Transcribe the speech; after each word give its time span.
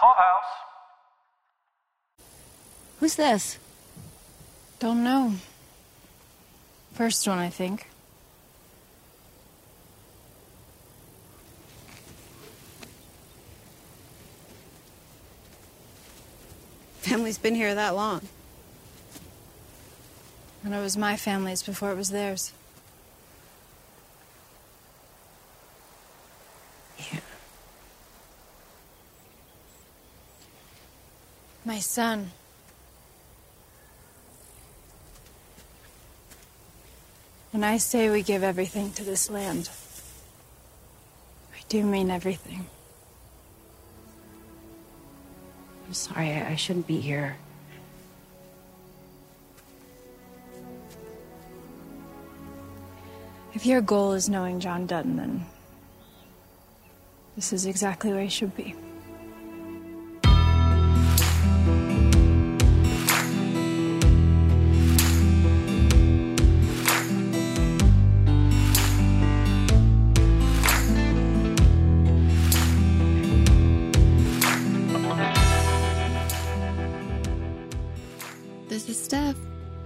Clubhouse. 0.00 0.42
Who's 3.00 3.14
this? 3.16 3.58
Don't 4.78 5.04
know. 5.04 5.34
First 6.94 7.28
one, 7.28 7.38
I 7.38 7.50
think. 7.50 7.86
Family's 17.00 17.36
been 17.36 17.54
here 17.54 17.74
that 17.74 17.94
long. 17.94 18.22
And 20.64 20.74
it 20.74 20.80
was 20.80 20.96
my 20.96 21.16
family's 21.16 21.62
before 21.62 21.90
it 21.90 21.96
was 21.96 22.08
theirs. 22.08 22.52
My 31.70 31.78
son. 31.78 32.32
When 37.52 37.62
I 37.62 37.76
say 37.76 38.10
we 38.10 38.24
give 38.24 38.42
everything 38.42 38.90
to 38.94 39.04
this 39.04 39.30
land, 39.30 39.70
I 41.54 41.60
do 41.68 41.84
mean 41.84 42.10
everything. 42.10 42.66
I'm 45.86 45.92
sorry, 45.92 46.32
I, 46.32 46.50
I 46.50 46.56
shouldn't 46.56 46.88
be 46.88 46.98
here. 46.98 47.36
If 53.54 53.64
your 53.64 53.80
goal 53.80 54.14
is 54.14 54.28
knowing 54.28 54.58
John 54.58 54.86
Dutton, 54.86 55.16
then 55.18 55.46
this 57.36 57.52
is 57.52 57.64
exactly 57.64 58.12
where 58.12 58.24
he 58.24 58.28
should 58.28 58.56
be. 58.56 58.74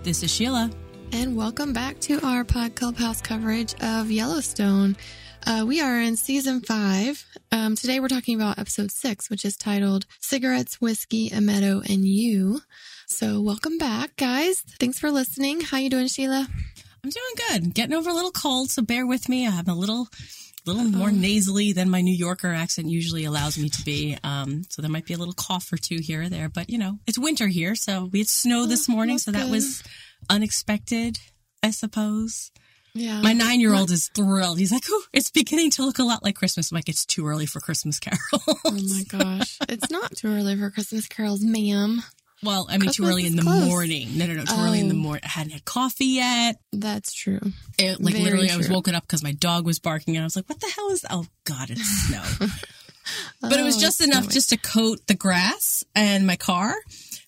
This 0.05 0.23
is 0.23 0.31
Sheila. 0.31 0.71
and 1.13 1.37
welcome 1.37 1.73
back 1.73 1.99
to 2.01 2.21
our 2.25 2.45
Pod 2.45 2.75
Clubhouse 2.75 3.21
coverage 3.21 3.75
of 3.83 4.11
Yellowstone. 4.11 4.97
Uh, 5.47 5.65
we 5.67 5.81
are 5.81 6.01
in 6.01 6.17
season 6.17 6.61
five. 6.61 7.25
Um, 7.53 7.75
today 7.75 8.01
we're 8.01 8.09
talking 8.09 8.37
about 8.37 8.59
episode 8.59 8.91
six, 8.91 9.31
which 9.31 9.45
is 9.45 9.57
titled 9.57 10.07
Cigarettes, 10.21 10.81
Whiskey, 10.81 11.29
a 11.29 11.41
Meadow, 11.41 11.81
and 11.89 12.05
You. 12.05 12.61
So 13.07 13.41
welcome 13.41 13.79
back, 13.79 14.17
guys. 14.17 14.61
Thanks 14.79 14.99
for 14.99 15.11
listening. 15.11 15.61
How 15.63 15.79
you 15.79 15.91
doing, 15.91 16.09
Sheila? 16.09 16.49
I'm 17.03 17.11
doing 17.11 17.35
good. 17.63 17.75
Getting 17.75 17.95
over 17.95 18.11
a 18.11 18.15
little 18.15 18.31
cold, 18.33 18.71
so 18.71 18.83
bear 18.83 19.07
with 19.07 19.29
me. 19.29 19.47
I'm 19.47 19.69
a 19.69 19.75
little 19.75 20.09
little 20.67 20.84
more 20.84 21.11
nasally 21.11 21.73
than 21.73 21.91
my 21.91 22.01
New 22.01 22.15
Yorker 22.15 22.53
accent 22.53 22.89
usually 22.89 23.25
allows 23.25 23.59
me 23.59 23.69
to 23.69 23.83
be. 23.84 24.17
Um, 24.25 24.62
so 24.70 24.83
there 24.83 24.91
might 24.91 25.07
be 25.07 25.15
a 25.15 25.19
little 25.19 25.34
cough 25.34 25.73
or 25.73 25.77
two 25.77 25.98
here 26.01 26.23
or 26.23 26.29
there, 26.29 26.48
but 26.48 26.70
you 26.70 26.79
know, 26.79 26.98
it's 27.07 27.19
winter 27.19 27.48
here, 27.48 27.75
so 27.75 28.09
we 28.12 28.19
had 28.20 28.29
snow 28.29 28.67
this 28.67 28.89
morning, 28.89 29.19
so 29.19 29.31
that 29.31 29.45
good. 29.45 29.51
was 29.51 29.83
unexpected, 30.31 31.19
I 31.62 31.70
suppose. 31.70 32.51
Yeah. 32.95 33.20
My 33.23 33.33
nine 33.33 33.61
year 33.61 33.75
old 33.75 33.91
is 33.91 34.09
thrilled. 34.09 34.59
He's 34.59 34.70
like, 34.70 34.85
oh, 34.89 35.03
it's 35.12 35.31
beginning 35.31 35.73
to 35.73 35.83
look 35.85 35.98
a 35.98 36.05
lot 36.05 36.23
like 36.23 36.37
Christmas. 36.37 36.70
I'm 36.70 36.77
like, 36.77 36.89
it's 36.89 37.05
too 37.05 37.27
early 37.27 37.45
for 37.45 37.59
Christmas 37.59 37.98
carols. 37.98 38.20
Oh 38.33 38.70
my 38.70 39.03
gosh. 39.09 39.59
it's 39.69 39.91
not 39.91 40.15
too 40.17 40.29
early 40.29 40.57
for 40.57 40.70
Christmas 40.70 41.09
carols, 41.09 41.42
ma'am. 41.42 42.03
Well, 42.45 42.67
I 42.70 42.78
mean, 42.78 42.91
too 42.91 43.05
early 43.05 43.27
in 43.27 43.37
the 43.37 43.42
close. 43.42 43.64
morning. 43.67 44.17
No, 44.19 44.27
no, 44.27 44.34
no, 44.34 44.45
too 44.45 44.55
early 44.56 44.81
in 44.81 44.89
the 44.89 44.95
Oh. 44.95 44.98
morning. 44.98 45.23
I 45.25 45.28
hadn't 45.28 45.53
had 45.53 45.64
coffee 45.64 46.05
yet. 46.06 46.56
That's 46.73 47.12
true. 47.12 47.41
It, 47.79 48.01
like 48.01 48.13
Very 48.14 48.24
literally, 48.24 48.51
I 48.51 48.57
was 48.57 48.67
true. 48.67 48.74
woken 48.77 48.95
up 48.95 49.02
because 49.05 49.23
my 49.23 49.33
dog 49.33 49.64
was 49.67 49.79
barking, 49.79 50.17
and 50.17 50.23
I 50.23 50.27
was 50.27 50.36
like, 50.36 50.48
"What 50.48 50.61
the 50.61 50.69
hell 50.74 50.91
is? 50.91 51.05
Oh 51.11 51.27
God, 51.45 51.70
it's 51.70 51.83
snow!" 52.08 52.23
but 53.41 53.58
it 53.58 53.64
was 53.64 53.77
Oh, 53.77 53.80
just 53.80 54.01
enough 54.01 54.24
snowing. 54.24 54.30
just 54.33 54.51
to 54.51 54.57
coat 54.57 55.07
the 55.07 55.14
grass 55.14 55.85
and 55.95 56.27
my 56.27 56.36
car. 56.36 56.74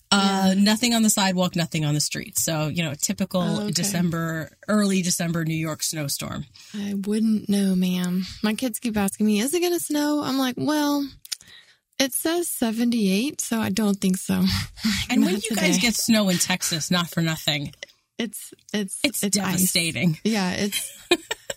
Uh, 0.09 0.55
Nothing 0.57 0.93
on 0.93 1.03
the 1.03 1.09
sidewalk, 1.09 1.53
nothing 1.57 1.83
on 1.83 1.93
the 1.93 1.99
street. 1.99 2.37
So 2.37 2.69
you 2.69 2.81
know, 2.81 2.93
typical 2.93 3.41
Oh, 3.41 3.61
okay. 3.63 3.71
December, 3.71 4.49
early 4.69 5.01
December 5.01 5.43
New 5.43 5.53
York 5.57 5.83
snowstorm. 5.83 6.45
I 6.73 6.93
wouldn't 6.93 7.49
know, 7.49 7.75
ma'am. 7.75 8.25
My 8.41 8.53
kids 8.53 8.79
keep 8.79 8.95
asking 8.95 9.25
me, 9.25 9.41
is 9.41 9.53
it 9.53 9.59
going 9.59 9.73
to 9.73 9.81
snow? 9.81 10.21
I'm 10.23 10.37
like, 10.37 10.55
well, 10.57 11.05
it 11.99 12.13
says 12.13 12.47
78, 12.47 13.41
so 13.41 13.59
I 13.59 13.69
don't 13.69 13.99
think 13.99 14.17
so. 14.17 14.43
And 15.09 15.23
when 15.23 15.35
you 15.35 15.55
guys 15.55 15.79
get 15.79 15.95
snow 15.95 16.27
in 16.29 16.37
Texas, 16.37 16.91
not 16.91 17.09
for 17.09 17.21
nothing, 17.21 17.73
it's, 18.17 18.53
it's, 18.73 18.99
it's, 19.03 19.23
ice. 19.23 19.31
devastating. 19.31 20.17
Yeah, 20.23 20.51
it's, 20.51 21.07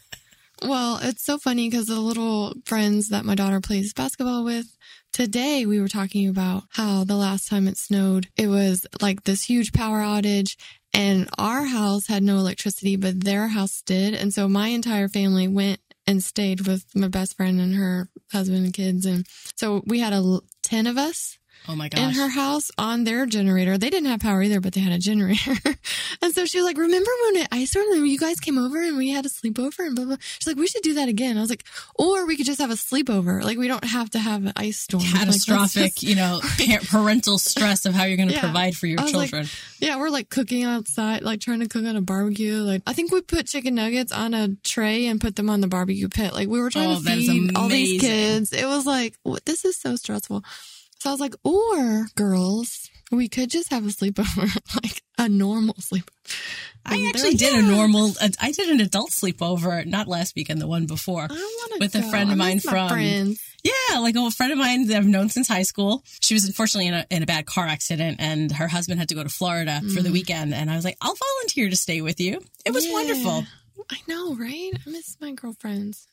well, 0.62 1.00
it's 1.02 1.24
so 1.24 1.38
funny 1.38 1.68
because 1.68 1.86
the 1.86 1.98
little 1.98 2.54
friends 2.64 3.08
that 3.08 3.24
my 3.24 3.34
daughter 3.34 3.60
plays 3.60 3.92
basketball 3.92 4.44
with, 4.44 4.66
today 5.12 5.66
we 5.66 5.80
were 5.80 5.88
talking 5.88 6.28
about 6.28 6.62
how 6.70 7.02
the 7.04 7.16
last 7.16 7.48
time 7.48 7.66
it 7.66 7.76
snowed, 7.76 8.28
it 8.36 8.46
was 8.46 8.86
like 9.02 9.24
this 9.24 9.42
huge 9.42 9.72
power 9.72 9.98
outage 9.98 10.56
and 10.92 11.28
our 11.38 11.64
house 11.64 12.06
had 12.06 12.22
no 12.22 12.36
electricity, 12.36 12.96
but 12.96 13.22
their 13.22 13.48
house 13.48 13.82
did. 13.82 14.14
And 14.14 14.32
so 14.34 14.48
my 14.48 14.68
entire 14.68 15.08
family 15.08 15.48
went 15.48 15.80
and 16.06 16.22
stayed 16.22 16.66
with 16.66 16.84
my 16.94 17.08
best 17.08 17.36
friend 17.36 17.60
and 17.60 17.74
her 17.74 18.08
husband 18.32 18.64
and 18.64 18.74
kids. 18.74 19.06
And 19.06 19.26
so 19.56 19.82
we 19.86 20.00
had 20.00 20.12
a 20.12 20.40
10 20.62 20.86
of 20.86 20.98
us 20.98 21.38
Oh 21.68 21.76
my 21.76 21.88
gosh. 21.88 22.00
in 22.00 22.10
her 22.20 22.28
house 22.28 22.70
on 22.78 23.04
their 23.04 23.26
generator. 23.26 23.78
They 23.78 23.90
didn't 23.90 24.08
have 24.10 24.20
power 24.20 24.42
either, 24.42 24.60
but 24.60 24.72
they 24.72 24.80
had 24.80 24.92
a 24.92 24.98
generator. 24.98 25.52
and 26.22 26.34
so 26.34 26.44
she 26.46 26.58
was 26.58 26.64
like, 26.66 26.78
remember 26.78 27.10
when 27.26 27.42
it 27.42 27.48
ice 27.52 27.70
stormed 27.70 27.94
and 27.96 28.08
you 28.08 28.18
guys 28.18 28.40
came 28.40 28.58
over 28.58 28.82
and 28.82 28.96
we 28.96 29.10
had 29.10 29.26
a 29.26 29.28
sleepover 29.28 29.80
and 29.86 29.94
blah, 29.94 30.04
blah. 30.06 30.16
She's 30.20 30.46
like, 30.46 30.56
we 30.56 30.66
should 30.66 30.82
do 30.82 30.94
that 30.94 31.08
again. 31.08 31.36
I 31.38 31.40
was 31.42 31.50
like, 31.50 31.64
or 31.94 32.26
we 32.26 32.36
could 32.36 32.46
just 32.46 32.60
have 32.60 32.70
a 32.70 32.74
sleepover. 32.74 33.42
Like 33.44 33.58
we 33.58 33.68
don't 33.68 33.84
have 33.84 34.10
to 34.10 34.18
have 34.18 34.44
an 34.46 34.52
ice 34.56 34.78
storm. 34.80 35.02
Like, 35.12 35.20
Catastrophic, 35.26 35.94
just- 35.94 36.02
you 36.02 36.14
know, 36.16 36.40
parental 36.88 37.38
stress 37.38 37.84
of 37.86 37.94
how 37.94 38.04
you're 38.04 38.16
going 38.16 38.28
to 38.28 38.34
Yeah. 38.34 38.40
provide 38.40 38.76
for 38.76 38.86
your 38.86 39.00
I 39.00 39.04
was 39.04 39.14
like, 39.14 39.30
children. 39.30 39.48
yeah, 39.80 39.96
we're 39.98 40.10
like 40.10 40.28
cooking 40.30 40.64
outside, 40.64 41.22
like 41.22 41.40
trying 41.40 41.60
to 41.60 41.68
cook 41.68 41.84
on 41.84 41.96
a 41.96 42.00
barbecue. 42.00 42.54
Like 42.56 42.82
I 42.86 42.92
think 42.94 43.12
we 43.12 43.20
put 43.20 43.46
chicken 43.46 43.74
nuggets 43.74 44.12
on 44.12 44.34
a 44.34 44.48
tray 44.64 45.06
and 45.06 45.20
put 45.20 45.36
them 45.36 45.50
on 45.50 45.60
the 45.60 45.68
barbecue 45.68 46.08
pit. 46.08 46.32
Like 46.32 46.48
we 46.48 46.58
were 46.60 46.70
trying 46.70 46.90
Oh, 46.90 47.00
to 47.00 47.04
feed 47.04 47.56
all 47.56 47.68
these 47.68 48.00
kids. 48.00 48.52
It 48.52 48.66
was 48.66 48.86
like, 48.86 49.14
this 49.44 49.64
is 49.64 49.76
so 49.76 49.96
stressful. 49.96 50.42
So 51.00 51.08
I 51.08 51.12
was 51.12 51.20
like, 51.20 51.34
or 51.44 52.08
girls, 52.14 52.90
we 53.10 53.28
could 53.28 53.50
just 53.50 53.70
have 53.70 53.84
a 53.84 53.88
sleepover, 53.88 54.54
like 54.84 55.02
a 55.16 55.30
normal 55.30 55.74
sleepover. 55.74 56.10
I 56.84 57.06
actually 57.08 57.34
did 57.34 57.54
like, 57.54 57.62
a 57.62 57.66
normal. 57.66 58.12
Uh, 58.20 58.28
I 58.38 58.52
did 58.52 58.68
an 58.68 58.80
adult 58.80 59.10
sleepover, 59.10 59.86
not 59.86 60.08
last 60.08 60.36
weekend, 60.36 60.60
the 60.60 60.66
one 60.66 60.86
before. 60.86 61.22
I 61.22 61.26
want 61.28 61.72
to 61.72 61.78
with 61.80 61.94
a 61.94 62.02
friend 62.10 62.30
of 62.30 62.36
mine 62.36 62.60
from- 62.60 62.90
friends. 62.90 63.40
Yeah, 63.62 63.98
like 63.98 64.14
a 64.16 64.30
friend 64.30 64.52
of 64.52 64.58
mine 64.58 64.86
that 64.86 64.96
I've 64.96 65.06
known 65.06 65.28
since 65.28 65.46
high 65.46 65.64
school. 65.64 66.02
She 66.20 66.32
was 66.32 66.46
unfortunately 66.46 66.88
in 66.88 66.94
a, 66.94 67.06
in 67.10 67.22
a 67.22 67.26
bad 67.26 67.44
car 67.46 67.66
accident, 67.66 68.16
and 68.20 68.52
her 68.52 68.68
husband 68.68 69.00
had 69.00 69.08
to 69.10 69.14
go 69.14 69.22
to 69.22 69.28
Florida 69.28 69.80
for 69.94 70.02
the 70.02 70.08
mm. 70.08 70.14
weekend. 70.14 70.54
And 70.54 70.70
I 70.70 70.76
was 70.76 70.84
like, 70.84 70.96
I'll 71.00 71.14
volunteer 71.14 71.68
to 71.68 71.76
stay 71.76 72.00
with 72.00 72.20
you. 72.20 72.40
It 72.64 72.72
was 72.72 72.86
Yeah. 72.86 72.92
wonderful. 72.92 73.44
I 73.90 73.98
know, 74.06 74.34
right? 74.34 74.72
I 74.74 74.90
miss 74.90 75.16
my 75.20 75.32
girlfriends. 75.32 76.06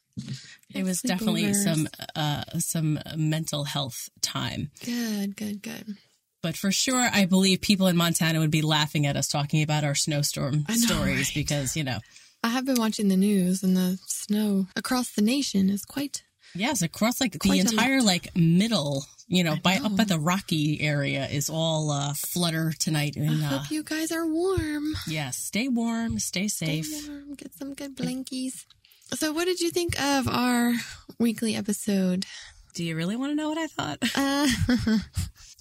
It 0.73 0.83
was 0.83 1.01
definitely 1.01 1.53
some 1.53 1.87
uh, 2.15 2.43
some 2.59 2.99
mental 3.15 3.63
health 3.65 4.09
time. 4.21 4.71
good, 4.83 5.35
good, 5.35 5.61
good. 5.61 5.97
But 6.43 6.55
for 6.55 6.71
sure, 6.71 7.07
I 7.11 7.25
believe 7.25 7.61
people 7.61 7.87
in 7.87 7.97
Montana 7.97 8.39
would 8.39 8.51
be 8.51 8.61
laughing 8.61 9.05
at 9.05 9.15
us 9.17 9.27
talking 9.27 9.63
about 9.63 9.83
our 9.83 9.95
snowstorm 9.95 10.65
know, 10.69 10.75
stories 10.75 11.27
right? 11.29 11.31
because 11.33 11.75
you 11.75 11.83
know, 11.83 11.99
I 12.43 12.49
have 12.49 12.65
been 12.65 12.79
watching 12.79 13.07
the 13.07 13.17
news, 13.17 13.63
and 13.63 13.75
the 13.75 13.97
snow 14.05 14.67
across 14.75 15.11
the 15.13 15.21
nation 15.23 15.69
is 15.69 15.83
quite. 15.83 16.23
yes, 16.53 16.81
across 16.81 17.19
like 17.19 17.31
the 17.33 17.39
Quite 17.39 17.61
entire 17.71 18.01
like 18.01 18.35
middle, 18.35 19.03
you 19.27 19.43
know, 19.43 19.55
by 19.61 19.77
up 19.83 19.95
by 19.97 20.03
the 20.03 20.19
Rocky 20.19 20.79
area 20.79 21.25
is 21.27 21.49
all 21.49 21.89
uh, 21.91 22.13
flutter 22.13 22.71
tonight. 22.77 23.15
I 23.17 23.21
And 23.21 23.43
uh, 23.43 23.47
hope 23.47 23.71
you 23.71 23.83
guys 23.83 24.11
are 24.11 24.25
warm. 24.27 24.93
yes, 25.07 25.37
stay 25.37 25.67
warm, 25.67 26.19
stay 26.19 26.47
Stay 26.47 26.81
safe. 26.83 27.07
warm. 27.09 27.33
Get 27.33 27.53
some 27.55 27.73
good 27.73 27.97
blankies. 27.97 28.65
So, 29.15 29.31
what 29.31 29.45
did 29.45 29.61
you 29.61 29.69
think 29.69 29.99
of 30.01 30.27
our 30.27 30.73
weekly 31.17 31.55
episode? 31.55 32.25
Do 32.73 32.83
you 32.83 32.95
really 32.95 33.15
want 33.15 33.31
to 33.31 33.35
know 33.35 33.49
what 33.49 33.57
I 33.57 33.67
thought? 33.67 33.97
Uh, 34.03 34.47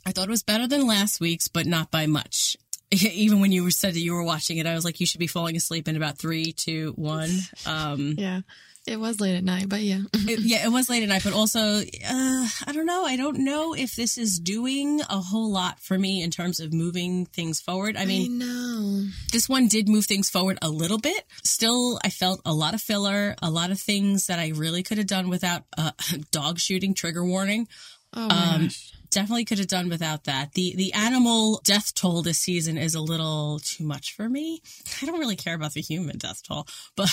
I 0.06 0.12
thought 0.12 0.28
it 0.28 0.30
was 0.30 0.42
better 0.42 0.66
than 0.66 0.86
last 0.86 1.20
week's, 1.20 1.48
but 1.48 1.64
not 1.66 1.90
by 1.90 2.06
much. 2.06 2.56
Even 2.90 3.40
when 3.40 3.52
you 3.52 3.70
said 3.70 3.94
that 3.94 4.00
you 4.00 4.14
were 4.14 4.22
watching 4.22 4.58
it, 4.58 4.66
I 4.66 4.74
was 4.74 4.84
like, 4.84 5.00
you 5.00 5.06
should 5.06 5.20
be 5.20 5.26
falling 5.26 5.56
asleep 5.56 5.88
in 5.88 5.96
about 5.96 6.18
three, 6.18 6.52
two, 6.52 6.92
one. 6.96 7.30
Um, 7.66 8.14
yeah, 8.18 8.40
it 8.86 8.98
was 9.00 9.20
late 9.20 9.36
at 9.36 9.44
night, 9.44 9.68
but 9.68 9.80
yeah. 9.80 10.00
it- 10.14 10.40
yeah, 10.40 10.64
it 10.64 10.70
was 10.70 10.88
late 10.88 11.02
at 11.02 11.08
night, 11.08 11.22
but 11.24 11.32
also, 11.32 11.60
uh, 11.80 12.48
I 12.66 12.72
don't 12.72 12.86
know. 12.86 13.04
I 13.04 13.16
don't 13.16 13.38
know 13.38 13.74
if 13.74 13.94
this 13.96 14.16
is 14.18 14.38
doing 14.38 15.00
a 15.10 15.18
whole 15.20 15.50
lot 15.50 15.80
for 15.80 15.98
me 15.98 16.22
in 16.22 16.30
terms 16.30 16.60
of 16.60 16.72
moving 16.72 17.26
things 17.26 17.60
forward. 17.60 17.96
I 17.96 18.04
mean, 18.04 18.38
know. 18.38 19.06
this 19.32 19.48
one 19.48 19.68
did 19.68 19.88
move 19.88 20.06
things 20.06 20.30
forward 20.30 20.58
a 20.62 20.68
little 20.68 20.98
bit. 20.98 21.24
Still, 21.42 21.98
I 22.04 22.10
felt 22.10 22.40
a 22.44 22.54
lot 22.54 22.74
of 22.74 22.80
filler, 22.80 23.34
a 23.42 23.50
lot 23.50 23.70
of 23.70 23.80
things 23.80 24.26
that 24.28 24.38
I 24.38 24.48
really 24.54 24.82
could 24.82 24.98
have 24.98 25.06
done 25.06 25.28
without 25.28 25.64
a 25.76 25.92
dog 26.30 26.58
shooting 26.58 26.94
trigger 26.94 27.24
warning 27.24 27.68
Oh 28.14 28.22
Um, 28.30 28.62
gosh. 28.62 28.92
Definitely 29.10 29.44
could 29.44 29.58
have 29.58 29.68
done 29.68 29.88
without 29.88 30.24
that. 30.24 30.52
The 30.52 30.74
the 30.76 30.92
animal 30.92 31.60
death 31.64 31.94
toll 31.94 32.22
this 32.22 32.38
season 32.38 32.76
is 32.78 32.94
a 32.94 33.00
little 33.00 33.60
too 33.62 33.84
much 33.84 34.14
for 34.14 34.28
me. 34.28 34.60
I 35.02 35.06
don't 35.06 35.18
really 35.18 35.36
care 35.36 35.54
about 35.54 35.72
the 35.72 35.80
human 35.80 36.18
death 36.18 36.42
toll, 36.46 36.66
but 36.96 37.08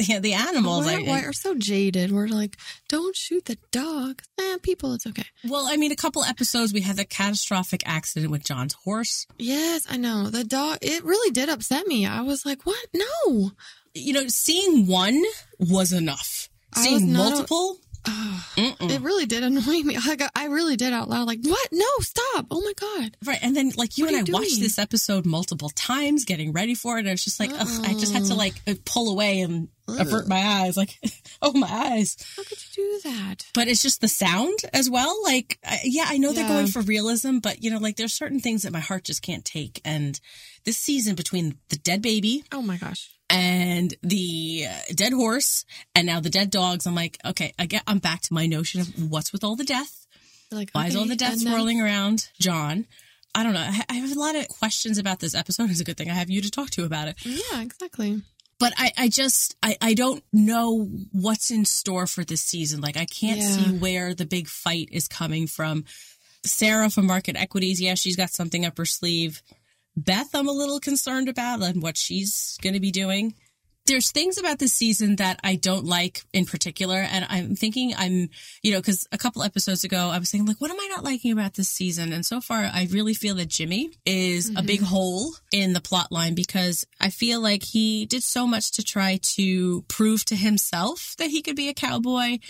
yeah, 0.00 0.18
the 0.20 0.34
animals. 0.34 0.86
Why, 0.86 0.96
I, 0.96 1.02
why 1.02 1.20
are 1.22 1.32
so 1.32 1.54
jaded? 1.54 2.12
We're 2.12 2.28
like, 2.28 2.56
don't 2.88 3.16
shoot 3.16 3.44
the 3.44 3.58
dog. 3.70 4.22
Eh, 4.40 4.58
people, 4.62 4.94
it's 4.94 5.06
okay. 5.06 5.24
well, 5.48 5.66
I 5.70 5.76
mean, 5.76 5.92
a 5.92 5.96
couple 5.96 6.24
episodes 6.24 6.72
we 6.72 6.80
had 6.80 6.96
the 6.96 7.04
catastrophic 7.04 7.82
accident 7.86 8.30
with 8.30 8.44
John's 8.44 8.74
horse. 8.74 9.26
Yes, 9.38 9.86
I 9.88 9.96
know. 9.96 10.30
The 10.30 10.44
dog, 10.44 10.78
it 10.82 11.04
really 11.04 11.30
did 11.30 11.48
upset 11.48 11.86
me. 11.86 12.06
I 12.06 12.22
was 12.22 12.44
like, 12.46 12.64
what? 12.66 12.86
No. 12.94 13.52
You 13.94 14.12
know, 14.12 14.28
seeing 14.28 14.86
one 14.86 15.22
was 15.58 15.92
enough. 15.92 16.48
Seeing 16.76 17.12
not 17.12 17.26
a- 17.28 17.30
multiple, 17.30 17.78
Oh, 18.06 18.44
it 18.80 19.00
really 19.02 19.26
did 19.26 19.42
annoy 19.44 19.80
me. 19.82 19.96
I, 20.06 20.16
got, 20.16 20.30
I 20.34 20.46
really 20.46 20.76
did 20.76 20.92
out 20.92 21.08
loud, 21.08 21.26
like, 21.26 21.40
what? 21.42 21.68
No, 21.72 21.86
stop. 22.00 22.46
Oh 22.50 22.60
my 22.62 22.72
God. 22.74 23.16
right? 23.26 23.38
And 23.42 23.54
then 23.56 23.72
like 23.76 23.98
you 23.98 24.04
What 24.04 24.14
and 24.14 24.20
are 24.20 24.24
I 24.24 24.26
you 24.26 24.32
watched 24.32 24.50
doing? 24.50 24.62
this 24.62 24.78
episode 24.78 25.26
multiple 25.26 25.70
times, 25.70 26.24
getting 26.24 26.52
ready 26.52 26.74
for 26.74 26.96
it. 26.96 27.00
And 27.00 27.08
I 27.08 27.12
was 27.12 27.24
just 27.24 27.38
like, 27.40 27.50
ugh, 27.52 27.68
I 27.84 27.94
just 27.94 28.12
had 28.12 28.24
to 28.26 28.32
Uh-uh. 28.32 28.36
like 28.36 28.54
uh, 28.66 28.74
pull 28.84 29.10
away 29.10 29.40
and 29.40 29.68
avert 29.88 30.28
my 30.28 30.40
eyes, 30.40 30.76
like, 30.76 30.98
oh 31.42 31.52
my 31.52 31.68
eyes. 31.68 32.16
How 32.36 32.42
could 32.44 32.58
you 32.76 33.00
do 33.02 33.10
that? 33.10 33.46
but 33.54 33.68
it's 33.68 33.82
just 33.82 34.00
the 34.00 34.08
sound 34.08 34.58
as 34.72 34.88
well. 34.90 35.16
Like, 35.24 35.58
I, 35.64 35.80
yeah, 35.84 36.04
I 36.08 36.18
know 36.18 36.32
they're 36.32 36.44
Yeah. 36.44 36.52
going 36.54 36.66
for 36.68 36.82
realism, 36.82 37.38
but 37.38 37.62
you 37.62 37.70
know, 37.70 37.78
like 37.78 37.96
there's 37.96 38.14
certain 38.14 38.40
things 38.40 38.62
that 38.62 38.72
my 38.72 38.80
heart 38.80 39.04
just 39.04 39.22
can't 39.22 39.44
take. 39.44 39.80
And 39.84 40.18
this 40.64 40.76
season 40.78 41.14
between 41.14 41.58
the 41.70 41.76
dead 41.76 42.02
baby 42.02 42.44
Oh 42.52 42.62
my 42.62 42.76
gosh. 42.76 43.10
And 43.30 43.94
the 44.02 44.66
dead 44.94 45.12
horse 45.12 45.64
and 45.94 46.06
now 46.06 46.20
the 46.20 46.30
dead 46.30 46.50
dogs, 46.50 46.86
I'm 46.86 46.94
like, 46.94 47.18
okay, 47.24 47.52
I 47.58 47.66
get, 47.66 47.82
I'm 47.86 47.98
back 47.98 48.22
to 48.22 48.34
my 48.34 48.46
notion 48.46 48.80
of 48.80 49.10
what's 49.10 49.32
with 49.32 49.44
all 49.44 49.56
the 49.56 49.64
death. 49.64 50.06
Like, 50.50 50.70
Why 50.72 50.86
is 50.86 50.96
all 50.96 51.04
the 51.06 51.14
death 51.16 51.38
swirling 51.40 51.80
around 51.80 52.28
John? 52.40 52.86
I 53.34 53.42
don't 53.42 53.52
know. 53.52 53.60
I 53.60 53.84
I 53.90 53.94
have 53.94 54.16
a 54.16 54.18
lot 54.18 54.34
of 54.34 54.48
questions 54.48 54.96
about 54.98 55.20
this 55.20 55.34
episode. 55.34 55.70
It's 55.70 55.80
a 55.80 55.84
good 55.84 55.96
thing 55.98 56.10
I 56.10 56.14
have 56.14 56.30
you 56.30 56.40
to 56.40 56.50
talk 56.50 56.70
to 56.70 56.84
about 56.84 57.08
it. 57.08 57.16
Yeah, 57.24 57.60
exactly. 57.60 58.22
But 58.58 58.72
I, 58.76 58.90
I 58.96 59.08
just, 59.08 59.56
I, 59.62 59.76
I 59.80 59.94
don't 59.94 60.24
know 60.32 60.88
what's 61.12 61.50
in 61.52 61.64
store 61.64 62.06
for 62.08 62.24
this 62.24 62.40
season. 62.40 62.80
Like, 62.80 62.96
I 62.96 63.04
can't 63.04 63.38
Yeah. 63.38 63.46
see 63.50 63.70
where 63.78 64.14
the 64.14 64.26
big 64.26 64.48
fight 64.48 64.88
is 64.90 65.06
coming 65.06 65.46
from. 65.46 65.84
Sarah 66.44 66.88
from 66.90 67.06
Market 67.06 67.36
Equities, 67.36 67.80
yeah, 67.80 67.94
she's 67.94 68.16
got 68.16 68.30
something 68.30 68.64
up 68.64 68.78
her 68.78 68.84
sleeve. 68.86 69.42
Beth, 69.98 70.34
I'm 70.34 70.48
a 70.48 70.52
little 70.52 70.78
concerned 70.78 71.28
about 71.28 71.60
and 71.62 71.82
what 71.82 71.96
she's 71.96 72.56
going 72.62 72.74
to 72.74 72.80
be 72.80 72.92
doing. 72.92 73.34
There's 73.86 74.12
things 74.12 74.36
about 74.36 74.58
this 74.58 74.74
season 74.74 75.16
that 75.16 75.40
I 75.42 75.56
don't 75.56 75.86
like 75.86 76.22
in 76.34 76.44
particular. 76.44 76.96
And 76.96 77.26
I'm 77.28 77.56
thinking 77.56 77.94
I'm, 77.96 78.28
you 78.62 78.70
know, 78.70 78.80
because 78.80 79.08
a 79.12 79.18
couple 79.18 79.42
episodes 79.42 79.82
ago, 79.82 80.10
I 80.10 80.18
was 80.18 80.28
saying, 80.28 80.44
like, 80.44 80.60
what 80.60 80.70
am 80.70 80.78
I 80.78 80.88
not 80.88 81.04
liking 81.04 81.32
about 81.32 81.54
this 81.54 81.70
season? 81.70 82.12
And 82.12 82.24
so 82.24 82.42
far, 82.42 82.58
I 82.58 82.86
really 82.90 83.14
feel 83.14 83.34
that 83.36 83.48
Jimmy 83.48 83.90
is 84.04 84.50
a 84.54 84.62
big 84.62 84.80
mm-hmm. 84.80 84.94
hole 84.94 85.32
in 85.52 85.72
the 85.72 85.80
plot 85.80 86.12
line 86.12 86.34
because 86.34 86.86
I 87.00 87.08
feel 87.08 87.40
like 87.40 87.62
he 87.62 88.04
did 88.04 88.22
so 88.22 88.46
much 88.46 88.72
to 88.72 88.84
try 88.84 89.18
to 89.36 89.82
prove 89.88 90.22
to 90.26 90.36
himself 90.36 91.14
that 91.18 91.30
he 91.30 91.40
could 91.40 91.56
be 91.56 91.70
a 91.70 91.74
cowboy. 91.74 92.40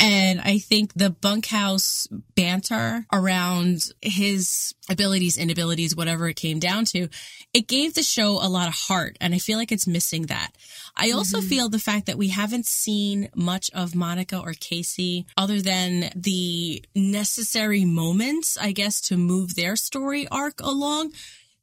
And 0.00 0.40
I 0.40 0.58
think 0.58 0.94
the 0.94 1.10
bunkhouse 1.10 2.06
banter 2.36 3.04
around 3.12 3.90
his 4.00 4.74
abilities, 4.88 5.36
inabilities, 5.36 5.96
whatever 5.96 6.28
it 6.28 6.36
came 6.36 6.60
down 6.60 6.84
to, 6.86 7.08
it 7.52 7.66
gave 7.66 7.94
the 7.94 8.04
show 8.04 8.34
a 8.34 8.48
lot 8.48 8.68
of 8.68 8.74
heart. 8.74 9.16
And 9.20 9.34
I 9.34 9.38
feel 9.38 9.58
like 9.58 9.72
it's 9.72 9.88
missing 9.88 10.26
that. 10.26 10.52
I 10.96 11.10
also 11.10 11.38
mm-hmm. 11.38 11.48
feel 11.48 11.68
the 11.68 11.80
fact 11.80 12.06
that 12.06 12.18
we 12.18 12.28
haven't 12.28 12.66
seen 12.66 13.28
much 13.34 13.70
of 13.74 13.96
Monica 13.96 14.38
or 14.38 14.52
Casey 14.52 15.26
other 15.36 15.60
than 15.60 16.10
the 16.14 16.84
necessary 16.94 17.84
moments, 17.84 18.56
I 18.56 18.70
guess, 18.70 19.00
to 19.02 19.16
move 19.16 19.56
their 19.56 19.74
story 19.74 20.28
arc 20.28 20.60
along. 20.60 21.12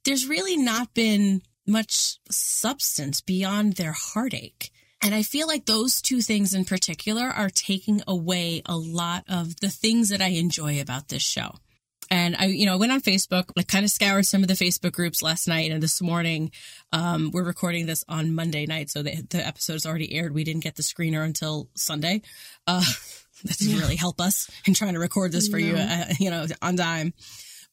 There's 0.04 0.26
really 0.26 0.58
not 0.58 0.92
been 0.92 1.40
much 1.66 2.18
substance 2.30 3.22
beyond 3.22 3.74
their 3.74 3.92
heartache. 3.92 4.70
And 5.02 5.14
I 5.14 5.22
feel 5.22 5.46
like 5.46 5.66
those 5.66 6.00
two 6.00 6.20
things 6.20 6.54
in 6.54 6.64
particular 6.64 7.28
are 7.28 7.50
taking 7.50 8.02
away 8.08 8.62
a 8.66 8.76
lot 8.76 9.24
of 9.28 9.60
the 9.60 9.68
things 9.68 10.08
that 10.08 10.22
I 10.22 10.28
enjoy 10.28 10.80
about 10.80 11.08
this 11.08 11.22
show. 11.22 11.56
And 12.10 12.36
I, 12.36 12.46
you 12.46 12.66
know, 12.66 12.74
I 12.74 12.76
went 12.76 12.92
on 12.92 13.00
Facebook, 13.00 13.50
like 13.56 13.66
kind 13.66 13.84
of 13.84 13.90
scoured 13.90 14.26
some 14.26 14.42
of 14.42 14.48
the 14.48 14.54
Facebook 14.54 14.92
groups 14.92 15.22
last 15.22 15.48
night 15.48 15.72
and 15.72 15.82
this 15.82 16.00
morning. 16.00 16.52
Um, 16.92 17.30
we're 17.32 17.42
recording 17.42 17.86
this 17.86 18.04
on 18.08 18.34
Monday 18.34 18.64
night, 18.64 18.90
so 18.90 19.02
the, 19.02 19.22
the 19.28 19.44
episode's 19.44 19.86
already 19.86 20.14
aired. 20.14 20.32
We 20.32 20.44
didn't 20.44 20.62
get 20.62 20.76
the 20.76 20.82
screener 20.82 21.24
until 21.24 21.68
Sunday. 21.74 22.22
Uh, 22.66 22.84
that 23.44 23.58
didn't 23.58 23.80
really 23.80 23.96
help 23.96 24.20
us 24.20 24.48
in 24.66 24.74
trying 24.74 24.94
to 24.94 25.00
record 25.00 25.32
this 25.32 25.48
for 25.48 25.58
you, 25.58 25.74
uh, 25.76 26.06
you 26.18 26.30
know, 26.30 26.46
on 26.62 26.76
time. 26.76 27.12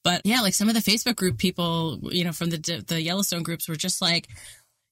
But 0.04 0.22
yeah, 0.26 0.42
like 0.42 0.54
some 0.54 0.68
of 0.68 0.74
the 0.74 0.82
Facebook 0.82 1.16
group 1.16 1.38
people, 1.38 2.00
you 2.12 2.26
know, 2.26 2.34
from 2.34 2.50
the 2.50 2.84
the 2.86 3.02
Yellowstone 3.02 3.44
groups 3.44 3.70
were 3.70 3.76
just 3.76 4.02
like, 4.02 4.28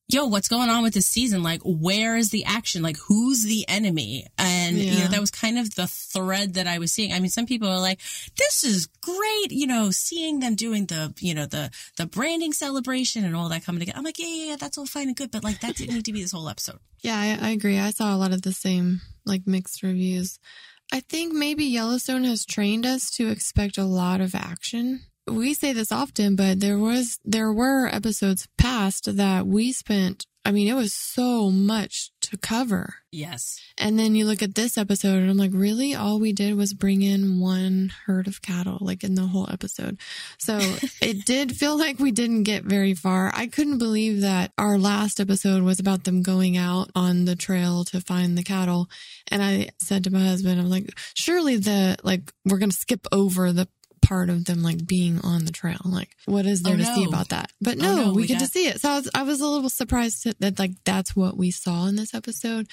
"Yo, 0.07 0.25
what's 0.25 0.49
going 0.49 0.69
on 0.69 0.83
with 0.83 0.93
this 0.93 1.07
season? 1.07 1.41
Like, 1.41 1.61
where 1.63 2.17
is 2.17 2.29
the 2.31 2.43
action? 2.45 2.81
Like, 2.81 2.97
who's 2.97 3.43
the 3.43 3.65
enemy?" 3.67 4.25
And 4.37 4.77
you 4.77 4.99
know, 4.99 5.07
that 5.07 5.19
was 5.21 5.31
kind 5.31 5.57
of 5.57 5.75
the 5.75 5.87
thread 5.87 6.55
that 6.55 6.67
I 6.67 6.79
was 6.79 6.91
seeing. 6.91 7.13
I 7.13 7.19
mean, 7.19 7.29
some 7.29 7.45
people 7.45 7.67
are 7.69 7.79
like, 7.79 7.99
"This 8.37 8.63
is 8.63 8.87
great," 9.01 9.51
you 9.51 9.67
know, 9.67 9.91
seeing 9.91 10.39
them 10.39 10.55
doing 10.55 10.85
the, 10.87 11.13
you 11.19 11.33
know, 11.33 11.45
the 11.45 11.71
the 11.97 12.05
branding 12.05 12.53
celebration 12.53 13.23
and 13.23 13.35
all 13.35 13.49
that 13.49 13.63
coming 13.63 13.79
together. 13.79 13.97
I'm 13.97 14.03
like, 14.03 14.19
"Yeah, 14.19 14.27
yeah, 14.27 14.45
yeah, 14.49 14.55
that's 14.57 14.77
all 14.77 14.85
fine 14.85 15.07
and 15.07 15.15
good," 15.15 15.31
but 15.31 15.43
like 15.43 15.61
that 15.61 15.75
didn't 15.75 15.95
need 15.95 16.05
to 16.05 16.13
be 16.13 16.21
this 16.21 16.31
whole 16.31 16.49
episode. 16.49 16.79
Yeah, 17.01 17.17
I, 17.17 17.47
I 17.47 17.49
agree. 17.51 17.79
I 17.79 17.91
saw 17.91 18.13
a 18.13 18.17
lot 18.17 18.33
of 18.33 18.41
the 18.41 18.53
same, 18.53 19.01
like 19.25 19.47
mixed 19.47 19.81
reviews. 19.81 20.39
I 20.91 20.99
think 20.99 21.33
maybe 21.33 21.63
Yellowstone 21.63 22.25
has 22.25 22.45
trained 22.45 22.85
us 22.85 23.09
to 23.11 23.29
expect 23.29 23.77
a 23.77 23.85
lot 23.85 24.19
of 24.19 24.35
action. 24.35 25.01
We 25.27 25.53
say 25.53 25.73
this 25.73 25.91
often, 25.91 26.35
but 26.35 26.59
there 26.59 26.77
was 26.77 27.19
there 27.23 27.53
were 27.53 27.87
episodes 27.87 28.47
past 28.57 29.15
that 29.17 29.45
we 29.45 29.71
spent. 29.71 30.25
I 30.43 30.51
mean, 30.51 30.67
it 30.67 30.73
was 30.73 30.91
so 30.91 31.51
much 31.51 32.09
to 32.21 32.35
cover. 32.35 32.95
Yes. 33.11 33.59
And 33.77 33.99
then 33.99 34.15
you 34.15 34.25
look 34.25 34.41
at 34.41 34.55
this 34.55 34.75
episode, 34.75 35.19
and 35.19 35.29
I'm 35.29 35.37
like, 35.37 35.51
really? 35.53 35.93
All 35.93 36.19
we 36.19 36.33
did 36.33 36.55
was 36.55 36.73
bring 36.73 37.03
in 37.03 37.39
one 37.39 37.91
herd 38.07 38.27
of 38.27 38.41
cattle, 38.41 38.79
like 38.81 39.03
in 39.03 39.13
the 39.13 39.27
whole 39.27 39.47
episode. 39.51 39.99
So 40.39 40.57
it 41.01 41.25
did 41.25 41.55
feel 41.55 41.77
like 41.77 41.99
we 41.99 42.11
didn't 42.11 42.43
get 42.43 42.63
very 42.63 42.95
far. 42.95 43.31
I 43.35 43.45
couldn't 43.45 43.77
believe 43.77 44.21
that 44.21 44.51
our 44.57 44.79
last 44.79 45.19
episode 45.19 45.61
was 45.61 45.79
about 45.79 46.05
them 46.05 46.23
going 46.23 46.57
out 46.57 46.89
on 46.95 47.25
the 47.25 47.35
trail 47.35 47.83
to 47.85 48.01
find 48.01 48.35
the 48.35 48.43
cattle. 48.43 48.89
And 49.27 49.43
I 49.43 49.69
said 49.79 50.05
to 50.05 50.11
my 50.11 50.25
husband, 50.25 50.59
I'm 50.59 50.71
like, 50.71 50.97
surely 51.13 51.57
the, 51.57 51.97
like, 52.01 52.33
we're 52.45 52.57
going 52.57 52.71
to 52.71 52.75
skip 52.75 53.05
over 53.11 53.53
the 53.53 53.67
part 54.01 54.29
of 54.29 54.45
them 54.45 54.61
like 54.63 54.85
being 54.85 55.19
on 55.21 55.45
the 55.45 55.51
trail. 55.51 55.79
Like, 55.85 56.09
what 56.25 56.45
is 56.45 56.63
there 56.63 56.73
Oh, 56.73 56.77
to 56.77 56.85
see 56.85 57.03
about 57.05 57.29
that? 57.29 57.51
But 57.61 57.77
Oh, 57.77 57.81
no, 57.81 57.95
no, 57.95 58.09
we, 58.13 58.23
we 58.23 58.27
get 58.27 58.39
to 58.39 58.47
see 58.47 58.67
it. 58.67 58.81
So 58.81 58.89
I 58.89 58.95
was, 58.97 59.09
I 59.15 59.23
was 59.23 59.41
a 59.41 59.47
little 59.47 59.69
surprised 59.69 60.23
that, 60.25 60.39
that 60.39 60.59
like 60.59 60.71
that's 60.83 61.15
what 61.15 61.37
we 61.37 61.51
saw 61.51 61.85
in 61.87 61.95
this 61.95 62.13
episode. 62.13 62.67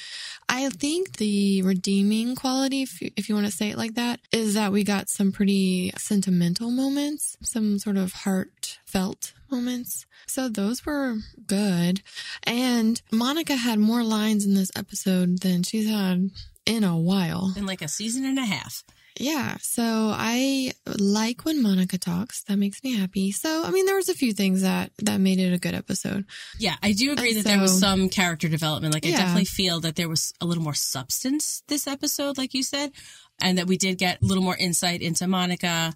I 0.49 0.69
think 0.71 1.17
the 1.19 1.63
redeeming 1.63 2.35
quality, 2.35 2.83
if 2.83 3.01
you, 3.01 3.11
if 3.17 3.29
you 3.29 3.35
want 3.35 3.47
to 3.47 3.53
say 3.53 3.71
it 3.71 3.79
like 3.79 3.95
that, 3.95 4.21
is 4.33 4.55
that 4.55 4.73
we 4.73 4.85
got 4.85 5.09
some 5.09 5.33
pretty 5.33 5.93
sentimental 5.99 6.71
moments, 6.71 7.37
some 7.43 7.79
sort 7.79 7.97
of 7.97 8.13
heartfelt 8.13 9.33
moments. 9.51 10.07
So 10.27 10.49
those 10.49 10.85
were 10.85 11.17
good. 11.47 12.03
And 12.45 13.01
Monica 13.11 13.57
had 13.57 13.79
more 13.79 14.03
lines 14.03 14.45
in 14.45 14.55
this 14.55 14.71
episode 14.77 15.41
than 15.41 15.63
she's 15.63 15.89
had 15.89 16.31
in 16.67 16.85
a 16.85 16.97
while. 16.97 17.55
In 17.57 17.65
like 17.67 17.81
a 17.83 17.89
season 17.89 18.25
and 18.25 18.39
a 18.39 18.45
half. 18.45 18.85
Yeah. 19.19 19.57
So 19.61 19.83
I 20.15 20.73
like 20.99 21.45
when 21.45 21.61
Monica 21.63 21.99
talks. 21.99 22.43
That 22.45 22.57
makes 22.57 22.83
me 22.85 22.97
happy. 22.97 23.33
So, 23.33 23.65
I 23.65 23.71
mean, 23.71 23.85
there 23.87 23.97
was 23.97 24.09
a 24.09 24.15
few 24.15 24.33
things 24.33 24.63
that, 24.63 24.93
that 24.99 25.21
made 25.21 25.39
it 25.41 25.53
a 25.53 25.59
good 25.59 25.75
episode. 25.75 26.25
Yeah, 26.59 26.77
I 26.83 26.93
do 26.93 27.13
agree 27.13 27.31
And 27.31 27.39
that 27.39 27.45
there 27.45 27.61
was 27.61 27.79
some 27.79 28.09
character 28.09 28.49
development. 28.49 28.95
Like, 28.95 29.05
I 29.05 29.11
Yeah. 29.11 29.19
definitely 29.19 29.45
feel 29.47 29.81
that 29.81 29.97
there 29.97 30.09
was 30.09 30.33
a 30.41 30.47
little 30.47 30.63
more 30.63 30.75
substance 30.75 31.63
this 31.69 31.87
episode, 31.87 32.39
like 32.39 32.55
you 32.55 32.63
said, 32.63 32.93
and 33.41 33.59
that 33.59 33.67
we 33.67 33.77
did 33.77 33.99
get 33.99 34.23
a 34.23 34.25
little 34.25 34.43
more 34.45 34.57
insight 34.57 35.03
into 35.03 35.27
Monica 35.27 35.95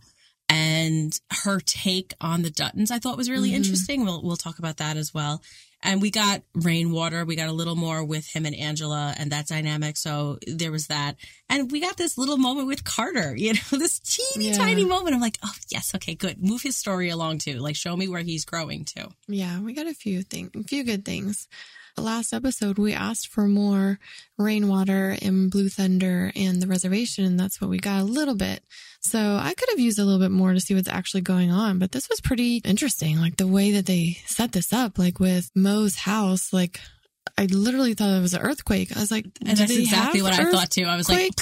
and 0.49 1.19
her 1.45 1.61
take 1.61 2.15
on 2.21 2.43
the 2.43 2.51
Duttons. 2.51 2.91
I 2.91 2.99
thought 2.99 3.17
was 3.17 3.31
really 3.31 3.51
Mhm. 3.53 3.57
interesting. 3.57 4.05
We'll 4.05 4.23
we'll 4.23 4.37
talk 4.37 4.59
about 4.59 4.77
that 4.79 4.97
as 4.97 5.15
well. 5.15 5.41
And 5.83 6.01
we 6.01 6.11
got 6.11 6.43
rainwater. 6.55 7.25
We 7.25 7.35
got 7.37 7.49
a 7.49 7.53
little 7.53 7.75
more 7.75 8.05
with 8.05 8.27
him 8.27 8.47
and 8.47 8.55
Angela 8.55 9.15
and 9.19 9.33
that 9.33 9.49
dynamic. 9.49 9.97
So 9.97 10.39
there 10.47 10.71
was 10.73 10.87
that. 10.87 11.17
And 11.49 11.71
we 11.73 11.81
got 11.81 11.97
this 11.97 12.17
little 12.17 12.37
moment 12.39 12.69
with 12.69 12.85
Carter, 12.85 13.35
you 13.37 13.55
know, 13.55 13.79
this 13.79 13.99
teeny 13.99 14.51
Yeah. 14.51 14.57
tiny 14.57 14.85
moment. 14.85 15.15
I'm 15.15 15.21
like, 15.21 15.39
oh, 15.43 15.55
yes, 15.71 15.95
okay, 15.97 16.15
good. 16.15 16.43
Move 16.43 16.63
his 16.63 16.77
story 16.77 17.09
along 17.09 17.39
too. 17.39 17.59
Like, 17.59 17.77
show 17.77 17.97
me 17.97 18.07
where 18.09 18.23
he's 18.23 18.45
growing 18.45 18.85
to. 18.97 19.09
Yeah, 19.29 19.61
we 19.61 19.73
got 19.73 19.87
a 19.87 19.95
few 19.95 20.23
things, 20.23 20.51
a 20.55 20.63
few 20.63 20.85
good 20.85 21.05
things. 21.05 21.49
The 21.95 22.03
last 22.03 22.33
episode, 22.33 22.79
we 22.79 22.95
asked 22.95 23.29
for 23.29 23.47
more 23.47 23.99
rainwater 24.39 25.15
in 25.21 25.51
Blue 25.51 25.69
Thunder 25.69 26.33
and 26.35 26.63
the 26.63 26.67
reservation, 26.67 27.25
and 27.25 27.39
that's 27.39 27.61
what 27.61 27.69
we 27.69 27.79
got 27.79 28.01
a 28.01 28.05
little 28.05 28.35
bit. 28.35 28.65
So 29.03 29.19
I 29.19 29.53
could 29.55 29.69
have 29.71 29.81
used 29.81 29.99
a 29.99 30.05
little 30.05 30.21
bit 30.21 30.31
more 30.31 30.53
to 30.53 30.61
see 30.61 30.75
what's 30.75 30.89
actually 30.89 31.23
going 31.23 31.51
on, 31.51 31.79
but 31.79 31.91
this 31.91 32.09
was 32.09 32.21
pretty 32.21 32.59
interesting. 32.59 33.19
Like 33.19 33.37
the 33.37 33.49
way 33.49 33.73
that 33.73 33.87
they 33.87 34.19
set 34.27 34.53
this 34.53 34.73
up, 34.73 34.97
like 34.97 35.19
with 35.19 35.51
Mo's 35.57 35.97
house, 35.97 36.53
like 36.53 36.81
I 37.37 37.47
literally 37.47 37.95
thought 37.95 38.17
it 38.17 38.21
was 38.21 38.35
an 38.35 38.43
earthquake. 38.43 38.97
I 38.97 39.01
was 39.01 39.11
like, 39.11 39.27
And 39.45 39.57
that's 39.57 39.71
exactly 39.71 40.23
what 40.23 40.33
I 40.33 40.51
thought 40.51 40.71
too. 40.71 40.85
I 40.85 40.97
was 40.97 41.09
like, 41.09 41.33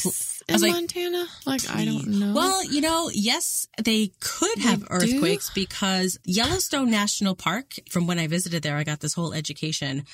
I 0.49 0.53
was 0.53 0.63
like, 0.63 0.73
Montana. 0.73 1.27
Like, 1.47 1.69
I 1.71 1.85
don't 1.85 2.07
know. 2.07 2.33
Well, 2.35 2.65
you 2.65 2.81
know, 2.81 3.11
yes, 3.13 3.67
they 3.83 4.11
could 4.21 4.59
have 4.61 4.81
do? 4.81 4.87
earthquakes 4.91 5.51
because 5.51 6.19
Yellowstone 6.25 6.91
National 6.91 7.35
Park, 7.35 7.75
from 7.91 8.07
when 8.07 8.19
I 8.19 8.27
visited 8.27 8.63
there, 8.63 8.77
I 8.77 8.85
got 8.85 9.01
this 9.01 9.15
whole 9.15 9.33
education. 9.33 10.05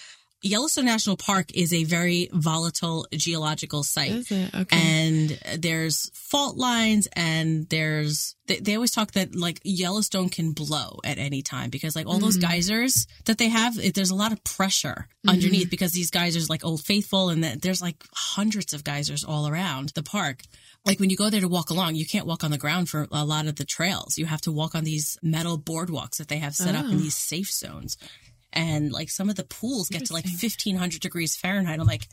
Yellowstone 0.42 0.84
National 0.84 1.16
Park 1.16 1.52
is 1.54 1.72
a 1.72 1.84
very 1.84 2.28
volatile 2.32 3.06
geological 3.12 3.82
site. 3.82 4.10
is 4.12 4.30
it 4.30 4.54
okay? 4.54 4.76
And 4.78 5.30
there's 5.62 6.10
fault 6.14 6.56
lines 6.56 7.08
and 7.14 7.68
there's, 7.70 8.36
they, 8.46 8.58
they 8.60 8.74
always 8.74 8.90
talk 8.92 9.12
that 9.12 9.34
like 9.34 9.60
Yellowstone 9.64 10.28
can 10.28 10.52
blow 10.52 11.00
at 11.04 11.18
any 11.18 11.42
time 11.42 11.70
because 11.70 11.96
like 11.96 12.06
all 12.06 12.18
those 12.18 12.36
Mm-hmm. 12.38 12.50
geysers 12.50 13.06
that 13.24 13.38
they 13.38 13.48
have, 13.48 13.78
it, 13.78 13.94
there's 13.94 14.10
a 14.10 14.14
lot 14.14 14.30
of 14.32 14.44
pressure 14.44 15.08
underneath 15.26 15.70
because 15.70 15.92
these 15.92 16.10
geysers 16.10 16.50
like 16.50 16.64
Old 16.64 16.82
Faithful 16.84 17.30
and 17.30 17.42
that 17.42 17.62
there's 17.62 17.80
like 17.82 17.96
hundreds 18.12 18.72
of 18.74 18.84
geysers 18.84 19.24
all 19.24 19.48
around 19.48 19.88
the 19.94 20.02
park. 20.02 20.42
Like 20.84 21.00
when 21.00 21.10
you 21.10 21.16
go 21.16 21.30
there 21.30 21.40
to 21.40 21.48
walk 21.48 21.70
along, 21.70 21.96
you 21.96 22.06
can't 22.06 22.26
walk 22.26 22.44
on 22.44 22.50
the 22.52 22.58
ground 22.58 22.88
for 22.88 23.08
a 23.10 23.24
lot 23.24 23.46
of 23.46 23.56
the 23.56 23.64
trails. 23.64 24.18
You 24.18 24.26
have 24.26 24.42
to 24.42 24.52
walk 24.52 24.74
on 24.76 24.84
these 24.84 25.18
metal 25.22 25.58
boardwalks 25.58 26.18
that 26.18 26.28
they 26.28 26.38
have 26.38 26.54
set 26.54 26.76
up 26.76 26.84
in 26.84 26.94
Oh. 26.94 26.98
these 26.98 27.16
safe 27.16 27.50
zones. 27.50 27.96
And 28.52 28.92
like 28.92 29.10
some 29.10 29.28
of 29.28 29.36
the 29.36 29.44
pools 29.44 29.88
get 29.88 30.06
to 30.06 30.12
like 30.12 30.24
1500 30.24 31.00
degrees 31.00 31.36
Fahrenheit. 31.36 31.80
I'm 31.80 31.86
like, 31.86 32.08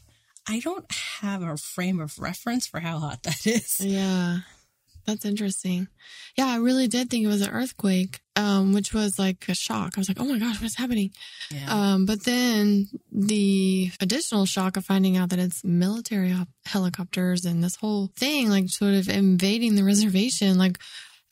I 0.48 0.60
don't 0.60 0.86
have 1.22 1.42
a 1.42 1.56
frame 1.58 2.00
of 2.00 2.20
reference 2.20 2.68
for 2.68 2.80
how 2.80 3.00
hot 3.00 3.24
that 3.24 3.46
is. 3.46 3.80
Yeah. 3.80 4.40
That's 5.06 5.26
interesting. 5.26 5.90
Yeah, 6.38 6.48
I 6.48 6.58
really 6.58 6.88
did 6.88 7.10
think 7.10 7.26
it 7.26 7.28
was 7.28 7.42
an 7.42 7.50
earthquake, 7.50 8.22
um, 8.38 8.74
which 8.74 8.94
was 8.94 9.20
like 9.20 9.46
a 9.50 9.56
shock. 9.56 9.94
I 9.96 10.00
was 10.00 10.08
like, 10.08 10.20
oh 10.20 10.26
my 10.26 10.40
gosh, 10.40 10.62
what's 10.62 10.78
happening? 10.78 11.12
Yeah. 11.52 11.68
Um, 11.68 12.06
but 12.06 12.24
then 12.24 12.88
the 13.12 13.92
additional 14.00 14.46
shock 14.46 14.78
of 14.78 14.86
finding 14.86 15.18
out 15.18 15.30
that 15.30 15.40
it's 15.40 15.64
military 15.64 16.34
helicopters 16.66 17.44
and 17.44 17.62
this 17.62 17.76
whole 17.76 18.12
thing, 18.16 18.50
like 18.50 18.70
sort 18.70 18.94
of 18.94 19.10
invading 19.10 19.76
the 19.76 19.84
reservation. 19.84 20.58
Like, 20.58 20.80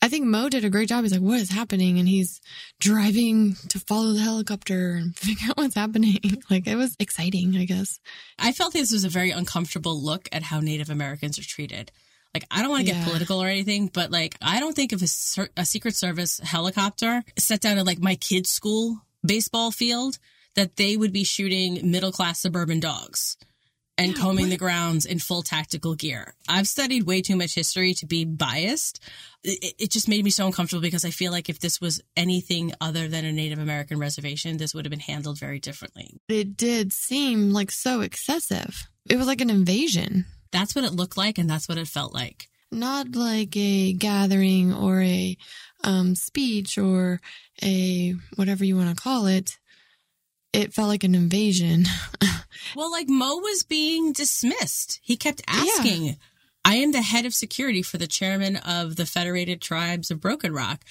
I 0.04 0.08
think 0.08 0.26
Mo 0.26 0.48
did 0.48 0.64
a 0.64 0.70
great 0.70 0.88
job. 0.88 1.04
He's 1.04 1.12
like, 1.12 1.20
what 1.20 1.38
is 1.40 1.48
happening? 1.50 1.98
And 2.00 2.08
he's 2.08 2.40
driving 2.80 3.54
to 3.68 3.78
follow 3.78 4.12
the 4.12 4.20
helicopter 4.20 4.94
and 4.94 5.16
figure 5.16 5.48
out 5.50 5.56
what's 5.56 5.76
happening. 5.76 6.18
Like, 6.50 6.66
it 6.66 6.74
was 6.76 6.96
exciting, 6.98 7.56
I 7.56 7.64
guess. 7.64 8.00
I 8.38 8.52
felt 8.52 8.72
this 8.72 8.92
was 8.92 9.04
a 9.04 9.08
very 9.08 9.30
uncomfortable 9.30 9.98
look 10.02 10.28
at 10.32 10.42
how 10.42 10.60
Native 10.60 10.90
Americans 10.90 11.38
are 11.38 11.44
treated. 11.46 11.92
Like, 12.34 12.44
I 12.50 12.60
don't 12.62 12.70
want 12.70 12.80
to 12.86 12.92
get 12.92 12.98
Yeah. 12.98 13.04
political 13.04 13.42
or 13.42 13.46
anything, 13.46 13.86
but 13.86 14.10
like, 14.10 14.36
I 14.42 14.58
don't 14.60 14.74
think 14.74 14.92
if 14.92 15.00
a, 15.02 15.48
a 15.56 15.64
Secret 15.64 15.94
Service 15.94 16.40
helicopter 16.42 17.22
set 17.38 17.60
down 17.60 17.78
at 17.78 17.86
like 17.86 18.00
my 18.00 18.16
kid's 18.16 18.50
school 18.50 19.00
baseball 19.24 19.70
field, 19.70 20.18
that 20.56 20.76
they 20.76 20.96
would 20.96 21.12
be 21.12 21.24
shooting 21.24 21.90
middle 21.90 22.12
class 22.12 22.40
suburban 22.40 22.80
dogs 22.80 23.36
and 23.98 24.16
combing 24.18 24.48
the 24.48 24.56
grounds 24.56 25.06
in 25.06 25.18
full 25.18 25.42
tactical 25.42 25.94
gear. 25.94 26.34
I've 26.48 26.68
studied 26.68 27.04
way 27.04 27.22
too 27.22 27.36
much 27.36 27.54
history 27.54 27.94
to 27.94 28.06
be 28.06 28.24
biased. 28.24 29.00
It, 29.44 29.74
it 29.78 29.90
just 29.90 30.08
made 30.08 30.24
me 30.24 30.30
so 30.30 30.46
uncomfortable 30.46 30.82
because 30.82 31.04
I 31.04 31.10
feel 31.10 31.32
like 31.32 31.48
if 31.48 31.58
this 31.60 31.80
was 31.80 32.00
anything 32.16 32.72
other 32.80 33.08
than 33.08 33.24
a 33.24 33.32
Native 33.32 33.58
American 33.58 33.98
reservation, 33.98 34.56
this 34.56 34.74
would 34.74 34.84
have 34.84 34.90
been 34.90 35.00
handled 35.00 35.38
very 35.38 35.58
differently. 35.58 36.20
It 36.28 36.56
did 36.56 36.92
seem 36.92 37.52
like 37.52 37.70
so 37.70 38.00
excessive. 38.00 38.88
It 39.08 39.16
was 39.16 39.26
like 39.26 39.40
an 39.40 39.50
invasion. 39.50 40.26
That's 40.52 40.74
what 40.74 40.84
it 40.84 40.92
looked 40.92 41.16
like, 41.16 41.38
and 41.38 41.48
that's 41.48 41.68
what 41.68 41.78
it 41.78 41.88
felt 41.88 42.14
like. 42.14 42.48
not 42.70 43.14
like 43.14 43.56
a 43.56 43.92
gathering 43.92 44.72
or 44.72 45.02
a 45.02 45.36
um, 45.84 46.14
speech 46.14 46.78
or 46.78 47.20
a 47.62 48.14
whatever 48.36 48.64
you 48.64 48.76
want 48.76 48.88
to 48.96 49.02
call 49.02 49.26
it. 49.26 49.58
It 50.52 50.74
felt 50.74 50.88
like 50.88 51.04
an 51.04 51.14
invasion. 51.14 51.84
Well, 52.76 52.90
like 52.90 53.08
Mo 53.08 53.36
was 53.36 53.64
being 53.64 54.12
dismissed. 54.12 55.00
He 55.02 55.16
kept 55.16 55.42
asking, 55.46 56.16
I 56.64 56.76
am 56.76 56.92
the 56.92 57.02
head 57.02 57.26
of 57.26 57.34
security 57.34 57.82
for 57.82 57.98
the 57.98 58.06
chairman 58.06 58.56
of 58.56 58.96
the 58.96 59.04
Federated 59.06 59.60
Tribes 59.60 60.10
of 60.10 60.20
Broken 60.20 60.54
Rock. 60.54 60.82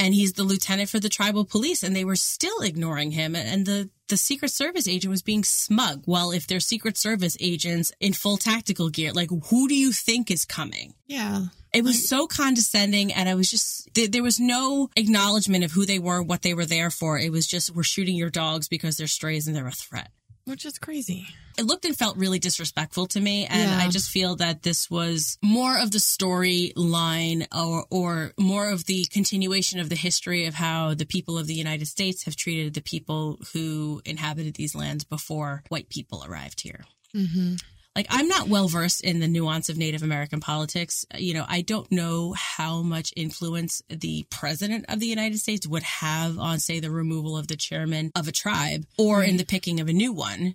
And 0.00 0.14
he's 0.14 0.32
the 0.32 0.44
lieutenant 0.44 0.88
for 0.88 0.98
the 0.98 1.10
tribal 1.10 1.44
police, 1.44 1.82
and 1.82 1.94
they 1.94 2.04
were 2.04 2.16
still 2.16 2.60
ignoring 2.62 3.10
him. 3.10 3.36
And 3.36 3.66
the, 3.66 3.90
the 4.08 4.16
Secret 4.16 4.50
Service 4.50 4.88
agent 4.88 5.10
was 5.10 5.22
being 5.22 5.44
smug. 5.44 6.04
Well, 6.06 6.30
if 6.30 6.46
they're 6.46 6.58
Secret 6.58 6.96
Service 6.96 7.36
agents 7.38 7.92
in 8.00 8.14
full 8.14 8.38
tactical 8.38 8.88
gear, 8.88 9.12
like 9.12 9.28
who 9.48 9.68
do 9.68 9.74
you 9.74 9.92
think 9.92 10.30
is 10.30 10.44
coming? 10.44 10.94
yeah. 11.06 11.46
It 11.72 11.84
was 11.84 12.08
so 12.08 12.26
condescending, 12.26 13.12
and 13.12 13.28
I 13.28 13.36
was 13.36 13.48
just 13.48 13.94
there, 13.94 14.08
there 14.08 14.24
was 14.24 14.40
no 14.40 14.90
acknowledgement 14.96 15.62
of 15.62 15.70
who 15.70 15.86
they 15.86 16.00
were, 16.00 16.20
what 16.20 16.42
they 16.42 16.52
were 16.52 16.66
there 16.66 16.90
for. 16.90 17.16
It 17.16 17.30
was 17.30 17.46
just 17.46 17.72
we're 17.72 17.84
shooting 17.84 18.16
your 18.16 18.28
dogs 18.28 18.66
because 18.66 18.96
they're 18.96 19.06
strays 19.06 19.46
and 19.46 19.54
they're 19.54 19.68
a 19.68 19.70
threat 19.70 20.10
Which 20.50 20.66
is 20.66 20.78
crazy. 20.78 21.26
it 21.56 21.64
looked 21.64 21.84
and 21.84 21.96
felt 21.96 22.16
really 22.16 22.38
disrespectful 22.38 23.06
to 23.06 23.20
me 23.20 23.46
and 23.46 23.70
Yeah. 23.70 23.78
i 23.84 23.88
just 23.88 24.10
feel 24.10 24.36
that 24.36 24.62
this 24.62 24.90
was 24.90 25.38
more 25.42 25.78
of 25.78 25.90
the 25.92 25.98
storyline 25.98 27.46
or 27.54 27.86
or 27.90 28.32
more 28.38 28.68
of 28.70 28.84
the 28.86 29.04
continuation 29.04 29.78
of 29.80 29.88
the 29.88 29.96
history 29.96 30.46
of 30.46 30.54
how 30.54 30.94
the 30.94 31.06
people 31.06 31.38
of 31.38 31.46
the 31.46 31.54
united 31.54 31.86
states 31.86 32.24
have 32.24 32.36
treated 32.36 32.74
the 32.74 32.80
people 32.82 33.38
who 33.52 34.00
inhabited 34.04 34.54
these 34.54 34.74
lands 34.74 35.04
before 35.04 35.62
white 35.68 35.88
people 35.88 36.24
arrived 36.26 36.60
here 36.62 36.84
hmm 37.12 37.54
like 37.96 38.06
i'm 38.10 38.28
not 38.28 38.48
well 38.48 38.68
versed 38.68 39.02
in 39.02 39.20
the 39.20 39.28
nuance 39.28 39.68
of 39.68 39.76
native 39.76 40.02
american 40.02 40.40
politics. 40.40 41.04
You 41.16 41.34
know 41.34 41.44
i 41.48 41.62
don't 41.62 41.90
know 41.90 42.32
how 42.32 42.82
much 42.82 43.12
influence 43.16 43.82
the 43.88 44.26
president 44.30 44.86
of 44.88 45.00
the 45.00 45.06
united 45.06 45.38
states 45.38 45.66
would 45.66 45.82
have 45.82 46.38
on 46.38 46.58
say 46.58 46.80
the 46.80 46.90
removal 46.90 47.36
of 47.36 47.48
the 47.48 47.56
chairman 47.56 48.10
of 48.14 48.28
a 48.28 48.32
tribe 48.32 48.86
or 48.98 49.22
in 49.22 49.36
the 49.36 49.44
picking 49.44 49.80
of 49.80 49.88
a 49.88 49.92
new 49.92 50.12
one. 50.12 50.54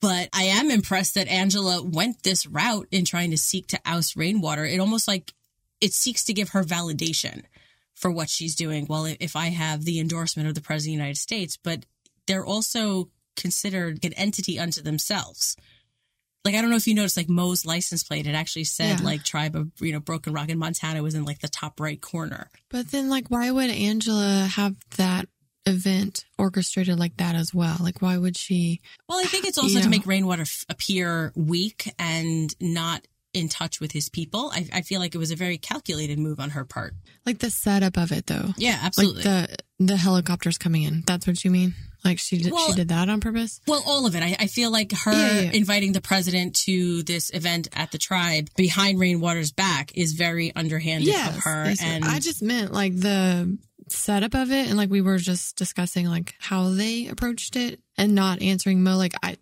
But 0.00 0.28
i 0.32 0.44
am 0.44 0.70
impressed 0.70 1.14
that 1.14 1.28
angela 1.28 1.82
went 1.82 2.22
this 2.22 2.46
route 2.46 2.88
in 2.90 3.04
trying 3.04 3.30
to 3.30 3.38
seek 3.38 3.66
to 3.68 3.80
oust 3.84 4.16
rainwater. 4.16 4.64
It 4.64 4.80
almost 4.80 5.08
like 5.08 5.32
it 5.80 5.92
seeks 5.92 6.24
to 6.24 6.32
give 6.32 6.50
her 6.50 6.64
validation 6.64 7.42
for 7.94 8.10
what 8.10 8.30
she's 8.30 8.54
doing. 8.54 8.86
Well 8.88 9.06
if 9.06 9.36
i 9.36 9.48
have 9.48 9.84
the 9.84 9.98
endorsement 9.98 10.48
of 10.48 10.54
the 10.54 10.60
president 10.60 10.94
of 10.94 10.98
the 10.98 11.02
united 11.04 11.18
states 11.18 11.56
but 11.56 11.84
they're 12.26 12.46
also 12.46 13.10
considered 13.36 14.04
an 14.04 14.12
entity 14.14 14.58
unto 14.58 14.80
themselves 14.82 15.56
like 16.46 16.54
I 16.54 16.62
don't 16.62 16.70
know 16.70 16.76
if 16.76 16.86
you 16.86 16.94
noticed, 16.94 17.16
like 17.18 17.28
Mo's 17.28 17.66
license 17.66 18.02
plate, 18.02 18.26
it 18.26 18.34
actually 18.34 18.64
said 18.64 19.00
Yeah. 19.00 19.04
like 19.04 19.22
tribe 19.24 19.54
of 19.54 19.70
you 19.80 19.92
know 19.92 20.00
Broken 20.00 20.32
Rock 20.32 20.48
in 20.48 20.58
Montana 20.58 21.02
was 21.02 21.14
in 21.14 21.24
like 21.24 21.40
the 21.40 21.48
top 21.48 21.78
right 21.80 22.00
corner. 22.00 22.50
But 22.70 22.90
then, 22.90 23.10
like, 23.10 23.28
why 23.28 23.50
would 23.50 23.68
Angela 23.70 24.48
have 24.54 24.76
that 24.96 25.28
event 25.66 26.24
orchestrated 26.38 26.98
like 26.98 27.16
that 27.18 27.34
as 27.34 27.52
well? 27.52 27.76
Like, 27.80 28.00
why 28.00 28.16
would 28.16 28.36
she? 28.36 28.80
Well, 29.08 29.18
I 29.18 29.24
think 29.24 29.44
it's 29.46 29.58
also 29.58 29.78
to 29.78 29.84
Yeah. 29.84 29.88
make 29.88 30.06
Rainwater 30.06 30.42
f- 30.42 30.64
appear 30.68 31.32
weak 31.34 31.92
and 31.98 32.54
not 32.60 33.06
in 33.34 33.48
touch 33.50 33.80
with 33.80 33.92
his 33.92 34.08
people. 34.08 34.50
I, 34.54 34.66
I 34.72 34.80
feel 34.82 34.98
like 35.00 35.14
it 35.14 35.18
was 35.18 35.30
a 35.30 35.36
very 35.36 35.58
calculated 35.58 36.18
move 36.18 36.40
on 36.40 36.50
her 36.50 36.64
part. 36.64 36.94
Like 37.26 37.40
the 37.40 37.50
setup 37.50 37.98
of 37.98 38.10
it, 38.12 38.26
though. 38.26 38.54
Yeah, 38.56 38.78
absolutely. 38.82 39.24
Like 39.24 39.48
the 39.48 39.56
the 39.78 39.96
helicopters 39.98 40.56
coming 40.56 40.84
in. 40.84 41.02
That's 41.06 41.26
what 41.26 41.44
you 41.44 41.50
mean? 41.50 41.74
Like 42.06 42.18
she 42.18 42.38
did, 42.38 42.52
Well- 42.52 42.68
she 42.68 42.74
did 42.74 42.88
that 42.88 43.08
on 43.08 43.20
purpose? 43.20 43.60
well, 43.66 43.82
all 43.86 44.06
of 44.06 44.14
it. 44.16 44.22
I, 44.22 44.36
I 44.40 44.46
feel 44.46 44.70
like 44.70 44.92
her 44.92 45.12
Yeah, 45.12 45.40
yeah, 45.40 45.50
inviting 45.52 45.92
the 45.92 46.00
president 46.00 46.56
to 46.66 47.02
this 47.02 47.30
event 47.34 47.68
at 47.74 47.90
the 47.92 47.98
tribe 47.98 48.48
behind 48.56 48.98
Rainwater's 48.98 49.52
back 49.52 49.92
is 49.96 50.12
very 50.12 50.54
underhanded 50.54 51.08
of 51.14 51.36
her. 51.44 51.64
yes, 51.66 51.82
And 51.82 52.04
I 52.04 52.18
just 52.20 52.42
meant 52.42 52.72
like 52.72 52.98
the 52.98 53.58
setup 53.88 54.34
of 54.34 54.50
it, 54.50 54.68
and 54.68 54.76
like 54.76 54.90
we 54.90 55.00
were 55.00 55.18
just 55.18 55.56
discussing 55.56 56.06
like 56.06 56.34
how 56.38 56.70
they 56.70 57.06
approached 57.08 57.56
it, 57.56 57.80
and 57.98 58.14
not 58.14 58.42
answering 58.42 58.82
Mo. 58.82 58.96
Like 58.96 59.14
I. 59.22 59.36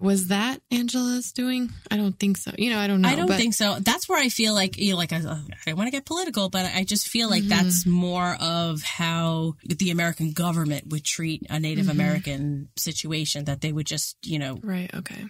Was 0.00 0.28
that 0.28 0.60
Angela's 0.70 1.32
doing? 1.32 1.70
I 1.90 1.96
don't 1.96 2.18
think 2.18 2.36
so. 2.36 2.52
You 2.56 2.70
know, 2.70 2.78
I 2.78 2.86
don't 2.86 3.00
know. 3.00 3.08
I 3.08 3.16
don't 3.16 3.26
but 3.26 3.36
think 3.38 3.54
so. 3.54 3.78
That's 3.80 4.08
where 4.08 4.18
I 4.20 4.28
feel 4.28 4.54
like 4.54 4.78
you 4.78 4.92
know, 4.92 4.96
like 4.98 5.12
I, 5.12 5.16
I 5.16 5.20
don't 5.66 5.76
want 5.76 5.88
to 5.88 5.90
get 5.90 6.04
political, 6.04 6.48
but 6.48 6.66
I 6.66 6.84
just 6.84 7.08
feel 7.08 7.28
like 7.28 7.42
Mm-hmm. 7.42 7.48
that's 7.48 7.86
more 7.86 8.36
of 8.40 8.82
how 8.82 9.54
the 9.64 9.90
American 9.90 10.32
government 10.32 10.88
would 10.90 11.04
treat 11.04 11.42
a 11.50 11.58
Native 11.58 11.86
Mm-hmm. 11.86 11.90
American 12.00 12.68
situation. 12.76 13.44
That 13.46 13.60
they 13.60 13.72
would 13.72 13.86
just 13.86 14.16
you 14.24 14.38
know 14.38 14.58
Right. 14.62 14.90
Okay. 14.94 15.24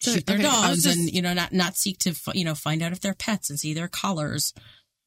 So, 0.00 0.12
shoot 0.12 0.26
their 0.26 0.36
okay, 0.36 0.44
dogs 0.44 0.84
and 0.86 1.10
you 1.10 1.22
know 1.22 1.32
not 1.32 1.52
not 1.52 1.74
seek 1.76 1.98
to 2.00 2.14
you 2.34 2.44
know 2.44 2.54
find 2.54 2.82
out 2.82 2.92
if 2.92 3.00
they're 3.00 3.14
pets 3.14 3.50
and 3.50 3.58
see 3.58 3.74
their 3.74 3.88
collars. 3.88 4.52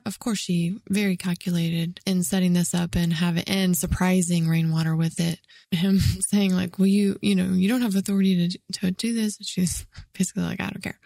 Of 0.10 0.20
course, 0.20 0.40
she 0.40 0.76
very 0.90 1.16
calculated 1.16 2.02
in 2.06 2.24
setting 2.24 2.54
this 2.54 2.74
up 2.74 2.96
and 2.96 3.14
have 3.14 3.38
it 3.38 3.48
and 3.50 3.78
surprising 3.78 4.48
Rainwater 4.50 4.96
with 4.96 5.20
it. 5.20 5.40
Him 5.72 6.00
saying 6.20 6.54
like, 6.54 6.78
"Well, 6.80 6.88
you, 6.88 7.18
you 7.22 7.36
know, 7.36 7.46
you 7.54 7.70
don't 7.70 7.84
have 7.84 7.96
authority 7.96 8.50
to 8.50 8.60
to 8.80 8.92
do 8.92 9.14
this." 9.14 9.38
And 9.38 9.46
she's 9.48 9.86
basically 10.18 10.44
like, 10.44 10.60
"I 10.60 10.70
don't 10.70 10.82
care." 10.84 11.00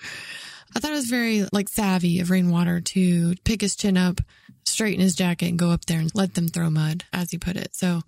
I 0.76 0.80
thought 0.80 0.92
it 0.92 0.96
was 0.96 1.10
very 1.10 1.46
like 1.52 1.70
savvy 1.70 2.20
of 2.22 2.32
Rainwater 2.32 2.82
to 2.82 3.36
pick 3.44 3.62
his 3.62 3.76
chin 3.76 3.98
up, 3.98 4.22
straighten 4.66 5.02
his 5.02 5.16
jacket, 5.16 5.50
and 5.50 5.60
go 5.60 5.70
up 5.72 5.86
there 5.86 6.00
and 6.00 6.10
let 6.16 6.34
them 6.34 6.48
throw 6.48 6.70
mud, 6.70 7.04
as 7.14 7.30
he 7.30 7.38
put 7.38 7.58
it. 7.58 7.76
So, 7.76 8.02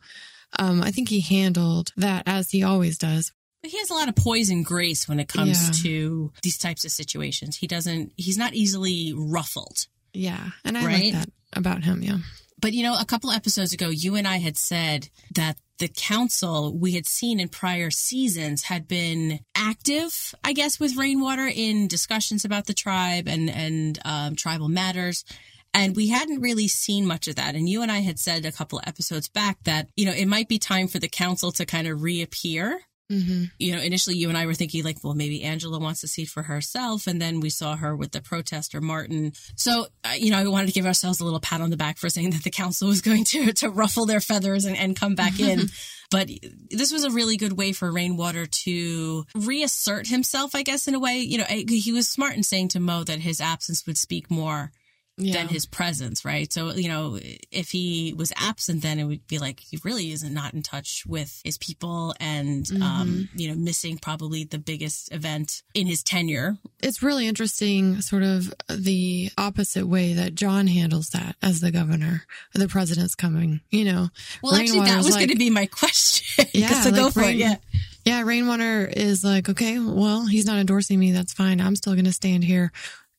um, 0.58 0.82
I 0.82 0.92
think 0.92 1.10
he 1.10 1.20
handled 1.22 1.92
that 1.98 2.24
as 2.26 2.50
he 2.52 2.64
always 2.64 2.98
does. 2.98 3.32
He 3.62 3.78
has 3.80 3.90
a 3.90 3.94
lot 3.96 4.08
of 4.10 4.16
poise 4.16 4.50
and 4.52 4.64
grace 4.64 5.08
when 5.10 5.20
it 5.20 5.28
comes 5.28 5.62
Yeah. 5.66 5.84
to 5.84 6.32
these 6.44 6.58
types 6.58 6.86
of 6.86 6.92
situations. 6.92 7.58
He 7.58 7.68
doesn't. 7.68 8.14
He's 8.16 8.38
not 8.38 8.54
easily 8.54 9.12
ruffled. 9.16 9.88
Yeah, 10.16 10.50
and 10.64 10.78
I 10.78 10.86
Right? 10.86 11.04
like 11.04 11.14
that 11.14 11.30
about 11.54 11.84
him. 11.84 12.02
Yeah. 12.02 12.18
But 12.60 12.74
you 12.74 12.84
know, 12.84 12.98
a 13.00 13.06
couple 13.06 13.32
episodes 13.32 13.74
ago, 13.74 13.90
you 13.90 14.16
and 14.16 14.28
I 14.28 14.38
had 14.38 14.58
said 14.58 15.10
that 15.36 15.58
the 15.78 15.90
council 15.90 16.74
we 16.76 16.94
had 16.94 17.06
seen 17.06 17.40
in 17.40 17.50
prior 17.50 17.92
seasons 17.92 18.64
had 18.64 18.88
been 18.88 19.42
active, 19.56 20.34
I 20.44 20.54
guess, 20.54 20.80
with 20.80 20.96
Rainwater 20.96 21.48
in 21.54 21.88
discussions 21.88 22.46
about 22.46 22.66
the 22.66 22.74
tribe 22.74 23.28
and 23.28 23.50
and 23.50 24.00
um, 24.06 24.36
tribal 24.36 24.70
matters. 24.70 25.26
And 25.74 25.94
we 25.94 26.08
hadn't 26.08 26.40
really 26.40 26.70
seen 26.70 27.06
much 27.06 27.28
of 27.28 27.36
that. 27.36 27.54
And 27.54 27.68
you 27.68 27.82
and 27.82 27.92
I 27.92 28.00
had 28.00 28.18
said 28.18 28.46
a 28.46 28.52
couple 28.54 28.80
episodes 28.88 29.28
back 29.28 29.62
that, 29.66 29.90
you 29.98 30.06
know, 30.06 30.14
it 30.14 30.26
might 30.26 30.48
be 30.48 30.58
time 30.58 30.88
for 30.88 31.00
the 31.00 31.10
council 31.10 31.52
to 31.52 31.66
kind 31.66 31.86
of 31.86 32.02
reappear 32.02 32.80
Mm-hmm. 33.12 33.44
you 33.60 33.76
know, 33.76 33.82
initially 33.82 34.16
you 34.16 34.30
and 34.30 34.38
I 34.38 34.48
were 34.48 34.56
thinking 34.56 34.84
like, 34.84 34.98
well, 35.04 35.14
maybe 35.14 35.44
Angela 35.44 35.78
wants 35.78 36.04
a 36.04 36.08
seat 36.08 36.28
for 36.28 36.42
herself. 36.42 37.06
And 37.06 37.22
then 37.22 37.40
we 37.40 37.52
saw 37.52 37.76
her 37.76 37.96
with 37.96 38.12
the 38.12 38.22
protester, 38.22 38.82
Martin. 38.82 39.34
So, 39.56 39.86
uh, 40.04 40.14
you 40.18 40.32
know, 40.32 40.40
I 40.40 40.48
wanted 40.48 40.68
to 40.68 40.74
give 40.74 40.88
ourselves 40.88 41.20
a 41.20 41.24
little 41.24 41.40
pat 41.40 41.62
on 41.62 41.70
the 41.70 41.78
back 41.78 42.00
for 42.00 42.10
saying 42.10 42.32
that 42.32 42.44
the 42.44 42.50
council 42.50 42.88
was 42.88 43.02
going 43.02 43.24
to, 43.26 43.54
to 43.54 43.70
ruffle 43.70 44.08
their 44.08 44.22
feathers 44.22 44.66
and, 44.66 44.76
and 44.76 44.96
come 44.96 45.14
back 45.14 45.40
in. 45.40 45.68
but 46.12 46.30
this 46.72 46.92
was 46.92 47.04
a 47.04 47.12
really 47.12 47.38
good 47.38 47.54
way 47.54 47.74
for 47.74 47.92
Rainwater 47.92 48.48
to 48.48 49.26
reassert 49.36 50.08
himself, 50.08 50.56
I 50.56 50.64
guess, 50.64 50.88
in 50.88 50.96
a 50.96 51.00
way. 51.00 51.18
You 51.18 51.38
know, 51.38 51.46
he 51.46 51.92
was 51.92 52.10
smart 52.10 52.36
in 52.36 52.42
saying 52.42 52.70
to 52.70 52.80
Mo 52.80 53.04
that 53.04 53.20
his 53.20 53.40
absence 53.40 53.86
would 53.86 54.00
speak 54.00 54.32
more 54.32 54.72
Yeah. 55.18 55.36
than 55.38 55.48
his 55.48 55.66
presence, 55.66 56.26
right? 56.26 56.52
So, 56.52 56.74
you 56.74 56.90
know, 56.90 57.18
if 57.50 57.70
he 57.70 58.14
was 58.18 58.34
absent, 58.36 58.82
then 58.82 59.00
it 59.00 59.06
would 59.06 59.26
be 59.28 59.38
like 59.40 59.62
he 59.62 59.80
really 59.86 60.12
isn't 60.12 60.34
not 60.34 60.54
in 60.54 60.62
touch 60.62 61.04
with 61.08 61.42
his 61.46 61.58
people 61.58 62.14
and, 62.20 62.70
um, 62.82 63.30
you 63.34 63.48
know, 63.48 63.56
missing 63.56 63.98
probably 63.98 64.44
the 64.44 64.58
biggest 64.60 65.14
event 65.14 65.64
in 65.74 65.88
his 65.88 66.04
tenure. 66.04 66.58
it's 66.82 67.02
really 67.02 67.28
interesting, 67.28 68.02
sort 68.02 68.24
of 68.24 68.54
the 68.70 69.30
opposite 69.38 69.88
way 69.88 70.14
that 70.14 70.36
John 70.36 70.68
handles 70.68 71.08
that 71.12 71.38
as 71.42 71.62
the 71.62 71.72
governor. 71.72 72.26
The 72.54 72.68
president's 72.68 73.16
coming, 73.16 73.62
you 73.72 73.86
know. 73.86 74.10
Well, 74.44 74.56
actually, 74.56 74.82
that 74.82 74.98
was 74.98 75.12
like- 75.12 75.20
going 75.22 75.30
to 75.30 75.36
be 75.38 75.50
my 75.50 75.66
question. 75.80 76.46
Yeah, 76.54 76.82
so 76.82 76.92
go 76.92 77.04
like 77.06 77.14
for 77.14 77.22
it. 77.24 77.36
Yeah. 77.38 77.56
Yeah, 78.04 78.22
Rainwater 78.22 78.86
is 78.86 79.24
like, 79.24 79.50
okay, 79.50 79.80
well, 79.80 80.28
he's 80.28 80.46
not 80.46 80.58
endorsing 80.60 81.00
me. 81.00 81.12
That's 81.12 81.34
fine. 81.34 81.60
I'm 81.60 81.76
still 81.76 81.94
going 81.94 82.06
to 82.06 82.14
stand 82.14 82.44
here 82.44 82.72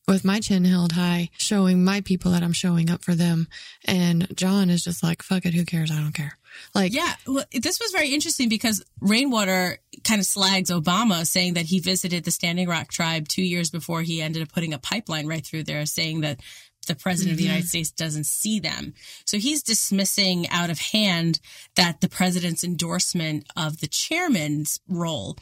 with 0.07 0.23
my 0.23 0.39
chin 0.39 0.65
held 0.65 0.93
high, 0.93 1.29
showing 1.37 1.83
my 1.83 2.01
people 2.01 2.31
that 2.31 2.43
I'm 2.43 2.53
showing 2.53 2.89
up 2.89 3.03
for 3.03 3.13
them. 3.13 3.47
And 3.85 4.27
John 4.35 4.69
is 4.69 4.83
just 4.83 5.03
like, 5.03 5.21
fuck 5.21 5.45
it. 5.45 5.53
Who 5.53 5.65
cares? 5.65 5.91
I 5.91 5.95
don't 5.95 6.13
care. 6.13 6.37
Like, 6.73 6.93
Yeah, 6.93 7.13
well, 7.27 7.45
this 7.51 7.79
was 7.79 7.91
very 7.91 8.13
interesting 8.13 8.49
because 8.49 8.83
Rainwater 9.01 9.79
kind 10.03 10.19
of 10.19 10.25
slags 10.25 10.71
Obama, 10.71 11.27
saying 11.27 11.55
that 11.55 11.65
he 11.65 11.79
visited 11.79 12.23
the 12.23 12.31
Standing 12.31 12.67
Rock 12.67 12.89
tribe 12.89 13.27
two 13.27 13.43
years 13.43 13.69
before 13.69 14.01
he 14.01 14.21
ended 14.21 14.41
up 14.41 14.51
putting 14.51 14.73
a 14.73 14.79
pipeline 14.79 15.27
right 15.27 15.45
through 15.45 15.63
there, 15.63 15.85
saying 15.85 16.21
that 16.21 16.39
the 16.87 16.95
president 16.95 17.33
of 17.33 17.37
the 17.37 17.43
mm-hmm. 17.43 17.51
United 17.51 17.67
States 17.67 17.91
doesn't 17.91 18.25
see 18.25 18.59
them. 18.59 18.93
So 19.25 19.37
he's 19.37 19.61
dismissing 19.61 20.47
out 20.49 20.69
of 20.69 20.79
hand 20.79 21.41
that 21.75 21.99
the 21.99 22.09
president's 22.09 22.63
endorsement 22.63 23.45
of 23.57 23.81
the 23.81 23.87
chairman's 23.87 24.79
role 24.87 25.37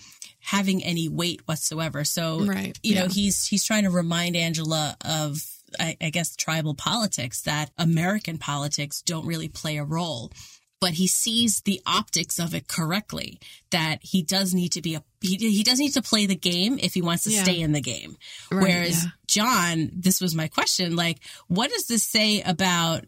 having 0.45 0.83
any 0.83 1.09
weight 1.09 1.41
whatsoever. 1.45 2.03
So, 2.03 2.45
Right, 2.45 2.77
you 2.83 2.95
know, 2.95 3.07
he's 3.07 3.45
he's 3.47 3.63
trying 3.63 3.83
to 3.83 3.89
remind 3.91 4.35
Angela 4.35 4.95
of. 5.03 5.37
I, 5.77 5.97
I 5.99 6.09
guess 6.11 6.35
tribal 6.37 6.73
politics 6.75 7.41
that 7.41 7.69
American 7.77 8.37
politics 8.37 9.01
don't 9.01 9.25
really 9.25 9.49
play 9.49 9.75
a 9.77 9.83
role 9.83 10.31
but 10.79 10.91
he 10.93 11.07
sees 11.07 11.61
the 11.61 11.81
optics 11.87 12.39
of 12.39 12.53
it 12.53 12.67
correctly 12.67 13.39
that 13.71 13.97
he 14.01 14.21
does 14.21 14.53
need 14.53 14.69
to 14.73 14.81
be 14.81 14.95
a 14.95 15.03
he, 15.21 15.35
he 15.37 15.63
does 15.63 15.79
need 15.79 15.93
to 15.93 16.01
play 16.01 16.27
the 16.27 16.35
game 16.35 16.77
if 16.81 16.93
he 16.93 17.01
wants 17.01 17.23
to 17.23 17.31
Yeah. 17.31 17.43
stay 17.43 17.59
in 17.59 17.71
the 17.73 17.81
game 17.81 18.15
Right, 18.51 18.61
whereas 18.61 19.03
yeah. 19.03 19.09
john 19.27 19.89
this 19.93 20.21
was 20.21 20.35
my 20.35 20.47
question 20.47 20.95
like 20.95 21.17
what 21.47 21.71
does 21.71 21.87
this 21.87 22.03
say 22.03 22.41
about 22.41 23.03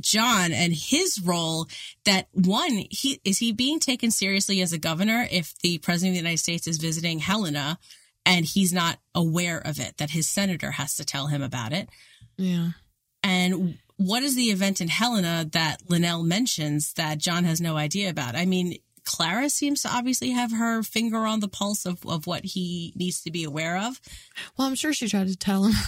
john 0.00 0.52
and 0.52 0.72
his 0.72 1.20
role 1.24 1.66
that 2.04 2.26
one 2.32 2.84
he 2.90 3.20
is 3.24 3.38
he 3.38 3.52
being 3.52 3.78
taken 3.78 4.10
seriously 4.10 4.60
as 4.60 4.72
a 4.72 4.78
governor 4.78 5.26
if 5.30 5.56
the 5.58 5.78
president 5.78 6.10
of 6.10 6.14
the 6.14 6.28
united 6.28 6.38
states 6.38 6.66
is 6.66 6.78
visiting 6.78 7.18
helena 7.18 7.78
and 8.26 8.44
he's 8.44 8.72
not 8.72 8.98
aware 9.14 9.58
of 9.58 9.78
it 9.78 9.96
that 9.98 10.10
his 10.10 10.26
senator 10.28 10.72
has 10.72 10.94
to 10.94 11.04
tell 11.04 11.28
him 11.28 11.42
about 11.42 11.72
it 11.72 11.88
yeah. 12.36 12.70
and 13.22 13.78
what 13.96 14.22
is 14.22 14.34
the 14.34 14.50
event 14.50 14.80
in 14.80 14.88
Helena 14.88 15.48
that 15.52 15.82
Lynelle 15.88 16.24
mentions 16.24 16.94
that 16.94 17.18
John 17.18 17.44
has 17.44 17.60
no 17.60 17.76
idea 17.76 18.10
about? 18.10 18.34
I 18.34 18.44
mean, 18.44 18.78
Clara 19.04 19.48
seems 19.50 19.82
to 19.82 19.88
obviously 19.88 20.30
have 20.30 20.52
her 20.52 20.82
finger 20.82 21.26
on 21.26 21.40
the 21.40 21.48
pulse 21.48 21.84
of, 21.86 22.04
of 22.06 22.26
what 22.26 22.44
he 22.44 22.92
needs 22.96 23.22
to 23.22 23.30
be 23.30 23.44
aware 23.44 23.76
of. 23.78 24.00
Well, 24.56 24.66
I'm 24.66 24.74
sure 24.74 24.92
she 24.92 25.08
tried 25.08 25.28
to 25.28 25.36
tell 25.36 25.64
him. 25.64 25.74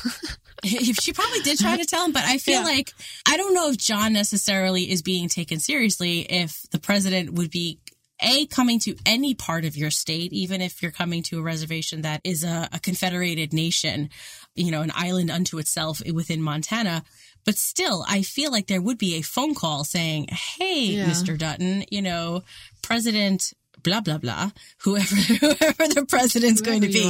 If 0.65 0.97
she 0.97 1.13
probably 1.13 1.41
did 1.41 1.59
try 1.59 1.77
to 1.77 1.85
tell 1.85 2.05
him, 2.07 2.13
but 2.13 2.25
I 2.25 2.39
feel 2.39 2.61
Yeah. 2.61 2.65
like 2.65 2.93
I 3.29 3.37
don't 3.37 3.53
know 3.55 3.69
if 3.69 3.77
John 3.77 4.15
necessarily 4.15 4.91
is 4.91 5.03
being 5.03 5.29
taken 5.29 5.61
seriously 5.61 6.21
if 6.21 6.63
the 6.71 6.79
president 6.79 7.35
would 7.35 7.51
be 7.51 7.79
a 8.21 8.47
coming 8.47 8.81
to 8.81 8.97
any 9.05 9.35
part 9.35 9.67
of 9.67 9.77
your 9.77 9.91
state, 9.91 10.33
even 10.33 10.63
if 10.63 10.81
you're 10.83 10.91
coming 10.91 11.23
to 11.25 11.39
a 11.39 11.43
reservation 11.43 12.01
that 12.03 12.23
is 12.25 12.43
a, 12.43 12.69
a 12.73 12.81
confederated 12.81 13.53
nation, 13.53 14.09
you 14.55 14.71
know, 14.71 14.81
an 14.81 14.91
island 14.95 15.31
unto 15.31 15.59
itself 15.59 16.01
within 16.13 16.41
Montana. 16.41 17.05
But 17.47 17.57
still, 17.57 18.05
I 18.09 18.23
feel 18.23 18.51
like 18.51 18.67
there 18.67 18.83
would 18.83 18.99
be 18.99 19.15
a 19.15 19.23
phone 19.23 19.55
call 19.55 19.85
saying, 19.85 20.27
"Hey, 20.29 20.97
Yeah. 20.97 21.07
Mr. 21.07 21.39
Dutton, 21.39 21.85
you 21.91 22.03
know, 22.03 22.43
President." 22.83 23.53
Blah 23.83 24.01
blah 24.01 24.19
blah. 24.19 24.51
Whoever 24.79 25.15
whoever 25.41 25.87
the 25.87 26.07
president's 26.09 26.61
going 26.61 26.81
to 26.81 26.89
be, 26.89 27.07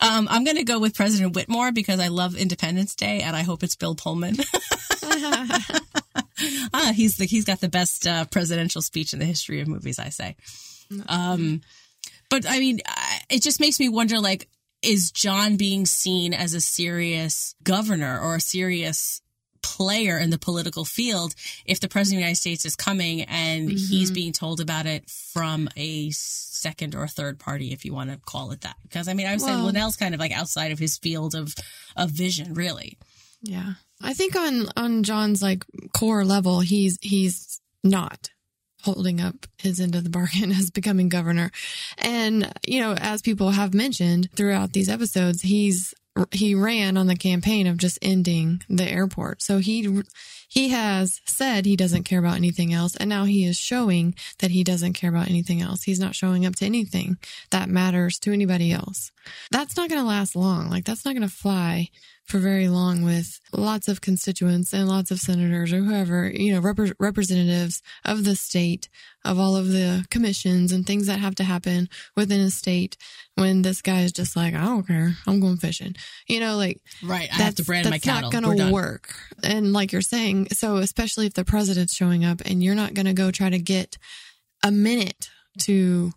um, 0.00 0.26
I'm 0.28 0.42
going 0.42 0.56
to 0.56 0.64
go 0.64 0.80
with 0.80 0.96
President 0.96 1.36
Whitmore 1.36 1.70
because 1.70 2.00
I 2.00 2.08
love 2.08 2.34
Independence 2.34 2.96
Day 2.96 3.20
and 3.20 3.36
I 3.36 3.42
hope 3.42 3.62
it's 3.62 3.76
Bill 3.76 3.94
Pullman. 3.94 4.36
ah, 6.74 6.92
he's 6.94 7.16
the 7.16 7.26
he's 7.26 7.44
got 7.44 7.60
the 7.60 7.68
best 7.68 8.06
uh, 8.08 8.24
presidential 8.24 8.82
speech 8.82 9.12
in 9.12 9.18
the 9.18 9.24
history 9.24 9.60
of 9.60 9.68
movies, 9.68 9.98
I 10.00 10.08
say. 10.08 10.36
Um, 11.08 11.60
but 12.28 12.44
I 12.48 12.58
mean, 12.58 12.80
it 13.28 13.42
just 13.42 13.60
makes 13.60 13.78
me 13.78 13.88
wonder, 13.88 14.18
like, 14.18 14.48
is 14.82 15.10
John 15.12 15.56
being 15.56 15.86
seen 15.86 16.32
as 16.34 16.54
a 16.54 16.60
serious 16.60 17.54
governor 17.62 18.18
or 18.20 18.36
a 18.36 18.40
serious 18.40 19.20
player 19.62 20.18
in 20.18 20.30
the 20.30 20.38
political 20.38 20.84
field 20.84 21.34
if 21.64 21.80
the 21.80 21.88
president 21.88 22.16
of 22.16 22.20
the 22.20 22.24
United 22.26 22.40
States 22.40 22.64
is 22.64 22.76
coming 22.76 23.22
and 23.22 23.70
he's 23.70 24.08
mm-hmm. 24.08 24.14
being 24.14 24.32
told 24.32 24.60
about 24.60 24.86
it 24.86 25.08
from 25.08 25.68
a 25.76 26.10
second 26.10 26.94
or 26.94 27.06
third 27.06 27.38
party, 27.38 27.72
if 27.72 27.84
you 27.84 27.94
want 27.94 28.10
to 28.10 28.18
call 28.18 28.50
it 28.52 28.62
that? 28.62 28.76
Because 28.82 29.08
I 29.08 29.14
mean, 29.14 29.26
I 29.26 29.32
would 29.32 29.40
say 29.40 29.54
Well- 29.54 29.72
Lynelle's 29.72 29.96
kind 29.96 30.14
of 30.14 30.20
like 30.20 30.32
outside 30.32 30.72
of 30.72 30.78
his 30.78 30.98
field 30.98 31.34
of 31.34 31.54
of 31.96 32.10
vision, 32.10 32.54
really. 32.54 32.98
Yeah. 33.42 33.74
I 34.02 34.14
think 34.14 34.36
on 34.36 34.68
on 34.76 35.02
John's 35.02 35.42
like 35.42 35.64
core 35.92 36.24
level, 36.24 36.60
he's 36.60 36.98
he's 37.00 37.60
not 37.82 38.30
holding 38.82 39.20
up 39.20 39.46
his 39.58 39.78
end 39.78 39.94
of 39.94 40.04
the 40.04 40.10
bargain 40.10 40.52
as 40.58 40.70
becoming 40.70 41.08
governor. 41.08 41.50
And 41.98 42.52
you 42.66 42.80
know, 42.80 42.94
as 42.94 43.22
people 43.22 43.50
have 43.50 43.74
mentioned 43.74 44.28
throughout 44.34 44.72
these 44.72 44.88
episodes, 44.88 45.42
he's 45.42 45.94
he 46.30 46.54
ran 46.54 46.96
on 46.96 47.06
the 47.06 47.16
campaign 47.16 47.66
of 47.66 47.76
just 47.76 47.98
ending 48.02 48.62
the 48.68 48.88
airport. 48.88 49.42
So 49.42 49.58
he 49.58 50.02
he 50.48 50.68
has 50.70 51.20
said 51.24 51.64
he 51.64 51.76
doesn't 51.76 52.04
care 52.04 52.18
about 52.18 52.36
anything 52.36 52.72
else 52.72 52.96
and 52.96 53.08
now 53.08 53.24
he 53.24 53.44
is 53.44 53.56
showing 53.56 54.14
that 54.38 54.50
he 54.50 54.64
doesn't 54.64 54.94
care 54.94 55.10
about 55.10 55.28
anything 55.28 55.60
else. 55.62 55.82
He's 55.84 56.00
not 56.00 56.14
showing 56.14 56.44
up 56.44 56.56
to 56.56 56.66
anything 56.66 57.18
that 57.50 57.68
matters 57.68 58.18
to 58.20 58.32
anybody 58.32 58.72
else. 58.72 59.12
That's 59.50 59.76
not 59.76 59.88
going 59.88 60.00
to 60.00 60.06
last 60.08 60.34
long. 60.36 60.70
Like 60.70 60.84
that's 60.84 61.04
not 61.04 61.14
going 61.14 61.28
to 61.28 61.34
fly 61.34 61.88
for 62.24 62.38
very 62.38 62.68
long 62.68 63.02
with 63.02 63.40
lots 63.52 63.88
of 63.88 64.00
constituents 64.00 64.72
and 64.72 64.88
lots 64.88 65.10
of 65.10 65.18
senators 65.18 65.72
or 65.72 65.78
whoever, 65.78 66.30
you 66.30 66.52
know, 66.54 66.60
repre- 66.60 66.94
representatives 67.00 67.82
of 68.04 68.22
the 68.24 68.36
state, 68.36 68.88
of 69.24 69.36
all 69.38 69.56
of 69.56 69.66
the 69.68 70.06
commissions 70.10 70.70
and 70.70 70.86
things 70.86 71.06
that 71.08 71.18
have 71.18 71.34
to 71.34 71.42
happen 71.44 71.88
within 72.16 72.40
a 72.40 72.50
state 72.50 72.96
when 73.34 73.62
this 73.62 73.82
guy 73.82 74.02
is 74.02 74.12
just 74.12 74.36
like, 74.36 74.54
I 74.54 74.64
don't 74.64 74.86
care. 74.86 75.14
I'm 75.26 75.40
going 75.40 75.56
fishing. 75.56 75.96
You 76.28 76.38
know, 76.38 76.56
like 76.56 76.80
Right. 77.02 77.28
I 77.32 77.42
have 77.42 77.56
to 77.56 77.64
brand 77.64 77.86
my 77.86 77.92
that's 77.92 78.04
cattle. 78.04 78.30
not 78.30 78.42
going 78.42 78.58
to 78.58 78.72
work. 78.72 79.12
And 79.42 79.72
like 79.72 79.90
you're 79.90 80.00
saying, 80.00 80.48
so 80.52 80.76
especially 80.76 81.26
if 81.26 81.34
the 81.34 81.44
president's 81.44 81.96
showing 81.96 82.24
up 82.24 82.42
and 82.44 82.62
you're 82.62 82.76
not 82.76 82.94
going 82.94 83.06
to 83.06 83.12
go 83.12 83.32
try 83.32 83.50
to 83.50 83.58
get 83.58 83.98
a 84.62 84.70
minute 84.70 85.30
to 85.62 86.12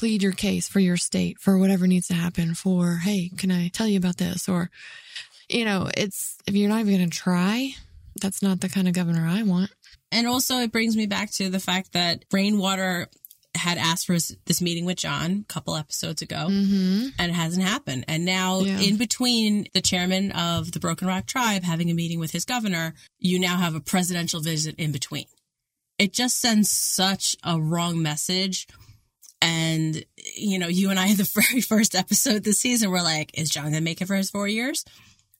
plead 0.00 0.22
your 0.22 0.32
case 0.32 0.66
for 0.66 0.80
your 0.80 0.96
state 0.96 1.38
for 1.38 1.58
whatever 1.58 1.86
needs 1.86 2.08
to 2.08 2.14
happen 2.14 2.54
for, 2.54 2.96
hey, 2.96 3.30
can 3.36 3.50
I 3.50 3.68
tell 3.68 3.86
you 3.86 3.98
about 3.98 4.16
this? 4.16 4.48
Or, 4.48 4.70
you 5.46 5.66
know, 5.66 5.90
it's, 5.94 6.38
if 6.46 6.54
you're 6.54 6.70
not 6.70 6.80
even 6.80 6.96
going 6.96 7.10
to 7.10 7.14
try, 7.16 7.72
that's 8.18 8.42
not 8.42 8.60
the 8.62 8.70
kind 8.70 8.88
of 8.88 8.94
governor 8.94 9.26
I 9.28 9.42
want. 9.42 9.70
And 10.10 10.26
also, 10.26 10.54
it 10.60 10.72
brings 10.72 10.96
me 10.96 11.04
back 11.06 11.30
to 11.32 11.50
the 11.50 11.60
fact 11.60 11.92
that 11.92 12.24
Rainwater 12.32 13.08
had 13.54 13.76
asked 13.76 14.06
for 14.06 14.14
this 14.46 14.62
meeting 14.62 14.86
with 14.86 14.96
John 14.96 15.44
a 15.48 15.52
couple 15.52 15.76
episodes 15.76 16.22
ago, 16.22 16.46
Mm-hmm. 16.48 17.08
and 17.18 17.30
it 17.30 17.34
hasn't 17.34 17.66
happened. 17.66 18.06
And 18.08 18.24
now, 18.24 18.60
Yeah. 18.60 18.80
in 18.80 18.96
between 18.96 19.66
the 19.74 19.82
chairman 19.82 20.32
of 20.32 20.72
the 20.72 20.80
Broken 20.80 21.08
Rock 21.08 21.26
Tribe 21.26 21.62
having 21.62 21.90
a 21.90 21.94
meeting 21.94 22.18
with 22.20 22.30
his 22.30 22.46
governor, 22.46 22.94
you 23.18 23.38
now 23.38 23.58
have 23.58 23.74
a 23.74 23.80
presidential 23.80 24.40
visit 24.40 24.76
in 24.78 24.92
between. 24.92 25.26
It 25.98 26.14
just 26.14 26.40
sends 26.40 26.70
such 26.70 27.36
a 27.44 27.60
wrong 27.60 28.00
message. 28.00 28.66
And, 29.42 30.04
you 30.36 30.58
know, 30.58 30.68
you 30.68 30.90
and 30.90 30.98
I, 30.98 31.14
the 31.14 31.24
very 31.24 31.60
first 31.60 31.94
episode 31.94 32.44
this 32.44 32.58
season, 32.58 32.90
we're 32.90 33.02
like, 33.02 33.38
is 33.38 33.50
John 33.50 33.64
going 33.64 33.74
to 33.74 33.80
make 33.80 34.00
it 34.00 34.06
for 34.06 34.16
his 34.16 34.30
four 34.30 34.48
years? 34.48 34.84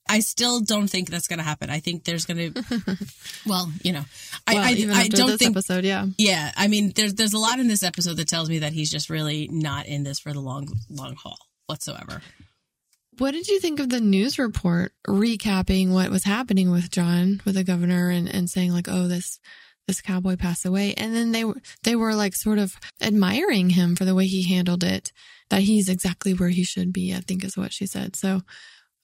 I 0.09 0.19
still 0.19 0.59
don't 0.59 0.87
think 0.87 1.09
that's 1.09 1.27
going 1.27 1.39
to 1.39 1.45
happen. 1.45 1.69
I 1.69 1.79
think 1.79 2.03
there's 2.03 2.25
going 2.25 2.53
to, 2.53 2.97
well, 3.45 3.71
you 3.83 3.93
know, 3.93 4.03
I, 4.47 4.55
Well, 4.55 4.63
I, 4.63 4.71
even 4.71 4.95
I 4.95 5.07
don't 5.07 5.27
this 5.27 5.37
think, 5.37 5.51
episode, 5.51 5.85
yeah. 5.85 6.07
yeah, 6.17 6.51
I 6.57 6.67
mean, 6.67 6.91
there's, 6.95 7.13
there's 7.13 7.33
a 7.33 7.37
lot 7.37 7.59
in 7.59 7.67
this 7.67 7.83
episode 7.83 8.17
that 8.17 8.27
tells 8.27 8.49
me 8.49 8.59
that 8.59 8.73
he's 8.73 8.91
just 8.91 9.09
really 9.09 9.47
not 9.51 9.85
in 9.85 10.03
this 10.03 10.19
for 10.19 10.33
the 10.33 10.39
long, 10.39 10.67
long 10.89 11.15
haul 11.15 11.37
whatsoever. 11.67 12.21
What 13.19 13.31
did 13.31 13.47
you 13.47 13.59
think 13.59 13.79
of 13.79 13.89
the 13.89 13.99
news 13.99 14.39
report 14.39 14.93
recapping 15.07 15.91
what 15.91 16.09
was 16.09 16.23
happening 16.23 16.71
with 16.71 16.89
John, 16.89 17.41
with 17.45 17.55
the 17.55 17.63
governor, 17.63 18.09
and, 18.09 18.27
and 18.27 18.49
saying 18.49 18.71
like, 18.71 18.87
"Oh, 18.89 19.07
this 19.07 19.39
this 19.91 20.01
cowboy 20.01 20.37
passed 20.37 20.65
away," 20.65 20.93
and 20.95 21.15
then 21.15 21.31
they 21.31 21.43
were 21.43 21.61
they 21.83 21.95
were 21.95 22.15
like 22.15 22.35
sort 22.35 22.57
of 22.57 22.77
admiring 23.01 23.71
him 23.71 23.95
for 23.95 24.05
the 24.05 24.15
way 24.15 24.25
he 24.25 24.43
handled 24.43 24.83
it, 24.83 25.11
that 25.49 25.61
he's 25.61 25.89
exactly 25.89 26.33
where 26.33 26.49
he 26.49 26.63
should 26.63 26.93
be. 26.93 27.13
I 27.13 27.19
think 27.19 27.43
is 27.43 27.57
what 27.57 27.73
she 27.73 27.85
said. 27.85 28.15
So 28.15 28.41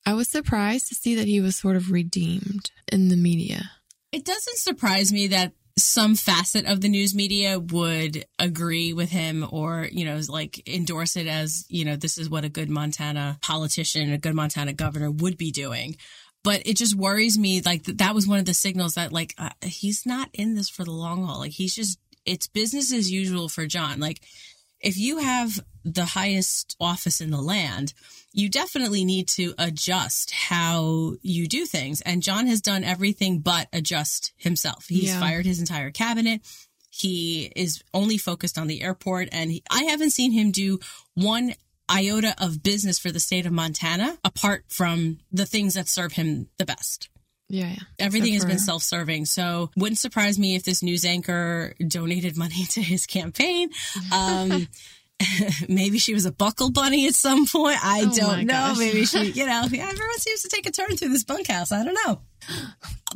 I 0.06 0.14
was 0.14 0.30
surprised 0.30 0.88
to 0.88 0.96
see 0.96 1.16
that 1.16 1.28
he 1.28 1.42
was 1.42 1.58
sort 1.58 1.76
of 1.76 1.92
redeemed 1.92 2.72
in 2.92 3.10
the 3.10 3.18
media. 3.18 3.72
It 4.12 4.24
doesn't 4.24 4.58
surprise 4.58 5.12
me 5.12 5.28
that 5.28 5.52
some 5.78 6.16
facet 6.16 6.66
of 6.66 6.82
the 6.82 6.90
news 6.90 7.14
media 7.14 7.60
would 7.60 8.26
agree 8.40 8.94
with 8.94 9.12
him 9.12 9.46
or, 9.52 9.88
you 9.92 10.06
know, 10.06 10.20
like 10.28 10.68
endorse 10.68 11.16
it 11.16 11.28
as, 11.28 11.66
you 11.70 11.86
know, 11.86 11.96
this 11.96 12.18
is 12.18 12.30
what 12.30 12.44
a 12.44 12.50
good 12.50 12.70
Montana 12.70 13.38
politician, 13.42 14.12
a 14.12 14.18
good 14.18 14.34
Montana 14.34 14.74
governor 14.74 15.12
would 15.12 15.38
be 15.38 15.52
doing. 15.52 15.96
But 16.48 16.62
it 16.66 16.78
just 16.78 16.96
worries 16.96 17.38
me. 17.38 17.62
Like 17.62 17.84
th- 17.84 17.98
that 17.98 18.16
was 18.16 18.26
one 18.26 18.40
of 18.40 18.46
the 18.46 18.54
signals 18.54 18.94
that 18.94 19.12
like 19.12 19.36
uh, 19.38 19.50
he's 19.62 20.06
not 20.06 20.30
in 20.32 20.56
this 20.56 20.70
for 20.70 20.86
the 20.86 20.92
long 20.92 21.26
haul. 21.26 21.40
Like 21.40 21.52
he's 21.52 21.76
just, 21.76 22.00
it's 22.26 22.48
business 22.48 22.94
as 22.94 23.12
usual 23.12 23.50
for 23.50 23.66
John. 23.66 24.00
Like 24.00 24.22
if 24.80 24.98
you 24.98 25.18
have 25.18 25.60
the 25.84 26.06
highest 26.06 26.78
office 26.80 27.20
in 27.20 27.32
the 27.32 27.42
land, 27.42 27.94
you 28.32 28.48
definitely 28.48 29.04
need 29.04 29.28
to 29.30 29.56
adjust 29.58 30.32
how 30.32 31.16
you 31.22 31.48
do 31.48 31.66
things. 31.66 32.00
And 32.00 32.24
John 32.24 32.48
has 32.48 32.62
done 32.62 32.86
everything 32.86 33.40
but 33.40 33.68
adjust 33.74 34.32
himself. 34.38 34.86
He's 34.88 35.10
Yeah. 35.10 35.20
fired 35.20 35.46
his 35.46 35.60
entire 35.60 35.92
cabinet. 35.92 36.40
He 36.90 37.52
is 37.58 37.84
only 37.94 38.18
focused 38.18 38.58
on 38.58 38.68
the 38.68 38.84
airport. 38.84 39.28
And 39.34 39.52
he, 39.52 39.64
I 39.70 39.84
haven't 39.84 40.12
seen 40.12 40.32
him 40.32 40.52
do 40.52 40.80
one 41.14 41.56
iota 41.90 42.36
of 42.38 42.62
business 42.64 43.00
for 43.00 43.12
the 43.12 43.20
state 43.20 43.46
of 43.46 43.52
Montana 43.52 44.18
apart 44.24 44.66
from 44.68 45.20
the 45.32 45.46
things 45.46 45.76
that 45.76 45.88
serve 45.88 46.14
him 46.14 46.48
the 46.58 46.66
best. 46.66 47.10
Yeah, 47.50 47.70
yeah. 47.70 47.80
Everything 47.98 48.34
has 48.34 48.44
been 48.44 48.60
self-serving. 48.60 49.26
So 49.26 49.70
wouldn't 49.78 50.00
surprise 50.00 50.38
me 50.38 50.56
if 50.56 50.64
this 50.64 50.84
news 50.84 51.06
anchor 51.06 51.74
donated 51.88 52.36
money 52.38 52.66
to 52.72 52.82
his 52.82 53.06
campaign. 53.06 53.70
Um, 54.14 54.68
maybe 55.68 55.98
she 55.98 56.14
was 56.14 56.26
a 56.28 56.32
buckle 56.32 56.70
bunny 56.72 57.08
at 57.08 57.16
some 57.16 57.48
point. 57.48 57.78
I 57.82 58.02
Oh 58.08 58.16
don't 58.16 58.46
know. 58.46 58.54
gosh. 58.54 58.78
Maybe 58.78 59.04
she, 59.06 59.32
you 59.32 59.46
know, 59.48 59.62
everyone 59.64 60.20
seems 60.20 60.42
to 60.44 60.50
take 60.50 60.68
a 60.68 60.72
turn 60.72 60.96
through 60.96 61.10
this 61.10 61.24
bunkhouse. 61.24 61.72
I 61.72 61.84
don't 61.84 61.98
know. 62.06 62.22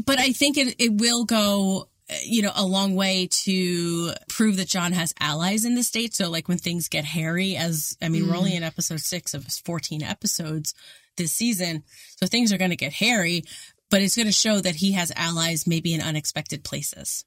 But 0.05 0.17
I 0.17 0.31
think 0.31 0.57
it, 0.57 0.75
it 0.79 0.93
will 0.99 1.25
go, 1.25 1.89
you 2.23 2.41
know, 2.41 2.51
a 2.55 2.65
long 2.65 2.95
way 2.95 3.27
to 3.43 4.11
prove 4.29 4.57
that 4.57 4.67
John 4.67 4.91
has 4.93 5.13
allies 5.19 5.65
in 5.65 5.75
the 5.75 5.83
state. 5.83 6.13
So 6.13 6.29
like 6.29 6.47
when 6.47 6.57
things 6.57 6.89
get 6.89 7.05
hairy 7.05 7.55
as, 7.55 7.97
I 8.01 8.09
mean, 8.09 8.27
we're 8.27 8.35
only 8.35 8.55
in 8.55 8.63
episode 8.63 8.99
six 8.99 9.33
of 9.33 9.45
14 9.45 10.03
episodes 10.03 10.73
this 11.17 11.33
season. 11.33 11.83
So 12.17 12.25
things 12.25 12.51
are 12.51 12.57
going 12.57 12.71
to 12.71 12.77
get 12.77 12.93
hairy, 12.93 13.43
but 13.89 14.01
it's 14.01 14.15
going 14.15 14.27
to 14.27 14.31
show 14.31 14.59
that 14.59 14.75
he 14.75 14.93
has 14.93 15.11
allies 15.15 15.67
maybe 15.67 15.93
in 15.93 16.01
unexpected 16.01 16.63
places. 16.63 17.25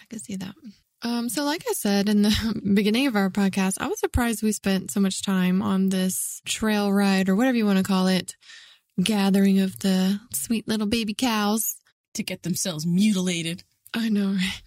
I 0.00 0.04
could 0.10 0.20
see 0.20 0.36
that. 0.36 0.54
Um, 1.02 1.28
so 1.28 1.44
like 1.44 1.64
I 1.68 1.72
said 1.74 2.08
in 2.08 2.22
the 2.22 2.60
beginning 2.74 3.06
of 3.06 3.16
our 3.16 3.30
podcast, 3.30 3.74
I 3.80 3.86
was 3.86 4.00
surprised 4.00 4.42
we 4.42 4.52
spent 4.52 4.90
so 4.90 5.00
much 5.00 5.22
time 5.22 5.62
on 5.62 5.90
this 5.90 6.42
trail 6.44 6.92
ride 6.92 7.28
or 7.28 7.36
whatever 7.36 7.56
you 7.56 7.66
want 7.66 7.78
to 7.78 7.84
call 7.84 8.08
it, 8.08 8.36
gathering 9.02 9.60
of 9.60 9.78
the 9.78 10.18
sweet 10.32 10.66
little 10.66 10.86
baby 10.86 11.14
cows. 11.14 11.76
To 12.14 12.22
get 12.24 12.42
themselves 12.42 12.84
mutilated. 12.84 13.62
I 13.94 14.08
know, 14.08 14.28
right? 14.32 14.62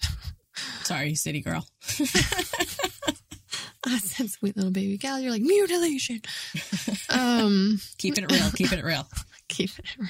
Sorry, 0.84 1.15
city 1.15 1.41
girl. 1.41 1.65
I 3.84 3.97
said 3.97 4.29
sweet 4.29 4.55
little 4.55 4.71
baby 4.71 4.97
gal, 4.97 5.19
You're 5.19 5.31
like 5.31 5.41
mutilation. 5.41 6.21
um, 7.10 7.79
Keeping 7.97 8.23
it 8.25 8.31
real. 8.31 8.51
Keeping 8.51 8.79
it 8.79 8.86
real. 8.86 9.07
keep 9.47 9.71
it 9.77 9.86
real. 9.97 10.10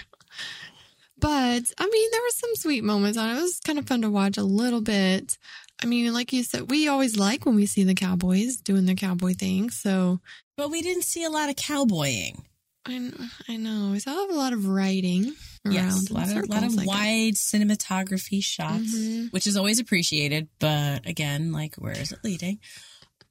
But 1.17 1.71
I 1.77 1.87
mean, 1.89 2.11
there 2.11 2.21
were 2.21 2.29
some 2.31 2.55
sweet 2.55 2.83
moments 2.83 3.17
on 3.17 3.29
it. 3.29 3.37
It 3.37 3.41
was 3.41 3.59
kind 3.65 3.79
of 3.79 3.87
fun 3.87 4.01
to 4.01 4.09
watch 4.09 4.37
a 4.37 4.43
little 4.43 4.81
bit. 4.81 5.37
I 5.81 5.85
mean, 5.85 6.11
like 6.13 6.33
you 6.33 6.43
said, 6.43 6.69
we 6.69 6.87
always 6.87 7.17
like 7.17 7.45
when 7.45 7.55
we 7.55 7.65
see 7.65 7.83
the 7.83 7.93
cowboys 7.95 8.57
doing 8.57 8.85
their 8.85 8.95
cowboy 8.95 9.33
thing. 9.33 9.69
So 9.69 10.19
But 10.57 10.69
we 10.71 10.81
didn't 10.81 11.03
see 11.03 11.23
a 11.23 11.29
lot 11.29 11.49
of 11.49 11.55
cowboying. 11.55 12.43
I, 12.85 13.11
I 13.47 13.57
know. 13.57 13.91
We 13.91 13.99
have 14.05 14.29
a 14.31 14.33
lot 14.35 14.53
of 14.53 14.67
writing 14.67 15.33
around. 15.65 15.73
Yes, 15.75 16.09
a 16.09 16.13
lot 16.13 16.29
of, 16.29 16.49
lot 16.49 16.63
of 16.63 16.75
guess. 16.75 16.85
wide 16.85 17.33
cinematography 17.35 18.43
shots, 18.43 18.95
Mhm. 18.95 19.31
which 19.31 19.47
is 19.47 19.55
always 19.57 19.79
appreciated. 19.79 20.47
But 20.59 21.05
again, 21.07 21.51
like, 21.51 21.75
where 21.75 21.93
is 21.97 22.11
it 22.11 22.19
leading? 22.23 22.59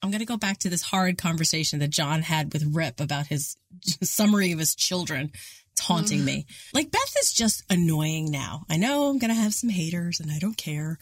I'm 0.03 0.11
going 0.11 0.21
to 0.21 0.25
go 0.27 0.37
back 0.39 0.59
to 0.61 0.71
this 0.71 0.83
hard 0.83 1.19
conversation 1.19 1.79
that 1.81 1.89
John 1.91 2.23
had 2.23 2.53
with 2.53 2.63
Rip 2.75 3.01
about 3.01 3.27
his 3.27 3.57
summary 4.03 4.53
of 4.53 4.59
his 4.59 4.75
children. 4.75 5.33
taunting 5.77 6.25
me. 6.27 6.45
Like, 6.75 6.91
Beth 6.91 7.15
is 7.23 7.33
just 7.33 7.63
annoying 7.71 8.31
now. 8.31 8.67
I 8.69 8.77
know 8.77 9.09
I'm 9.09 9.19
going 9.19 9.33
to 9.35 9.41
have 9.41 9.55
some 9.55 9.71
haters 9.71 10.21
and 10.21 10.31
I 10.31 10.39
don't 10.39 10.57
care. 10.57 10.99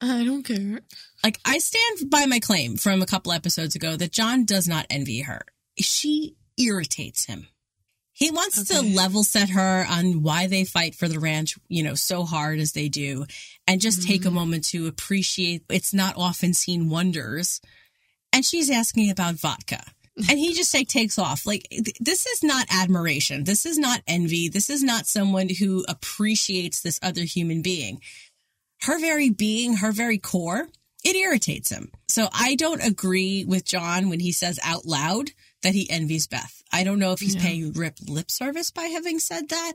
I 0.00 0.24
don't 0.24 0.42
care. 0.44 0.80
Like, 1.22 1.38
I 1.44 1.58
stand 1.58 2.08
by 2.10 2.24
my 2.24 2.38
claim 2.40 2.76
from 2.76 3.02
a 3.02 3.06
couple 3.06 3.32
episodes 3.32 3.74
ago 3.76 3.96
that 3.96 4.12
John 4.12 4.46
does 4.46 4.66
not 4.66 4.86
envy 4.88 5.20
her. 5.22 5.44
She 5.78 6.36
irritates 6.56 7.26
him. 7.26 7.48
He 8.16 8.30
wants 8.30 8.70
Okay. 8.70 8.80
to 8.80 8.94
level 8.94 9.24
set 9.24 9.50
her 9.50 9.84
on 9.90 10.22
why 10.22 10.46
they 10.46 10.64
fight 10.64 10.94
for 10.94 11.08
the 11.08 11.18
ranch, 11.18 11.58
you 11.68 11.82
know, 11.82 11.96
so 11.96 12.24
hard 12.24 12.60
as 12.60 12.70
they 12.70 12.88
do, 12.88 13.26
and 13.66 13.80
just 13.80 14.06
take 14.06 14.22
a 14.22 14.28
mm-hmm. 14.28 14.36
moment 14.36 14.64
to 14.66 14.86
appreciate 14.86 15.64
its 15.68 15.92
not 15.92 16.16
often 16.16 16.54
seen 16.54 16.88
wonders. 16.88 17.60
And 18.32 18.44
she's 18.44 18.70
asking 18.70 19.10
about 19.10 19.34
vodka. 19.34 19.82
And 20.30 20.38
he 20.38 20.54
just 20.54 20.72
like 20.72 20.86
takes 20.86 21.18
off. 21.18 21.44
Like 21.44 21.66
th- 21.70 21.96
this 21.98 22.24
is 22.24 22.44
not 22.44 22.68
admiration. 22.70 23.42
This 23.42 23.66
is 23.66 23.78
not 23.78 24.00
envy. 24.06 24.48
This 24.48 24.70
is 24.70 24.80
not 24.80 25.08
someone 25.08 25.48
who 25.48 25.84
appreciates 25.88 26.80
this 26.80 27.00
other 27.02 27.22
human 27.22 27.62
being. 27.62 28.00
Her 28.82 29.00
very 29.00 29.30
being, 29.30 29.78
her 29.78 29.90
very 29.90 30.18
core, 30.18 30.68
it 31.02 31.16
irritates 31.16 31.70
him. 31.70 31.90
So 32.06 32.28
I 32.32 32.54
don't 32.54 32.80
agree 32.80 33.44
with 33.44 33.64
John 33.64 34.08
when 34.08 34.20
he 34.20 34.30
says 34.30 34.60
out 34.62 34.86
loud 34.86 35.32
that 35.64 35.74
he 35.74 35.90
envies 35.90 36.28
Beth. 36.28 36.62
I 36.72 36.84
don't 36.84 36.98
know 37.00 37.12
if 37.12 37.20
he's 37.20 37.34
Yeah. 37.34 37.42
paying 37.42 37.72
Rip 37.72 37.96
lip 38.06 38.30
service 38.30 38.70
by 38.70 38.84
having 38.84 39.18
said 39.18 39.48
that 39.48 39.72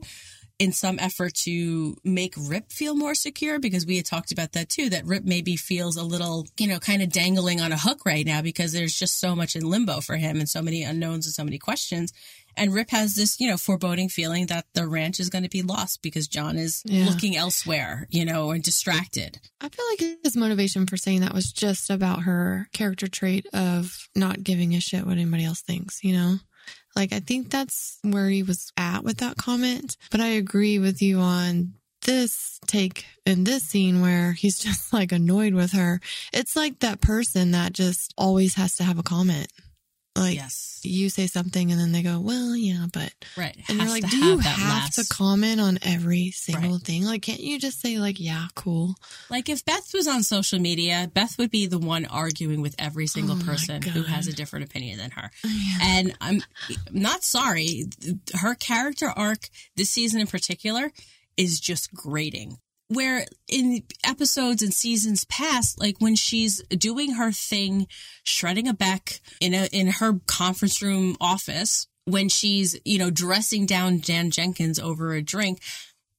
in 0.60 0.72
some 0.72 0.98
effort 1.00 1.34
to 1.34 1.96
make 2.04 2.34
Rip 2.36 2.70
feel 2.70 2.94
more 2.94 3.14
secure 3.14 3.58
because 3.58 3.86
we 3.86 3.96
had 3.96 4.04
talked 4.04 4.30
about 4.30 4.52
that 4.52 4.68
too, 4.68 4.90
that 4.90 5.06
Rip 5.06 5.24
maybe 5.24 5.56
feels 5.56 5.96
a 5.96 6.04
little, 6.04 6.46
you 6.58 6.66
know, 6.68 6.78
kind 6.78 7.00
of 7.02 7.10
dangling 7.10 7.62
on 7.62 7.72
a 7.72 7.78
hook 7.78 8.04
right 8.04 8.26
now 8.26 8.42
because 8.42 8.72
there's 8.74 8.94
just 8.94 9.18
so 9.18 9.34
much 9.34 9.56
in 9.56 9.64
limbo 9.64 10.02
for 10.02 10.16
him 10.16 10.38
and 10.38 10.46
so 10.48 10.60
many 10.60 10.82
unknowns 10.82 11.24
and 11.26 11.34
so 11.34 11.42
many 11.44 11.56
questions. 11.58 12.12
And 12.58 12.74
Rip 12.74 12.90
has 12.90 13.14
this, 13.14 13.40
you 13.40 13.48
know, 13.48 13.56
foreboding 13.56 14.10
feeling 14.10 14.48
that 14.48 14.66
the 14.74 14.86
ranch 14.86 15.18
is 15.18 15.30
going 15.30 15.44
to 15.44 15.48
be 15.48 15.62
lost 15.62 16.02
because 16.02 16.28
John 16.28 16.58
is 16.58 16.82
Yeah. 16.84 17.06
looking 17.06 17.36
elsewhere, 17.36 18.06
you 18.10 18.26
know, 18.26 18.50
and 18.50 18.62
distracted. 18.62 19.38
I 19.62 19.70
feel 19.70 19.84
like 19.90 20.18
his 20.22 20.36
motivation 20.36 20.86
for 20.86 20.98
saying 20.98 21.22
that 21.22 21.32
was 21.32 21.52
just 21.52 21.88
about 21.88 22.24
her 22.24 22.68
character 22.74 23.06
trait 23.08 23.46
of 23.54 24.08
not 24.14 24.42
giving 24.44 24.74
a 24.74 24.80
shit 24.80 25.06
what 25.06 25.12
anybody 25.16 25.44
else 25.44 25.62
thinks, 25.62 26.04
you 26.04 26.12
know? 26.12 26.36
Like, 26.96 27.12
I 27.12 27.20
think 27.20 27.50
that's 27.50 27.98
where 28.02 28.28
he 28.28 28.42
was 28.42 28.72
at 28.76 29.04
with 29.04 29.18
that 29.18 29.36
comment. 29.36 29.96
But 30.10 30.20
I 30.20 30.28
agree 30.28 30.78
with 30.78 31.00
you 31.00 31.18
on 31.18 31.74
this 32.02 32.58
take 32.66 33.04
in 33.26 33.44
this 33.44 33.62
scene 33.62 34.00
where 34.00 34.32
he's 34.32 34.58
just 34.62 34.92
like 34.92 35.12
annoyed 35.12 35.54
with 35.54 35.72
her. 35.72 36.00
It's 36.32 36.56
like 36.56 36.80
that 36.80 37.00
person 37.00 37.52
that 37.52 37.72
just 37.72 38.14
always 38.16 38.54
has 38.54 38.76
to 38.76 38.84
have 38.84 38.98
a 38.98 39.04
comment. 39.04 39.48
Like, 40.16 40.34
yes. 40.34 40.80
you 40.82 41.08
say 41.08 41.28
something 41.28 41.70
and 41.70 41.80
then 41.80 41.92
they 41.92 42.02
go, 42.02 42.18
well, 42.18 42.56
yeah, 42.56 42.86
but. 42.92 43.12
Right. 43.36 43.56
And 43.68 43.78
you're 43.78 43.88
like, 43.88 44.08
do 44.10 44.16
you 44.16 44.36
that 44.38 44.44
have 44.44 44.90
to 44.94 45.06
comment 45.08 45.60
on 45.60 45.78
every 45.82 46.32
single 46.32 46.72
Right. 46.72 46.82
thing? 46.82 47.04
Like, 47.04 47.22
can't 47.22 47.38
you 47.40 47.60
just 47.60 47.80
say, 47.80 47.98
like, 47.98 48.18
yeah, 48.18 48.46
cool? 48.56 48.96
Like 49.30 49.48
if 49.48 49.64
Beth 49.64 49.94
was 49.94 50.08
on 50.08 50.24
social 50.24 50.58
media, 50.58 51.08
Beth 51.14 51.38
would 51.38 51.50
be 51.52 51.66
the 51.66 51.78
one 51.78 52.06
arguing 52.06 52.60
with 52.60 52.74
every 52.76 53.06
single 53.06 53.36
Oh 53.40 53.44
person 53.44 53.82
who 53.82 54.02
has 54.02 54.26
a 54.26 54.32
different 54.32 54.64
opinion 54.64 54.98
than 54.98 55.12
her. 55.12 55.30
Oh, 55.44 55.48
yeah. 55.48 55.78
And 55.98 56.16
I'm 56.20 56.42
not 56.90 57.22
sorry. 57.22 57.84
Her 58.34 58.54
character 58.56 59.08
arc 59.14 59.48
this 59.76 59.90
season 59.90 60.20
in 60.20 60.26
particular 60.26 60.90
is 61.36 61.60
just 61.60 61.94
grating. 61.94 62.58
Where 62.92 63.24
in 63.46 63.84
episodes 64.04 64.62
and 64.62 64.74
seasons 64.74 65.24
past, 65.26 65.78
like 65.80 65.96
when 66.00 66.16
she's 66.16 66.60
doing 66.68 67.12
her 67.12 67.30
thing, 67.32 67.86
shredding 68.24 68.66
a 68.66 68.74
Beck 68.74 69.20
in 69.40 69.54
a 69.54 69.66
in 69.72 69.86
her 69.86 70.20
conference 70.26 70.82
room 70.82 71.16
office, 71.20 71.86
when 72.04 72.28
she's 72.28 72.76
you 72.84 72.98
know 72.98 73.10
dressing 73.10 73.64
down 73.64 74.00
Dan 74.00 74.30
Jenkins 74.32 74.78
over 74.80 75.14
a 75.14 75.22
drink, 75.22 75.60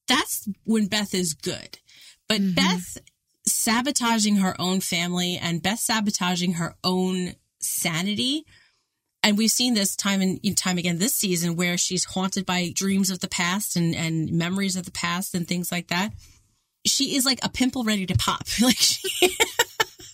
that's 0.07 0.47
when 0.63 0.87
Beth 0.87 1.13
is 1.13 1.33
good. 1.33 1.79
But 2.29 2.39
Mhm. 2.41 2.55
Beth 2.55 2.97
sabotaging 3.45 4.37
her 4.37 4.55
own 4.59 4.79
family 4.79 5.37
and 5.37 5.61
Beth 5.61 5.79
sabotaging 5.79 6.53
her 6.53 6.75
own 6.83 7.35
sanity 7.59 8.45
And 9.23 9.37
we've 9.37 9.51
seen 9.51 9.75
this 9.75 9.95
time 9.95 10.19
and 10.21 10.57
time 10.57 10.79
again 10.79 10.97
this 10.97 11.13
season 11.13 11.55
where 11.55 11.77
she's 11.77 12.05
haunted 12.05 12.43
by 12.43 12.71
dreams 12.73 13.11
of 13.11 13.19
the 13.19 13.27
past 13.27 13.75
and, 13.75 13.93
and 13.95 14.31
memories 14.31 14.75
of 14.75 14.85
the 14.85 14.91
past 14.91 15.35
and 15.35 15.47
things 15.47 15.71
like 15.71 15.89
that. 15.89 16.11
She 16.85 17.15
is 17.15 17.25
like 17.25 17.39
a 17.43 17.49
pimple 17.49 17.83
ready 17.83 18.05
to 18.07 18.15
pop. 18.15 18.43
Like 18.61 18.77
she, 18.77 19.07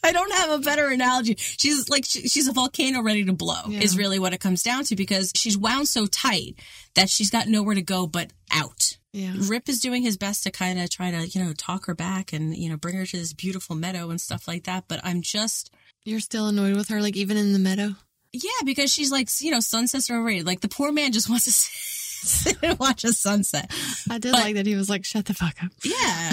I 0.03 0.11
don't 0.11 0.31
have 0.33 0.51
a 0.51 0.59
better 0.59 0.87
analogy. 0.89 1.35
She's 1.37 1.89
like 1.89 2.05
she, 2.05 2.27
she's 2.27 2.47
a 2.47 2.53
volcano 2.53 3.01
ready 3.01 3.25
to 3.25 3.33
blow. 3.33 3.61
Yeah. 3.67 3.79
Is 3.81 3.97
really 3.97 4.19
what 4.19 4.33
it 4.33 4.39
comes 4.39 4.63
down 4.63 4.83
to 4.85 4.95
because 4.95 5.31
she's 5.35 5.57
wound 5.57 5.87
so 5.89 6.05
tight 6.05 6.55
that 6.95 7.09
she's 7.09 7.29
got 7.29 7.47
nowhere 7.47 7.75
to 7.75 7.81
go 7.81 8.07
but 8.07 8.31
out. 8.51 8.97
Yeah. 9.13 9.33
Rip 9.37 9.67
is 9.67 9.79
doing 9.79 10.03
his 10.03 10.15
best 10.17 10.43
to 10.43 10.51
kind 10.51 10.79
of 10.79 10.89
try 10.89 11.11
to 11.11 11.27
you 11.27 11.43
know 11.43 11.51
talk 11.53 11.87
her 11.87 11.95
back 11.95 12.31
and 12.33 12.55
you 12.55 12.69
know 12.69 12.77
bring 12.77 12.95
her 12.95 13.05
to 13.05 13.17
this 13.17 13.33
beautiful 13.33 13.75
meadow 13.75 14.09
and 14.09 14.21
stuff 14.21 14.47
like 14.47 14.65
that. 14.65 14.85
But 14.87 15.01
I'm 15.03 15.21
just 15.21 15.73
You're 16.05 16.19
still 16.19 16.47
annoyed 16.47 16.75
with 16.75 16.89
her, 16.89 17.01
like 17.01 17.17
even 17.17 17.35
in 17.37 17.51
the 17.53 17.59
meadow. 17.59 17.95
yeah 18.31 18.49
because 18.65 18.93
she's 18.93 19.11
like 19.11 19.29
you 19.41 19.51
know 19.51 19.59
sunsets 19.59 20.09
are 20.09 20.17
overrated. 20.19 20.45
Like 20.45 20.61
the 20.61 20.69
poor 20.69 20.91
man 20.91 21.11
just 21.11 21.29
wants 21.29 21.45
to 21.45 21.51
sit 22.21 22.57
and 22.63 22.79
watch 22.79 23.03
a 23.03 23.13
sunset. 23.13 23.71
I 24.09 24.17
did 24.17 24.31
But- 24.31 24.41
like 24.41 24.55
that 24.55 24.65
he 24.65 24.75
was 24.75 24.89
like, 24.89 25.05
"Shut 25.05 25.25
the 25.25 25.33
fuck 25.33 25.63
up." 25.63 25.71
Yeah. 25.83 26.31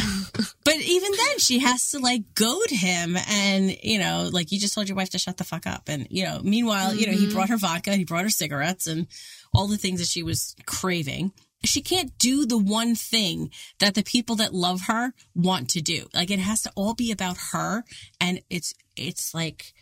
but 0.65 0.77
even 0.77 1.13
then, 1.13 1.39
she 1.39 1.59
has 1.61 1.91
to 1.91 1.99
like 1.99 2.35
goad 2.35 2.71
him 2.71 3.17
and, 3.29 3.77
you 3.83 3.99
know, 3.99 4.29
like 4.33 4.53
you 4.53 4.59
just 4.59 4.75
told 4.75 4.89
your 4.89 4.97
wife 4.97 5.11
to 5.11 5.19
shut 5.19 5.37
the 5.37 5.45
fuck 5.45 5.67
up. 5.67 5.89
And, 5.89 6.07
you 6.11 6.25
know, 6.25 6.41
meanwhile, 6.43 6.95
you 6.95 7.07
know, 7.07 7.13
he 7.13 7.27
mm-hmm. 7.27 7.35
brought 7.35 7.49
her 7.51 7.57
vodka, 7.57 7.95
he 7.95 8.05
brought 8.05 8.25
her 8.25 8.31
cigarettes 8.31 8.87
and 8.87 9.07
all 9.53 9.67
the 9.67 9.77
things 9.77 10.01
that 10.01 10.09
she 10.09 10.23
was 10.23 10.57
craving. 10.67 11.33
She 11.65 11.81
can't 11.81 12.17
do 12.19 12.45
the 12.45 12.59
one 12.59 12.95
thing 12.95 13.51
that 13.79 13.95
the 13.95 14.03
people 14.03 14.37
that 14.37 14.53
love 14.53 14.83
her 14.89 15.13
want 15.35 15.71
to 15.71 15.81
do. 15.81 16.07
Like 16.13 16.31
it 16.31 16.39
has 16.39 16.63
to 16.63 16.73
all 16.75 16.95
be 16.95 17.11
about 17.11 17.37
her. 17.53 17.85
And 18.21 18.41
it's, 18.51 18.75
it's 18.97 19.35
like, 19.35 19.73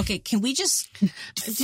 okay, 0.00 0.18
can 0.18 0.40
we 0.40 0.54
just 0.54 0.88
Do 1.00 1.06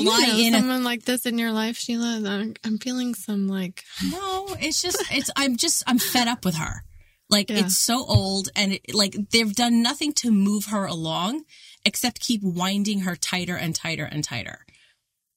you 0.02 0.10
fly 0.10 0.26
know 0.26 0.38
in 0.38 0.54
a 0.54 0.58
someone 0.58 0.84
like 0.84 1.04
this 1.04 1.26
in 1.26 1.38
your 1.38 1.52
life, 1.52 1.76
Sheila? 1.76 2.22
I'm, 2.26 2.54
I'm 2.64 2.78
feeling 2.78 3.14
some 3.14 3.48
like 3.48 3.84
No, 4.10 4.48
it's 4.60 4.82
just 4.82 5.02
it's 5.10 5.30
I'm 5.36 5.56
just 5.56 5.82
I'm 5.86 5.98
fed 5.98 6.28
up 6.28 6.44
with 6.44 6.56
her. 6.56 6.82
Like 7.30 7.50
Yeah. 7.50 7.58
it's 7.60 7.76
so 7.76 8.04
old 8.06 8.48
and 8.56 8.72
it, 8.74 8.94
like 8.94 9.14
they've 9.30 9.54
done 9.54 9.82
nothing 9.82 10.12
to 10.14 10.30
move 10.30 10.66
her 10.66 10.86
along 10.86 11.44
except 11.84 12.20
keep 12.20 12.42
winding 12.42 13.00
her 13.00 13.16
tighter 13.16 13.56
and 13.56 13.74
tighter 13.74 14.04
and 14.04 14.24
tighter. 14.24 14.64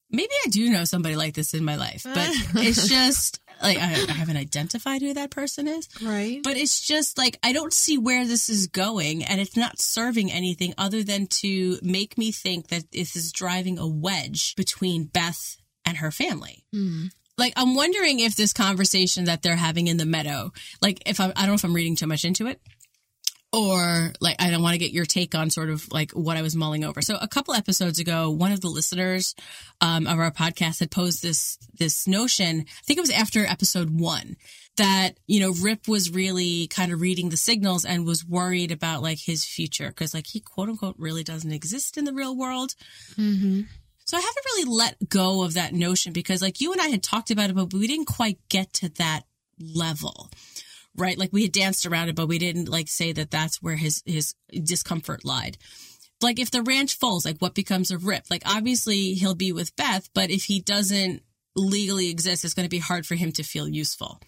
Maybe 0.10 0.34
I 0.46 0.50
do 0.50 0.70
know 0.70 0.84
somebody 0.84 1.16
like 1.16 1.34
this 1.36 1.54
in 1.54 1.64
my 1.64 1.76
life, 1.78 2.04
but 2.04 2.30
it's 2.56 2.88
just 2.88 3.40
like 3.62 3.78
I, 3.78 4.06
I 4.10 4.14
haven't 4.14 4.38
identified 4.38 5.02
who 5.02 5.14
that 5.14 5.32
person 5.32 5.68
is. 5.68 5.88
right. 6.02 6.42
But 6.44 6.58
it's 6.58 6.86
just 6.86 7.18
like 7.18 7.38
I 7.44 7.54
don't 7.54 7.74
see 7.74 7.98
where 7.98 8.26
this 8.26 8.50
is 8.50 8.68
going, 8.68 9.24
and 9.24 9.40
it's 9.40 9.58
not 9.58 9.80
serving 9.80 10.32
anything 10.32 10.74
other 10.78 11.04
than 11.04 11.28
to 11.42 11.80
make 11.82 12.18
me 12.18 12.32
think 12.32 12.68
that 12.68 12.92
this 12.92 13.16
is 13.16 13.32
driving 13.32 13.78
a 13.80 13.88
wedge 13.88 14.56
between 14.56 15.06
Beth 15.06 15.58
and 15.86 15.98
her 15.98 16.12
family. 16.12 16.64
Hmm. 16.74 17.06
Like 17.38 17.54
I'm 17.56 17.76
wondering 17.76 18.20
if 18.20 18.36
this 18.36 18.54
conversation 18.54 19.26
that 19.26 19.42
they're 19.42 19.56
having 19.56 19.88
in 19.88 19.98
the 19.98 20.06
meadow, 20.06 20.52
like 20.82 21.02
if 21.06 21.20
I, 21.20 21.26
I 21.36 21.42
don't 21.42 21.48
know 21.48 21.54
if 21.54 21.64
I'm 21.64 21.74
reading 21.74 21.96
too 21.96 22.08
much 22.08 22.26
into 22.26 22.48
it, 22.48 22.62
or 23.54 24.14
like 24.22 24.38
I 24.40 24.50
don't 24.50 24.62
want 24.62 24.74
to 24.74 24.80
get 24.80 24.92
your 24.92 25.06
take 25.06 25.36
on 25.36 25.50
sort 25.50 25.70
of 25.70 25.92
like 25.92 26.12
what 26.12 26.38
I 26.38 26.42
was 26.42 26.56
mulling 26.56 26.86
over. 26.86 27.02
So 27.02 27.18
a 27.22 27.28
couple 27.28 27.54
episodes 27.54 28.00
ago, 28.00 28.30
one 28.30 28.52
of 28.52 28.62
the 28.62 28.70
listeners 28.70 29.36
um, 29.82 30.08
of 30.08 30.20
our 30.20 30.32
podcast 30.32 30.80
had 30.80 30.92
posed 30.92 31.22
this 31.22 31.58
this 31.78 32.08
notion. 32.08 32.62
I 32.68 32.84
think 32.84 32.98
it 32.98 33.02
was 33.02 33.12
after 33.12 33.46
episode 33.46 33.90
one 33.90 34.38
that 34.78 35.20
you 35.28 35.42
know 35.42 35.52
Rip 35.62 35.88
was 35.88 36.12
really 36.12 36.68
kind 36.68 36.94
of 36.94 37.02
reading 37.02 37.30
the 37.30 37.38
signals 37.38 37.84
and 37.84 38.06
was 38.06 38.26
worried 38.26 38.72
about 38.72 39.02
like 39.02 39.20
his 39.20 39.44
future 39.44 39.90
because 39.90 40.14
like 40.14 40.28
he 40.28 40.40
quote 40.40 40.70
unquote 40.70 40.96
really 40.98 41.24
doesn't 41.24 41.52
exist 41.52 41.98
in 41.98 42.06
the 42.06 42.14
real 42.14 42.38
world. 42.38 42.76
mm-hmm. 43.16 43.62
So 44.06 44.18
I 44.18 44.22
haven't 44.22 44.46
really 44.46 44.78
let 44.78 45.10
go 45.10 45.44
of 45.44 45.54
that 45.54 45.74
notion 45.74 46.12
because 46.12 46.42
like 46.42 46.60
you 46.60 46.72
and 46.72 46.82
I 46.82 46.88
had 46.88 47.04
talked 47.04 47.32
about 47.32 47.50
it, 47.50 47.56
but 47.56 47.74
we 47.74 47.88
didn't 47.88 48.08
quite 48.08 48.40
get 48.50 48.74
to 48.74 48.90
that 48.96 49.24
level. 49.60 50.30
Right. 50.98 51.18
Like 51.18 51.32
we 51.32 51.44
had 51.44 51.54
danced 51.54 51.86
around 51.86 52.10
it, 52.10 52.16
but 52.16 52.28
we 52.28 52.38
didn't 52.38 52.68
like 52.68 52.90
say 52.90 53.14
that 53.14 53.32
that's 53.32 53.62
where 53.62 53.78
his, 53.78 54.04
his 54.06 54.36
discomfort 54.52 55.24
lied. 55.24 55.58
Like 56.22 56.38
if 56.38 56.52
the 56.52 56.62
ranch 56.62 56.98
falls, 56.98 57.26
like 57.26 57.38
what 57.40 57.56
becomes 57.56 57.92
of 57.92 58.06
Rip? 58.06 58.26
Like 58.30 58.44
obviously 58.46 59.14
he'll 59.14 59.36
be 59.36 59.54
with 59.54 59.76
Beth, 59.76 60.10
but 60.14 60.30
if 60.30 60.44
he 60.44 60.60
doesn't 60.60 61.24
legally 61.56 62.10
exist, 62.10 62.44
it's 62.44 62.54
going 62.54 62.66
to 62.66 62.70
be 62.70 62.80
hard 62.80 63.06
for 63.06 63.16
him 63.16 63.32
to 63.34 63.44
feel 63.44 63.68
useful. 63.68 64.20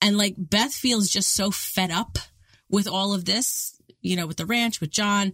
And 0.00 0.16
like 0.16 0.34
Beth 0.36 0.72
feels 0.72 1.08
just 1.08 1.32
so 1.32 1.50
fed 1.50 1.90
up 1.90 2.18
with 2.68 2.86
all 2.86 3.12
of 3.14 3.24
this, 3.24 3.74
you 4.00 4.16
know, 4.16 4.26
with 4.26 4.36
the 4.36 4.46
ranch, 4.46 4.80
with 4.80 4.90
John, 4.90 5.32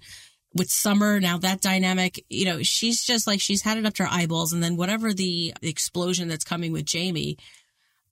with 0.55 0.71
Summer, 0.71 1.21
now 1.21 1.39
that 1.39 1.61
dynamic, 1.61 2.25
you 2.31 2.47
know, 2.47 2.63
she's 2.63 3.05
just 3.05 3.27
like, 3.27 3.41
she's 3.41 3.63
had 3.63 3.79
it 3.79 3.85
up 3.85 3.95
to 3.95 4.05
her 4.05 4.09
eyeballs. 4.11 4.53
And 4.53 4.63
then 4.63 4.77
whatever 4.77 5.13
the 5.13 5.53
explosion 5.63 6.29
that's 6.29 6.45
coming 6.45 6.73
with 6.73 6.87
Jamie, 6.87 7.37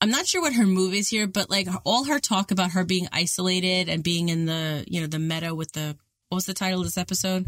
I'm 0.05 0.11
not 0.11 0.27
sure 0.27 0.43
what 0.43 0.53
her 0.53 0.67
move 0.67 0.93
is 0.93 1.09
here, 1.09 1.27
but 1.27 1.49
like 1.49 1.67
all 1.85 2.05
her 2.05 2.21
talk 2.21 2.51
about 2.51 2.73
her 2.73 2.85
being 2.85 3.09
isolated 3.11 3.89
and 3.89 4.05
being 4.05 4.29
in 4.29 4.45
the, 4.45 4.85
you 4.87 5.01
know, 5.01 5.07
the 5.07 5.19
meadow 5.19 5.55
with 5.55 5.73
the, 5.73 5.97
what 6.29 6.37
was 6.37 6.45
the 6.45 6.53
title 6.53 6.81
of 6.81 6.85
this 6.85 6.99
episode? 6.99 7.47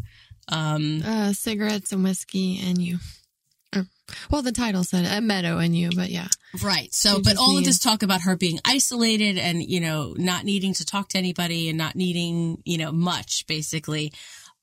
Um, 0.49 1.03
uh, 1.05 1.35
cigarettes 1.35 1.93
and 1.93 2.03
whiskey 2.03 2.59
and 2.67 2.81
you. 2.81 2.97
Well, 4.31 4.41
the 4.41 4.53
title 4.53 4.85
said 4.85 5.05
a 5.05 5.21
meadow 5.21 5.59
and 5.59 5.77
you, 5.77 5.91
but 5.95 6.09
yeah. 6.09 6.29
Right. 6.63 6.95
So, 6.95 7.17
She 7.17 7.23
but 7.25 7.37
all 7.37 7.59
of 7.59 7.65
this 7.65 7.79
talk 7.79 8.03
about 8.03 8.23
her 8.23 8.37
being 8.37 8.59
isolated 8.65 9.37
and, 9.37 9.63
you 9.63 9.81
know, 9.81 10.15
not 10.17 10.45
needing 10.45 10.73
to 10.75 10.87
talk 10.87 11.11
to 11.11 11.19
anybody 11.19 11.69
and 11.69 11.77
not 11.77 11.95
needing, 11.95 12.63
you 12.65 12.79
know, 12.79 12.91
much 12.91 13.47
basically. 13.47 14.15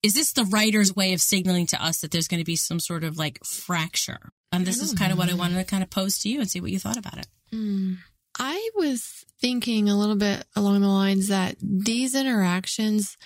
Is 0.02 0.16
this 0.16 0.34
the 0.34 0.46
writer's 0.46 0.96
way 0.96 1.14
of 1.14 1.22
signaling 1.22 1.68
to 1.68 1.86
us 1.86 2.00
that 2.00 2.10
there's 2.10 2.28
going 2.28 2.42
to 2.42 2.44
be 2.44 2.56
some 2.56 2.80
sort 2.80 3.04
of 3.04 3.20
like 3.20 3.38
fracture? 3.46 4.33
And 4.54 4.66
this 4.66 4.82
is 4.82 4.94
kind 4.94 5.12
of 5.12 5.18
what 5.18 5.30
I 5.30 5.34
wanted 5.34 5.56
to 5.56 5.64
kind 5.64 5.84
of 5.84 5.90
pose 5.90 6.20
to 6.20 6.30
you 6.30 6.40
and 6.40 6.50
see 6.50 6.62
what 6.62 6.72
you 6.72 6.80
thought 6.80 6.98
about 6.98 7.18
it. 7.18 7.28
Hmm. 7.52 7.94
I 8.38 8.70
was 8.76 9.26
thinking 9.42 9.90
a 9.90 9.98
little 9.98 10.16
bit 10.16 10.46
along 10.56 10.82
the 10.82 10.88
lines 10.88 11.28
that 11.28 11.56
these 11.62 12.16
interactions 12.16 13.18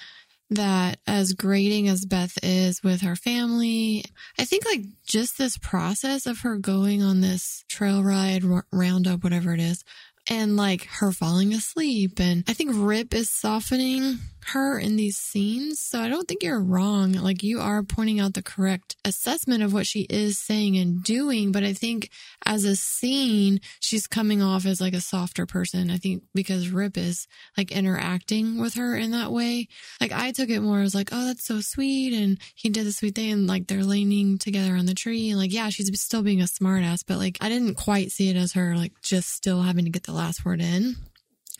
that 0.50 1.00
as 1.06 1.34
grating 1.34 1.88
as 1.88 2.06
Beth 2.06 2.38
is 2.42 2.82
with 2.82 3.02
her 3.02 3.16
family, 3.16 4.06
I 4.40 4.46
think 4.46 4.66
like 4.66 4.82
just 5.06 5.38
this 5.38 5.58
process 5.58 6.26
of 6.26 6.40
her 6.40 6.58
going 6.58 7.04
on 7.04 7.22
this 7.22 7.64
trail 7.68 8.04
ride, 8.04 8.44
roundup, 8.72 9.24
whatever 9.24 9.54
it 9.54 9.60
is, 9.60 9.84
and 10.30 10.56
like 10.56 10.86
her 10.86 11.12
falling 11.12 11.54
asleep. 11.54 12.20
And 12.20 12.44
I 12.48 12.54
think 12.54 12.72
Rip 12.74 13.14
is 13.14 13.30
softening 13.30 14.20
her 14.46 14.80
in 14.80 14.96
these 14.96 15.18
scenes. 15.18 15.80
So 15.80 16.00
I 16.00 16.10
don't 16.10 16.28
think 16.28 16.44
you're 16.44 16.62
wrong. 16.62 17.14
Like 17.14 17.44
you 17.44 17.60
are 17.60 17.84
pointing 17.84 18.20
out 18.20 18.34
the 18.34 18.44
correct 18.44 18.96
assessment 19.04 19.64
of 19.64 19.74
what 19.74 19.86
she 19.86 20.02
is 20.10 20.40
saying 20.40 20.78
and 20.78 21.04
doing. 21.04 21.52
But 21.52 21.64
I 21.64 21.74
think 21.74 22.10
as 22.46 22.64
a 22.64 22.76
scene, 22.76 23.60
she's 23.80 24.08
coming 24.08 24.42
off 24.42 24.66
as 24.66 24.80
like 24.80 24.94
a 24.94 25.02
softer 25.02 25.46
person. 25.46 25.90
I 25.92 25.98
think 25.98 26.24
because 26.34 26.70
Rip 26.70 26.98
is 26.98 27.28
like 27.58 27.72
interacting 27.72 28.60
with 28.60 28.76
her 28.76 28.96
in 28.96 29.12
that 29.12 29.32
way. 29.32 29.68
Like 30.00 30.12
I 30.12 30.32
took 30.32 30.50
it 30.50 30.62
more 30.62 30.82
as 30.82 30.96
like, 30.96 31.10
oh, 31.12 31.26
that's 31.26 31.46
so 31.46 31.60
sweet. 31.62 32.14
And 32.14 32.40
he 32.56 32.70
did 32.70 32.86
the 32.86 32.92
sweet 32.92 33.16
thing. 33.16 33.32
And 33.32 33.48
like 33.48 33.68
they're 33.68 33.84
leaning 33.84 34.38
together 34.38 34.76
on 34.76 34.86
the 34.86 34.94
tree. 34.94 35.30
And 35.30 35.40
like, 35.40 35.54
yeah, 35.54 35.70
she's 35.70 35.92
still 36.02 36.24
being 36.24 36.42
a 36.42 36.46
smartass, 36.46 37.04
but 37.06 37.18
like 37.18 37.38
I 37.42 37.50
didn't 37.50 37.76
quite 37.76 38.12
see 38.12 38.30
it 38.30 38.36
as 38.36 38.54
her 38.54 38.76
like 38.76 38.94
just 39.02 39.30
still 39.30 39.62
having 39.62 39.86
to 39.86 39.92
get 39.92 40.04
the 40.04 40.14
last 40.14 40.46
word 40.46 40.62
in. 40.62 40.96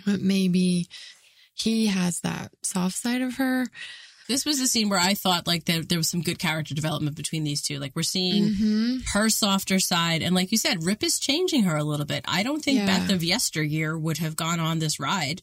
But 0.06 0.22
maybe 0.22 0.88
he 1.58 1.88
has 1.88 2.20
that 2.22 2.52
soft 2.64 2.96
side 2.96 3.22
of 3.22 3.36
her. 3.36 3.66
This 4.28 4.46
was 4.46 4.60
the 4.60 4.68
scene 4.68 4.90
where 4.90 5.00
I 5.00 5.14
thought 5.14 5.48
like 5.48 5.64
there, 5.66 5.82
there 5.82 5.98
was 5.98 6.10
some 6.10 6.22
good 6.22 6.38
character 6.38 6.76
development 6.76 7.16
between 7.16 7.44
these 7.46 7.62
two. 7.62 7.80
Like 7.80 7.94
we're 7.96 8.04
seeing 8.04 8.50
hmm 8.54 8.98
her 9.14 9.30
softer 9.30 9.80
side. 9.80 10.22
And 10.22 10.36
like 10.36 10.52
you 10.52 10.58
said, 10.58 10.84
Rip 10.84 11.02
is 11.04 11.18
changing 11.20 11.64
her 11.64 11.78
a 11.78 11.84
little 11.84 12.06
bit. 12.06 12.26
I 12.28 12.44
don't 12.44 12.62
think 12.62 12.80
Yeah. 12.80 12.86
Beth 12.88 13.10
of 13.12 13.24
yesteryear 13.24 13.98
would 13.98 14.18
have 14.18 14.36
gone 14.36 14.60
on 14.60 14.80
this 14.80 15.00
ride 15.00 15.42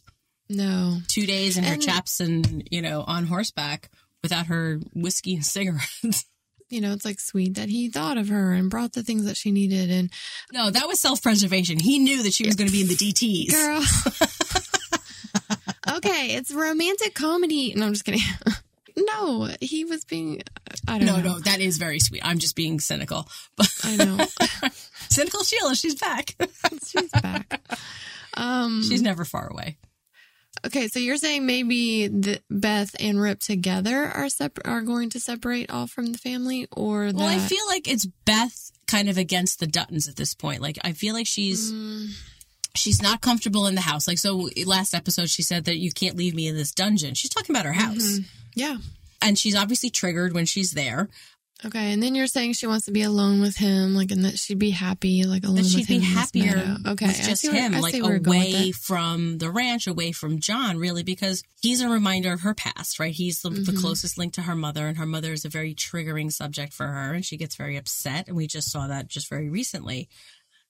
No. 0.51 0.99
two 1.09 1.25
days 1.27 1.57
in 1.57 1.65
her 1.65 1.77
chaps 1.77 2.21
and, 2.21 2.69
you 2.71 2.83
know, 2.83 3.05
on 3.07 3.25
horseback 3.27 3.91
without 4.23 4.47
her 4.47 4.81
whiskey 4.95 5.35
and 5.35 5.47
cigarettes. 5.57 6.27
You 6.69 6.81
know, 6.81 6.93
it's 6.93 7.05
like 7.05 7.21
sweet 7.21 7.55
that 7.55 7.69
he 7.69 7.89
thought 7.89 8.19
of 8.19 8.29
her 8.29 8.53
and 8.53 8.69
brought 8.71 8.93
the 8.93 9.03
things 9.03 9.25
that 9.27 9.37
she 9.37 9.51
needed. 9.51 9.91
And 9.91 10.11
No, 10.53 10.71
that 10.71 10.89
was 10.89 10.99
self 11.01 11.23
preservation. 11.23 11.79
He 11.79 11.99
knew 11.99 12.23
that 12.23 12.35
she 12.35 12.45
was 12.47 12.57
going 12.57 12.69
to 12.69 12.73
be 12.73 12.81
in 12.83 12.89
the 12.89 12.97
DTs. 12.97 13.51
girl. 13.53 13.83
okay, 15.97 16.35
it's 16.37 16.53
romantic 16.53 17.15
comedy. 17.15 17.73
No, 17.77 17.87
I'm 17.87 17.93
just 17.93 18.05
kidding. 18.05 18.21
no, 18.97 19.49
he 19.61 19.85
was 19.85 20.05
being. 20.05 20.43
I 20.89 20.99
don't 20.99 21.07
No, 21.07 21.17
know. 21.17 21.35
no, 21.35 21.39
that 21.41 21.61
is 21.61 21.79
very 21.79 21.99
sweet. 22.01 22.23
I'm 22.25 22.39
just 22.39 22.57
being 22.57 22.81
cynical. 22.81 23.29
But 23.57 23.69
I 23.85 23.97
know. 23.97 24.25
cynical 25.11 25.43
Sheila, 25.45 25.75
she's 25.75 25.95
back. 25.97 26.35
She's 26.87 27.11
back. 27.11 27.61
Um. 28.37 28.83
she's 28.83 29.03
never 29.03 29.25
far 29.25 29.49
away. 29.49 29.79
Okay, 30.67 30.89
so 30.89 30.99
you're 30.99 31.17
saying 31.19 31.45
maybe 31.45 32.09
the 32.09 32.41
Beth 32.51 32.97
and 32.99 33.21
Rip 33.21 33.39
together 33.41 34.07
are 34.07 34.29
are 34.65 34.81
going 34.83 35.11
to 35.11 35.21
separate 35.21 35.71
off 35.71 35.91
from 35.91 36.07
the 36.07 36.19
family, 36.19 36.67
or 36.73 37.07
that 37.13 37.17
Well, 37.17 37.27
I 37.27 37.39
feel 37.39 37.65
like 37.69 37.87
it's 37.87 38.07
Beth 38.07 38.71
kind 38.87 39.09
of 39.11 39.19
against 39.19 39.61
the 39.61 39.67
Duttons 39.67 40.09
at 40.09 40.17
this 40.17 40.35
point. 40.35 40.63
Like, 40.63 40.79
I 40.83 40.93
feel 40.93 41.15
like 41.15 41.27
she's. 41.27 41.73
Mm, 41.73 42.09
She's 42.77 43.01
not 43.01 43.21
comfortable 43.21 43.67
in 43.67 43.75
the 43.77 43.81
house. 43.81 44.09
Like, 44.09 44.19
so 44.19 44.49
last 44.67 44.95
episode, 44.95 45.31
she 45.31 45.43
said 45.43 45.65
that 45.67 45.77
you 45.79 45.93
can't 45.93 46.17
leave 46.17 46.35
me 46.35 46.49
in 46.49 46.57
this 46.57 46.73
dungeon. 46.73 47.15
She's 47.15 47.31
talking 47.31 47.55
about 47.55 47.67
her 47.67 47.73
house. 47.73 48.19
yeah. 48.55 48.79
And 49.23 49.39
she's 49.39 49.55
obviously 49.57 49.91
triggered 49.91 50.35
when 50.35 50.45
she's 50.45 50.73
there. 50.73 51.09
Okay, 51.65 51.93
and 51.95 52.03
then 52.03 52.15
you're 52.15 52.27
saying 52.27 52.53
she 52.55 52.67
wants 52.67 52.85
to 52.87 52.91
be 52.93 53.01
alone 53.03 53.41
with 53.41 53.57
him, 53.57 53.95
like, 53.95 54.11
and 54.11 54.25
that 54.27 54.39
she'd 54.39 54.59
be 54.59 54.69
happy, 54.71 55.23
like 55.25 55.45
alone 55.45 55.55
with 55.55 55.67
him. 55.67 55.73
That 55.73 55.79
she'd 55.79 55.87
be 55.87 55.95
him 55.95 56.03
happier. 56.03 56.77
Okay, 56.89 57.07
with 57.07 57.21
I 57.21 57.23
just 57.23 57.41
see 57.41 57.49
where- 57.49 57.63
him, 57.63 57.75
I 57.75 57.79
like 57.81 57.95
see 57.95 58.03
where 58.03 58.11
you're 58.11 58.21
going 58.21 58.43
away 58.55 58.73
from 58.73 59.39
the 59.39 59.51
ranch, 59.51 59.87
away 59.87 60.13
from 60.13 60.41
John, 60.41 60.77
really, 60.77 61.05
because 61.05 61.43
he's 61.63 61.81
a 61.81 61.89
reminder 61.89 62.33
of 62.35 62.41
her 62.41 62.53
past, 62.53 62.99
right? 62.99 63.15
He's 63.15 63.41
the, 63.41 63.49
the 63.51 63.73
Mhm. 63.73 63.81
closest 63.81 64.19
link 64.19 64.35
to 64.35 64.43
her 64.43 64.57
mother, 64.57 64.87
and 64.89 64.99
her 64.99 65.07
mother 65.07 65.33
is 65.33 65.47
a 65.47 65.49
very 65.49 65.75
triggering 65.75 66.31
subject 66.31 66.75
for 66.75 66.87
her, 66.89 67.15
and 67.15 67.25
she 67.25 67.39
gets 67.39 67.55
very 67.57 67.77
upset, 67.79 68.27
and 68.29 68.37
we 68.37 68.47
just 68.47 68.71
saw 68.71 68.87
that 68.89 69.09
just 69.09 69.31
very 69.31 69.49
recently. 69.49 70.09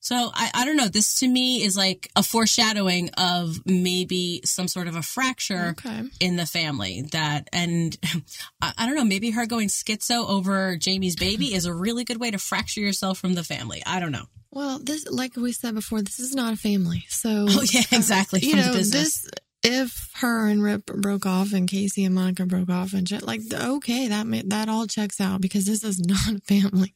So 0.05 0.31
I, 0.35 0.51
I 0.53 0.65
don't 0.67 0.77
know. 0.77 0.89
This 0.89 1.15
to 1.21 1.27
me 1.29 1.63
is 1.65 1.79
like 1.79 2.11
a 2.15 2.23
foreshadowing 2.23 3.09
of 3.17 3.59
maybe 3.65 4.43
some 4.45 4.69
sort 4.69 4.87
of 4.87 4.97
a 4.97 5.03
fracture 5.03 5.69
Okay. 5.79 6.03
in 6.21 6.37
the 6.37 6.45
family 6.45 7.03
that 7.13 7.49
and 7.55 7.97
I, 8.61 8.73
I 8.77 8.87
don't 8.87 8.97
know 8.97 9.05
maybe 9.05 9.31
her 9.31 9.47
going 9.47 9.69
schizo 9.69 10.29
over 10.29 10.77
jamie's 10.77 11.17
baby 11.17 11.55
is 11.55 11.65
a 11.65 11.73
really 11.73 12.05
good 12.05 12.21
way 12.21 12.31
to 12.31 12.39
fracture 12.39 12.81
yourself 12.81 13.19
from 13.19 13.33
the 13.35 13.43
family 13.45 13.83
i 13.87 13.99
don't 13.99 14.13
know 14.13 14.27
Well, 14.51 14.79
this, 14.79 15.07
like 15.11 15.37
we 15.37 15.53
said 15.53 15.75
before, 15.75 16.01
this 16.03 16.21
is 16.21 16.33
not 16.35 16.53
a 16.53 16.57
family. 16.57 17.05
So, 17.09 17.47
oh 17.49 17.63
yeah 17.73 17.83
exactly 17.93 18.41
uh, 18.43 18.47
you 18.47 18.57
know, 18.57 18.73
this, 18.75 19.27
if 19.65 20.11
her 20.17 20.47
and 20.47 20.63
Rip 20.63 20.87
broke 20.87 21.25
off 21.25 21.55
and 21.55 21.69
Casey 21.69 22.05
and 22.05 22.15
Monica 22.15 22.45
broke 22.45 22.69
off 22.69 22.93
and 22.93 23.09
shit, 23.09 23.23
like, 23.23 23.41
okay, 23.53 24.09
that, 24.09 24.27
ma- 24.27 24.43
that 24.45 24.69
all 24.69 24.87
checks 24.87 25.21
out 25.21 25.41
because 25.41 25.65
this 25.65 25.83
is 25.83 25.99
not 26.07 26.45
family. 26.45 26.93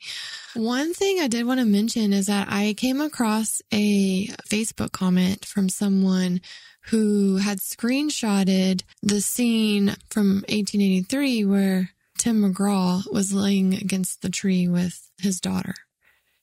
One 0.55 0.93
thing 0.93 1.19
I 1.19 1.29
did 1.29 1.47
want 1.47 1.61
to 1.61 1.67
mention 1.67 2.13
is 2.13 2.27
that 2.27 2.49
I 2.51 2.75
came 2.77 3.01
across 3.01 3.63
a 3.73 4.27
Facebook 4.49 4.93
comment 4.93 5.47
from 5.47 5.71
someone 5.71 6.43
who 6.91 7.37
had 7.37 7.59
screenshotted 7.59 8.83
the 9.03 9.21
scene 9.21 9.97
from 10.11 10.45
1883 10.49 11.45
where 11.47 11.91
Tim 12.19 12.43
McGraw 12.43 13.11
was 13.13 13.33
laying 13.33 13.75
against 13.75 14.21
the 14.21 14.31
tree 14.31 14.69
with 14.69 15.11
his 15.19 15.41
daughter 15.41 15.75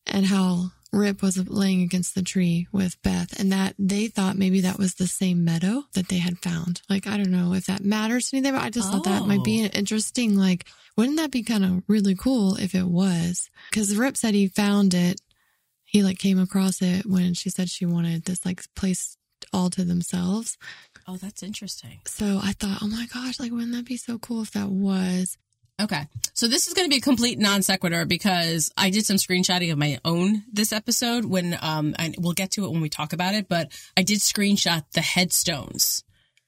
and 0.07 0.25
how 0.25 0.71
Rip 0.95 1.21
was 1.21 1.37
laying 1.49 1.81
against 1.81 2.15
the 2.15 2.21
tree 2.23 2.67
with 2.71 3.01
Beth 3.03 3.37
and 3.39 3.51
that 3.51 3.75
they 3.77 4.07
thought 4.07 4.37
maybe 4.37 4.61
that 4.61 4.77
was 4.79 4.95
the 4.95 5.07
same 5.07 5.43
meadow 5.43 5.83
that 5.93 6.07
they 6.07 6.17
had 6.19 6.39
found. 6.39 6.81
Like, 6.89 7.05
I 7.05 7.17
don't 7.17 7.31
know 7.31 7.53
if 7.53 7.65
that 7.65 7.83
matters 7.83 8.29
to 8.29 8.37
anything, 8.37 8.53
but 8.53 8.63
I 8.63 8.69
just 8.69 8.89
thought 8.91 9.03
that 9.03 9.27
might 9.27 9.43
be 9.43 9.63
Oh. 9.63 9.77
interesting, 9.77 10.35
like, 10.37 10.67
wouldn't 10.97 11.17
that 11.17 11.31
be 11.31 11.43
kind 11.43 11.65
of 11.65 11.83
really 11.87 12.15
cool 12.15 12.55
if 12.55 12.73
it 12.73 12.87
was? 12.87 13.49
Cause 13.71 13.95
Rip 13.95 14.15
said 14.15 14.33
he 14.33 14.47
found 14.47 14.93
it. 14.93 15.19
He 15.83 16.01
like 16.03 16.17
came 16.17 16.39
across 16.39 16.81
it 16.81 17.05
when 17.05 17.33
she 17.33 17.49
said 17.49 17.69
she 17.69 17.85
wanted 17.85 18.23
this 18.25 18.45
like 18.45 18.63
place 18.75 19.17
all 19.53 19.69
to 19.71 19.83
themselves. 19.85 20.57
oh 21.07 21.17
that's 21.17 21.43
interesting 21.43 21.99
So 22.07 22.39
I 22.43 22.53
thought, 22.53 22.79
oh 22.81 22.87
my 22.87 23.05
gosh, 23.13 23.39
like, 23.39 23.51
wouldn't 23.51 23.73
that 23.73 23.85
be 23.85 23.97
so 23.97 24.17
cool 24.17 24.41
if 24.41 24.51
that 24.51 24.69
was? 24.69 25.37
Okay 25.81 26.07
so 26.33 26.47
this 26.47 26.67
is 26.67 26.73
going 26.73 26.85
to 26.85 26.89
be 26.89 26.97
a 26.97 27.01
complete 27.01 27.37
non 27.37 27.61
sequitur 27.61 28.05
because 28.05 28.71
i 28.77 28.89
did 28.89 29.05
some 29.05 29.17
screenshotting 29.17 29.71
of 29.71 29.77
my 29.77 29.99
own 30.05 30.43
this 30.51 30.71
episode 30.71 31.25
when 31.25 31.57
um 31.61 31.95
and 31.99 32.15
we'll 32.19 32.33
get 32.33 32.51
to 32.51 32.65
it 32.65 32.71
when 32.71 32.81
we 32.81 32.89
talk 32.89 33.13
about 33.13 33.33
it 33.35 33.47
but 33.49 33.71
i 33.97 34.01
did 34.03 34.19
screenshot 34.19 34.83
the 34.93 35.01
headstones 35.01 36.03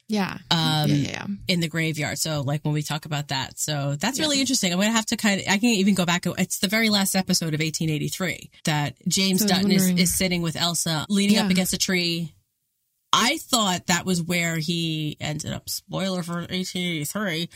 Yeah. 0.09 0.37
Um, 0.49 0.87
yeah, 0.89 0.95
yeah, 0.95 1.09
yeah. 1.09 1.25
in 1.49 1.59
the 1.59 1.67
graveyard. 1.67 2.17
So 2.17 2.39
like 2.39 2.63
when 2.63 2.73
we 2.73 2.81
talk 2.81 3.03
about 3.05 3.27
that. 3.27 3.59
So 3.59 3.97
that's 3.99 4.21
really 4.21 4.39
interesting. 4.39 4.71
I'm 4.71 4.79
going 4.79 4.87
to 4.87 4.95
have 4.95 5.05
to 5.07 5.17
kind 5.17 5.41
of, 5.41 5.47
I 5.49 5.57
can 5.57 5.67
even 5.69 5.95
go 5.95 6.05
back. 6.05 6.25
It's 6.25 6.59
the 6.59 6.69
very 6.69 6.87
last 6.89 7.13
episode 7.13 7.53
of 7.53 7.59
1883 7.59 8.49
that 8.63 8.95
James 9.09 9.41
So 9.41 9.47
Dutton 9.47 9.69
is, 9.69 9.89
is 9.89 10.15
sitting 10.17 10.41
with 10.41 10.55
Elsa 10.55 11.05
leaning 11.09 11.37
up 11.39 11.51
against 11.51 11.73
a 11.73 11.77
tree. 11.77 12.33
I 13.19 13.37
thought 13.37 13.87
that 13.87 14.05
was 14.05 14.21
where 14.21 14.57
he 14.57 15.17
ended 15.19 15.51
up, 15.51 15.69
spoiler 15.69 16.21
for 16.23 16.35
1883, 16.35 17.49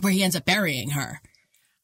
where 0.00 0.12
he 0.12 0.22
ends 0.22 0.36
up 0.36 0.44
burying 0.44 0.90
her. 0.90 1.20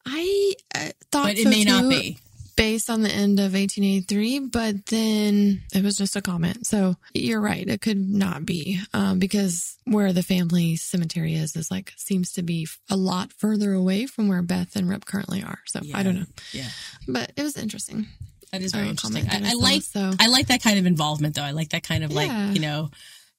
I 0.05 0.53
uh, 0.73 0.89
thought 1.11 1.25
But 1.25 1.37
it 1.37 1.43
so 1.43 1.49
may 1.49 1.63
not 1.63 1.89
be. 1.89 2.17
based 2.55 2.89
on 2.89 3.01
the 3.01 3.09
end 3.11 3.39
of 3.39 3.53
1883, 3.53 4.39
but 4.39 4.85
then 4.85 5.61
it 5.73 5.83
was 5.83 5.97
just 5.97 6.15
a 6.15 6.21
comment. 6.21 6.65
So 6.67 6.95
you're 7.13 7.41
right. 7.41 7.67
It 7.67 7.81
could 7.81 7.97
not 7.97 8.45
be 8.45 8.79
um, 8.93 9.19
because 9.19 9.77
where 9.85 10.13
the 10.13 10.23
family 10.23 10.75
cemetery 10.75 11.33
is, 11.33 11.55
is 11.55 11.71
like, 11.71 11.91
seems 11.97 12.31
to 12.33 12.43
be 12.43 12.67
a 12.89 12.95
lot 12.95 13.33
further 13.33 13.73
away 13.73 14.05
from 14.05 14.27
where 14.27 14.41
Beth 14.43 14.75
and 14.75 14.87
Rip 14.87 15.05
currently 15.05 15.41
are. 15.43 15.59
So 15.65 15.81
I 15.93 16.03
don't 16.03 16.15
know, 16.19 16.25
Yeah. 16.53 16.69
but 17.07 17.31
it 17.35 17.41
was 17.43 17.57
interesting. 17.57 18.07
That 18.51 18.61
is 18.61 18.71
very 18.73 18.87
interesting. 18.87 19.27
I, 19.29 19.49
I 19.49 19.53
like 19.55 19.81
so 19.81 20.13
I 20.19 20.27
like 20.27 20.47
that 20.47 20.61
kind 20.63 20.77
of 20.79 20.85
involvement 20.85 21.35
though. 21.35 21.41
I 21.41 21.51
like 21.51 21.69
that 21.69 21.83
kind 21.83 22.03
of 22.05 22.11
Yeah. 22.11 22.15
like, 22.17 22.55
you 22.55 22.61
know, 22.61 22.89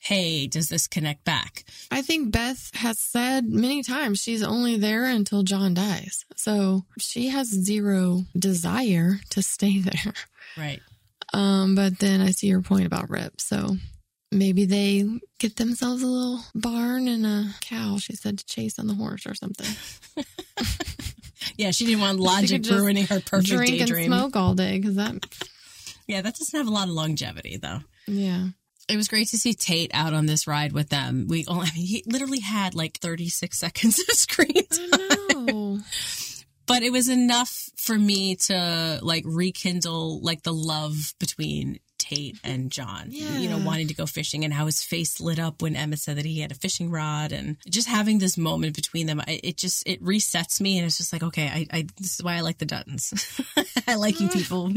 hey, 0.09 0.47
does 0.47 0.69
this 0.69 0.87
connect 0.87 1.25
back? 1.25 1.64
I 1.90 2.03
think 2.03 2.31
Beth 2.33 2.71
has 2.75 2.99
said 2.99 3.47
many 3.49 3.83
times 3.83 4.21
she's 4.21 4.42
only 4.42 4.77
there 4.77 5.05
until 5.05 5.42
John 5.42 5.75
dies. 5.75 6.25
So 6.37 6.85
she 6.99 7.29
has 7.29 7.49
zero 7.49 8.25
desire 8.38 9.19
to 9.31 9.42
stay 9.42 9.81
there. 9.88 10.12
Right. 10.57 10.81
Um, 11.33 11.75
but 11.75 11.99
then 11.99 12.21
I 12.21 12.31
see 12.31 12.47
your 12.47 12.62
point 12.62 12.87
about 12.87 13.11
Rip. 13.11 13.40
So 13.40 13.77
maybe 14.31 14.64
they 14.64 15.05
get 15.38 15.57
themselves 15.57 16.03
a 16.03 16.07
little 16.07 16.40
barn 16.55 17.09
and 17.09 17.27
a 17.27 17.55
cow, 17.61 17.99
she 17.99 18.14
said, 18.16 18.38
to 18.38 18.47
chase 18.47 18.79
on 18.79 18.87
the 18.87 18.95
horse 18.95 19.27
or 19.27 19.35
something. 19.35 19.66
Yeah, 21.59 21.71
she 21.71 21.87
didn't 21.87 22.01
want 22.01 22.19
logic 22.21 22.66
ruining 22.69 23.07
her 23.07 23.21
perfect 23.21 23.49
Drink 23.49 23.79
daydream. 23.79 24.12
and 24.12 24.21
smoke 24.21 24.37
all 24.37 24.55
day 24.55 24.79
because 24.79 24.97
that, 24.97 25.14
Yeah, 26.07 26.21
that 26.21 26.35
doesn't 26.37 26.59
have 26.59 26.66
a 26.66 26.71
lot 26.71 26.88
of 26.88 26.95
longevity 26.95 27.57
though. 27.57 27.81
yeah. 28.07 28.49
It 28.88 28.96
was 28.96 29.09
great 29.09 29.29
to 29.29 29.38
see 29.38 29.53
Tate 29.55 29.90
out 29.94 30.14
on 30.14 30.27
this 30.27 30.46
ride 30.46 30.72
with 30.72 30.90
them. 30.90 31.27
We 31.29 31.44
only, 31.49 31.66
I 31.72 31.75
mean, 31.75 31.87
he 31.87 32.03
literally 32.07 32.40
had 32.40 32.75
like 32.75 32.99
36 32.99 33.59
seconds 33.59 33.99
of 33.99 34.14
screen 34.14 34.53
time, 34.55 34.88
I 34.92 35.16
know. 35.46 35.79
but 36.66 36.83
it 36.83 36.92
was 36.92 37.09
enough 37.09 37.68
for 37.77 37.99
me 37.99 38.37
to 38.37 39.01
like 39.03 39.25
rekindle 39.27 40.20
like 40.22 40.42
the 40.42 40.53
love 40.55 41.14
between 41.18 41.79
Tate 41.99 42.38
and 42.44 42.70
John. 42.70 43.07
yeah. 43.09 43.38
You 43.38 43.49
know, 43.49 43.59
wanting 43.59 43.88
to 43.88 43.94
go 43.94 44.07
fishing 44.07 44.44
and 44.44 44.55
how 44.55 44.66
his 44.66 44.83
face 44.85 45.20
lit 45.20 45.40
up 45.40 45.61
when 45.62 45.75
Emma 45.75 45.96
said 45.96 46.18
that 46.18 46.25
he 46.25 46.38
had 46.40 46.53
a 46.53 46.55
fishing 46.55 46.88
rod 46.90 47.33
and 47.33 47.57
just 47.68 47.88
having 47.88 48.18
this 48.20 48.38
moment 48.38 48.77
between 48.77 49.09
them. 49.09 49.20
I, 49.20 49.40
it 49.42 49.57
just, 49.57 49.88
it 49.88 50.01
resets 50.05 50.61
me 50.61 50.79
and 50.79 50.87
it's 50.87 50.99
just 50.99 51.12
like, 51.12 51.25
okay, 51.25 51.49
I, 51.49 51.66
I 51.72 51.87
this 51.99 52.14
is 52.14 52.22
why 52.22 52.35
I 52.35 52.40
like 52.42 52.59
the 52.59 52.66
Duttons. 52.66 53.12
I 53.88 53.96
like 53.96 54.20
you 54.20 54.29
people. 54.29 54.72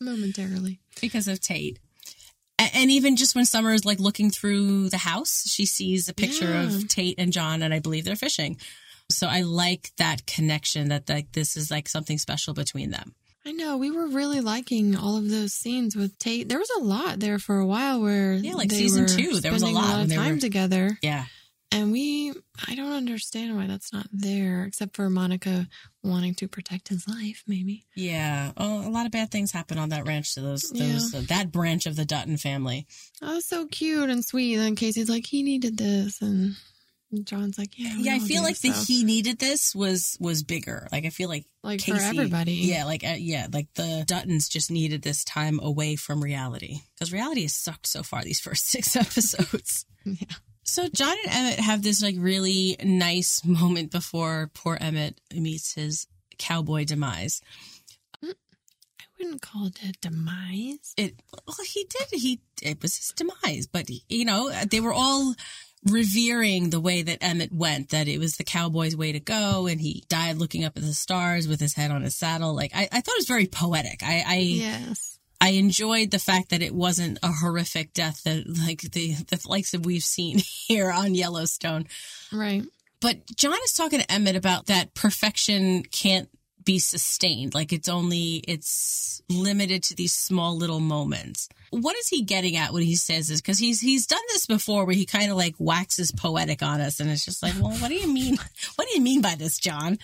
Momentarily. 0.00 0.80
because 1.00 1.28
of 1.28 1.40
Tate. 1.40 1.78
A- 2.58 2.74
And 2.76 2.90
even 2.90 3.16
just 3.16 3.34
when 3.34 3.44
Summer 3.44 3.72
is 3.72 3.84
like 3.84 4.00
looking 4.00 4.30
through 4.30 4.88
the 4.90 4.98
house, 4.98 5.44
she 5.48 5.66
sees 5.66 6.08
a 6.08 6.14
picture 6.14 6.52
Yeah. 6.52 6.62
of 6.64 6.88
Tate 6.88 7.16
and 7.18 7.32
John, 7.32 7.62
and 7.62 7.72
I 7.74 7.78
believe 7.80 8.04
they're 8.04 8.16
fishing. 8.16 8.58
So 9.10 9.26
I 9.28 9.42
like 9.42 9.92
that 9.98 10.26
connection 10.26 10.88
that 10.88 11.08
like 11.08 11.32
this 11.32 11.56
is 11.56 11.70
like 11.70 11.88
something 11.88 12.18
special 12.18 12.54
between 12.54 12.90
them. 12.90 13.14
I 13.44 13.52
know. 13.52 13.76
We 13.76 13.92
were 13.92 14.08
really 14.08 14.40
liking 14.40 14.96
all 14.96 15.16
of 15.16 15.28
those 15.28 15.52
scenes 15.52 15.94
with 15.94 16.18
Tate. 16.18 16.48
There 16.48 16.58
was 16.58 16.70
a 16.78 16.82
lot 16.82 17.20
there 17.20 17.38
for 17.38 17.58
a 17.58 17.66
while 17.66 18.00
where 18.00 18.32
Yeah, 18.34 18.54
like 18.54 18.72
season 18.72 19.06
two, 19.06 19.38
there 19.38 19.52
was 19.52 19.62
a 19.62 19.66
spending 19.66 19.74
lot 19.74 20.00
of 20.02 20.12
time 20.12 20.34
were- 20.34 20.40
together. 20.40 20.98
Yeah, 21.02 21.26
And 21.72 21.90
we, 21.90 22.32
I 22.68 22.74
don't 22.76 22.92
understand 22.92 23.56
why 23.56 23.66
that's 23.66 23.92
not 23.92 24.06
there, 24.12 24.64
except 24.64 24.94
for 24.94 25.10
Monica 25.10 25.66
wanting 26.02 26.34
to 26.36 26.46
protect 26.48 26.88
his 26.88 27.08
life, 27.08 27.42
maybe. 27.46 27.84
yeah. 27.96 28.52
Oh, 28.56 28.86
a 28.86 28.90
lot 28.90 29.04
of 29.06 29.12
bad 29.12 29.30
things 29.30 29.50
happen 29.50 29.76
on 29.76 29.88
that 29.88 30.06
ranch 30.06 30.34
to 30.34 30.40
those 30.40 30.70
those 30.70 31.12
uh, 31.12 31.22
that 31.28 31.50
branch 31.50 31.86
of 31.86 31.96
the 31.96 32.04
Dutton 32.04 32.36
family. 32.36 32.86
Oh, 33.20 33.40
so 33.40 33.66
cute 33.66 34.08
and 34.10 34.24
sweet. 34.24 34.56
And 34.58 34.76
Casey's 34.76 35.08
like, 35.08 35.26
he 35.26 35.42
needed 35.42 35.76
this. 35.76 36.22
And 36.22 36.54
John's 37.24 37.58
like, 37.58 37.76
yeah. 37.76 37.94
Yeah, 37.98 38.14
I 38.14 38.18
feel 38.20 38.42
like 38.42 38.58
the 38.60 38.72
so. 38.72 38.84
he 38.86 39.02
needed 39.04 39.38
this 39.40 39.74
was 39.74 40.16
was 40.20 40.44
bigger. 40.44 40.86
Like 40.92 41.04
I 41.04 41.10
feel 41.10 41.28
like 41.28 41.46
Like 41.64 41.80
for 41.82 41.96
everybody. 41.96 42.54
Yeah, 42.54 42.84
like 42.84 43.04
uh, 43.04 43.16
yeah, 43.18 43.48
like 43.52 43.68
the 43.74 44.04
Duttons 44.06 44.48
just 44.48 44.70
needed 44.70 45.02
this 45.02 45.24
time 45.24 45.58
away 45.60 45.96
from 45.96 46.22
reality 46.22 46.78
because 46.94 47.12
reality 47.12 47.42
has 47.42 47.54
sucked 47.54 47.86
so 47.86 48.02
far 48.04 48.22
these 48.22 48.40
first 48.40 48.66
six 48.70 48.94
episodes. 48.94 49.84
Yeah. 50.04 50.36
So 50.66 50.88
John 50.88 51.16
and 51.24 51.32
Emmett 51.32 51.60
have 51.60 51.82
this 51.82 52.02
like 52.02 52.16
really 52.18 52.76
nice 52.82 53.44
moment 53.44 53.90
before 53.90 54.50
poor 54.52 54.76
Emmett 54.80 55.20
meets 55.32 55.74
his 55.74 56.06
cowboy 56.38 56.84
demise. 56.84 57.40
Mm, 58.22 58.34
I 59.00 59.04
wouldn't 59.18 59.42
call 59.42 59.68
it 59.68 59.78
a 59.82 59.92
demise. 60.00 60.92
It 60.96 61.14
well, 61.46 61.56
he 61.64 61.84
did 61.84 62.20
he 62.20 62.40
it 62.62 62.82
was 62.82 62.96
his 62.96 63.12
demise, 63.16 63.66
but 63.66 63.88
you 64.08 64.24
know 64.24 64.50
they 64.68 64.80
were 64.80 64.92
all 64.92 65.34
revering 65.84 66.70
the 66.70 66.80
way 66.80 67.00
that 67.02 67.22
Emmett 67.22 67.52
went, 67.52 67.90
that 67.90 68.08
it 68.08 68.18
was 68.18 68.36
the 68.36 68.44
cowboy's 68.44 68.96
way 68.96 69.12
to 69.12 69.20
go, 69.20 69.66
and 69.66 69.80
he 69.80 70.04
died 70.08 70.36
looking 70.36 70.64
up 70.64 70.76
at 70.76 70.82
the 70.82 70.92
stars 70.92 71.46
with 71.46 71.60
his 71.60 71.74
head 71.74 71.92
on 71.92 72.02
his 72.02 72.16
saddle. 72.16 72.54
Like 72.54 72.72
I, 72.74 72.88
I 72.90 73.00
thought 73.00 73.14
it 73.14 73.18
was 73.18 73.28
very 73.28 73.46
poetic. 73.46 74.02
I, 74.02 74.24
I 74.26 74.36
Yes. 74.38 75.15
I 75.46 75.50
enjoyed 75.50 76.10
the 76.10 76.18
fact 76.18 76.48
that 76.48 76.60
it 76.60 76.74
wasn't 76.74 77.20
a 77.22 77.30
horrific 77.30 77.92
death 77.92 78.24
that 78.24 78.48
like 78.66 78.80
the 78.80 79.14
the 79.28 79.40
likes 79.46 79.70
that 79.70 79.86
we've 79.86 80.02
seen 80.02 80.38
here 80.66 80.90
on 80.90 81.14
Yellowstone. 81.14 81.86
Right. 82.32 82.64
But 83.00 83.24
John 83.36 83.56
is 83.64 83.72
talking 83.72 84.00
to 84.00 84.10
Emmett 84.10 84.34
about 84.34 84.66
that 84.66 84.94
perfection 84.94 85.84
can't 85.84 86.28
be 86.66 86.78
sustained. 86.78 87.54
Like 87.54 87.72
it's 87.72 87.88
only, 87.88 88.44
it's 88.46 89.22
limited 89.30 89.82
to 89.84 89.94
these 89.94 90.12
small 90.12 90.54
little 90.54 90.80
moments. 90.80 91.48
What 91.70 91.96
is 91.96 92.08
he 92.08 92.22
getting 92.22 92.56
at 92.56 92.74
when 92.74 92.82
he 92.82 92.94
says 92.94 93.28
this? 93.28 93.40
Cause 93.40 93.58
he's, 93.58 93.80
he's 93.80 94.06
done 94.06 94.20
this 94.28 94.46
before 94.46 94.84
where 94.84 94.94
he 94.94 95.06
kind 95.06 95.30
of 95.30 95.38
like 95.38 95.54
waxes 95.58 96.12
poetic 96.12 96.62
on 96.62 96.82
us. 96.82 97.00
And 97.00 97.10
it's 97.10 97.24
just 97.24 97.42
like, 97.42 97.54
well, 97.54 97.72
what 97.78 97.88
do 97.88 97.94
you 97.94 98.12
mean? 98.12 98.36
What 98.74 98.88
do 98.88 98.94
you 98.94 99.00
mean 99.00 99.22
by 99.22 99.36
this, 99.36 99.58
John? 99.58 99.98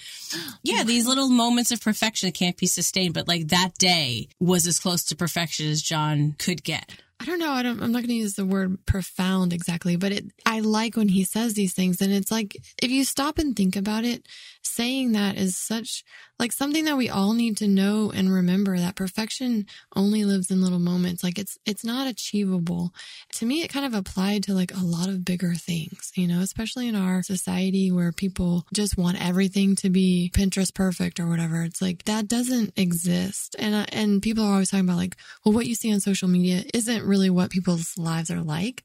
Yeah, 0.63 0.83
these 0.83 1.07
little 1.07 1.29
moments 1.29 1.73
of 1.73 1.81
perfection 1.83 2.33
can't 2.33 2.57
be 2.57 2.67
sustained, 2.67 3.13
but 3.13 3.29
like 3.29 3.49
that 3.49 3.77
day 3.77 4.29
was 4.41 4.67
as 4.67 4.79
close 4.79 5.05
to 5.05 5.17
perfection 5.17 5.67
as 5.67 5.83
John 5.83 6.35
could 6.39 6.65
get. 6.65 6.91
I 7.23 7.25
don't 7.25 7.39
know. 7.39 7.53
I 7.53 7.63
don't, 7.63 7.81
I'm 7.81 7.93
not 7.93 8.01
going 8.01 8.09
to 8.09 8.15
use 8.15 8.35
the 8.35 8.45
word 8.45 8.85
profound 8.85 9.53
exactly, 9.53 9.95
but 9.95 10.11
it, 10.11 10.25
I 10.45 10.59
like 10.59 10.97
when 10.97 11.09
he 11.09 11.23
says 11.23 11.55
these 11.55 11.73
things. 11.73 12.01
And 12.01 12.13
it's 12.13 12.33
like, 12.33 12.57
if 12.83 12.91
you 12.91 13.05
stop 13.05 13.39
and 13.39 13.55
think 13.55 13.77
about 13.77 14.05
it, 14.05 14.27
saying 14.63 15.13
that 15.13 15.37
is 15.37 15.57
such 15.57 16.05
like 16.39 16.53
something 16.53 16.85
that 16.87 16.97
we 16.97 17.09
all 17.09 17.35
need 17.35 17.57
to 17.57 17.69
know 17.69 18.11
and 18.13 18.33
remember 18.33 18.77
that 18.77 18.97
perfection 18.97 19.65
only 19.95 20.25
lives 20.25 20.51
in 20.51 20.61
little 20.61 20.81
moments. 20.81 21.23
Like 21.23 21.39
it's, 21.39 21.57
it's 21.65 21.85
not 21.85 22.09
achievable. 22.09 22.93
To 23.35 23.47
me, 23.47 23.63
it 23.63 23.69
kind 23.69 23.87
of 23.87 23.95
applied 23.95 24.43
to 24.45 24.55
like 24.55 24.73
a 24.75 24.85
lot 24.85 25.09
of 25.09 25.25
bigger 25.25 25.55
things, 25.55 26.11
you 26.17 26.27
know, 26.27 26.41
especially 26.41 26.89
in 26.89 26.97
our 26.97 27.23
society 27.23 27.93
where 27.93 28.11
people 28.11 28.67
just 28.75 28.99
want 28.99 29.25
everything 29.25 29.77
to 29.77 29.91
be 29.91 30.33
Pinterest 30.35 30.75
perfect 30.75 31.21
or 31.21 31.29
whatever. 31.29 31.63
It's 31.63 31.81
like 31.81 32.05
that 32.05 32.27
doesn't 32.27 32.73
exist. 32.77 33.55
And, 33.59 33.75
uh, 33.75 33.87
and 33.93 34.21
people 34.21 34.45
are 34.45 34.53
always 34.53 34.71
talking 34.71 34.87
about 34.87 34.97
like, 34.97 35.17
well, 35.45 35.55
what 35.55 35.67
you 35.67 35.77
see 35.77 35.93
on 35.93 36.01
social 36.01 36.29
media 36.29 36.65
isn't 36.75 37.05
really 37.05 37.31
what 37.31 37.51
people's 37.51 37.97
lives 37.97 38.31
are 38.31 38.43
like. 38.43 38.83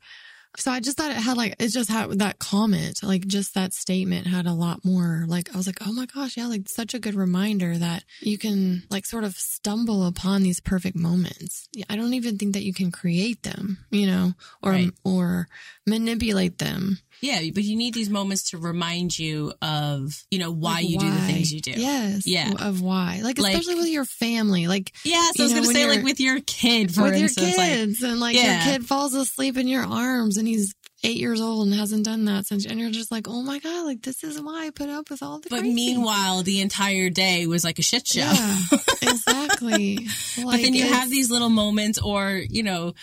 So 0.60 0.72
I 0.72 0.80
just 0.80 0.98
thought 0.98 1.12
it 1.12 1.18
had 1.18 1.38
like, 1.38 1.56
it 1.60 1.70
just 1.70 1.90
had 1.90 2.12
that 2.20 2.40
comment, 2.40 3.02
like 3.04 3.28
just 3.28 3.54
that 3.54 3.74
statement 3.74 4.26
had 4.28 4.48
a 4.48 4.54
lot 4.54 4.84
more. 4.84 5.24
Like, 5.28 5.54
I 5.54 5.58
was 5.58 5.68
like, 5.68 5.78
oh 5.86 5.94
my 5.94 6.08
gosh, 6.08 6.36
yeah, 6.36 6.48
like 6.48 6.68
such 6.68 6.94
a 6.96 7.00
good 7.00 7.14
reminder 7.16 7.78
that 7.78 8.04
you 8.22 8.38
can 8.40 8.84
like 8.90 9.06
sort 9.06 9.24
of 9.24 9.36
stumble 9.36 10.06
upon 10.06 10.42
these 10.42 10.60
perfect 10.60 10.96
moments. 10.98 11.70
I 11.90 11.96
don't 11.96 12.16
even 12.16 12.38
think 12.40 12.54
that 12.54 12.64
you 12.64 12.74
can 12.74 12.92
create 12.92 13.44
them, 13.44 13.78
you 13.92 14.08
know, 14.08 14.34
or, 14.64 14.72
Right. 14.72 14.92
or 15.04 15.48
manipulate 15.86 16.58
them. 16.58 17.00
Yeah, 17.20 17.42
but 17.52 17.64
you 17.64 17.76
need 17.76 17.96
these 17.96 18.12
moments 18.12 18.52
to 18.52 18.60
remind 18.60 19.18
you 19.18 19.52
of, 19.60 20.24
you 20.30 20.38
know, 20.38 20.52
why 20.52 20.74
Like, 20.76 20.90
you 20.90 21.00
do 21.00 21.10
the 21.10 21.22
things 21.22 21.52
you 21.52 21.62
do. 21.62 21.72
Yes. 21.72 22.28
Yeah. 22.28 22.52
Of 22.60 22.80
why. 22.82 23.22
Like, 23.24 23.40
Like- 23.40 23.56
especially 23.56 23.74
with 23.82 23.90
your 23.90 24.06
family. 24.06 24.68
Like, 24.68 24.94
Yeah, 25.04 25.32
so 25.36 25.42
I 25.42 25.46
was 25.46 25.54
going 25.54 25.66
to 25.66 25.74
say, 25.74 25.88
like, 25.88 26.04
with 26.04 26.20
your 26.20 26.40
kid, 26.42 26.94
for 26.94 27.04
with 27.04 27.16
instance. 27.16 27.48
your 27.50 27.58
like, 27.58 27.70
kids 27.72 28.04
and 28.04 28.20
like 28.20 28.36
Yeah. 28.36 28.64
your 28.66 28.74
kid 28.78 28.86
falls 28.88 29.16
asleep 29.16 29.58
in 29.58 29.68
your 29.68 29.84
arms 29.84 30.38
and 30.38 30.47
he's 30.48 30.74
eight 31.04 31.18
years 31.18 31.40
old 31.40 31.68
and 31.68 31.76
hasn't 31.76 32.04
done 32.06 32.26
that 32.26 32.46
since 32.48 32.66
and 32.66 32.80
you're 32.80 32.90
just 32.90 33.12
like 33.12 33.28
oh 33.28 33.44
my 33.44 33.60
god 33.60 33.86
like 33.86 34.02
this 34.02 34.24
is 34.24 34.42
why 34.42 34.66
i 34.66 34.70
put 34.72 34.90
up 34.90 35.10
with 35.12 35.22
all 35.22 35.40
the 35.40 35.48
but 35.50 35.60
crazy. 35.60 35.76
meanwhile, 35.76 36.42
the 36.42 36.60
entire 36.60 37.10
day 37.12 37.46
was 37.46 37.64
like 37.64 37.78
a 37.78 37.84
shit 37.84 38.08
show. 38.08 38.22
yeah 38.22 38.58
exactly 39.04 40.00
but 40.44 40.58
then 40.62 40.74
you 40.74 40.88
have 40.88 41.10
these 41.10 41.30
little 41.30 41.50
moments 41.50 42.00
or, 42.02 42.42
you 42.50 42.64
know, 42.64 42.94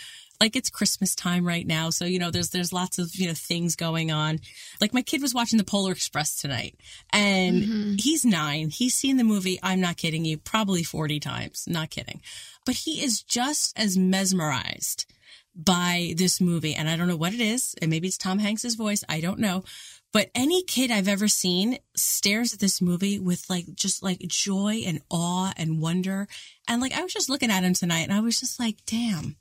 like 0.41 0.57
it's 0.57 0.69
Christmas 0.69 1.15
time 1.15 1.45
right 1.47 1.65
now. 1.65 1.89
So, 1.89 2.03
you 2.03 2.19
know, 2.19 2.29
there's, 2.29 2.49
there's 2.49 2.73
lots 2.73 2.99
of, 2.99 3.15
you 3.15 3.27
know, 3.27 3.33
things 3.33 3.77
going 3.77 4.11
on. 4.11 4.39
Like 4.81 4.93
my 4.93 5.01
kid 5.01 5.21
was 5.21 5.33
watching 5.33 5.57
the 5.57 5.63
Polar 5.63 5.93
Express 5.93 6.35
tonight 6.35 6.75
and 7.13 7.63
Mm-hmm. 7.63 7.93
he's 7.99 8.25
nine. 8.25 8.69
He's 8.69 8.93
seen 8.95 9.15
the 9.15 9.23
movie. 9.23 9.57
I'm 9.63 9.79
not 9.79 9.95
kidding 9.95 10.25
you, 10.25 10.37
probably 10.37 10.83
40 10.83 11.21
times. 11.21 11.63
Not 11.67 11.89
kidding. 11.89 12.21
But 12.65 12.75
he 12.75 13.01
is 13.03 13.21
just 13.21 13.77
as 13.79 13.97
mesmerized 13.97 15.05
by 15.55 16.13
this 16.17 16.41
movie. 16.41 16.75
And 16.75 16.89
I 16.89 16.97
don't 16.97 17.07
know 17.07 17.15
what 17.15 17.33
it 17.33 17.41
is. 17.41 17.75
And 17.81 17.89
maybe 17.89 18.07
it's 18.07 18.17
Tom 18.17 18.39
Hanks's 18.39 18.75
voice. 18.75 19.03
I 19.07 19.21
don't 19.21 19.39
know. 19.39 19.63
But 20.11 20.29
any 20.33 20.63
kid 20.63 20.91
I've 20.91 21.09
ever 21.09 21.27
seen 21.27 21.77
stares 21.95 22.53
at 22.53 22.59
this 22.59 22.81
movie 22.81 23.19
with 23.19 23.49
like 23.49 23.65
just 23.75 24.01
like 24.01 24.19
joy 24.19 24.83
and 24.85 25.01
awe 25.09 25.51
and 25.57 25.81
wonder. 25.81 26.27
And 26.67 26.81
like 26.81 26.93
I 26.93 27.03
was 27.03 27.11
just 27.11 27.29
looking 27.29 27.51
at 27.51 27.63
him 27.63 27.73
tonight 27.73 28.03
and 28.03 28.13
I 28.13 28.21
was 28.21 28.39
just 28.39 28.59
like, 28.59 28.77
damn, 28.85 29.35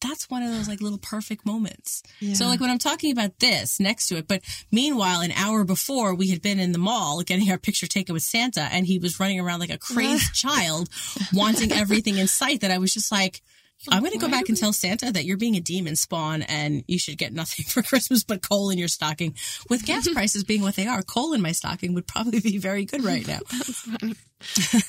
that's 0.00 0.28
one 0.28 0.42
of 0.42 0.50
those 0.50 0.68
like 0.68 0.80
little 0.80 0.98
perfect 0.98 1.46
moments. 1.46 2.02
So 2.34 2.46
like 2.46 2.60
when 2.60 2.70
I'm 2.70 2.78
talking 2.78 3.12
about 3.12 3.38
this 3.38 3.78
next 3.78 4.08
to 4.08 4.16
it, 4.16 4.26
but 4.26 4.42
meanwhile, 4.72 5.20
an 5.20 5.32
hour 5.32 5.64
before 5.64 6.14
we 6.14 6.30
had 6.30 6.42
been 6.42 6.58
in 6.58 6.72
the 6.72 6.78
mall 6.78 7.22
getting 7.22 7.50
our 7.50 7.58
picture 7.58 7.86
taken 7.86 8.12
with 8.12 8.22
Santa 8.22 8.62
and 8.72 8.86
he 8.86 8.98
was 8.98 9.20
running 9.20 9.38
around 9.40 9.60
like 9.60 9.70
a 9.70 9.78
crazed 9.78 10.34
child 10.34 10.88
wanting 11.32 11.72
everything 11.72 12.18
in 12.18 12.26
sight 12.26 12.62
that 12.62 12.70
I 12.70 12.78
was 12.78 12.92
just 12.92 13.12
like, 13.12 13.42
I'm 13.90 14.00
going 14.00 14.12
to 14.12 14.18
go 14.18 14.28
back 14.28 14.46
do 14.46 14.50
and 14.50 14.56
tell 14.58 14.72
Santa 14.72 15.12
that 15.12 15.24
you're 15.24 15.36
being 15.36 15.54
a 15.56 15.60
demon 15.60 15.96
spawn 15.96 16.42
and 16.42 16.82
you 16.88 16.98
should 16.98 17.18
get 17.18 17.32
nothing 17.32 17.64
for 17.68 17.82
Christmas 17.82 18.24
but 18.24 18.42
coal 18.42 18.70
in 18.70 18.78
your 18.78 18.88
stocking. 18.88 19.34
With 19.70 19.84
gas 19.86 20.08
prices 20.12 20.44
being 20.44 20.62
what 20.62 20.76
they 20.76 20.86
are, 20.86 21.02
coal 21.02 21.32
in 21.34 21.42
my 21.42 21.52
stocking 21.52 21.94
would 21.94 22.06
probably 22.06 22.40
be 22.40 22.58
very 22.58 22.84
good 22.84 23.04
right 23.04 23.26
now. 23.26 23.38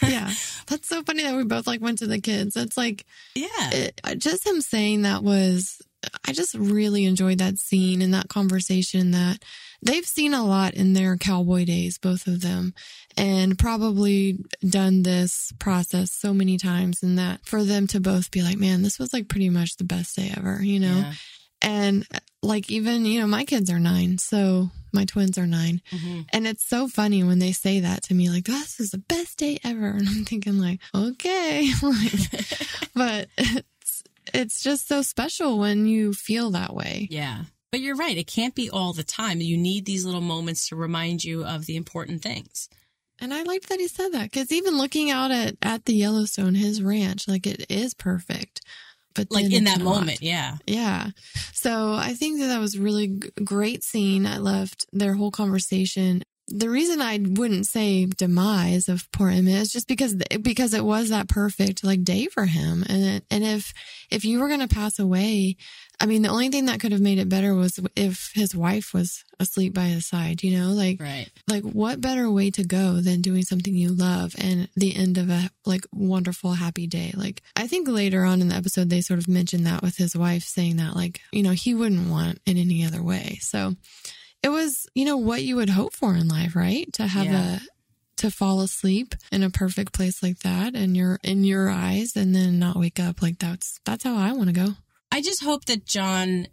yeah 0.04 0.30
that's 0.68 0.90
so 0.90 1.02
funny 1.04 1.24
that 1.24 1.36
we 1.36 1.44
both 1.46 1.68
like 1.68 1.82
went 1.82 2.00
to 2.00 2.06
the 2.06 2.20
kids 2.20 2.58
it's 2.58 2.76
like 2.76 3.06
Yeah. 3.34 3.48
it, 3.72 4.02
uh, 4.04 4.14
just 4.16 4.46
him 4.46 4.60
saying 4.60 5.04
that 5.04 5.24
was 5.24 5.82
i 6.28 6.34
just 6.34 6.54
really 6.54 7.06
enjoyed 7.06 7.38
that 7.38 7.58
scene 7.58 8.02
and 8.02 8.14
that 8.14 8.28
conversation 8.28 9.12
that 9.12 9.42
they've 9.82 10.06
seen 10.08 10.34
a 10.34 10.44
lot 10.46 10.74
in 10.74 10.94
their 10.94 11.18
cowboy 11.18 11.64
days 11.66 11.98
both 11.98 12.28
of 12.28 12.42
them 12.42 12.74
and 13.16 13.58
probably 13.60 14.38
done 14.68 15.04
this 15.04 15.54
process 15.60 16.12
so 16.12 16.34
many 16.34 16.58
times 16.58 17.04
and 17.04 17.18
that 17.20 17.46
for 17.46 17.64
them 17.64 17.88
to 17.88 18.00
both 18.00 18.32
be 18.32 18.42
like 18.42 18.58
man 18.58 18.82
this 18.84 18.98
was 19.00 19.14
like 19.14 19.28
pretty 19.30 19.50
much 19.50 19.78
the 19.78 19.84
best 19.84 20.16
day 20.16 20.34
ever 20.36 20.60
you 20.64 20.80
know 20.80 20.98
Yeah. 20.98 21.14
and 21.62 22.08
like 22.44 22.70
even 22.72 23.06
you 23.06 23.20
know 23.20 23.28
my 23.28 23.46
kids 23.46 23.70
are 23.72 23.80
nine 23.80 24.18
so 24.18 24.70
my 24.94 25.06
twins 25.06 25.38
are 25.38 25.46
9 25.48 25.82
Mhm. 25.92 26.26
and 26.34 26.48
it's 26.48 26.66
so 26.68 26.88
funny 26.88 27.24
when 27.24 27.40
they 27.40 27.52
say 27.52 27.82
that 27.82 28.04
to 28.04 28.14
me 28.14 28.30
like 28.30 28.46
this 28.46 28.80
is 28.80 28.92
the 28.92 28.98
best 28.98 29.38
day 29.38 29.60
ever 29.64 29.88
and 29.98 30.08
i'm 30.08 30.26
thinking 30.26 30.58
like 30.60 30.80
okay 30.96 31.70
but 32.96 33.28
it's 33.38 34.04
it's 34.34 34.62
just 34.64 34.88
so 34.88 35.02
special 35.02 35.58
when 35.60 35.86
you 35.88 36.14
feel 36.14 36.52
that 36.52 36.74
way 36.74 37.08
Yeah. 37.12 37.44
But 37.72 37.82
you're 37.82 37.95
right. 37.97 38.18
It 38.18 38.28
can't 38.28 38.55
be 38.55 38.70
all 38.70 38.93
the 38.93 39.03
time. 39.03 39.41
You 39.41 39.57
need 39.57 39.86
these 39.86 40.05
little 40.05 40.22
moments 40.22 40.70
to 40.70 40.76
remind 40.76 41.24
you 41.24 41.43
of 41.45 41.65
the 41.65 41.76
important 41.76 42.22
things. 42.22 42.70
and 43.20 43.34
i 43.34 43.41
liked 43.43 43.68
that 43.70 43.80
he 43.80 43.88
said 43.88 44.11
that 44.13 44.24
because 44.32 44.51
even 44.51 44.78
looking 44.78 45.09
out 45.09 45.32
at 45.32 45.55
at 45.61 45.86
the 45.86 45.93
yellowstone 45.95 46.53
his 46.55 46.82
ranch 46.84 47.28
like 47.28 47.47
it 47.47 47.65
is 47.70 47.93
perfect 47.95 48.61
but 49.15 49.32
Like 49.32 49.51
in 49.51 49.63
that 49.63 49.80
not. 49.80 49.84
moment. 49.95 50.22
Yeah. 50.22 50.57
Yeah. 50.68 51.09
So 51.51 51.93
I 51.95 52.13
think 52.13 52.39
that 52.39 52.47
that 52.49 52.59
was 52.59 52.78
really 52.78 53.07
g- 53.07 53.30
great 53.43 53.84
scene. 53.84 54.28
I 54.28 54.38
loved 54.38 54.86
their 54.93 55.15
whole 55.15 55.32
conversation. 55.32 56.22
The 56.50 56.70
reason 56.70 57.02
I 57.02 57.20
wouldn't 57.22 57.68
say 57.68 58.06
demise 58.06 58.88
of 58.88 59.12
poor 59.12 59.30
Emmett 59.30 59.62
is 59.62 59.72
just 59.72 59.88
because 59.88 60.16
because 60.41 60.74
it 60.74 60.86
was 60.86 61.10
that 61.10 61.28
perfect 61.28 61.84
like 61.84 62.04
day 62.04 62.28
for 62.28 62.45
him, 62.45 62.86
and 62.88 63.04
it, 63.04 63.26
and 63.30 63.43
if 63.43 63.74
if 64.10 64.24
you 64.24 64.39
were 64.39 64.48
going 64.48 64.62
to 64.66 64.74
pass 64.74 64.98
away, 64.98 65.58
I 66.00 66.06
mean, 66.06 66.22
the 66.22 66.30
only 66.30 66.48
thing 66.48 66.68
that 66.68 66.80
could 66.80 66.93
have 66.93 67.02
made 67.02 67.18
it 67.20 67.28
better 67.28 67.54
was 67.54 67.80
if 67.98 68.32
his 68.34 68.56
wife 68.56 68.93
was 68.93 69.26
asleep 69.41 69.74
by 69.74 69.86
his 69.86 70.06
side. 70.08 70.41
You 70.41 70.58
know, 70.58 70.72
like 70.72 71.02
Right. 71.02 71.28
like 71.50 71.64
what 71.64 72.00
better 72.00 72.32
way 72.32 72.50
to 72.52 72.64
go 72.64 73.02
than 73.02 73.22
doing 73.22 73.43
something 73.43 73.76
you 73.76 73.89
love 73.89 74.34
and 74.38 74.70
the 74.76 74.95
end 74.95 75.18
of 75.18 75.30
a 75.30 75.50
like 75.66 75.86
wonderful 75.91 76.54
happy 76.54 76.88
day 76.88 77.12
like 77.18 77.41
i 77.58 77.68
think 77.68 77.88
later 77.89 78.24
on 78.24 78.39
in 78.41 78.48
the 78.48 78.56
episode 78.56 78.89
they 78.89 79.02
sort 79.02 79.20
of 79.20 79.28
mentioned 79.28 79.66
that 79.66 79.82
with 79.82 79.98
his 79.98 80.16
wife 80.16 80.43
saying 80.43 80.78
that 80.78 80.95
like 80.95 81.20
you 81.32 81.43
know 81.43 81.52
he 81.52 81.74
wouldn't 81.74 82.10
want 82.10 82.39
it 82.45 82.58
any 82.58 82.86
other 82.86 83.04
way 83.04 83.38
so 83.41 83.76
it 84.44 84.50
was 84.50 84.88
you 84.96 85.06
know 85.06 85.18
what 85.18 85.44
you 85.44 85.56
would 85.56 85.70
hope 85.70 85.94
for 85.94 86.16
in 86.16 86.28
life 86.28 86.56
right 86.56 86.92
to 86.94 87.08
have 87.08 87.26
Yeah. 87.26 87.56
a 87.56 87.60
to 88.18 88.32
fall 88.32 88.62
asleep 88.62 89.14
in 89.32 89.44
a 89.44 89.50
perfect 89.52 89.94
place 89.94 90.24
like 90.24 90.40
that 90.40 90.74
and 90.76 90.98
you're 90.98 91.20
in 91.24 91.44
your 91.44 91.70
eyes 91.70 92.16
and 92.16 92.34
then 92.34 92.58
not 92.58 92.76
wake 92.76 93.00
up 93.00 93.22
like 93.22 93.38
that's 93.38 93.80
that's 93.86 94.04
how 94.04 94.18
i 94.18 94.32
want 94.32 94.48
to 94.48 94.54
go 94.54 94.74
I 95.12 95.22
just 95.22 95.44
hope 95.44 95.66
that 95.66 95.86
John 95.86 96.48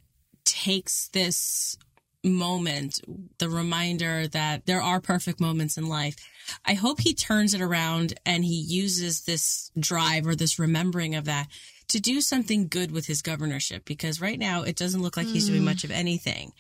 takes 0.45 1.09
this 1.09 1.76
moment, 2.22 3.01
the 3.39 3.49
reminder 3.49 4.26
that 4.28 4.66
there 4.66 4.80
are 4.80 5.01
perfect 5.01 5.41
moments 5.41 5.76
in 5.76 5.89
life. 5.89 6.16
I 6.64 6.74
hope 6.74 7.01
he 7.01 7.14
turns 7.14 7.55
it 7.55 7.61
around 7.61 8.14
and 8.24 8.45
he 8.45 8.55
uses 8.55 9.22
this 9.22 9.70
drive 9.78 10.26
or 10.26 10.35
this 10.35 10.59
remembering 10.59 11.14
of 11.14 11.24
that 11.26 11.49
to 11.89 12.01
do 12.01 12.20
something 12.20 12.68
good 12.68 12.91
with 12.91 13.07
his 13.07 13.20
governorship 13.20 13.85
because 13.85 14.20
right 14.20 14.39
now 14.39 14.62
it 14.62 14.76
doesn't 14.76 15.03
look 15.03 15.16
like 15.16 15.26
he's 15.26 15.49
doing 15.49 15.61
mm. 15.62 15.66
much 15.66 15.85
of 15.85 15.91
anything. 15.91 16.53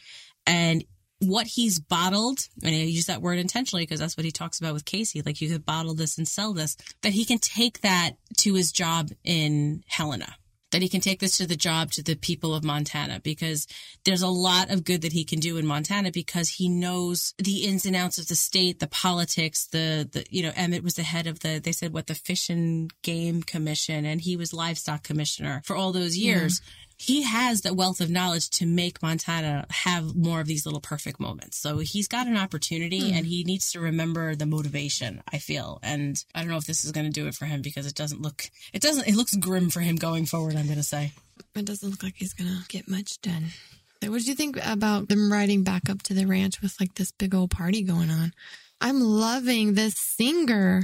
And 0.46 0.84
what 1.24 1.46
he's 1.46 1.78
bottled, 1.80 2.48
and 2.62 2.74
I 2.74 2.78
use 2.78 3.06
that 3.06 3.22
word 3.22 3.38
intentionally 3.38 3.82
because 3.82 4.00
that's 4.00 4.16
what 4.16 4.24
he 4.24 4.30
talks 4.30 4.58
about 4.58 4.74
with 4.74 4.84
Casey, 4.84 5.22
like 5.22 5.40
you 5.40 5.50
could 5.50 5.66
bottle 5.66 5.94
this 5.94 6.18
and 6.18 6.26
sell 6.26 6.52
this, 6.52 6.76
that 7.02 7.12
he 7.12 7.24
can 7.24 7.38
take 7.38 7.80
that 7.80 8.12
to 8.38 8.54
his 8.54 8.72
job 8.72 9.10
in 9.24 9.82
Helena 9.86 10.36
that 10.74 10.82
he 10.82 10.88
can 10.88 11.00
take 11.00 11.20
this 11.20 11.36
to 11.36 11.46
the 11.46 11.54
job 11.54 11.92
to 11.92 12.02
the 12.02 12.16
people 12.16 12.52
of 12.52 12.64
Montana 12.64 13.20
because 13.22 13.68
there's 14.04 14.22
a 14.22 14.28
lot 14.28 14.72
of 14.72 14.82
good 14.82 15.02
that 15.02 15.12
he 15.12 15.24
can 15.24 15.38
do 15.38 15.56
in 15.56 15.64
Montana 15.64 16.10
because 16.10 16.48
he 16.48 16.68
knows 16.68 17.32
the 17.38 17.64
ins 17.64 17.86
and 17.86 17.94
outs 17.94 18.18
of 18.18 18.26
the 18.26 18.34
state, 18.34 18.80
the 18.80 18.88
politics, 18.88 19.68
the, 19.68 20.08
the, 20.10 20.24
you 20.30 20.42
know, 20.42 20.50
Emmett 20.56 20.82
was 20.82 20.94
the 20.94 21.04
head 21.04 21.28
of 21.28 21.38
the, 21.38 21.60
they 21.62 21.70
said 21.70 21.92
what, 21.92 22.08
the 22.08 22.14
Fish 22.16 22.50
and 22.50 22.92
Game 23.02 23.44
Commission 23.44 24.04
and 24.04 24.20
he 24.20 24.36
was 24.36 24.52
livestock 24.52 25.04
commissioner 25.04 25.62
for 25.64 25.76
all 25.76 25.92
those 25.92 26.18
mm-hmm. 26.18 26.26
years. 26.26 26.60
He 26.96 27.22
has 27.22 27.60
the 27.60 27.74
wealth 27.74 28.00
of 28.00 28.10
knowledge 28.10 28.50
to 28.50 28.66
make 28.66 29.02
Montana 29.02 29.66
have 29.70 30.14
more 30.14 30.40
of 30.40 30.46
these 30.46 30.64
little 30.64 30.80
perfect 30.80 31.18
moments. 31.18 31.58
So 31.58 31.78
he's 31.78 32.08
got 32.08 32.26
an 32.26 32.36
opportunity 32.36 33.10
hmm. 33.10 33.16
and 33.16 33.26
he 33.26 33.44
needs 33.44 33.72
to 33.72 33.80
remember 33.80 34.34
the 34.34 34.46
motivation, 34.46 35.22
I 35.32 35.38
feel. 35.38 35.80
And 35.82 36.22
I 36.34 36.40
don't 36.40 36.50
know 36.50 36.56
if 36.56 36.66
this 36.66 36.84
is 36.84 36.92
going 36.92 37.06
to 37.06 37.12
do 37.12 37.26
it 37.26 37.34
for 37.34 37.46
him 37.46 37.62
because 37.62 37.86
it 37.86 37.94
doesn't 37.94 38.22
look, 38.22 38.50
it 38.72 38.82
doesn't, 38.82 39.08
it 39.08 39.16
looks 39.16 39.34
grim 39.36 39.70
for 39.70 39.80
him 39.80 39.96
going 39.96 40.26
forward, 40.26 40.56
I'm 40.56 40.66
going 40.66 40.76
to 40.76 40.82
say. 40.82 41.12
It 41.54 41.64
doesn't 41.66 41.88
look 41.88 42.02
like 42.02 42.14
he's 42.16 42.32
gonna 42.32 42.64
get 42.68 42.88
much 42.88 43.20
done. 43.20 43.46
What 44.02 44.18
did 44.18 44.26
you 44.26 44.34
think 44.34 44.58
about 44.64 45.08
them 45.08 45.32
riding 45.32 45.62
back 45.62 45.88
up 45.88 46.02
to 46.02 46.14
the 46.14 46.26
ranch 46.26 46.60
with 46.60 46.78
like 46.80 46.94
this 46.94 47.12
big 47.12 47.34
old 47.34 47.50
party 47.50 47.82
going 47.82 48.10
on? 48.10 48.32
I'm 48.80 49.00
loving 49.00 49.74
this 49.74 49.94
singer. 49.96 50.82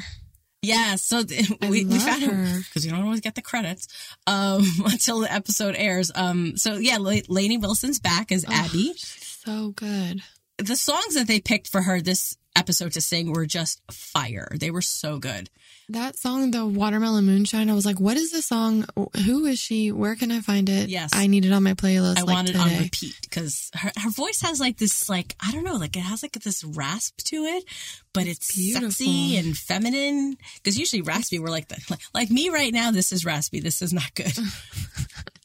Yeah, 0.62 0.96
so 0.96 1.22
we, 1.68 1.84
we 1.84 1.98
found 1.98 2.22
her. 2.22 2.58
because 2.60 2.84
you 2.84 2.92
don't 2.92 3.02
always 3.02 3.20
get 3.20 3.34
the 3.34 3.42
credits 3.42 3.88
um, 4.26 4.62
until 4.84 5.20
the 5.20 5.32
episode 5.32 5.74
airs. 5.76 6.10
Um, 6.14 6.56
so 6.56 6.76
yeah, 6.76 6.98
La- 6.98 7.20
Lainey 7.28 7.56
Wilson's 7.56 7.98
back 7.98 8.30
as 8.30 8.44
Abby. 8.48 8.92
So 8.96 9.70
good. 9.70 10.22
The 10.58 10.76
songs 10.76 11.14
that 11.14 11.26
they 11.26 11.40
picked 11.40 11.68
for 11.68 11.82
her 11.82 12.02
this 12.02 12.36
episode 12.54 12.92
to 12.92 13.00
sing 13.00 13.32
were 13.32 13.46
just 13.46 13.80
fire. 13.90 14.48
They 14.54 14.70
were 14.70 14.82
so 14.82 15.18
good. 15.18 15.48
That 15.90 16.16
song, 16.16 16.52
the 16.52 16.64
Watermelon 16.64 17.26
Moonshine, 17.26 17.68
I 17.68 17.74
was 17.74 17.84
like, 17.84 17.98
what 17.98 18.16
is 18.16 18.30
the 18.30 18.42
song? 18.42 18.86
Who 19.26 19.46
is 19.46 19.58
she? 19.58 19.90
Where 19.90 20.14
can 20.14 20.30
I 20.30 20.40
find 20.40 20.68
it? 20.68 20.88
Yes. 20.88 21.10
I 21.12 21.26
need 21.26 21.44
it 21.44 21.52
on 21.52 21.64
my 21.64 21.74
playlist. 21.74 22.18
I 22.18 22.22
like 22.22 22.34
want 22.34 22.48
it 22.48 22.54
on 22.56 22.68
repeat 22.78 23.18
because 23.22 23.72
her, 23.74 23.90
her 23.96 24.10
voice 24.10 24.40
has 24.42 24.60
like 24.60 24.76
this, 24.76 25.08
like, 25.08 25.34
I 25.44 25.50
don't 25.50 25.64
know, 25.64 25.74
like 25.74 25.96
it 25.96 26.00
has 26.00 26.22
like 26.22 26.32
this 26.32 26.62
rasp 26.62 27.18
to 27.24 27.36
it, 27.44 27.64
but 28.12 28.28
it's, 28.28 28.54
sexy 28.54 29.36
and 29.36 29.56
feminine. 29.56 30.36
Because 30.56 30.78
usually 30.78 31.02
raspy, 31.02 31.40
we're 31.40 31.48
like, 31.48 31.66
the, 31.66 31.84
like, 31.90 32.00
like 32.14 32.30
me 32.30 32.50
right 32.50 32.72
now, 32.72 32.92
this 32.92 33.10
is 33.10 33.24
raspy. 33.24 33.58
This 33.58 33.82
is 33.82 33.92
not 33.92 34.14
good. 34.14 34.32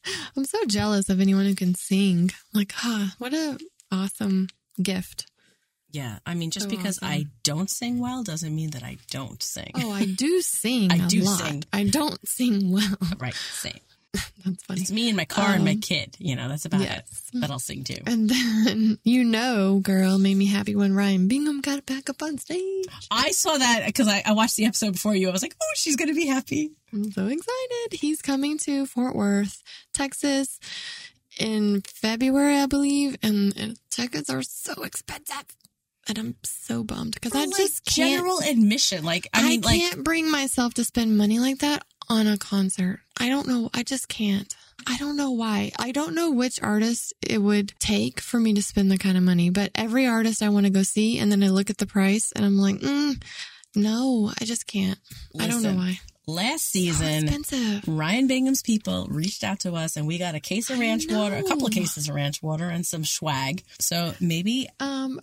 I'm 0.37 0.45
so 0.45 0.63
jealous 0.65 1.09
of 1.09 1.19
anyone 1.21 1.45
who 1.45 1.55
can 1.55 1.75
sing. 1.75 2.31
Like, 2.53 2.71
huh, 2.75 3.07
what 3.17 3.33
a 3.33 3.57
awesome 3.91 4.47
gift. 4.81 5.25
Yeah. 5.95 6.19
I 6.25 6.33
mean, 6.35 6.51
just 6.51 6.69
So 6.69 6.75
because 6.75 6.97
awesome. 6.99 7.07
I 7.09 7.27
don't 7.43 7.69
sing 7.69 7.99
well 7.99 8.23
doesn't 8.23 8.53
mean 8.53 8.71
that 8.71 8.83
I 8.83 8.97
don't 9.11 9.41
sing. 9.41 9.71
Oh, 9.75 9.91
I 9.91 10.05
do 10.05 10.41
sing 10.61 10.91
I 10.91 10.97
do 11.07 11.21
lot. 11.21 11.39
sing. 11.39 11.63
I 11.71 11.83
don't 11.85 12.19
sing 12.27 12.71
well. 12.71 12.97
Right. 13.19 13.33
Same. 13.33 13.79
That's 14.45 14.63
funny. 14.63 14.81
It's 14.81 14.91
me 14.91 15.07
and 15.09 15.17
my 15.17 15.25
car 15.25 15.49
and 15.55 15.65
my 15.65 15.71
Um, 15.71 15.81
kid. 15.81 16.15
You 16.19 16.35
know, 16.37 16.47
that's 16.47 16.65
about 16.65 16.79
yes. 16.81 17.29
it. 17.33 17.41
But 17.41 17.51
I'll 17.51 17.59
sing 17.59 17.83
too. 17.83 17.97
And 18.05 18.29
then, 18.29 18.97
you 19.03 19.23
know, 19.25 19.79
girl, 19.79 20.17
made 20.19 20.37
me 20.37 20.45
happy 20.45 20.73
when 20.75 20.93
Ryan 20.95 21.27
Bingham 21.27 21.59
got 21.61 21.85
back 21.85 22.09
up 22.09 22.21
on 22.23 22.37
stage. 22.37 22.85
I 23.11 23.31
saw 23.31 23.57
that 23.57 23.83
because 23.85 24.07
I, 24.07 24.23
I 24.25 24.31
watched 24.31 24.55
the 24.55 24.65
episode 24.65 24.93
before 24.93 25.15
you. 25.15 25.27
I 25.27 25.31
was 25.33 25.41
like, 25.41 25.55
oh, 25.61 25.73
she's 25.75 25.97
going 25.97 26.07
to 26.07 26.13
be 26.15 26.27
happy. 26.27 26.71
I'm 26.93 27.11
so 27.11 27.25
excited. 27.27 27.87
He's 27.99 28.21
coming 28.21 28.57
to 28.59 28.85
Fort 28.85 29.15
Worth, 29.15 29.61
Texas 29.93 30.59
in 31.37 31.81
February, 31.81 32.55
I 32.57 32.67
believe. 32.67 33.17
And 33.21 33.53
uh, 33.59 33.73
tickets 33.89 34.29
are 34.29 34.43
so 34.43 34.83
expensive. 34.83 35.43
And 36.07 36.17
I'm 36.19 36.35
so 36.43 36.83
bummed 36.83 37.15
because 37.15 37.33
I 37.33 37.45
like, 37.45 37.55
just 37.57 37.83
can't. 37.85 38.11
general 38.11 38.39
admission. 38.39 39.03
Like, 39.03 39.27
I 39.33 39.43
mean, 39.49 39.61
like, 39.61 39.79
can't 39.79 40.03
bring 40.03 40.29
myself 40.29 40.75
to 40.75 40.83
spend 40.83 41.17
money 41.17 41.39
like 41.39 41.59
that 41.59 41.83
on 42.09 42.27
a 42.27 42.37
concert. 42.37 42.99
I 43.19 43.29
don't 43.29 43.47
know. 43.47 43.69
I 43.73 43.81
just 43.81 44.07
can't. 44.07 44.53
I 44.85 44.97
don't 44.97 45.17
know 45.17 45.31
why. 45.31 45.71
I 45.79 45.91
don't 45.91 46.13
know 46.13 46.29
which 46.29 46.61
artist 46.61 47.13
it 47.27 47.39
would 47.39 47.73
take 47.79 48.19
for 48.19 48.39
me 48.39 48.53
to 48.53 48.61
spend 48.61 48.91
the 48.91 48.99
kind 48.99 49.17
of 49.17 49.23
money, 49.23 49.49
but 49.49 49.71
every 49.73 50.05
artist 50.05 50.43
I 50.43 50.49
want 50.49 50.67
to 50.67 50.71
go 50.71 50.83
see, 50.83 51.17
and 51.17 51.31
then 51.31 51.41
I 51.41 51.47
look 51.47 51.71
at 51.71 51.79
the 51.79 51.87
price 51.87 52.31
and 52.35 52.45
I'm 52.45 52.57
like, 52.57 52.75
mm, 52.75 53.19
no, 53.75 54.31
I 54.39 54.45
just 54.45 54.67
can't. 54.67 54.99
I 55.39 55.47
don't 55.47 55.63
know 55.63 55.73
why. 55.73 55.99
last 56.27 56.69
season, 56.69 57.23
expensive. 57.23 57.83
Ryan 57.87 58.27
Bingham's 58.27 58.61
people 58.61 59.07
reached 59.09 59.43
out 59.43 59.61
to 59.61 59.73
us 59.73 59.95
and 59.97 60.05
we 60.05 60.19
got 60.19 60.35
a 60.35 60.39
case 60.39 60.69
of 60.69 60.77
ranch 60.77 61.05
water, 61.09 61.35
a 61.37 61.43
couple 61.43 61.65
of 61.65 61.73
cases 61.73 62.07
of 62.09 62.13
ranch 62.13 62.43
water 62.43 62.69
and 62.69 62.85
some 62.85 63.05
swag. 63.05 63.63
So 63.79 64.13
maybe, 64.19 64.67
Um, 64.79 65.19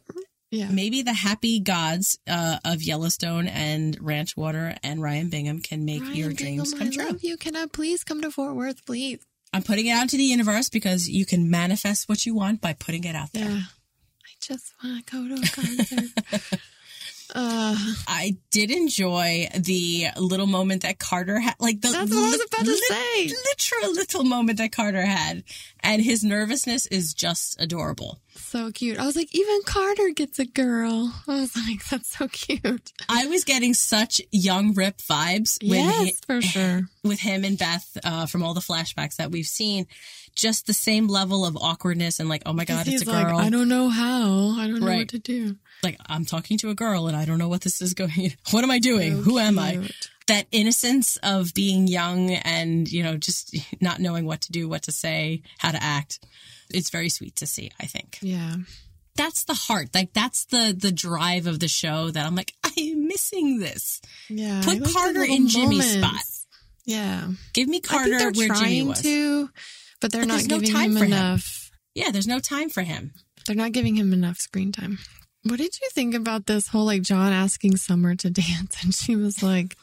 yeah. 0.52 0.68
maybe 0.70 1.02
the 1.02 1.14
happy 1.14 1.58
gods 1.58 2.18
uh, 2.28 2.58
of 2.64 2.82
Yellowstone 2.82 3.48
and 3.48 3.96
ranch 4.00 4.36
water 4.36 4.76
and 4.84 5.02
Ryan 5.02 5.28
Bingham 5.28 5.60
can 5.60 5.84
make 5.84 6.02
Ryan 6.02 6.14
your 6.14 6.32
dreams 6.32 6.74
come 6.74 6.88
I 6.88 6.90
true. 6.90 7.04
love 7.06 7.24
you. 7.24 7.36
Can 7.36 7.56
I 7.56 7.66
please 7.66 8.04
come 8.04 8.20
to 8.20 8.30
Fort 8.30 8.54
Worth, 8.54 8.84
please? 8.86 9.24
I'm 9.52 9.62
putting 9.62 9.86
it 9.86 9.92
out 9.92 10.10
to 10.10 10.16
the 10.16 10.22
universe 10.22 10.68
because 10.68 11.08
you 11.08 11.26
can 11.26 11.50
manifest 11.50 12.08
what 12.08 12.24
you 12.24 12.34
want 12.34 12.60
by 12.60 12.74
putting 12.74 13.04
it 13.04 13.16
out 13.16 13.32
there. 13.32 13.48
Yeah. 13.48 13.60
I 13.60 14.30
just 14.40 14.72
want 14.84 15.06
to 15.06 15.12
go 15.12 15.28
to 15.28 15.42
a 15.42 15.46
concert. 15.46 16.60
uh, 17.34 17.76
I 18.08 18.36
did 18.50 18.70
enjoy 18.70 19.48
the 19.58 20.06
little 20.16 20.46
moment 20.46 20.82
that 20.82 20.98
Carter 20.98 21.38
had, 21.40 21.54
like 21.58 21.80
the 21.80 21.88
That's 21.88 22.10
what 22.10 22.18
I 22.26 22.30
was 22.30 22.44
about 22.46 22.64
to 22.64 22.70
lit- 22.70 22.82
say. 22.84 23.22
literal 23.28 23.94
little 23.94 24.24
moment 24.24 24.58
that 24.58 24.72
Carter 24.72 25.04
had, 25.04 25.44
and 25.80 26.02
his 26.02 26.22
nervousness 26.24 26.86
is 26.86 27.14
just 27.14 27.60
adorable. 27.60 28.18
so 28.34 28.70
cute. 28.70 28.98
I 28.98 29.06
was 29.06 29.16
like, 29.16 29.34
even 29.34 29.60
Carter 29.64 30.10
gets 30.10 30.38
a 30.38 30.44
girl. 30.44 31.12
I 31.26 31.40
was 31.40 31.56
like, 31.56 31.84
that's 31.88 32.16
so 32.16 32.28
cute. 32.28 32.92
I 33.08 33.26
was 33.26 33.44
getting 33.44 33.74
such 33.74 34.20
young 34.30 34.74
Rip 34.74 34.98
vibes 34.98 35.58
with 35.62 35.78
yes, 35.78 35.94
hi- 36.04 36.12
for 36.26 36.42
sure. 36.42 36.80
with 37.04 37.20
him 37.20 37.44
and 37.44 37.58
Beth 37.58 37.96
uh, 38.04 38.26
from 38.26 38.42
all 38.42 38.54
the 38.54 38.60
flashbacks 38.60 39.16
that 39.16 39.30
we've 39.30 39.46
seen. 39.46 39.86
Just 40.34 40.66
the 40.66 40.72
same 40.72 41.08
level 41.08 41.44
of 41.44 41.56
awkwardness 41.56 42.18
and 42.20 42.28
like, 42.28 42.42
oh 42.46 42.52
my 42.52 42.64
god, 42.64 42.86
it's 42.88 43.02
a 43.06 43.10
like, 43.10 43.26
girl. 43.26 43.36
I 43.38 43.50
don't 43.50 43.68
know 43.68 43.88
how. 43.88 44.56
I 44.58 44.66
don't 44.66 44.80
know 44.80 44.86
Right. 44.86 44.98
what 45.00 45.08
to 45.10 45.18
do. 45.18 45.56
like 45.82 45.98
I'm 46.06 46.24
talking 46.24 46.56
to 46.58 46.70
a 46.70 46.74
girl 46.74 47.06
and 47.08 47.16
I 47.16 47.24
don't 47.24 47.38
know 47.38 47.48
what 47.48 47.60
this 47.62 47.82
is 47.82 47.92
going. 47.94 48.32
What 48.50 48.64
am 48.64 48.70
I 48.70 48.78
doing? 48.78 49.16
So 49.16 49.22
Who 49.22 49.38
am 49.38 49.58
I? 49.58 49.88
that 50.28 50.46
innocence 50.52 51.16
of 51.22 51.52
being 51.52 51.88
young 51.88 52.30
and 52.30 52.90
you 52.90 53.02
know 53.02 53.16
just 53.16 53.56
not 53.80 53.98
knowing 54.00 54.24
what 54.24 54.40
to 54.42 54.52
do 54.52 54.68
what 54.68 54.82
to 54.84 54.92
say 54.92 55.42
how 55.58 55.72
to 55.72 55.82
act 55.82 56.20
it's 56.72 56.90
very 56.90 57.08
sweet 57.08 57.34
to 57.36 57.44
see 57.46 57.72
i 57.80 57.86
think 57.86 58.18
Yeah. 58.22 58.54
that's 59.16 59.42
the 59.44 59.52
heart 59.54 59.88
like 59.92 60.12
that's 60.12 60.44
the 60.44 60.74
the 60.78 60.92
drive 60.92 61.48
of 61.48 61.58
the 61.58 61.66
show 61.66 62.12
that 62.12 62.24
i'm 62.24 62.36
like 62.36 62.54
i'm 62.64 63.08
missing 63.08 63.58
this 63.58 64.00
Yeah. 64.30 64.62
Put 64.64 64.80
like 64.80 64.92
Carter 64.92 65.24
in 65.24 65.48
Jimmy's 65.48 65.96
moments. 65.96 66.46
Yeah. 66.86 67.28
give 67.52 67.68
me 67.68 67.80
carter 67.80 68.30
where 68.30 68.54
jimmy 68.54 68.82
was 68.84 69.02
to, 69.02 69.50
but 70.02 70.12
they're 70.12 70.22
But 70.22 70.28
not 70.28 70.42
no 70.48 70.58
giving 70.58 70.74
time 70.74 70.90
him 70.92 70.98
for 70.98 71.04
him. 71.06 71.12
enough. 71.12 71.70
yeah 71.94 72.10
there's 72.10 72.26
no 72.28 72.38
time 72.40 72.68
for 72.68 72.82
him 72.82 73.12
They're 73.46 73.56
not 73.56 73.72
giving 73.72 73.96
him 73.96 74.12
enough 74.12 74.36
screen 74.38 74.70
time. 74.72 74.98
What 75.44 75.56
did 75.58 75.74
you 75.80 75.88
think 75.92 76.14
about 76.14 76.46
this 76.46 76.68
whole 76.68 76.84
like 76.84 77.02
John 77.02 77.32
asking 77.32 77.76
Summer 77.78 78.14
to 78.16 78.30
dance? 78.44 78.76
And 78.84 78.94
she 78.94 79.16
was 79.16 79.42
like, 79.42 79.76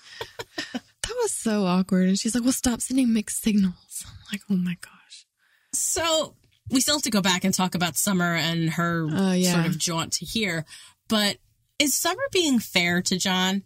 that 0.74 1.16
was 1.22 1.32
so 1.34 1.66
awkward. 1.66 2.08
And 2.08 2.18
she's 2.20 2.34
like, 2.36 2.44
well, 2.46 2.54
stop 2.54 2.80
sending 2.80 3.12
mixed 3.14 3.42
signals. 3.42 4.06
I'm 4.08 4.14
like, 4.32 4.42
oh 4.50 4.56
my 4.56 4.78
gosh. 4.80 5.26
so 5.74 6.36
we 6.72 6.80
still 6.82 6.96
have 6.96 7.04
to 7.04 7.10
go 7.10 7.22
back 7.22 7.44
and 7.44 7.54
talk 7.54 7.76
about 7.76 7.98
summer 7.98 8.36
and 8.36 8.70
her 8.72 9.08
Oh, 9.12 9.32
yeah. 9.34 9.54
sort 9.56 9.66
of 9.66 9.78
jaunt 9.78 10.14
to 10.14 10.26
here 10.26 10.64
but 11.10 11.38
is 11.80 11.94
summer 11.96 12.22
being 12.32 12.60
fair 12.60 13.02
to 13.02 13.18
john 13.18 13.64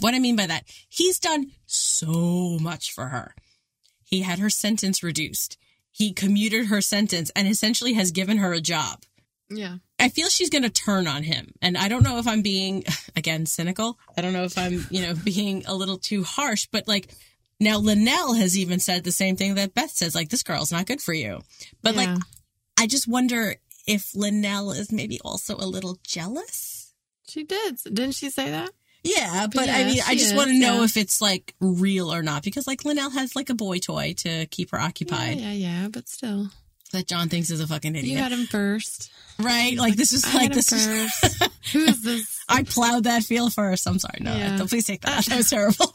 what 0.00 0.12
i 0.14 0.18
mean 0.18 0.36
by 0.36 0.46
that 0.46 0.64
he's 0.90 1.18
done 1.18 1.50
so 1.66 2.58
much 2.60 2.92
for 2.92 3.06
her 3.08 3.34
he 4.04 4.20
had 4.20 4.38
her 4.38 4.50
sentence 4.50 5.02
reduced 5.02 5.56
he 5.94 6.12
commuted 6.12 6.66
her 6.66 6.80
sentence 6.80 7.30
and 7.36 7.46
essentially 7.46 7.92
has 7.92 8.10
given 8.10 8.38
her 8.38 8.52
a 8.52 8.60
job 8.60 9.04
Yeah. 9.48 9.76
I 10.00 10.08
feel 10.08 10.28
she's 10.28 10.50
going 10.50 10.64
to 10.64 10.70
turn 10.70 11.06
on 11.06 11.22
him. 11.22 11.52
And 11.62 11.78
I 11.78 11.88
don't 11.88 12.02
know 12.02 12.18
if 12.18 12.26
I'm 12.26 12.42
being, 12.42 12.84
again, 13.16 13.46
cynical. 13.46 13.96
I 14.16 14.20
don't 14.20 14.32
know 14.32 14.42
if 14.44 14.58
I'm, 14.58 14.84
you 14.90 15.02
know, 15.02 15.14
being 15.24 15.64
a 15.66 15.74
little 15.74 15.98
too 15.98 16.24
harsh, 16.24 16.66
but 16.72 16.88
like 16.88 17.14
now 17.60 17.78
Lynelle 17.78 18.36
has 18.36 18.58
even 18.58 18.80
said 18.80 19.04
the 19.04 19.12
same 19.12 19.36
thing 19.36 19.54
that 19.54 19.72
Beth 19.74 19.90
says, 19.92 20.14
like, 20.14 20.30
this 20.30 20.42
girl's 20.42 20.72
not 20.72 20.86
good 20.86 21.00
for 21.00 21.14
you. 21.14 21.40
But 21.82 21.94
like, 21.94 22.18
I 22.78 22.86
just 22.88 23.06
wonder 23.06 23.54
if 23.86 24.12
Lynelle 24.12 24.76
is 24.76 24.90
maybe 24.90 25.20
also 25.24 25.54
a 25.56 25.66
little 25.66 25.96
jealous. 26.02 26.92
She 27.28 27.44
did. 27.44 27.78
Didn't 27.84 28.12
she 28.16 28.30
say 28.30 28.50
that? 28.50 28.70
Yeah, 29.04 29.46
but 29.52 29.68
I 29.68 29.84
mean, 29.84 30.00
I 30.06 30.14
just 30.14 30.32
is, 30.32 30.34
want 30.34 30.48
to 30.48 30.58
know 30.58 30.78
yeah. 30.78 30.84
if 30.84 30.96
it's 30.96 31.20
like 31.20 31.54
real 31.60 32.12
or 32.12 32.22
not 32.22 32.42
because 32.42 32.66
like 32.66 32.82
Lynelle 32.84 33.12
has 33.12 33.36
like 33.36 33.50
a 33.50 33.54
boy 33.54 33.78
toy 33.78 34.14
to 34.18 34.46
keep 34.46 34.70
her 34.70 34.80
occupied 34.80 35.38
yeah, 35.38 35.52
yeah. 35.52 35.88
But 35.92 36.08
still, 36.08 36.48
that 36.92 37.06
John 37.06 37.28
thinks 37.28 37.50
is 37.50 37.60
a 37.60 37.66
fucking 37.66 37.94
idiot. 37.94 38.10
you 38.10 38.16
had 38.18 38.32
him 38.32 38.46
first. 38.46 39.12
right? 39.38 39.76
Like 39.76 39.96
this 39.96 40.12
is 40.12 40.24
I 40.24 40.34
like 40.38 40.52
this 40.54 40.72
is 40.72 40.86
first. 40.86 41.52
Who 41.74 41.80
is 41.80 42.02
this? 42.02 42.42
I 42.48 42.62
plowed 42.62 43.04
that 43.04 43.24
field 43.24 43.52
first. 43.52 43.86
I'm 43.86 43.98
sorry. 43.98 44.18
No, 44.20 44.34
Yeah. 44.34 44.56
don't 44.56 44.68
please 44.68 44.86
take 44.86 45.02
that. 45.02 45.24
That 45.28 45.36
was 45.36 45.50
terrible. 45.50 45.92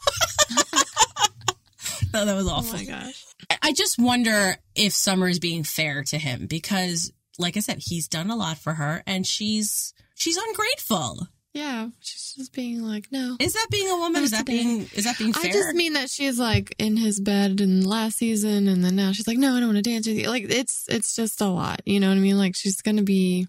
no, 2.12 2.24
that 2.24 2.34
was 2.34 2.46
Oh 2.46 2.50
awful. 2.50 2.78
my 2.78 2.84
gosh. 2.84 3.24
I 3.62 3.72
just 3.72 3.98
wonder 3.98 4.56
if 4.74 4.92
Summer 4.92 5.28
is 5.28 5.38
being 5.38 5.64
fair 5.64 6.04
to 6.04 6.18
him 6.18 6.46
because, 6.46 7.12
like 7.38 7.56
I 7.56 7.60
said, 7.60 7.78
he's 7.80 8.08
done 8.08 8.30
a 8.30 8.36
lot 8.36 8.58
for 8.58 8.74
her, 8.74 9.02
and 9.06 9.26
she's 9.26 9.92
she's 10.14 10.36
ungrateful. 10.36 11.26
Yeah. 11.52 11.88
She's 12.00 12.34
just 12.36 12.52
being 12.52 12.80
like, 12.82 13.06
no. 13.10 13.36
Is 13.40 13.54
that 13.54 13.66
being 13.70 13.90
a 13.90 13.96
woman? 13.96 14.22
Is 14.22 14.30
that 14.30 14.46
today. 14.46 14.58
being 14.62 14.80
is 14.94 15.04
that 15.04 15.18
being 15.18 15.32
fair? 15.32 15.50
I 15.50 15.52
just 15.52 15.74
mean 15.74 15.94
that 15.94 16.08
she's 16.08 16.38
like 16.38 16.74
in 16.78 16.96
his 16.96 17.18
bed 17.20 17.60
in 17.60 17.82
last 17.84 18.18
season, 18.18 18.68
and 18.68 18.84
then 18.84 18.94
now 18.96 19.10
she's 19.12 19.26
like, 19.26 19.38
"No, 19.38 19.56
I 19.56 19.60
don't 19.60 19.68
want 19.74 19.84
to 19.84 19.90
dance 19.90 20.06
with 20.06 20.16
you." 20.16 20.28
Like 20.28 20.44
it's 20.48 20.86
it's 20.88 21.16
just 21.16 21.40
a 21.40 21.48
lot, 21.48 21.80
you 21.84 21.98
know 21.98 22.08
what 22.08 22.16
I 22.16 22.20
mean? 22.20 22.38
Like 22.38 22.54
she's 22.54 22.80
gonna 22.80 23.02
be, 23.02 23.48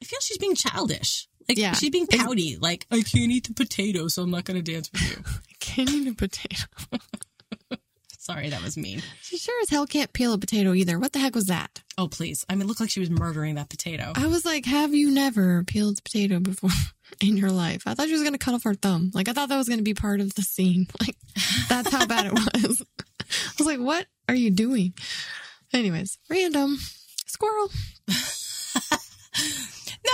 I 0.00 0.04
feel 0.04 0.18
she's 0.20 0.38
being 0.38 0.54
childish. 0.54 1.28
Like 1.48 1.58
Yeah. 1.58 1.72
she's 1.74 1.90
being 1.90 2.06
pouty. 2.06 2.56
Like 2.60 2.86
I 2.90 3.02
can't 3.02 3.30
eat 3.30 3.48
the 3.48 3.54
potato, 3.54 4.08
so 4.08 4.22
I'm 4.22 4.30
not 4.30 4.44
going 4.44 4.62
to 4.62 4.72
dance 4.72 4.90
with 4.92 5.02
you. 5.10 5.22
I 5.26 5.54
can't 5.60 5.90
eat 5.90 6.08
a 6.08 6.14
potato. 6.14 6.64
Sorry, 8.22 8.50
that 8.50 8.62
was 8.62 8.76
mean. 8.76 9.02
She 9.20 9.36
sure 9.36 9.60
as 9.62 9.68
hell 9.68 9.84
can't 9.84 10.12
peel 10.12 10.32
a 10.32 10.38
potato 10.38 10.74
either. 10.74 10.96
What 10.96 11.12
the 11.12 11.18
heck 11.18 11.34
was 11.34 11.46
that? 11.46 11.82
Oh, 11.98 12.06
please. 12.06 12.46
I 12.48 12.54
mean, 12.54 12.62
it 12.62 12.66
looked 12.68 12.78
like 12.78 12.88
she 12.88 13.00
was 13.00 13.10
murdering 13.10 13.56
that 13.56 13.68
potato. 13.68 14.12
I 14.14 14.28
was 14.28 14.44
like, 14.44 14.64
have 14.64 14.94
you 14.94 15.10
never 15.10 15.64
peeled 15.64 15.98
a 15.98 16.02
potato 16.02 16.38
before 16.38 16.70
in 17.20 17.36
your 17.36 17.50
life? 17.50 17.82
I 17.84 17.94
thought 17.94 18.06
she 18.06 18.12
was 18.12 18.22
going 18.22 18.34
to 18.34 18.38
cut 18.38 18.54
off 18.54 18.62
her 18.62 18.74
thumb. 18.74 19.10
Like, 19.12 19.28
I 19.28 19.32
thought 19.32 19.48
that 19.48 19.56
was 19.56 19.66
going 19.66 19.80
to 19.80 19.84
be 19.84 19.94
part 19.94 20.20
of 20.20 20.36
the 20.36 20.42
scene. 20.42 20.86
Like, 21.00 21.16
that's 21.68 21.90
how 21.90 22.06
bad 22.06 22.26
it 22.26 22.32
was. 22.32 22.84
I 23.20 23.52
was 23.58 23.66
like, 23.66 23.80
what 23.80 24.06
are 24.28 24.36
you 24.36 24.52
doing? 24.52 24.94
Anyways, 25.72 26.16
random 26.30 26.78
squirrel. 27.26 27.70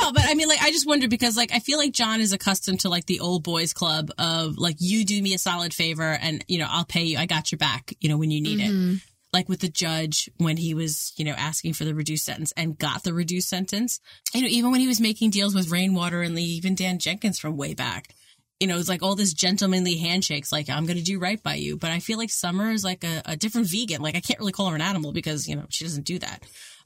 No, 0.00 0.12
but 0.12 0.24
I 0.24 0.34
mean, 0.34 0.48
like, 0.48 0.62
I 0.62 0.70
just 0.70 0.86
wonder 0.86 1.08
because, 1.08 1.36
like, 1.36 1.52
I 1.52 1.58
feel 1.58 1.78
like 1.78 1.92
John 1.92 2.20
is 2.20 2.32
accustomed 2.32 2.80
to, 2.80 2.88
like, 2.88 3.06
the 3.06 3.20
old 3.20 3.42
boys 3.42 3.72
club 3.72 4.10
of, 4.18 4.58
like, 4.58 4.76
you 4.78 5.04
do 5.04 5.20
me 5.22 5.34
a 5.34 5.38
solid 5.38 5.74
favor 5.74 6.18
and, 6.20 6.44
you 6.48 6.58
know, 6.58 6.66
I'll 6.68 6.84
pay 6.84 7.04
you. 7.04 7.18
I 7.18 7.26
got 7.26 7.50
your 7.50 7.58
back, 7.58 7.94
you 8.00 8.08
know, 8.08 8.16
when 8.16 8.30
you 8.30 8.40
need 8.40 8.60
it. 8.60 8.70
Mm-hmm. 8.70 8.94
Like 9.30 9.46
with 9.46 9.60
the 9.60 9.68
judge 9.68 10.30
when 10.38 10.56
he 10.56 10.72
was, 10.72 11.12
you 11.18 11.24
know, 11.26 11.34
asking 11.34 11.74
for 11.74 11.84
the 11.84 11.94
reduced 11.94 12.24
sentence 12.24 12.50
and 12.56 12.78
got 12.78 13.02
the 13.02 13.12
reduced 13.12 13.50
sentence. 13.50 14.00
You 14.32 14.40
know, 14.40 14.48
even 14.48 14.70
when 14.70 14.80
he 14.80 14.86
was 14.86 15.02
making 15.02 15.30
deals 15.30 15.54
with 15.54 15.70
Rainwater 15.70 16.22
and 16.22 16.34
Lee, 16.34 16.44
even 16.44 16.74
Dan 16.74 16.98
Jenkins 16.98 17.38
from 17.38 17.58
way 17.58 17.74
back. 17.74 18.14
You 18.58 18.66
know, 18.66 18.78
it's 18.78 18.88
like 18.88 19.02
all 19.02 19.16
this 19.16 19.34
gentlemanly 19.34 19.98
handshakes, 19.98 20.50
like, 20.50 20.70
I'm 20.70 20.86
going 20.86 20.96
to 20.96 21.04
do 21.04 21.18
right 21.18 21.42
by 21.42 21.56
you. 21.56 21.76
But 21.76 21.90
I 21.90 21.98
feel 21.98 22.16
like 22.16 22.30
Summer 22.30 22.70
is 22.70 22.82
like 22.82 23.04
a, 23.04 23.20
a 23.26 23.36
different 23.36 23.68
vegan. 23.70 24.00
Like, 24.00 24.16
I 24.16 24.20
can't 24.20 24.38
really 24.40 24.52
call 24.52 24.70
her 24.70 24.74
an 24.74 24.80
animal 24.80 25.12
because, 25.12 25.46
you 25.46 25.56
know, 25.56 25.66
she 25.68 25.84
doesn't 25.84 26.06
do 26.06 26.18
that. 26.20 26.42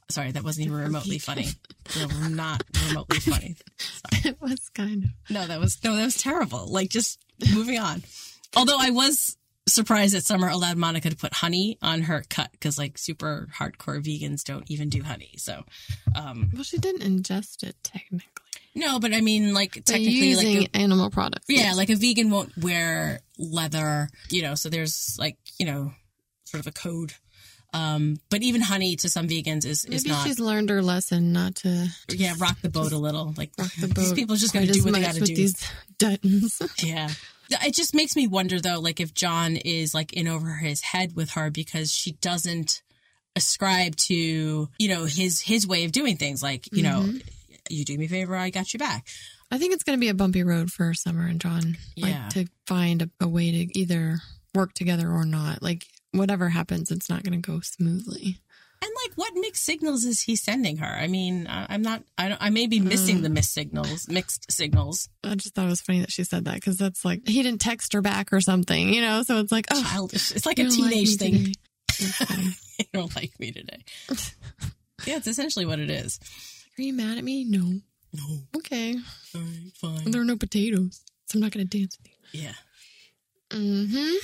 Sorry, 0.09 0.31
that 0.31 0.43
wasn't 0.43 0.67
even 0.67 0.77
remotely 0.77 1.17
funny. 1.19 1.47
No, 1.99 2.07
not 2.29 2.63
remotely 2.87 3.19
funny. 3.19 3.55
It 4.23 4.39
was 4.41 4.69
kind 4.73 5.03
of. 5.03 5.09
No, 5.29 5.45
that 5.45 5.59
was 5.59 5.83
no, 5.83 5.95
that 5.97 6.05
was 6.05 6.15
terrible. 6.15 6.65
Like 6.67 6.89
just 6.89 7.19
moving 7.53 7.77
on. 7.77 8.03
Although 8.55 8.77
I 8.79 8.91
was 8.91 9.35
surprised 9.67 10.13
that 10.13 10.23
Summer 10.25 10.47
allowed 10.47 10.77
Monica 10.77 11.09
to 11.09 11.15
put 11.17 11.33
honey 11.33 11.77
on 11.81 12.03
her 12.03 12.23
cut 12.29 12.51
because 12.53 12.77
like 12.77 12.97
super 12.97 13.49
hardcore 13.53 14.01
vegans 14.01 14.43
don't 14.45 14.63
even 14.71 14.87
do 14.89 15.03
honey. 15.03 15.33
So, 15.37 15.63
um, 16.15 16.51
Well, 16.53 16.63
she 16.63 16.77
didn't 16.77 17.01
ingest 17.01 17.63
it 17.63 17.75
technically. 17.83 18.23
no, 18.75 18.97
but 18.99 19.13
I 19.13 19.19
mean, 19.19 19.53
like 19.53 19.73
But 19.75 19.85
technically, 19.85 20.13
using 20.29 20.57
like 20.59 20.69
a, 20.73 20.77
animal 20.77 21.09
products. 21.09 21.45
yeah, 21.49 21.63
yes. 21.63 21.77
like 21.77 21.89
a 21.89 21.95
vegan 21.97 22.29
won't 22.29 22.57
wear 22.57 23.19
leather, 23.37 24.07
you 24.29 24.41
know. 24.41 24.55
So 24.55 24.69
there's 24.69 25.17
like 25.19 25.37
you 25.59 25.65
know, 25.65 25.91
sort 26.45 26.61
of 26.61 26.67
a 26.67 26.71
code. 26.71 27.13
Um, 27.73 28.17
but 28.29 28.43
even 28.43 28.61
honey 28.61 28.95
to 28.97 29.09
some 29.09 29.27
vegans 29.27 29.65
is 29.65 29.83
is 29.85 30.05
Maybe 30.05 30.09
not. 30.15 30.27
she's 30.27 30.39
learned 30.39 30.69
her 30.69 30.81
lesson 30.83 31.33
not 31.33 31.55
to 31.57 31.87
yeah, 32.09 32.35
rock 32.37 32.57
the 32.61 32.69
boat 32.69 32.91
a 32.91 32.97
little. 32.97 33.33
Like 33.35 33.51
rock 33.57 33.71
the 33.79 33.87
boat. 33.87 33.95
these 33.95 34.13
people 34.13 34.35
are 34.35 34.37
just 34.37 34.53
going 34.53 34.67
to 34.67 34.71
do 34.71 34.83
what 34.83 34.93
they 34.93 35.01
got 35.01 35.15
to 35.15 35.21
do. 35.21 35.35
These 35.35 35.55
Duttons. 35.97 36.61
Yeah. 36.83 37.09
It 37.65 37.73
just 37.75 37.93
makes 37.93 38.15
me 38.15 38.25
wonder 38.27 38.59
though, 38.59 38.79
like 38.79 38.99
if 38.99 39.13
John 39.13 39.55
is 39.57 39.93
like 39.93 40.13
in 40.13 40.27
over 40.27 40.53
his 40.55 40.81
head 40.81 41.15
with 41.15 41.31
her 41.31 41.49
because 41.51 41.91
she 41.91 42.13
doesn't 42.13 42.81
ascribe 43.35 43.95
to, 43.95 44.69
you 44.77 44.87
know, 44.89 45.05
his 45.05 45.41
his 45.41 45.67
way 45.67 45.83
of 45.85 45.91
doing 45.91 46.17
things. 46.17 46.41
Like, 46.43 46.67
you 46.71 46.83
know, 46.83 47.01
Mm-hmm. 47.01 47.17
you 47.69 47.85
do 47.85 47.97
me 47.97 48.05
a 48.05 48.09
favor, 48.09 48.35
I 48.35 48.49
got 48.49 48.73
you 48.73 48.79
back. 48.79 49.07
I 49.51 49.57
think 49.57 49.73
it's 49.73 49.83
going 49.83 49.97
to 49.97 50.01
be 50.01 50.09
a 50.09 50.13
bumpy 50.15 50.43
road 50.43 50.71
for 50.71 50.93
Summer 50.93 51.25
and 51.27 51.39
John. 51.39 51.77
Like 51.97 52.11
Yeah. 52.13 52.29
to 52.29 52.45
find 52.67 53.01
a, 53.03 53.09
a 53.19 53.27
way 53.27 53.51
to 53.51 53.79
either 53.79 54.17
work 54.55 54.73
together 54.73 55.09
or 55.11 55.25
not. 55.25 55.61
Like 55.61 55.85
whatever 56.13 56.49
happens, 56.49 56.89
it's 56.91 57.09
not 57.09 57.23
going 57.23 57.39
to 57.41 57.51
go 57.51 57.59
smoothly. 57.59 58.37
And 58.81 58.91
like, 59.05 59.15
what 59.15 59.31
mixed 59.35 59.63
signals 59.63 60.03
is 60.03 60.21
he 60.23 60.35
sending 60.35 60.77
her? 60.77 60.85
I 60.85 61.07
mean, 61.07 61.47
I'm 61.49 61.81
not. 61.81 62.03
I 62.17 62.27
don't. 62.27 62.41
I 62.41 62.49
may 62.49 62.67
be 62.67 62.79
missing 62.81 63.19
Mm. 63.19 63.21
the 63.23 63.29
mixed 63.29 63.53
signals. 63.53 64.09
Mixed 64.09 64.51
signals. 64.51 65.07
I 65.23 65.35
just 65.35 65.55
thought 65.55 65.67
it 65.67 65.69
was 65.69 65.79
funny 65.81 66.01
that 66.01 66.11
she 66.11 66.23
said 66.25 66.43
that 66.45 66.55
because 66.55 66.77
that's 66.77 67.05
like 67.05 67.25
he 67.27 67.41
didn't 67.43 67.61
text 67.61 67.93
her 67.93 68.01
back 68.01 68.33
or 68.33 68.41
something, 68.41 68.93
you 68.93 69.01
know. 69.01 69.23
So 69.23 69.39
it's 69.39 69.51
like, 69.53 69.67
oh, 69.71 69.81
Childish. 69.89 70.31
It's 70.31 70.45
like 70.45 70.59
a 70.59 70.63
don't 70.63 70.77
like 70.79 70.91
teenage 70.91 71.15
thing. 71.15 71.33
today. 71.33 71.53
That's 71.87 72.15
funny. 72.25 72.43
you 72.79 72.85
don't 72.93 73.15
like 73.15 73.39
me 73.39 73.51
today. 73.53 73.77
yeah, 75.05 75.15
it's 75.17 75.27
essentially 75.27 75.65
what 75.65 75.79
it 75.79 75.89
is. 75.89 76.19
Are 76.77 76.81
you 76.81 76.91
mad 76.93 77.17
at 77.17 77.23
me? 77.23 77.45
No. 77.45 77.79
No, 78.15 78.39
Okay. 78.57 78.95
all 79.33 79.41
right, 79.41 79.71
fine. 79.75 80.11
There 80.11 80.21
are 80.21 80.25
no 80.25 80.35
potatoes, 80.37 81.01
so 81.27 81.37
I'm 81.37 81.41
not 81.41 81.51
going 81.51 81.67
to 81.67 81.77
dance 81.79 81.97
with 82.03 82.11
you. 82.33 82.41
Yeah. 82.41 82.53
Mm-hmm. 83.49 84.15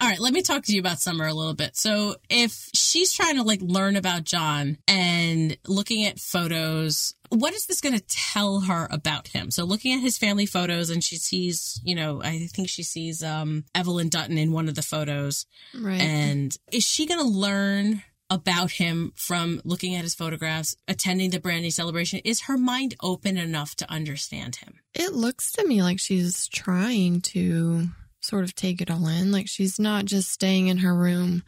All 0.00 0.08
right, 0.08 0.18
let 0.18 0.32
me 0.32 0.40
talk 0.40 0.64
to 0.64 0.72
you 0.72 0.80
about 0.80 0.98
Summer 0.98 1.26
a 1.26 1.34
little 1.34 1.52
bit. 1.52 1.76
So, 1.76 2.16
if 2.30 2.70
she's 2.72 3.12
trying 3.12 3.36
to 3.36 3.42
like 3.42 3.60
learn 3.60 3.96
about 3.96 4.24
John 4.24 4.78
and 4.88 5.58
looking 5.66 6.06
at 6.06 6.18
photos, 6.18 7.12
what 7.28 7.52
is 7.52 7.66
this 7.66 7.82
going 7.82 7.98
to 7.98 8.04
tell 8.08 8.60
her 8.60 8.88
about 8.90 9.28
him? 9.28 9.50
So, 9.50 9.64
looking 9.64 9.92
at 9.92 10.00
his 10.00 10.16
family 10.16 10.46
photos, 10.46 10.88
and 10.88 11.04
she 11.04 11.16
sees, 11.16 11.82
you 11.84 11.94
know, 11.94 12.22
I 12.22 12.46
think 12.46 12.70
she 12.70 12.82
sees 12.82 13.22
um, 13.22 13.64
Evelyn 13.74 14.08
Dutton 14.08 14.38
in 14.38 14.52
one 14.52 14.70
of 14.70 14.74
the 14.74 14.82
photos. 14.82 15.44
Right. 15.78 16.00
And 16.00 16.56
is 16.72 16.82
she 16.82 17.04
going 17.04 17.20
to 17.20 17.26
learn 17.26 18.02
about 18.30 18.70
him 18.70 19.12
from 19.16 19.60
looking 19.64 19.96
at 19.96 20.04
his 20.04 20.14
photographs, 20.14 20.76
attending 20.88 21.28
the 21.28 21.40
brandy 21.40 21.68
celebration? 21.68 22.20
Is 22.24 22.42
her 22.42 22.56
mind 22.56 22.94
open 23.02 23.36
enough 23.36 23.74
to 23.76 23.90
understand 23.90 24.56
him? 24.56 24.80
It 24.94 25.12
looks 25.12 25.52
to 25.52 25.66
me 25.66 25.82
like 25.82 26.00
she's 26.00 26.48
trying 26.48 27.20
to 27.22 27.88
sort 28.30 28.44
of 28.44 28.54
take 28.54 28.80
it 28.80 28.90
all 28.90 29.08
in. 29.08 29.32
Like 29.32 29.48
she's 29.48 29.78
not 29.78 30.04
just 30.04 30.30
staying 30.30 30.68
in 30.68 30.78
her 30.78 30.94
room 30.94 31.42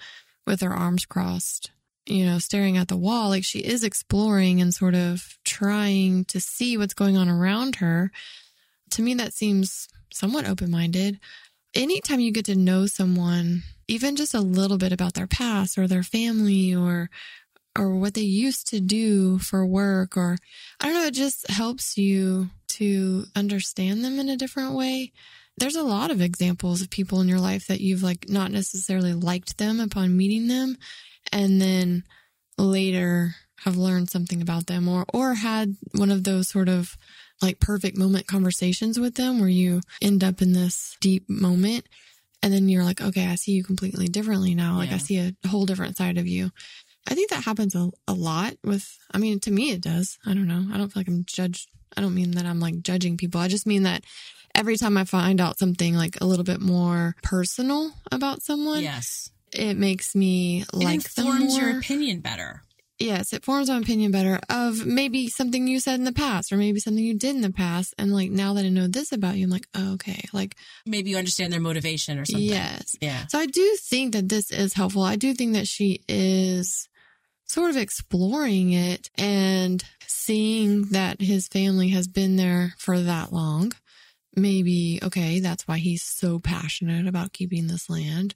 with 0.47 0.61
her 0.61 0.75
arms 0.75 1.07
crossed, 1.07 1.71
you 2.07 2.27
know, 2.27 2.39
staring 2.41 2.77
at 2.77 2.89
the 2.89 2.97
wall. 2.97 3.29
Like 3.29 3.45
she 3.45 3.61
is 3.61 3.85
exploring 3.85 4.61
and 4.61 4.75
sort 4.75 4.97
of 4.97 5.39
trying 5.45 6.25
to 6.27 6.41
see 6.41 6.77
what's 6.77 6.95
going 6.95 7.17
on 7.17 7.29
around 7.29 7.77
her. 7.77 8.11
To 8.91 9.03
me, 9.03 9.15
that 9.15 9.33
seems 9.33 9.89
somewhat 10.13 10.49
open 10.49 10.71
minded. 10.71 11.21
Anytime 11.75 12.21
you 12.21 12.33
get 12.33 12.47
to 12.47 12.57
know 12.57 12.87
someone, 12.87 13.63
even 13.87 14.17
just 14.17 14.35
a 14.35 14.41
little 14.41 14.77
bit 14.77 14.93
about 14.93 15.15
their 15.15 15.29
past 15.29 15.79
or 15.79 15.87
their 15.87 16.03
family 16.03 16.75
or 16.75 17.09
or 17.79 17.97
what 17.97 18.13
they 18.13 18.21
used 18.21 18.67
to 18.69 18.81
do 18.81 19.39
for 19.39 19.65
work 19.65 20.17
or 20.17 20.37
I 20.81 20.87
don't 20.87 20.95
know, 20.95 21.07
it 21.07 21.15
just 21.15 21.49
helps 21.49 21.97
you 21.97 22.51
to 22.69 23.25
understand 23.37 24.05
them 24.05 24.19
in 24.19 24.29
a 24.29 24.37
different 24.37 24.73
way. 24.75 25.13
There's 25.59 25.77
a 25.77 25.83
lot 25.83 26.11
of 26.11 26.21
examples 26.21 26.81
of 26.81 26.91
people 26.91 27.21
in 27.21 27.29
your 27.29 27.39
life 27.41 27.67
that 27.69 27.81
you've 27.81 28.03
like 28.03 28.29
not 28.29 28.51
necessarily 28.51 29.13
liked 29.13 29.59
them 29.59 29.81
upon 29.81 30.17
meeting 30.17 30.49
them 30.49 30.77
and 31.31 31.61
then 31.61 32.05
later 32.59 33.35
have 33.61 33.77
learned 33.77 34.11
something 34.11 34.43
about 34.43 34.67
them 34.67 34.89
or 34.89 35.05
or 35.13 35.35
had 35.35 35.77
one 35.95 36.11
of 36.11 36.25
those 36.25 36.49
sort 36.49 36.69
of 36.69 36.97
like 37.41 37.61
perfect 37.61 37.97
moment 37.97 38.27
conversations 38.27 38.99
with 38.99 39.15
them 39.15 39.39
where 39.39 39.49
you 39.49 39.81
end 40.01 40.25
up 40.25 40.43
in 40.43 40.53
this 40.53 40.97
deep 41.01 41.29
moment 41.29 41.87
and 42.43 42.53
then 42.53 42.69
you're 42.69 42.85
like 42.85 43.01
okay 43.01 43.27
I 43.29 43.37
see 43.37 43.53
you 43.53 43.63
completely 43.63 44.09
differently 44.09 44.55
now 44.55 44.77
like 44.79 44.89
Yeah. 44.91 44.97
I 44.97 44.99
see 44.99 45.19
a 45.19 45.49
whole 45.49 45.67
different 45.67 45.97
side 45.97 46.19
of 46.19 46.27
you. 46.27 46.51
I 47.09 47.15
think 47.15 47.31
that 47.31 47.45
happens 47.45 47.75
a, 47.75 47.91
a 48.07 48.13
lot 48.13 48.55
with, 48.63 48.97
I 49.13 49.19
mean, 49.19 49.41
to 49.41 49.51
me 49.51 49.73
it 49.73 49.81
does. 49.81 50.19
I 50.25 50.35
don't 50.35 50.47
know. 50.47 50.69
I 50.73 50.79
don't 50.79 50.93
feel 50.93 51.01
like 51.01 51.09
I'm 51.09 51.25
judged. 51.27 51.69
I 51.97 52.01
don't 52.01 52.15
mean 52.15 52.33
that 52.33 52.47
I'm 52.47 52.61
like 52.61 52.81
judging 52.83 53.17
people. 53.17 53.41
I 53.41 53.49
just 53.49 53.67
mean 53.67 53.83
that 53.83 54.05
every 54.55 54.77
time 54.77 54.97
I 54.97 55.05
find 55.05 55.41
out 55.41 55.59
something 55.59 55.95
like 55.95 56.21
a 56.21 56.25
little 56.27 56.45
bit 56.45 56.61
more 56.61 57.15
personal 57.23 57.93
about 58.11 58.43
someone, 58.43 58.83
Yes. 58.83 59.31
it 59.53 59.77
makes 59.77 60.15
me 60.15 60.65
like 60.73 61.01
it 61.01 61.15
them 61.15 61.27
informs 61.27 61.57
your 61.59 61.79
opinion 61.79 62.21
better. 62.21 62.63
yes, 62.99 63.33
it 63.33 63.45
forms 63.45 63.69
my 63.69 63.79
opinion 63.79 64.13
better 64.13 64.39
of 64.49 64.87
maybe 64.87 65.29
something 65.29 65.67
you 65.67 65.81
said 65.81 65.95
in 65.99 66.05
the 66.05 66.13
past 66.13 66.53
or 66.53 66.57
maybe 66.57 66.79
something 66.79 67.03
you 67.03 67.19
did 67.19 67.35
in 67.35 67.41
the 67.43 67.51
past. 67.53 67.93
And 67.99 68.13
like 68.15 68.31
now 68.31 68.55
that 68.55 68.65
I 68.65 68.69
know 68.69 68.87
this 68.87 69.11
about 69.11 69.37
you, 69.37 69.45
I'm 69.45 69.51
like, 69.51 69.67
oh, 69.75 69.95
okay. 69.95 70.23
Like, 70.33 70.55
Maybe 70.87 71.11
you 71.11 71.17
understand 71.17 71.53
their 71.53 71.61
motivation 71.61 72.19
or 72.19 72.25
something. 72.25 72.45
yes. 72.45 72.95
Yeah. 73.01 73.27
So 73.27 73.39
I 73.39 73.47
do 73.47 73.77
think 73.81 74.13
that 74.13 74.29
this 74.29 74.53
is 74.53 74.75
helpful. 74.75 75.03
I 75.03 75.17
do 75.17 75.35
think 75.35 75.55
that 75.55 75.67
she 75.67 76.03
is 76.09 76.89
sort 77.47 77.71
of 77.71 77.77
exploring 77.77 78.73
it 78.73 79.11
and 79.19 79.83
seeing 80.07 80.85
that 80.91 81.21
his 81.21 81.49
family 81.49 81.89
has 81.89 82.07
been 82.07 82.37
there 82.37 82.75
for 82.79 83.01
that 83.01 83.33
long. 83.33 83.73
Maybe, 84.35 84.99
okay, 85.03 85.41
that's 85.41 85.69
why 85.69 85.79
he's 85.79 86.03
so 86.03 86.39
passionate 86.39 87.07
about 87.07 87.33
keeping 87.33 87.67
this 87.67 87.91
land. 87.91 88.35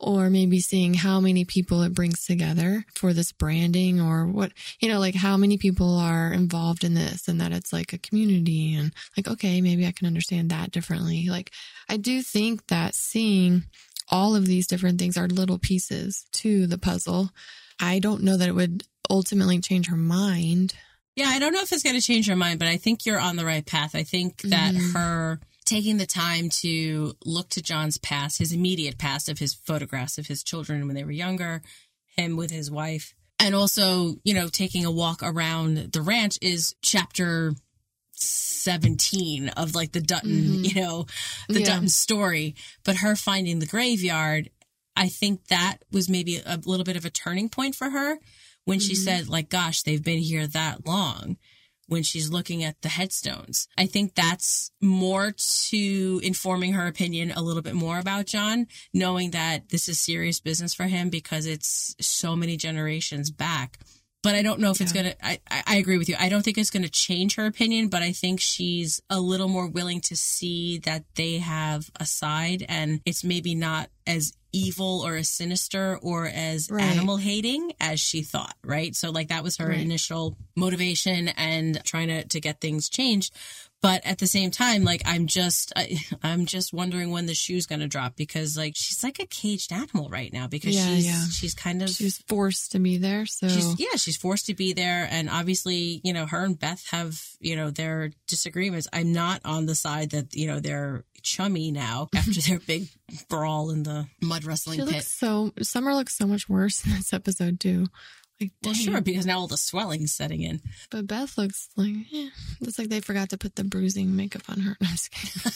Or 0.00 0.30
maybe 0.30 0.60
seeing 0.60 0.94
how 0.94 1.18
many 1.18 1.44
people 1.44 1.82
it 1.82 1.92
brings 1.92 2.24
together 2.24 2.84
for 2.94 3.12
this 3.12 3.32
branding 3.32 4.00
or 4.00 4.28
what, 4.28 4.52
you 4.78 4.88
know, 4.88 5.00
like 5.00 5.16
how 5.16 5.36
many 5.36 5.58
people 5.58 5.96
are 5.98 6.32
involved 6.32 6.84
in 6.84 6.94
this 6.94 7.26
and 7.26 7.40
that 7.40 7.50
it's 7.50 7.72
like 7.72 7.92
a 7.92 7.98
community 7.98 8.76
and 8.76 8.94
like, 9.16 9.26
okay, 9.26 9.60
maybe 9.60 9.84
I 9.84 9.90
can 9.90 10.06
understand 10.06 10.50
that 10.50 10.70
differently. 10.70 11.26
Like, 11.28 11.50
I 11.88 11.96
do 11.96 12.22
think 12.22 12.68
that 12.68 12.94
seeing 12.94 13.64
all 14.08 14.36
of 14.36 14.46
these 14.46 14.68
different 14.68 15.00
things 15.00 15.16
are 15.16 15.26
little 15.26 15.58
pieces 15.58 16.26
to 16.34 16.68
the 16.68 16.78
puzzle. 16.78 17.30
I 17.80 17.98
don't 17.98 18.22
know 18.22 18.36
that 18.36 18.48
it 18.48 18.54
would 18.54 18.84
ultimately 19.10 19.58
change 19.58 19.88
her 19.88 19.96
mind. 19.96 20.74
Yeah, 21.18 21.30
I 21.30 21.40
don't 21.40 21.52
know 21.52 21.62
if 21.62 21.72
it's 21.72 21.82
going 21.82 21.96
to 21.96 22.00
change 22.06 22.28
her 22.28 22.36
mind, 22.36 22.60
but 22.60 22.68
I 22.68 22.76
think 22.76 23.04
you're 23.04 23.18
on 23.18 23.34
the 23.34 23.44
right 23.44 23.66
path. 23.66 23.96
I 23.96 24.04
think 24.04 24.40
that 24.42 24.72
Mhm. 24.72 24.92
her 24.92 25.40
taking 25.64 25.96
the 25.96 26.06
time 26.06 26.48
to 26.48 27.16
look 27.24 27.48
to 27.50 27.60
John's 27.60 27.98
past, 27.98 28.38
his 28.38 28.52
immediate 28.52 28.98
past 28.98 29.28
of 29.28 29.40
his 29.40 29.52
photographs 29.52 30.16
of 30.16 30.28
his 30.28 30.44
children 30.44 30.86
when 30.86 30.94
they 30.94 31.02
were 31.02 31.10
younger, 31.10 31.60
him 32.16 32.36
with 32.36 32.52
his 32.52 32.70
wife, 32.70 33.14
and 33.40 33.52
also, 33.52 34.20
you 34.22 34.32
know, 34.32 34.48
taking 34.48 34.84
a 34.84 34.92
walk 34.92 35.20
around 35.24 35.92
the 35.92 36.02
ranch 36.02 36.38
is 36.40 36.76
chapter 36.82 37.52
17 38.12 39.48
of 39.50 39.74
like 39.74 39.90
the 39.90 40.00
Dutton, 40.00 40.62
Mhm. 40.62 40.68
you 40.68 40.74
know, 40.80 41.06
the 41.48 41.60
Yeah. 41.60 41.66
Dutton 41.66 41.88
story. 41.88 42.54
But 42.84 42.98
her 42.98 43.16
finding 43.16 43.58
the 43.58 43.66
graveyard, 43.66 44.50
I 44.94 45.08
think 45.08 45.48
that 45.48 45.78
was 45.90 46.08
maybe 46.08 46.36
a 46.36 46.60
little 46.64 46.84
bit 46.84 46.96
of 46.96 47.04
a 47.04 47.10
turning 47.10 47.48
point 47.48 47.74
for 47.74 47.90
her 47.90 48.18
when 48.68 48.80
she 48.80 48.92
mm-hmm. 48.92 49.02
said, 49.02 49.28
like, 49.30 49.48
gosh, 49.48 49.82
they've 49.82 50.04
been 50.04 50.18
here 50.18 50.46
that 50.46 50.86
long 50.86 51.38
when 51.86 52.02
she's 52.02 52.30
looking 52.30 52.62
at 52.62 52.82
the 52.82 52.90
headstones. 52.90 53.66
I 53.78 53.86
think 53.86 54.14
that's 54.14 54.70
more 54.82 55.32
to 55.70 56.20
informing 56.22 56.74
her 56.74 56.86
opinion 56.86 57.30
a 57.30 57.40
little 57.40 57.62
bit 57.62 57.74
more 57.74 57.98
about 57.98 58.26
John, 58.26 58.66
knowing 58.92 59.30
that 59.30 59.70
this 59.70 59.88
is 59.88 59.98
serious 59.98 60.38
business 60.38 60.74
for 60.74 60.84
him 60.84 61.08
because 61.08 61.46
it's 61.46 61.96
so 61.98 62.36
many 62.36 62.58
generations 62.58 63.30
back. 63.30 63.78
But 64.28 64.34
I 64.34 64.42
don't 64.42 64.60
know 64.60 64.70
if 64.70 64.82
it's 64.82 64.92
gonna. 64.92 65.14
I, 65.22 65.40
I 65.50 65.62
I 65.66 65.76
agree 65.76 65.96
with 65.96 66.10
you. 66.10 66.16
I 66.18 66.28
don't 66.28 66.42
think 66.42 66.58
it's 66.58 66.70
gonna 66.70 66.90
change 66.90 67.36
her 67.36 67.46
opinion, 67.46 67.88
but 67.88 68.02
I 68.02 68.12
think 68.12 68.40
she's 68.40 69.00
a 69.08 69.18
little 69.18 69.48
more 69.48 69.66
willing 69.66 70.02
to 70.02 70.16
see 70.16 70.76
that 70.80 71.04
they 71.14 71.38
have 71.38 71.90
a 71.98 72.04
side, 72.04 72.62
and 72.68 73.00
it's 73.06 73.24
maybe 73.24 73.54
not 73.54 73.88
as 74.06 74.34
evil 74.52 75.00
or 75.00 75.16
as 75.16 75.30
sinister 75.30 75.98
or 76.02 76.26
as 76.26 76.70
Right. 76.70 76.82
animal 76.82 77.16
hating 77.16 77.72
as 77.80 78.00
she 78.00 78.22
thought. 78.22 78.54
Right. 78.62 78.94
So 78.94 79.10
like 79.10 79.28
that 79.28 79.42
was 79.42 79.56
her 79.56 79.68
Right. 79.68 79.80
initial 79.80 80.36
motivation 80.56 81.28
and 81.28 81.80
trying 81.84 82.08
to 82.08 82.24
to 82.24 82.38
get 82.40 82.60
things 82.60 82.90
changed. 82.90 83.32
But 83.80 84.04
at 84.04 84.18
the 84.18 84.26
same 84.26 84.50
time, 84.50 84.82
like 84.82 85.02
I'm 85.06 85.26
just, 85.28 85.72
I, 85.76 85.98
I'm 86.22 86.46
just 86.46 86.72
wondering 86.72 87.12
when 87.12 87.26
the 87.26 87.34
shoe's 87.34 87.66
going 87.66 87.78
to 87.80 87.86
drop 87.86 88.16
because 88.16 88.56
like 88.56 88.72
she's 88.76 89.04
like 89.04 89.20
a 89.20 89.26
caged 89.26 89.72
animal 89.72 90.08
right 90.08 90.32
now 90.32 90.48
because 90.48 90.74
Yeah, 90.74 90.94
she's 90.96 91.06
yeah. 91.06 91.24
she's 91.30 91.54
kind 91.54 91.82
of 91.82 91.88
She's 91.90 92.18
forced 92.26 92.72
to 92.72 92.80
be 92.80 92.98
there. 92.98 93.24
So 93.26 93.46
She's 93.48 93.78
yeah, 93.78 93.96
she's 93.96 94.16
forced 94.16 94.46
to 94.46 94.54
be 94.54 94.72
there, 94.72 95.06
and 95.10 95.30
obviously, 95.30 96.00
you 96.02 96.12
know, 96.12 96.26
her 96.26 96.44
and 96.44 96.58
Beth 96.58 96.84
have 96.90 97.22
you 97.40 97.54
know 97.54 97.70
their 97.70 98.10
disagreements. 98.26 98.88
I'm 98.92 99.12
not 99.12 99.40
on 99.44 99.66
the 99.66 99.74
side 99.76 100.10
that 100.10 100.34
you 100.34 100.48
know 100.48 100.58
they're 100.58 101.04
chummy 101.22 101.70
now 101.70 102.08
after 102.16 102.40
their 102.40 102.58
big 102.60 102.88
brawl 103.28 103.70
in 103.70 103.82
the 103.84 104.06
mud 104.20 104.44
wrestling 104.44 104.78
she 104.78 104.84
pit. 104.84 104.94
looks 104.94 105.12
so 105.18 105.52
Summer 105.62 105.94
looks 105.94 106.16
so 106.16 106.26
much 106.26 106.48
worse 106.48 106.84
in 106.84 106.92
this 106.92 107.12
episode 107.12 107.60
too. 107.60 107.86
Like 108.40 108.52
well, 108.62 108.72
dang. 108.74 108.82
sure, 108.84 109.00
because 109.00 109.26
now 109.26 109.40
all 109.40 109.48
the 109.48 109.56
swelling's 109.56 110.12
setting 110.12 110.42
in. 110.42 110.60
But 110.90 111.06
Beth 111.08 111.36
looks 111.36 111.68
like 111.76 111.92
it's 112.60 112.78
like 112.78 112.88
they 112.88 113.00
forgot 113.00 113.30
to 113.30 113.38
put 113.38 113.56
the 113.56 113.64
bruising 113.64 114.14
makeup 114.14 114.42
on 114.48 114.60
her. 114.60 114.76
I'm 114.80 114.86
just 114.88 115.10
kidding. 115.10 115.52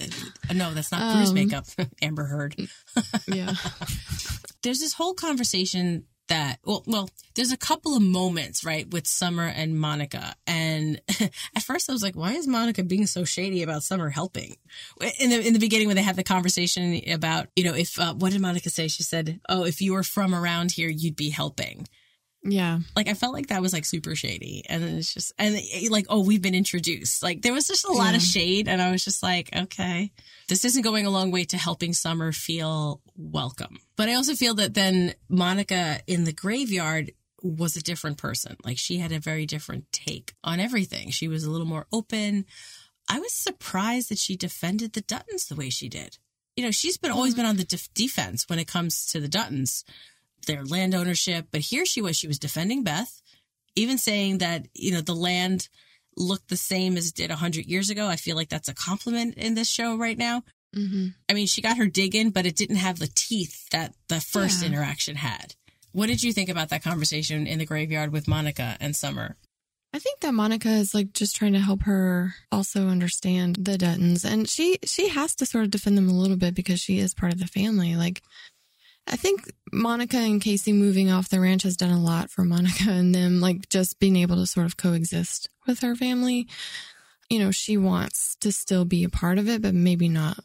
No, 0.54 0.74
that's 0.74 0.90
not 0.90 1.14
bruise 1.14 1.28
Um, 1.28 1.34
makeup. 1.34 1.64
Amber 2.00 2.24
Heard. 2.24 2.56
Yeah. 3.28 3.54
There's 4.62 4.80
this 4.80 4.94
whole 4.94 5.14
conversation 5.14 6.04
that 6.32 6.58
well, 6.64 6.82
well, 6.86 7.10
there's 7.34 7.52
a 7.52 7.58
couple 7.58 7.94
of 7.94 8.02
moments 8.02 8.64
right 8.64 8.90
with 8.90 9.06
Summer 9.06 9.46
and 9.46 9.78
Monica, 9.78 10.34
and 10.46 11.00
at 11.20 11.62
first 11.62 11.90
I 11.90 11.92
was 11.92 12.02
like, 12.02 12.16
why 12.16 12.32
is 12.32 12.46
Monica 12.46 12.82
being 12.82 13.06
so 13.06 13.24
shady 13.24 13.62
about 13.62 13.82
Summer 13.82 14.08
helping? 14.08 14.56
In 15.20 15.28
the 15.28 15.46
in 15.46 15.52
the 15.52 15.58
beginning 15.58 15.88
when 15.88 15.96
they 15.96 16.02
had 16.02 16.16
the 16.16 16.24
conversation 16.24 17.00
about 17.10 17.48
you 17.54 17.64
know 17.64 17.74
if 17.74 18.00
uh, 18.00 18.14
what 18.14 18.32
did 18.32 18.40
Monica 18.40 18.70
say? 18.70 18.88
She 18.88 19.02
said, 19.02 19.40
oh, 19.48 19.64
if 19.64 19.82
you 19.82 19.92
were 19.92 20.02
from 20.02 20.34
around 20.34 20.72
here, 20.72 20.88
you'd 20.88 21.16
be 21.16 21.28
helping. 21.28 21.86
Yeah. 22.44 22.80
Like 22.96 23.08
I 23.08 23.14
felt 23.14 23.34
like 23.34 23.48
that 23.48 23.62
was 23.62 23.72
like 23.72 23.84
super 23.84 24.16
shady, 24.16 24.64
and 24.68 24.82
then 24.82 24.96
it's 24.96 25.14
just 25.14 25.32
and 25.38 25.56
like 25.90 26.06
oh 26.08 26.24
we've 26.24 26.42
been 26.42 26.54
introduced. 26.54 27.22
Like 27.22 27.42
there 27.42 27.52
was 27.52 27.68
just 27.68 27.84
a 27.84 27.92
lot 27.92 28.16
of 28.16 28.22
shade, 28.22 28.68
and 28.68 28.82
I 28.82 28.90
was 28.90 29.04
just 29.04 29.22
like 29.22 29.54
okay, 29.54 30.10
this 30.48 30.64
isn't 30.64 30.82
going 30.82 31.06
a 31.06 31.10
long 31.10 31.30
way 31.30 31.44
to 31.44 31.56
helping 31.56 31.92
Summer 31.92 32.32
feel 32.32 33.00
welcome. 33.16 33.78
But 33.96 34.08
I 34.08 34.14
also 34.14 34.34
feel 34.34 34.54
that 34.54 34.74
then 34.74 35.14
Monica 35.28 36.00
in 36.06 36.24
the 36.24 36.32
graveyard 36.32 37.12
was 37.42 37.76
a 37.76 37.82
different 37.82 38.18
person. 38.18 38.56
Like 38.64 38.78
she 38.78 38.98
had 38.98 39.12
a 39.12 39.20
very 39.20 39.46
different 39.46 39.90
take 39.92 40.34
on 40.42 40.60
everything. 40.60 41.10
She 41.10 41.28
was 41.28 41.44
a 41.44 41.50
little 41.50 41.66
more 41.66 41.86
open. 41.92 42.44
I 43.08 43.20
was 43.20 43.32
surprised 43.32 44.08
that 44.10 44.18
she 44.18 44.36
defended 44.36 44.92
the 44.92 45.02
Duttons 45.02 45.48
the 45.48 45.56
way 45.56 45.70
she 45.70 45.88
did. 45.88 46.18
You 46.56 46.64
know, 46.64 46.70
she's 46.70 46.98
been 46.98 47.10
always 47.10 47.34
mm. 47.34 47.38
been 47.38 47.46
on 47.46 47.56
the 47.56 47.64
def- 47.64 47.92
defense 47.94 48.48
when 48.48 48.58
it 48.58 48.68
comes 48.68 49.06
to 49.06 49.20
the 49.20 49.28
Duttons, 49.28 49.84
their 50.46 50.64
land 50.64 50.94
ownership. 50.94 51.46
But 51.50 51.60
here 51.62 51.84
she 51.86 52.00
was, 52.02 52.16
she 52.16 52.26
was 52.28 52.38
defending 52.38 52.82
Beth, 52.84 53.22
even 53.76 53.98
saying 53.98 54.38
that, 54.38 54.66
you 54.74 54.92
know, 54.92 55.00
the 55.00 55.14
land 55.14 55.68
looked 56.16 56.48
the 56.48 56.56
same 56.56 56.96
as 56.96 57.08
it 57.08 57.14
did 57.14 57.30
100 57.30 57.66
years 57.66 57.88
ago. 57.90 58.06
I 58.06 58.16
feel 58.16 58.36
like 58.36 58.48
that's 58.50 58.68
a 58.68 58.74
compliment 58.74 59.34
in 59.36 59.54
this 59.54 59.68
show 59.70 59.96
right 59.96 60.18
now. 60.18 60.42
hmm 60.74 61.08
I 61.28 61.34
mean, 61.34 61.46
she 61.46 61.62
got 61.62 61.78
her 61.78 61.86
dig 61.86 62.14
in, 62.14 62.30
but 62.30 62.44
it 62.46 62.56
didn't 62.56 62.76
have 62.76 62.98
the 62.98 63.10
teeth 63.14 63.68
that 63.70 63.94
the 64.08 64.20
first 64.20 64.60
Yeah. 64.62 64.68
interaction 64.68 65.16
had. 65.16 65.54
What 65.92 66.06
did 66.06 66.22
you 66.22 66.32
think 66.32 66.48
about 66.48 66.68
that 66.70 66.82
conversation 66.82 67.46
in 67.46 67.58
the 67.58 67.66
graveyard 67.66 68.12
with 68.12 68.28
Monica 68.28 68.76
and 68.80 68.94
Summer? 68.96 69.36
I 69.94 69.98
think 69.98 70.20
that 70.20 70.32
Monica 70.32 70.70
is 70.70 70.94
like 70.94 71.12
just 71.12 71.36
trying 71.36 71.52
to 71.52 71.58
help 71.60 71.82
her 71.82 72.34
also 72.50 72.88
understand 72.88 73.56
the 73.56 73.76
Duttons, 73.76 74.24
and 74.24 74.48
she 74.48 74.78
she 74.86 75.08
has 75.08 75.34
to 75.36 75.44
sort 75.44 75.64
of 75.64 75.70
defend 75.70 75.98
them 75.98 76.08
a 76.08 76.14
little 76.14 76.38
bit 76.38 76.54
because 76.54 76.80
she 76.80 76.98
is 76.98 77.12
part 77.12 77.32
of 77.34 77.38
the 77.40 77.46
family. 77.46 77.94
Like, 77.94 78.22
I 79.06 79.16
think 79.16 79.52
Monica 79.72 80.16
and 80.16 80.40
Casey 80.40 80.72
moving 80.72 81.10
off 81.10 81.28
the 81.28 81.40
ranch 81.40 81.64
has 81.64 81.76
done 81.76 81.90
a 81.90 82.00
lot 82.00 82.30
for 82.30 82.44
Monica 82.44 82.90
and 82.90 83.14
them, 83.14 83.40
like 83.40 83.68
just 83.68 83.98
being 83.98 84.16
able 84.16 84.36
to 84.36 84.46
sort 84.46 84.66
of 84.66 84.76
coexist 84.76 85.48
with 85.66 85.80
her 85.80 85.96
family. 85.96 86.46
You 87.28 87.38
know, 87.40 87.50
she 87.50 87.76
wants 87.76 88.36
to 88.40 88.52
still 88.52 88.84
be 88.84 89.04
a 89.04 89.08
part 89.08 89.38
of 89.38 89.48
it, 89.48 89.62
but 89.62 89.74
maybe 89.74 90.08
not, 90.08 90.38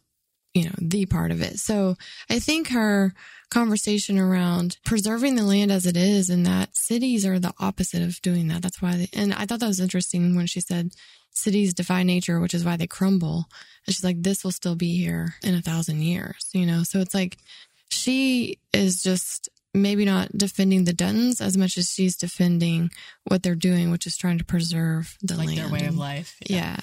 you 0.53 0.65
know, 0.65 0.75
the 0.79 1.05
part 1.05 1.31
of 1.31 1.41
it. 1.41 1.59
So 1.59 1.97
I 2.29 2.39
think 2.39 2.69
her 2.69 3.13
conversation 3.49 4.17
around 4.17 4.77
preserving 4.83 5.35
the 5.35 5.43
land 5.43 5.71
as 5.71 5.85
it 5.85 5.95
is 5.95 6.29
and 6.29 6.45
that 6.45 6.75
cities 6.75 7.25
are 7.25 7.39
the 7.39 7.53
opposite 7.59 8.01
of 8.01 8.21
doing 8.21 8.47
that. 8.47 8.61
That's 8.61 8.81
why, 8.81 8.97
they, 8.97 9.09
and 9.13 9.33
I 9.33 9.45
thought 9.45 9.59
that 9.59 9.67
was 9.67 9.79
interesting 9.79 10.35
when 10.35 10.47
she 10.47 10.61
said 10.61 10.91
cities 11.31 11.73
defy 11.73 12.03
nature, 12.03 12.39
which 12.39 12.53
is 12.53 12.65
why 12.65 12.75
they 12.77 12.87
crumble. 12.87 13.45
And 13.85 13.95
she's 13.95 14.03
like, 14.03 14.23
this 14.23 14.43
will 14.43 14.51
still 14.51 14.75
be 14.75 14.97
here 14.97 15.35
in 15.43 15.55
a 15.55 15.61
thousand 15.61 16.01
years, 16.01 16.49
you 16.53 16.65
know? 16.65 16.83
So 16.83 16.99
it's 16.99 17.13
like 17.13 17.37
she 17.89 18.59
is 18.73 19.01
just 19.03 19.49
maybe 19.73 20.05
not 20.05 20.31
defending 20.35 20.85
the 20.85 20.93
Duttons 20.93 21.39
as 21.39 21.55
much 21.55 21.77
as 21.77 21.91
she's 21.93 22.15
defending 22.17 22.89
what 23.25 23.43
they're 23.43 23.53
doing, 23.53 23.91
which 23.91 24.07
is 24.07 24.17
trying 24.17 24.39
to 24.39 24.43
preserve 24.45 25.15
the 25.21 25.35
Like 25.35 25.47
land. 25.47 25.59
their 25.59 25.69
way 25.69 25.85
of 25.85 25.97
life. 25.97 26.35
yeah. 26.49 26.77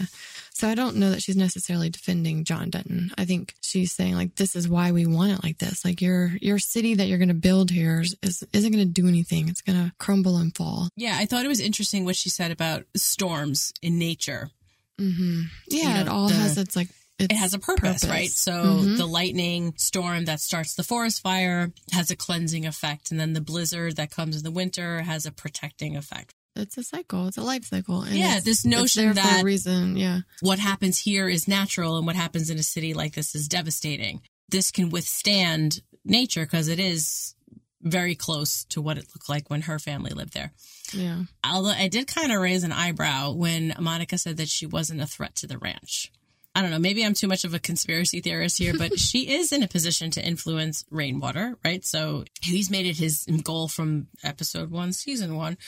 So 0.56 0.68
I 0.68 0.76
don't 0.76 0.96
know 0.96 1.10
that 1.10 1.20
she's 1.20 1.36
necessarily 1.36 1.90
defending 1.90 2.44
John 2.44 2.70
Dutton. 2.70 3.10
I 3.18 3.24
think 3.24 3.54
she's 3.60 3.90
saying 3.90 4.14
like 4.14 4.36
this 4.36 4.54
is 4.54 4.68
why 4.68 4.92
we 4.92 5.04
want 5.04 5.32
it 5.32 5.42
like 5.42 5.58
this. 5.58 5.84
Like 5.84 6.00
your 6.00 6.36
your 6.40 6.60
city 6.60 6.94
that 6.94 7.06
you're 7.08 7.18
going 7.18 7.26
to 7.28 7.34
build 7.34 7.72
here 7.72 8.02
is, 8.02 8.14
is 8.22 8.44
isn't 8.52 8.70
going 8.70 8.86
to 8.86 8.92
do 9.02 9.08
anything. 9.08 9.48
It's 9.48 9.62
going 9.62 9.82
to 9.84 9.92
crumble 9.98 10.36
and 10.36 10.54
fall. 10.54 10.90
Yeah, 10.94 11.16
I 11.18 11.26
thought 11.26 11.44
it 11.44 11.48
was 11.48 11.58
interesting 11.60 12.04
what 12.04 12.14
she 12.14 12.28
said 12.30 12.52
about 12.52 12.84
storms 12.94 13.72
in 13.82 13.98
nature. 13.98 14.50
hmm 14.96 15.42
Yeah, 15.68 15.82
You 15.88 15.94
know, 15.94 16.00
it 16.02 16.08
all 16.08 16.28
the- 16.28 16.34
has 16.34 16.56
its 16.56 16.76
like 16.76 16.88
It 17.18 17.30
has 17.32 17.54
a 17.54 17.58
purpose, 17.60 18.04
right? 18.04 18.30
So 18.30 18.52
Mhm. 18.52 18.96
the 18.96 19.06
lightning 19.06 19.74
storm 19.76 20.24
that 20.24 20.40
starts 20.40 20.74
the 20.74 20.82
forest 20.82 21.22
fire 21.22 21.72
has 21.92 22.10
a 22.10 22.16
cleansing 22.16 22.66
effect, 22.66 23.10
and 23.12 23.20
then 23.20 23.34
the 23.34 23.40
blizzard 23.40 23.96
that 23.96 24.10
comes 24.10 24.36
in 24.36 24.42
the 24.42 24.50
winter 24.50 25.02
has 25.02 25.24
a 25.26 25.30
protecting 25.32 25.96
effect. 25.96 26.32
it's 26.56 26.78
a 26.78 26.84
cycle. 26.84 27.26
It's 27.26 27.36
a 27.36 27.42
life 27.42 27.64
cycle. 27.64 28.02
And 28.02 28.16
Yeah, 28.16 28.38
this 28.38 28.64
notion 28.64 29.12
that- 29.14 29.40
a 29.40 29.44
reason. 29.44 29.96
Yeah. 29.96 30.20
what 30.40 30.60
happens 30.60 30.98
here 30.98 31.28
is 31.28 31.48
natural 31.48 31.96
and 31.96 32.06
what 32.06 32.14
happens 32.14 32.48
in 32.48 32.58
a 32.58 32.62
city 32.62 32.94
like 32.94 33.14
this 33.16 33.34
is 33.34 33.48
devastating. 33.48 34.22
This 34.50 34.70
can 34.70 34.90
withstand 34.90 35.82
nature 36.04 36.44
because 36.46 36.68
it 36.68 36.78
is 36.78 37.34
very 37.82 38.14
close 38.14 38.64
to 38.66 38.80
what 38.80 38.98
it 38.98 39.08
looked 39.14 39.28
like 39.28 39.50
when 39.50 39.62
her 39.62 39.80
family 39.80 40.12
lived 40.12 40.32
there. 40.32 40.52
Yeah. 40.92 41.24
Although 41.44 41.70
I 41.70 41.88
did 41.88 42.06
kind 42.06 42.30
of 42.30 42.40
raise 42.40 42.62
an 42.62 42.70
eyebrow 42.72 43.32
when 43.32 43.74
Monica 43.80 44.16
said 44.16 44.36
that 44.36 44.48
she 44.48 44.64
wasn't 44.64 45.00
a 45.00 45.08
threat 45.08 45.34
to 45.36 45.48
the 45.48 45.58
ranch. 45.58 46.12
I 46.54 46.62
don't 46.62 46.70
know, 46.70 46.78
maybe 46.78 47.04
I'm 47.04 47.14
too 47.14 47.26
much 47.26 47.44
of 47.44 47.52
a 47.52 47.58
conspiracy 47.58 48.20
theorist 48.20 48.58
here, 48.58 48.74
but 48.76 48.98
she 48.98 49.28
is 49.36 49.52
in 49.52 49.62
a 49.62 49.68
position 49.68 50.10
to 50.12 50.24
influence 50.24 50.84
rainwater, 50.90 51.58
right? 51.64 51.84
So 51.84 52.24
he's 52.40 52.70
made 52.70 52.86
it 52.86 52.96
his 52.96 53.26
goal 53.42 53.68
from 53.68 54.06
episode 54.22 54.70
one, 54.70 54.92
season 54.92 55.36
one, 55.36 55.58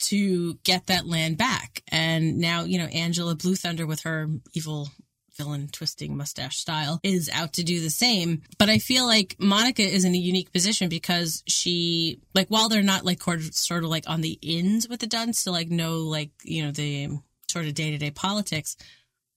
to 0.00 0.54
get 0.62 0.86
that 0.86 1.06
land 1.06 1.38
back. 1.38 1.82
And 1.90 2.38
now, 2.38 2.62
you 2.62 2.78
know, 2.78 2.86
Angela 2.86 3.34
Blue 3.34 3.56
Thunder 3.56 3.86
with 3.86 4.00
her 4.02 4.28
evil 4.54 4.88
villain 5.36 5.68
twisting 5.70 6.16
mustache 6.16 6.58
style 6.58 7.00
is 7.02 7.30
out 7.32 7.52
to 7.54 7.62
do 7.62 7.80
the 7.80 7.90
same. 7.90 8.42
But 8.58 8.68
I 8.68 8.78
feel 8.78 9.06
like 9.06 9.36
Monica 9.38 9.82
is 9.82 10.04
in 10.04 10.14
a 10.14 10.18
unique 10.18 10.52
position 10.52 10.88
because 10.88 11.42
she, 11.46 12.20
like, 12.34 12.48
while 12.48 12.68
they're 12.68 12.82
not 12.82 13.04
like 13.04 13.22
sort 13.22 13.38
of- 13.38 13.54
sort 13.54 13.84
of 13.84 13.90
like 13.90 14.08
on 14.08 14.20
the 14.20 14.38
ends 14.42 14.88
with 14.88 15.00
the 15.00 15.06
Duttons 15.06 15.44
to 15.44 15.52
like 15.52 15.70
know 15.70 15.98
like, 16.00 16.30
you 16.42 16.64
know, 16.64 16.72
the 16.72 17.18
sort 17.48 17.66
of 17.66 17.74
day 17.74 17.90
to 17.90 17.98
day 17.98 18.10
politics. 18.10 18.76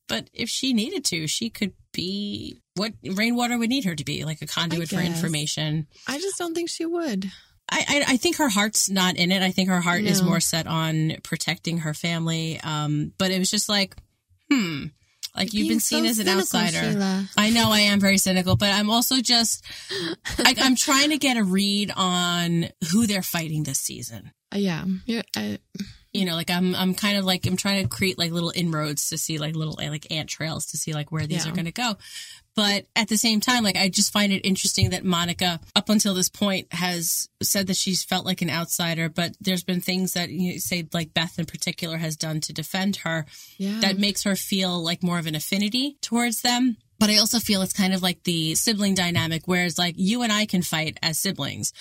But 0.07 0.29
if 0.33 0.49
she 0.49 0.73
needed 0.73 1.05
to, 1.05 1.27
she 1.27 1.49
could 1.49 1.73
be 1.93 2.61
what 2.75 2.93
Rainwater 3.03 3.57
would 3.57 3.69
need 3.69 3.85
her 3.85 3.95
to 3.95 4.03
be, 4.03 4.25
like 4.25 4.41
a 4.41 4.47
conduit 4.47 4.89
for 4.89 4.99
information. 4.99 5.87
I 6.07 6.19
just 6.19 6.37
don't 6.37 6.53
think 6.53 6.69
she 6.69 6.85
would. 6.85 7.31
I, 7.69 7.85
I, 7.87 8.13
I 8.13 8.17
think 8.17 8.37
her 8.37 8.49
heart's 8.49 8.89
not 8.89 9.15
in 9.15 9.31
it. 9.31 9.41
I 9.41 9.51
think 9.51 9.69
her 9.69 9.79
heart 9.79 10.01
is 10.01 10.21
more 10.21 10.41
set 10.41 10.67
on 10.67 11.13
protecting 11.23 11.79
her 11.79 11.93
family. 11.93 12.59
Um, 12.61 13.13
but 13.17 13.31
it 13.31 13.39
was 13.39 13.49
just 13.49 13.69
like, 13.69 13.95
hmm, 14.51 14.87
like 15.35 15.53
you've 15.53 15.69
been 15.69 15.79
seen 15.79 16.03
so 16.03 16.09
as 16.09 16.19
an 16.19 16.25
cynical, 16.25 16.41
outsider. 16.41 16.91
Sheila. 16.91 17.29
I 17.37 17.49
know 17.49 17.71
I 17.71 17.79
am 17.81 18.01
very 18.01 18.17
cynical, 18.17 18.57
but 18.57 18.69
I'm 18.69 18.89
also 18.89 19.21
just, 19.21 19.63
I, 20.39 20.55
I'm 20.59 20.75
trying 20.75 21.11
to 21.11 21.17
get 21.17 21.37
a 21.37 21.43
read 21.43 21.91
on 21.95 22.65
who 22.91 23.07
they're 23.07 23.21
fighting 23.21 23.63
this 23.63 23.79
season. 23.79 24.33
Uh, 24.53 24.57
yeah. 24.59 24.83
Yeah. 25.05 25.21
I, 25.35 25.59
You 26.13 26.25
know, 26.25 26.35
like 26.35 26.49
I'm 26.49 26.75
I'm 26.75 26.93
kind 26.93 27.17
of 27.17 27.23
like 27.23 27.45
I'm 27.45 27.55
trying 27.55 27.83
to 27.83 27.89
create 27.89 28.17
like 28.17 28.31
little 28.31 28.51
inroads 28.53 29.09
to 29.09 29.17
see 29.17 29.37
like 29.37 29.55
little 29.55 29.75
like 29.79 30.11
ant 30.11 30.29
trails 30.29 30.65
to 30.67 30.77
see 30.77 30.93
like 30.93 31.11
where 31.11 31.25
these 31.25 31.45
Yeah. 31.45 31.51
are 31.51 31.55
going 31.55 31.65
to 31.65 31.71
go. 31.71 31.95
But 32.53 32.85
at 32.97 33.07
the 33.07 33.15
same 33.17 33.39
time, 33.39 33.63
like 33.63 33.77
I 33.77 33.87
just 33.87 34.11
find 34.11 34.33
it 34.33 34.45
interesting 34.45 34.89
that 34.89 35.05
Monica, 35.05 35.61
up 35.73 35.87
until 35.87 36.13
this 36.13 36.27
point, 36.27 36.67
has 36.73 37.29
said 37.41 37.67
that 37.67 37.77
she's 37.77 38.03
felt 38.03 38.25
like 38.25 38.41
an 38.41 38.49
outsider. 38.49 39.07
But 39.07 39.37
there's 39.39 39.63
been 39.63 39.79
things 39.79 40.11
that 40.13 40.29
you 40.29 40.51
know, 40.53 40.57
say, 40.57 40.85
like 40.91 41.13
Beth 41.13 41.39
in 41.39 41.45
particular, 41.45 41.95
has 41.95 42.17
done 42.17 42.41
to 42.41 42.51
defend 42.53 42.97
her 42.97 43.25
Yeah. 43.57 43.79
that 43.79 43.97
makes 43.97 44.23
her 44.23 44.35
feel 44.35 44.83
like 44.83 45.01
more 45.03 45.17
of 45.17 45.27
an 45.27 45.35
affinity 45.35 45.97
towards 46.01 46.41
them. 46.41 46.75
But 46.99 47.09
I 47.09 47.17
also 47.19 47.39
feel 47.39 47.61
it's 47.61 47.71
kind 47.73 47.93
of 47.93 48.03
like 48.03 48.23
the 48.25 48.53
sibling 48.55 48.95
dynamic, 48.95 49.43
whereas 49.45 49.77
like 49.79 49.95
you 49.97 50.21
and 50.21 50.31
I 50.31 50.45
can 50.45 50.61
fight 50.61 50.97
as 51.01 51.17
siblings, 51.17 51.71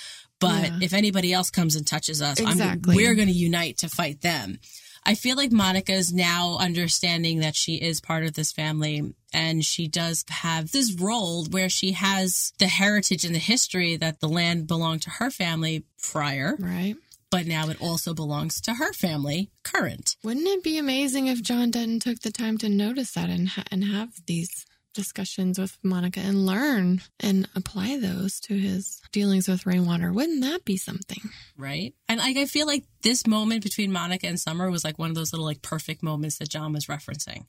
but 0.40 0.62
Yeah. 0.64 0.78
if 0.82 0.92
anybody 0.92 1.32
else 1.32 1.50
comes 1.50 1.76
and 1.76 1.86
touches 1.86 2.20
us, 2.22 2.40
Exactly. 2.40 2.92
I'm, 2.92 2.96
we're 2.96 3.14
going 3.14 3.28
to 3.28 3.34
unite 3.34 3.78
to 3.78 3.88
fight 3.88 4.20
them. 4.22 4.58
I 5.06 5.14
feel 5.14 5.36
like 5.36 5.50
Monica 5.52 5.92
is 5.92 6.12
now 6.12 6.58
understanding 6.58 7.38
that 7.40 7.56
she 7.56 7.76
is 7.76 8.00
part 8.02 8.24
of 8.24 8.34
this 8.34 8.52
family 8.52 9.14
and 9.32 9.64
she 9.64 9.88
does 9.88 10.24
have 10.28 10.72
this 10.72 10.92
role 11.00 11.46
where 11.46 11.70
she 11.70 11.92
has 11.92 12.52
the 12.58 12.66
heritage 12.66 13.24
and 13.24 13.34
the 13.34 13.38
history 13.38 13.96
that 13.96 14.20
the 14.20 14.28
land 14.28 14.66
belonged 14.66 15.02
to 15.02 15.10
her 15.10 15.30
family 15.30 15.84
prior, 16.02 16.54
right. 16.58 16.96
but 17.30 17.46
now 17.46 17.70
it 17.70 17.80
also 17.80 18.12
belongs 18.12 18.60
to 18.60 18.74
her 18.74 18.92
family 18.92 19.50
current. 19.62 20.16
Wouldn't 20.22 20.46
it 20.46 20.62
be 20.62 20.76
amazing 20.76 21.28
if 21.28 21.40
John 21.40 21.70
Dutton 21.70 21.98
took 22.00 22.20
the 22.20 22.30
time 22.32 22.58
to 22.58 22.68
notice 22.68 23.12
that 23.12 23.30
and 23.30 23.48
ha- 23.48 23.64
and 23.70 23.84
have 23.84 24.10
these 24.26 24.66
discussions 24.94 25.58
with 25.58 25.78
Monica 25.82 26.20
and 26.20 26.46
learn 26.46 27.00
and 27.20 27.48
apply 27.54 27.98
those 27.98 28.40
to 28.40 28.54
his 28.58 29.00
dealings 29.12 29.48
with 29.48 29.66
Rainwater? 29.66 30.12
Wouldn't 30.12 30.42
that 30.42 30.64
be 30.64 30.76
something? 30.76 31.22
right? 31.56 31.94
And 32.08 32.18
like 32.20 32.36
I 32.36 32.46
feel 32.46 32.66
like 32.66 32.84
this 33.02 33.26
moment 33.26 33.62
between 33.62 33.92
Monica 33.92 34.26
and 34.26 34.40
Summer 34.40 34.70
was 34.70 34.84
like 34.84 34.98
one 34.98 35.10
of 35.10 35.14
those 35.16 35.32
little 35.32 35.46
like 35.46 35.62
perfect 35.62 36.02
moments 36.02 36.38
that 36.38 36.48
John 36.48 36.72
was 36.72 36.86
referencing. 36.86 37.46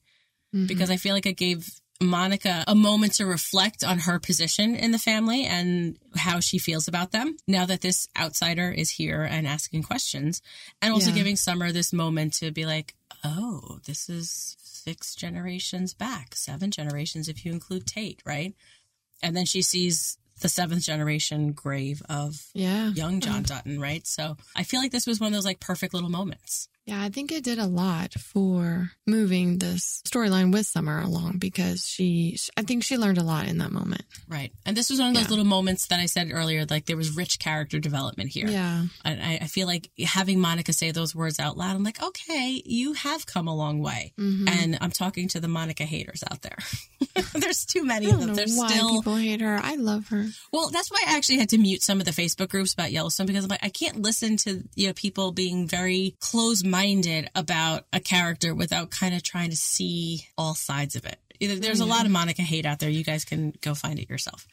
Mm-hmm. 0.55 0.65
Because 0.67 0.89
I 0.91 0.97
feel 0.97 1.13
like 1.15 1.25
it 1.25 1.37
gave 1.37 1.67
Monica 2.01 2.63
a 2.67 2.73
moment 2.75 3.13
to 3.13 3.25
reflect 3.25 3.83
on 3.83 3.99
her 3.99 4.19
position 4.19 4.75
in 4.75 4.91
the 4.91 4.97
family 4.97 5.45
and 5.45 5.97
how 6.15 6.39
she 6.39 6.57
feels 6.57 6.87
about 6.87 7.11
them 7.11 7.37
now 7.47 7.65
that 7.65 7.81
this 7.81 8.07
outsider 8.19 8.71
is 8.71 8.89
here 8.89 9.21
and 9.23 9.45
asking 9.47 9.83
questions 9.83 10.41
and 10.81 10.91
also 10.91 11.09
Yeah. 11.11 11.15
giving 11.17 11.35
Summer 11.35 11.71
this 11.71 11.93
moment 11.93 12.33
to 12.35 12.51
be 12.51 12.65
like, 12.65 12.95
"Oh, 13.23 13.79
this 13.85 14.09
is 14.09 14.55
six 14.59 15.15
generations 15.15 15.93
back, 15.93 16.35
seven 16.35 16.71
generations 16.71 17.27
if 17.27 17.45
you 17.45 17.51
include 17.51 17.85
Tate, 17.85 18.21
right?" 18.25 18.55
And 19.21 19.35
then 19.35 19.45
she 19.45 19.61
sees 19.61 20.17
the 20.41 20.49
seventh 20.49 20.83
generation 20.83 21.51
grave 21.51 22.01
of 22.09 22.47
Yeah. 22.53 22.89
young 22.89 23.19
John 23.19 23.43
Dutton, 23.43 23.79
right? 23.79 24.05
So 24.07 24.37
I 24.55 24.63
feel 24.63 24.79
like 24.79 24.91
this 24.91 25.05
was 25.05 25.19
one 25.19 25.27
of 25.27 25.33
those 25.33 25.45
like 25.45 25.59
perfect 25.59 25.93
little 25.93 26.09
moments. 26.09 26.67
Yeah, 26.85 27.01
I 27.01 27.09
think 27.09 27.31
it 27.31 27.43
did 27.43 27.59
a 27.59 27.67
lot 27.67 28.13
for 28.13 28.91
moving 29.05 29.59
this 29.59 30.01
storyline 30.07 30.51
with 30.51 30.65
Summer 30.65 30.99
along 30.99 31.37
because 31.37 31.85
she, 31.87 32.37
I 32.57 32.63
think 32.63 32.83
she 32.83 32.97
learned 32.97 33.19
a 33.19 33.23
lot 33.23 33.47
in 33.47 33.59
that 33.59 33.71
moment. 33.71 34.01
Right. 34.27 34.51
And 34.65 34.75
this 34.75 34.89
was 34.89 34.99
one 34.99 35.09
of 35.09 35.13
those 35.13 35.25
Yeah. 35.25 35.29
little 35.29 35.45
moments 35.45 35.87
that 35.87 35.99
I 35.99 36.07
said 36.07 36.29
earlier, 36.31 36.65
like 36.69 36.87
there 36.87 36.97
was 36.97 37.15
rich 37.15 37.37
character 37.37 37.79
development 37.79 38.31
here. 38.31 38.47
Yeah. 38.47 38.85
And 39.05 39.21
I, 39.21 39.39
I 39.43 39.47
feel 39.47 39.67
like 39.67 39.91
having 40.03 40.39
Monica 40.39 40.73
say 40.73 40.89
those 40.91 41.13
words 41.15 41.39
out 41.39 41.55
loud, 41.55 41.75
I'm 41.75 41.83
like, 41.83 42.01
okay, 42.01 42.61
you 42.65 42.93
have 42.93 43.27
come 43.27 43.47
a 43.47 43.55
long 43.55 43.79
way. 43.79 44.13
Mhm. 44.19 44.49
And 44.49 44.77
I'm 44.81 44.91
talking 44.91 45.27
to 45.29 45.39
the 45.39 45.47
Monica 45.47 45.83
haters 45.83 46.23
out 46.31 46.41
there. 46.41 46.57
There's 47.33 47.63
too 47.65 47.83
many 47.85 48.09
of 48.09 48.19
them. 48.19 48.33
There's 48.33 48.57
why 48.57 48.69
still 48.69 48.89
people 48.89 49.15
hate 49.17 49.41
her. 49.41 49.59
I 49.61 49.75
love 49.75 50.07
her. 50.09 50.27
Well, 50.51 50.69
that's 50.69 50.89
why 50.89 51.03
I 51.07 51.15
actually 51.15 51.37
had 51.37 51.49
to 51.49 51.57
mute 51.59 51.83
some 51.83 51.99
of 51.99 52.05
the 52.05 52.11
Facebook 52.11 52.49
groups 52.49 52.73
about 52.73 52.91
Yellowstone 52.91 53.27
because 53.27 53.43
I'm 53.43 53.49
like, 53.49 53.63
I 53.63 53.69
can't 53.69 54.01
listen 54.01 54.37
to 54.37 54.63
you 54.75 54.87
know 54.87 54.93
people 54.93 55.31
being 55.31 55.67
very 55.67 56.15
close 56.19 56.63
minded 56.71 57.29
about 57.35 57.85
a 57.93 57.99
character 57.99 58.55
without 58.55 58.89
kind 58.89 59.13
of 59.13 59.21
trying 59.21 59.51
to 59.51 59.55
see 59.55 60.25
all 60.37 60.55
sides 60.55 60.95
of 60.95 61.05
it. 61.05 61.19
There's 61.39 61.79
a 61.79 61.85
lot 61.85 62.05
of 62.05 62.11
Monica 62.11 62.41
hate 62.41 62.65
out 62.65 62.79
there. 62.79 62.89
You 62.89 63.03
guys 63.03 63.25
can 63.25 63.53
go 63.61 63.75
find 63.75 63.99
it 63.99 64.09
yourself. 64.09 64.47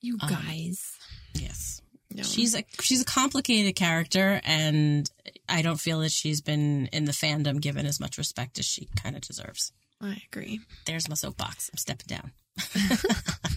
You 0.00 0.18
um, 0.20 0.28
guys. 0.28 0.92
Yes. 1.34 1.80
No. 2.12 2.22
She's 2.22 2.54
a 2.54 2.64
she's 2.80 3.02
a 3.02 3.04
complicated 3.04 3.74
character, 3.74 4.40
and 4.44 5.10
I 5.48 5.62
don't 5.62 5.80
feel 5.80 6.00
that 6.00 6.12
she's 6.12 6.40
been 6.40 6.86
in 6.92 7.06
the 7.06 7.12
fandom 7.12 7.60
given 7.60 7.86
as 7.86 7.98
much 7.98 8.18
respect 8.18 8.58
as 8.58 8.64
she 8.64 8.88
kind 9.02 9.16
of 9.16 9.22
deserves. 9.22 9.72
I 10.00 10.22
agree. 10.30 10.60
There's 10.86 11.08
my 11.08 11.14
soapbox. 11.14 11.70
I'm 11.72 11.78
stepping 11.78 12.06
down. 12.06 12.32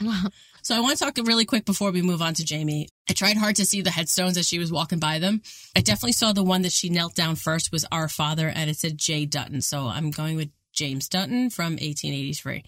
Well, 0.00 0.32
So 0.68 0.76
I 0.76 0.80
want 0.80 0.98
to 0.98 1.02
talk 1.02 1.16
really 1.26 1.46
quick 1.46 1.64
before 1.64 1.92
we 1.92 2.02
move 2.02 2.20
on 2.20 2.34
to 2.34 2.44
Jamie. 2.44 2.90
I 3.08 3.14
tried 3.14 3.38
hard 3.38 3.56
to 3.56 3.64
see 3.64 3.80
the 3.80 3.90
headstones 3.90 4.36
as 4.36 4.46
she 4.46 4.58
was 4.58 4.70
walking 4.70 4.98
by 4.98 5.18
them. 5.18 5.40
I 5.74 5.80
definitely 5.80 6.12
saw 6.12 6.34
the 6.34 6.44
one 6.44 6.60
that 6.60 6.72
she 6.72 6.90
knelt 6.90 7.14
down 7.14 7.36
first 7.36 7.72
was 7.72 7.86
Our 7.90 8.06
Father, 8.06 8.52
and 8.54 8.68
it 8.68 8.76
said 8.76 8.98
J. 8.98 9.24
Dutton. 9.24 9.62
So 9.62 9.86
I'm 9.86 10.10
going 10.10 10.36
with 10.36 10.50
James 10.74 11.08
Dutton 11.08 11.48
from 11.48 11.78
1883. 11.78 12.64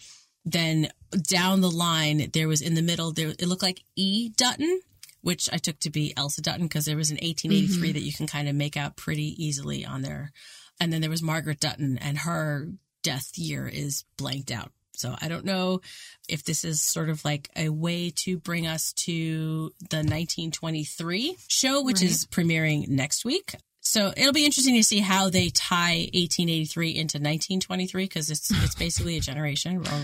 Then 0.47 0.89
down 1.29 1.61
the 1.61 1.71
line, 1.71 2.31
there 2.33 2.49
was 2.49 2.63
in 2.63 2.73
the 2.73 2.81
middle, 2.81 3.13
there 3.13 3.35
it 3.39 3.47
looked 3.47 3.63
like 3.63 3.85
E. 3.97 4.31
Dutton, 4.31 4.81
which 5.21 5.51
I 5.53 5.59
took 5.59 5.79
to 5.81 5.91
be 5.91 6.15
Elsa 6.17 6.41
Dutton 6.41 6.69
because 6.69 6.87
there 6.87 6.97
was 6.97 7.11
an 7.11 7.19
1883 7.21 7.89
mm-hmm. 7.89 7.93
that 7.93 8.03
you 8.03 8.15
can 8.15 8.27
kind 8.27 8.49
of 8.49 8.55
make 8.55 8.79
out 8.79 8.97
pretty 8.97 9.35
easily 9.37 9.85
on 9.85 10.01
there. 10.01 10.33
And 10.81 10.91
then 10.91 11.03
there 11.03 11.11
was 11.11 11.23
Margaret 11.23 11.61
Dutton, 11.61 11.99
and 11.99 12.17
her 12.17 12.71
death 13.03 13.37
year 13.37 13.69
is 13.69 14.05
blanked 14.17 14.51
out. 14.51 14.73
So 15.01 15.17
I 15.21 15.29
don't 15.29 15.45
know 15.45 15.81
if 16.29 16.45
this 16.45 16.65
is 16.65 16.81
sort 16.81 17.09
of 17.09 17.25
like 17.25 17.49
a 17.57 17.69
way 17.71 18.11
to 18.17 18.39
bring 18.39 18.67
us 18.67 18.93
to 19.05 19.73
the 19.91 19.99
1923 19.99 21.37
show, 21.49 21.83
which 21.83 22.03
is 22.03 22.27
premiering 22.27 22.89
next 22.89 23.25
week. 23.25 23.55
So 23.81 24.13
it'll 24.17 24.33
be 24.35 24.45
interesting 24.45 24.75
to 24.75 24.85
see 24.85 24.99
how 25.01 25.31
they 25.31 25.49
tie 25.49 26.09
1883 26.13 26.91
into 26.91 27.17
1923 27.19 28.05
because 28.05 28.31
it's 28.31 28.51
it's 28.65 28.75
basically 28.75 29.17
a 29.17 29.21
generation. 29.21 29.83
Well, 29.83 30.03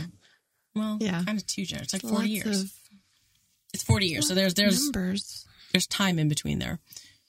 well, 0.74 0.98
Yeah. 1.00 1.22
kind 1.24 1.38
of 1.38 1.46
two 1.46 1.64
generations, 1.64 1.92
like 1.92 2.02
40 2.02 2.14
lots 2.16 2.28
years. 2.28 2.60
of 2.62 2.72
It's 3.74 3.82
40 3.84 4.06
years. 4.06 4.28
So 4.28 4.34
there's 4.34 4.54
there's 4.54 4.82
numbers. 4.82 5.46
there's 5.72 5.86
time 5.86 6.18
in 6.18 6.28
between 6.28 6.58
there. 6.58 6.78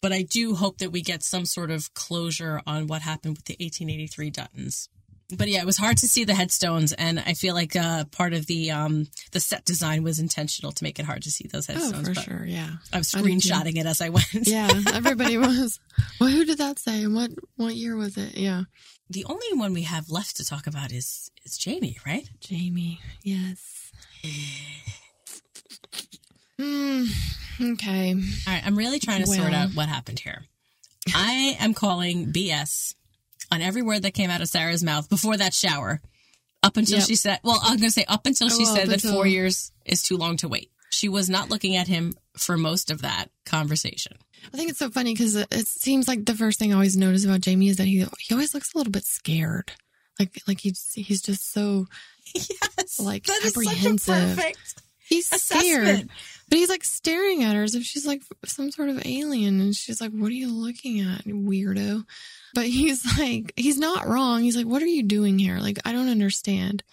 But 0.02 0.14
I 0.14 0.22
do 0.22 0.54
hope 0.56 0.78
that 0.78 0.92
we 0.92 1.02
get 1.02 1.24
some 1.24 1.46
sort 1.46 1.72
of 1.72 1.94
closure 1.96 2.62
on 2.68 2.86
what 2.88 3.02
happened 3.02 3.36
with 3.36 3.46
the 3.46 3.56
1883 3.60 4.32
Duttons. 4.32 4.88
But 5.36 5.50
yeah, 5.50 5.60
it 5.60 5.66
was 5.66 5.78
hard 5.78 5.98
to 5.98 6.08
see 6.08 6.24
the 6.24 6.34
headstones, 6.34 6.94
and 6.94 7.20
I 7.20 7.34
feel 7.34 7.54
like 7.54 7.76
uh, 7.76 8.06
part 8.06 8.34
of 8.34 8.46
the 8.46 8.72
um, 8.72 9.08
the 9.34 9.42
set 9.42 9.66
design 9.66 10.04
was 10.04 10.20
intentional 10.20 10.72
to 10.72 10.84
make 10.84 11.00
it 11.00 11.06
hard 11.06 11.24
to 11.24 11.32
see 11.32 11.50
those 11.52 11.68
headstones. 11.68 11.94
Oh, 11.94 11.98
headstones. 11.98 12.18
for 12.20 12.32
but 12.32 12.38
sure. 12.38 12.46
Yeah. 12.46 12.70
I 12.94 12.98
was 12.98 13.14
I 13.14 13.22
screenshotting 13.22 13.76
it 13.78 13.86
as 13.86 14.00
I 14.00 14.10
went. 14.10 14.26
Yeah. 14.34 14.70
Everybody 14.94 15.38
was. 15.38 15.82
Well, 16.22 16.30
who 16.30 16.46
did 16.46 16.60
that 16.60 16.80
say? 16.80 17.04
And 17.04 17.14
what 17.14 17.32
what 17.58 17.76
year 17.76 17.98
was 17.98 18.16
it? 18.16 18.38
Yeah. 18.38 18.64
The 19.10 19.26
only 19.26 19.48
one 19.54 19.74
we 19.74 19.84
have 19.84 20.10
left 20.10 20.38
to 20.38 20.46
talk 20.46 20.66
about 20.66 20.94
is 20.94 21.30
is 21.44 21.58
Jamie, 21.58 21.98
right? 22.06 22.30
Jamie. 22.40 23.02
Yes. 23.22 23.92
Hmm. 26.58 27.04
Okay. 27.60 28.14
All 28.14 28.54
right, 28.54 28.66
I'm 28.66 28.78
really 28.78 29.00
trying 29.00 29.22
to 29.22 29.28
sort 29.28 29.54
out 29.54 29.72
what 29.72 29.90
happened 29.90 30.20
here. 30.20 30.44
I 31.14 31.58
am 31.60 31.74
calling 31.74 32.32
BS 32.32 32.96
on 33.52 33.62
every 33.62 33.82
word 33.82 34.02
that 34.04 34.14
came 34.14 34.30
out 34.30 34.42
of 34.42 34.48
Sarah's 34.50 34.84
mouth 34.84 35.10
before 35.10 35.38
that 35.38 35.54
shower. 35.54 36.02
Up 36.64 36.76
until 36.76 36.98
Yep. 36.98 37.08
she 37.08 37.16
said, 37.16 37.40
well, 37.44 37.60
I'm 37.62 37.78
going 37.78 37.90
to 37.90 37.92
say 37.92 38.04
up 38.08 38.26
until 38.26 38.50
she 38.50 38.64
Oh, 38.68 38.76
said 38.76 38.88
that 38.88 38.96
until- 38.96 39.14
four 39.14 39.28
years 39.28 39.72
is 39.86 40.02
too 40.02 40.18
long 40.18 40.38
to 40.38 40.48
wait. 40.48 40.72
She 40.90 41.08
was 41.10 41.30
not 41.30 41.50
looking 41.50 41.76
at 41.76 41.88
him 41.88 42.14
for 42.38 42.58
most 42.58 42.90
of 42.92 43.02
that 43.04 43.30
conversation. 43.46 44.14
I 44.54 44.58
think 44.58 44.70
it's 44.70 44.80
so 44.80 44.90
funny 44.90 45.14
because 45.14 45.36
it, 45.36 45.48
it 45.52 45.68
seems 45.68 46.08
like 46.08 46.26
the 46.26 46.34
first 46.36 46.58
thing 46.60 46.72
I 46.72 46.76
always 46.76 46.96
notice 46.98 47.26
about 47.26 47.42
Jamie 47.42 47.68
is 47.70 47.78
that 47.78 47.86
he 47.88 48.06
he 48.20 48.34
always 48.34 48.54
looks 48.54 48.74
a 48.74 48.78
little 48.78 48.92
bit 48.92 49.04
scared. 49.06 49.74
Like 50.20 50.42
like 50.48 50.60
he's 50.62 50.92
he's 50.96 51.22
just 51.22 51.52
so 51.52 51.88
Yes, 52.34 53.00
Like, 53.00 53.26
that 53.26 53.42
is 53.44 53.54
such 53.54 53.66
a 53.66 53.70
apprehensive. 53.70 54.16
perfect 54.38 54.76
he's 55.10 55.28
scared. 55.28 56.10
But 56.50 56.58
he's 56.58 56.70
like 56.70 56.84
staring 56.84 57.44
at 57.44 57.56
her 57.56 57.64
as 57.64 57.76
if 57.76 57.84
she's 57.84 58.06
like 58.06 58.22
some 58.46 58.72
sort 58.72 58.90
of 58.90 59.06
alien. 59.06 59.60
And 59.60 59.76
she's 59.76 60.00
like, 60.02 60.12
What 60.12 60.30
are 60.30 60.36
you 60.36 60.52
looking 60.52 61.02
at, 61.02 61.26
weirdo? 61.26 62.06
But 62.54 62.66
he's 62.68 63.06
like, 63.20 63.54
he's 63.56 63.78
not 63.78 64.08
wrong. 64.08 64.42
He's 64.44 64.56
like, 64.58 64.66
What 64.68 64.82
are 64.82 64.88
you 64.88 65.04
doing 65.04 65.40
here? 65.40 65.58
Like, 65.60 65.80
I 65.86 65.92
don't 65.92 66.10
understand. 66.10 66.84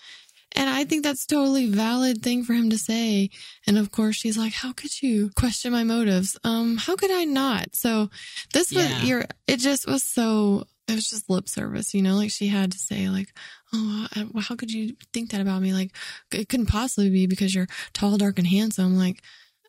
And 0.57 0.71
I 0.71 0.85
think 0.85 1.03
that's 1.03 1.27
totally 1.27 1.67
valid 1.67 2.23
thing 2.23 2.45
for 2.45 2.53
him 2.53 2.71
to 2.71 2.79
say. 2.79 3.31
And 3.67 3.77
of 3.77 3.91
course, 3.91 4.15
she's 4.17 4.39
like, 4.39 4.53
How 4.53 4.73
could 4.73 5.03
you 5.03 5.31
question 5.37 5.73
my 5.73 5.85
motives? 5.85 6.39
Um, 6.45 6.77
how 6.77 6.95
could 6.97 7.11
I 7.11 7.25
not? 7.25 7.75
So 7.75 8.09
this 8.53 8.71
was 8.73 8.89
Yeah. 8.91 9.03
your, 9.05 9.25
it 9.49 9.57
just 9.59 9.87
was 9.87 10.05
so, 10.05 10.65
it 10.87 10.95
was 10.95 11.09
just 11.09 11.29
lip 11.31 11.49
service, 11.49 11.95
you 11.95 12.03
know, 12.03 12.15
like 12.15 12.31
she 12.31 12.47
had 12.49 12.71
to 12.73 12.79
say, 12.79 13.09
like, 13.09 13.35
Oh, 13.73 14.07
how 14.41 14.55
could 14.55 14.71
you 14.71 14.95
think 15.13 15.31
that 15.31 15.41
about 15.41 15.61
me? 15.61 15.73
Like, 15.73 15.91
it 16.31 16.49
couldn't 16.49 16.67
possibly 16.67 17.11
be 17.11 17.27
because 17.27 17.53
you're 17.53 17.67
tall, 17.93 18.17
dark, 18.19 18.39
and 18.39 18.47
handsome. 18.47 18.97
Like, 18.97 19.23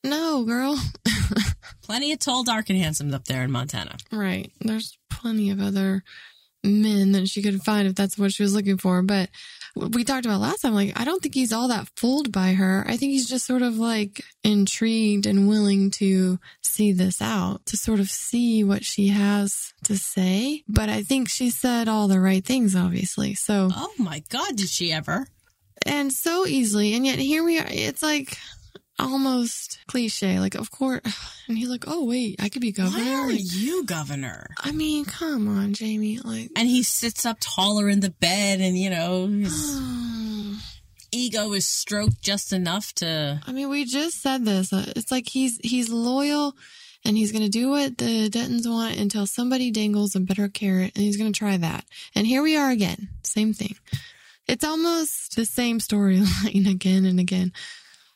no, 0.06 0.44
girl. 0.46 0.80
Plenty 1.84 2.12
of 2.14 2.20
tall, 2.20 2.44
dark, 2.44 2.70
and 2.70 2.80
handsome 2.80 3.14
up 3.14 3.26
there 3.26 3.44
in 3.44 3.52
Montana. 3.52 3.98
right. 4.12 4.52
There's 4.62 4.98
plenty 5.10 5.50
of 5.52 5.62
other 5.62 6.04
men 6.64 7.12
that 7.12 7.28
she 7.28 7.42
could 7.44 7.62
find 7.62 7.88
if 7.88 7.96
that's 7.96 8.18
what 8.18 8.34
she 8.34 8.42
was 8.44 8.56
looking 8.56 8.78
for. 8.78 9.02
But 9.04 9.30
we 9.76 10.04
talked 10.04 10.26
about 10.26 10.42
last 10.42 10.62
time, 10.62 10.74
like, 10.74 11.00
I 11.00 11.06
don't 11.06 11.22
think 11.22 11.36
he's 11.36 11.54
all 11.54 11.68
that 11.68 11.88
fooled 11.96 12.32
by 12.32 12.54
her. 12.54 12.84
I 12.88 12.98
think 12.98 13.12
he's 13.12 13.28
just 13.30 13.46
sort 13.46 13.62
of 13.62 13.78
like 13.78 14.24
intrigued 14.44 15.26
and 15.28 15.48
willing 15.48 15.92
to 15.92 16.40
see 16.64 16.92
this 16.92 17.22
out, 17.22 17.66
to 17.68 17.78
sort 17.78 18.00
of 18.00 18.10
see 18.10 18.64
what 18.64 18.84
she 18.84 19.10
has 19.10 19.74
to 19.84 19.96
say. 19.98 20.64
But 20.68 20.90
I 20.90 21.04
think 21.04 21.30
she 21.30 21.50
said 21.52 21.88
all 21.88 22.08
the 22.08 22.20
right 22.20 22.44
things, 22.44 22.76
obviously. 22.76 23.36
So, 23.36 23.70
Oh 23.74 23.94
my 24.00 24.24
God, 24.30 24.56
did 24.56 24.70
she 24.70 24.92
ever? 24.92 25.28
and 25.86 26.12
so 26.12 26.48
easily. 26.48 26.96
And 26.96 27.06
yet 27.06 27.20
here 27.20 27.44
we 27.44 27.60
are. 27.60 27.68
It's 27.70 28.02
like 28.02 28.38
almost 29.00 29.80
cliche. 29.88 30.40
Like, 30.40 30.56
of 30.56 30.72
course. 30.72 31.02
And 31.48 31.56
he's 31.60 31.70
like, 31.70 31.84
oh, 31.86 32.06
wait, 32.06 32.38
I 32.42 32.50
could 32.50 32.64
be 32.64 32.72
governor. 32.72 33.04
Why 33.06 33.14
are 33.14 33.28
Like, 33.32 33.40
you 33.44 33.86
governor? 33.86 34.48
I 34.64 34.72
mean, 34.72 35.06
come 35.06 35.48
on, 35.48 35.74
Jamie. 35.76 36.18
Like, 36.24 36.50
And 36.56 36.68
he 36.68 36.82
sits 36.82 37.24
up 37.24 37.38
taller 37.40 37.88
in 37.88 38.00
the 38.00 38.10
bed, 38.10 38.62
and 38.62 38.76
you 38.76 38.90
know 38.90 39.28
his 39.28 39.54
ego 41.12 41.54
is 41.54 41.68
stroked 41.68 42.22
just 42.24 42.52
enough 42.52 42.94
to. 42.96 43.40
I 43.46 43.52
mean, 43.52 43.70
we 43.70 43.86
just 43.86 44.22
said 44.24 44.44
this. 44.44 44.74
Uh, 44.74 44.86
It's 44.96 45.12
like 45.12 45.30
he's 45.30 45.60
he's 45.64 45.90
loyal 45.90 46.56
and 47.06 47.16
he's 47.16 47.32
going 47.32 47.44
to 47.44 47.50
do 47.50 47.70
what 47.70 48.00
the 48.00 48.28
Duttons 48.30 48.68
want 48.68 48.98
until 48.98 49.28
somebody 49.28 49.70
dangles 49.70 50.16
a 50.16 50.20
better 50.20 50.48
carrot 50.50 50.94
and 50.96 51.04
he's 51.04 51.18
going 51.18 51.32
to 51.32 51.38
try 51.38 51.58
that. 51.58 51.86
And 52.16 52.26
here 52.26 52.42
we 52.42 52.58
are 52.58 52.72
again. 52.72 53.10
Same 53.24 53.54
thing. 53.54 53.76
It's 54.48 54.64
almost 54.64 55.36
the 55.36 55.46
same 55.46 55.78
storyline 55.78 56.68
again 56.76 57.06
and 57.06 57.20
again. 57.20 57.54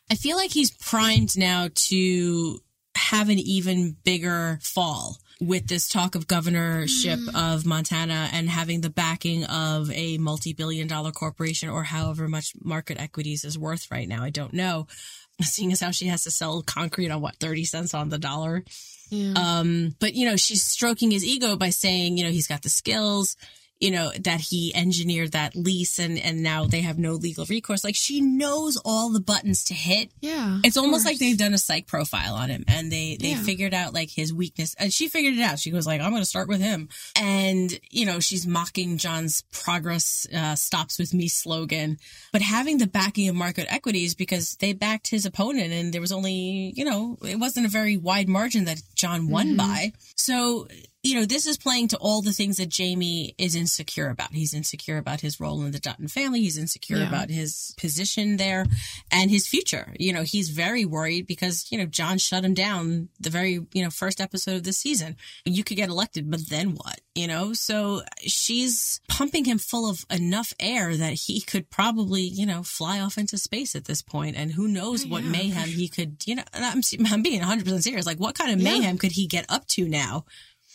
I 0.10 0.16
feel 0.16 0.38
like 0.38 0.52
he's 0.52 0.72
primed 0.72 1.38
now 1.38 1.70
to 1.74 2.60
have 2.96 3.30
an 3.30 3.40
even 3.40 3.96
bigger 4.04 4.60
fall 4.62 5.18
with 5.42 5.68
this 5.68 5.88
talk 5.88 6.16
of 6.16 6.28
governorship 6.28 7.20
of 7.34 7.66
Montana 7.66 8.30
and 8.34 8.50
having 8.50 8.82
the 8.82 8.90
backing 8.90 9.46
of 9.46 9.90
a 9.92 10.18
multi-billion 10.18 10.88
dollar 10.88 11.12
corporation 11.12 11.70
or 11.70 11.84
however 11.84 12.28
much 12.28 12.52
market 12.62 13.00
equities 13.00 13.46
is 13.46 13.58
worth 13.58 13.90
right 13.90 14.08
now. 14.08 14.22
I 14.22 14.32
don't 14.32 14.54
know. 14.54 14.88
Seeing 15.42 15.72
as 15.72 15.80
how 15.80 15.92
she 15.92 16.08
has 16.08 16.24
to 16.24 16.32
sell 16.32 16.62
concrete 16.62 17.10
on 17.10 17.22
what 17.22 17.38
30 17.38 17.64
cents 17.64 17.94
on 17.94 18.10
the 18.10 18.20
dollar. 18.20 18.66
Yeah. 19.10 19.34
Um, 19.36 19.96
but 20.00 20.14
you 20.14 20.26
know, 20.26 20.36
she's 20.36 20.64
stroking 20.64 21.12
his 21.12 21.24
ego 21.24 21.56
by 21.56 21.70
saying, 21.70 22.18
you 22.18 22.26
know, 22.26 22.32
he's 22.32 22.48
got 22.48 22.62
the 22.62 22.70
skills, 22.70 23.38
you 23.80 23.92
know, 23.92 24.12
that 24.20 24.42
he 24.42 24.74
engineered 24.76 25.32
that 25.32 25.56
lease 25.56 26.00
and, 26.00 26.20
and 26.20 26.44
now 26.44 26.66
they 26.66 26.82
have 26.82 26.98
no 27.00 27.14
legal 27.14 27.46
recourse. 27.46 27.84
Like 27.84 27.96
she 27.96 28.20
knows 28.20 28.78
all 28.84 29.10
the 29.12 29.22
buttons 29.22 29.64
to 29.66 29.74
hit. 29.74 30.12
yeah. 30.22 30.60
It's 30.66 30.76
almost 30.78 31.06
like 31.06 31.18
they've 31.18 31.38
done 31.38 31.54
a 31.54 31.58
psych 31.58 31.88
profile 31.88 32.34
on 32.36 32.50
him 32.50 32.66
and 32.68 32.92
they, 32.92 33.16
they 33.20 33.30
Yeah. 33.30 33.42
figured 33.44 33.74
out 33.74 33.94
like 33.94 34.10
his 34.10 34.34
weakness 34.34 34.76
and 34.78 34.92
she 34.92 35.08
figured 35.08 35.36
it 35.36 35.42
out. 35.42 35.60
She 35.60 35.72
goes 35.72 35.88
like, 35.88 36.02
I'm 36.02 36.10
going 36.12 36.22
to 36.22 36.26
start 36.26 36.50
with 36.50 36.60
him. 36.60 36.90
And, 37.16 37.80
you 37.90 38.06
know, 38.06 38.20
she's 38.20 38.46
mocking 38.46 38.98
John's 38.98 39.44
progress, 39.52 40.28
uh, 40.36 40.56
stops 40.56 41.00
with 41.00 41.14
me 41.14 41.28
slogan, 41.30 41.98
but 42.34 42.42
having 42.42 42.80
the 42.80 42.88
backing 42.88 43.30
of 43.30 43.36
market 43.36 43.66
equities 43.70 44.14
because 44.16 44.56
they 44.58 44.74
backed 44.74 45.08
his 45.10 45.26
opponent 45.26 45.72
and 45.72 45.94
there 45.94 46.02
was 46.02 46.12
only, 46.12 46.74
you 46.76 46.84
know, 46.84 47.18
it 47.26 47.40
wasn't 47.40 47.66
a 47.66 47.70
very 47.70 47.96
wide 47.98 48.28
margin 48.28 48.66
that 48.66 48.82
John 48.96 49.30
won 49.30 49.56
by. 49.56 49.94
So, 50.16 50.68
you 51.02 51.16
know, 51.16 51.26
this 51.26 51.46
is 51.46 51.58
playing 51.58 51.88
to 51.88 51.98
all 51.98 52.22
the 52.22 52.34
things 52.34 52.58
that 52.58 52.68
Jamie 52.68 53.34
is 53.38 53.56
insecure 53.56 54.10
about. 54.10 54.34
He's 54.34 54.54
insecure 54.54 54.98
about 54.98 55.22
his 55.22 55.40
role 55.40 55.64
in 55.64 55.72
the 55.72 55.80
Dutton 55.80 56.10
family. 56.10 56.42
He's 56.42 56.58
insecure 56.58 56.98
Yeah. 56.98 57.08
about 57.08 57.30
his 57.30 57.74
position 57.78 58.36
there 58.36 58.66
and 59.10 59.32
his 59.32 59.48
future. 59.48 59.94
You 59.98 60.12
know, 60.12 60.24
he's 60.24 60.50
very 60.50 60.84
worried 60.84 61.26
because, 61.26 61.68
you 61.72 61.78
know, 61.78 61.86
John 61.86 62.18
shut 62.18 62.44
him 62.44 62.54
down 62.54 63.08
the 63.20 63.30
very, 63.30 63.66
you 63.74 63.82
know, 63.82 63.90
first 63.90 64.20
episode 64.20 64.56
of 64.58 64.64
this 64.64 64.78
season. 64.78 65.16
You 65.46 65.64
could 65.64 65.78
get 65.78 65.88
elected, 65.90 66.30
but 66.30 66.50
then 66.50 66.72
what? 66.76 67.00
You 67.16 67.28
know, 67.28 67.54
so 67.54 68.02
she's 68.20 69.00
pumping 69.08 69.46
him 69.46 69.58
full 69.58 69.90
of 69.90 70.06
enough 70.10 70.54
air 70.60 70.96
that 70.98 71.14
he 71.14 71.40
could 71.42 71.70
probably, 71.70 72.22
you 72.24 72.46
know, 72.46 72.62
fly 72.64 73.00
off 73.00 73.18
into 73.18 73.38
space 73.38 73.74
at 73.76 73.86
this 73.86 74.02
point. 74.02 74.36
And 74.36 74.52
who 74.52 74.68
knows 74.68 75.06
oh, 75.06 75.10
what 75.10 75.24
Yeah, 75.24 75.30
mayhem 75.32 75.70
he 75.70 75.88
could, 75.88 76.18
you 76.26 76.36
know, 76.36 76.44
and 76.54 76.66
I'm, 76.66 76.82
I'm 77.12 77.22
being 77.22 77.42
100% 77.42 77.82
serious. 77.84 78.06
Like, 78.06 78.20
what 78.20 78.36
kind 78.36 78.52
of 78.52 78.60
Yeah. 78.60 78.72
mayhem 78.80 78.98
could 78.98 79.14
he 79.14 79.28
get 79.28 79.46
up 79.50 79.66
to 79.68 79.88
now? 79.88 80.26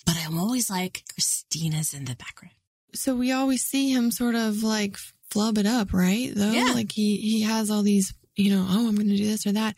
But 0.05 0.17
I'm 0.25 0.39
always 0.39 0.69
like, 0.71 1.03
Christina's 1.13 1.95
in 1.95 2.05
the 2.05 2.15
background. 2.17 2.55
so 2.93 3.15
we 3.17 3.33
always 3.33 3.63
see 3.63 3.91
him 3.91 4.11
sort 4.11 4.35
of 4.35 4.63
like 4.63 4.97
flub 5.31 5.59
it 5.59 5.67
up, 5.67 5.93
right? 5.93 6.31
Though, 6.35 6.51
Yeah. 6.53 6.73
like 6.75 6.93
he 6.93 7.17
he 7.17 7.43
has 7.43 7.71
all 7.71 7.83
these, 7.83 8.15
you 8.37 8.51
know, 8.55 8.67
oh, 8.69 8.89
I'm 8.89 8.95
going 8.95 9.09
to 9.09 9.17
do 9.17 9.27
this 9.27 9.47
or 9.47 9.53
that 9.53 9.75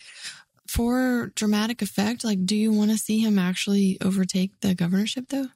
for 0.68 1.33
dramatic 1.35 1.81
effect. 1.83 2.24
Like, 2.24 2.45
do 2.45 2.57
you 2.57 2.72
want 2.72 2.91
to 2.91 2.99
see 2.99 3.20
him 3.20 3.39
actually 3.39 3.99
overtake 4.03 4.61
the 4.61 4.74
governorship, 4.74 5.29
though? 5.29 5.47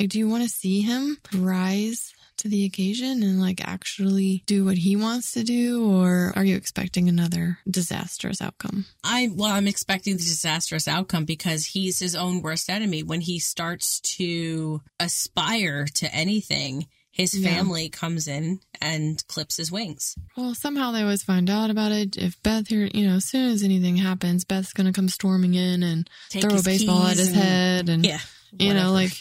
Like, 0.00 0.08
do 0.08 0.18
you 0.18 0.28
want 0.28 0.42
to 0.42 0.48
see 0.48 0.80
him 0.80 1.18
rise 1.34 2.12
to 2.38 2.48
the 2.48 2.64
occasion 2.64 3.22
and 3.22 3.40
like 3.40 3.60
actually 3.66 4.42
do 4.46 4.64
what 4.64 4.76
he 4.78 4.96
wants 4.96 5.32
to 5.32 5.44
do, 5.44 5.90
or 5.90 6.32
are 6.36 6.44
you 6.44 6.56
expecting 6.56 7.08
another 7.08 7.58
disastrous 7.70 8.40
outcome? 8.42 8.86
I 9.02 9.30
well, 9.32 9.50
I'm 9.52 9.66
expecting 9.68 10.14
the 10.14 10.22
disastrous 10.22 10.86
outcome 10.88 11.24
because 11.24 11.66
he's 11.66 11.98
his 11.98 12.14
own 12.14 12.42
worst 12.42 12.68
enemy. 12.70 13.02
When 13.02 13.20
he 13.20 13.38
starts 13.38 14.00
to 14.16 14.82
aspire 15.00 15.86
to 15.94 16.14
anything, 16.14 16.86
his 17.10 17.32
Yeah. 17.38 17.54
family 17.54 17.88
comes 17.88 18.26
in 18.26 18.58
and 18.80 19.24
clips 19.28 19.56
his 19.56 19.70
wings. 19.70 20.16
Well, 20.36 20.54
somehow 20.54 20.90
they 20.90 21.02
always 21.02 21.22
find 21.22 21.48
out 21.48 21.70
about 21.70 21.92
it. 21.92 22.16
If 22.16 22.42
Beth 22.42 22.66
here, 22.68 22.88
you 22.92 23.06
know, 23.06 23.16
as 23.16 23.24
soon 23.24 23.50
as 23.52 23.62
anything 23.62 23.96
happens, 23.96 24.44
Beth's 24.44 24.72
going 24.72 24.86
to 24.88 24.92
come 24.92 25.08
storming 25.08 25.54
in 25.54 25.82
and 25.84 26.10
Take 26.30 26.42
throw 26.42 26.58
a 26.58 26.62
baseball 26.62 27.06
at 27.06 27.16
his 27.16 27.28
and- 27.28 27.36
head. 27.36 27.88
And, 27.88 28.04
Yeah, 28.04 28.18
you 28.58 28.74
know, 28.74 28.90
like 28.92 29.12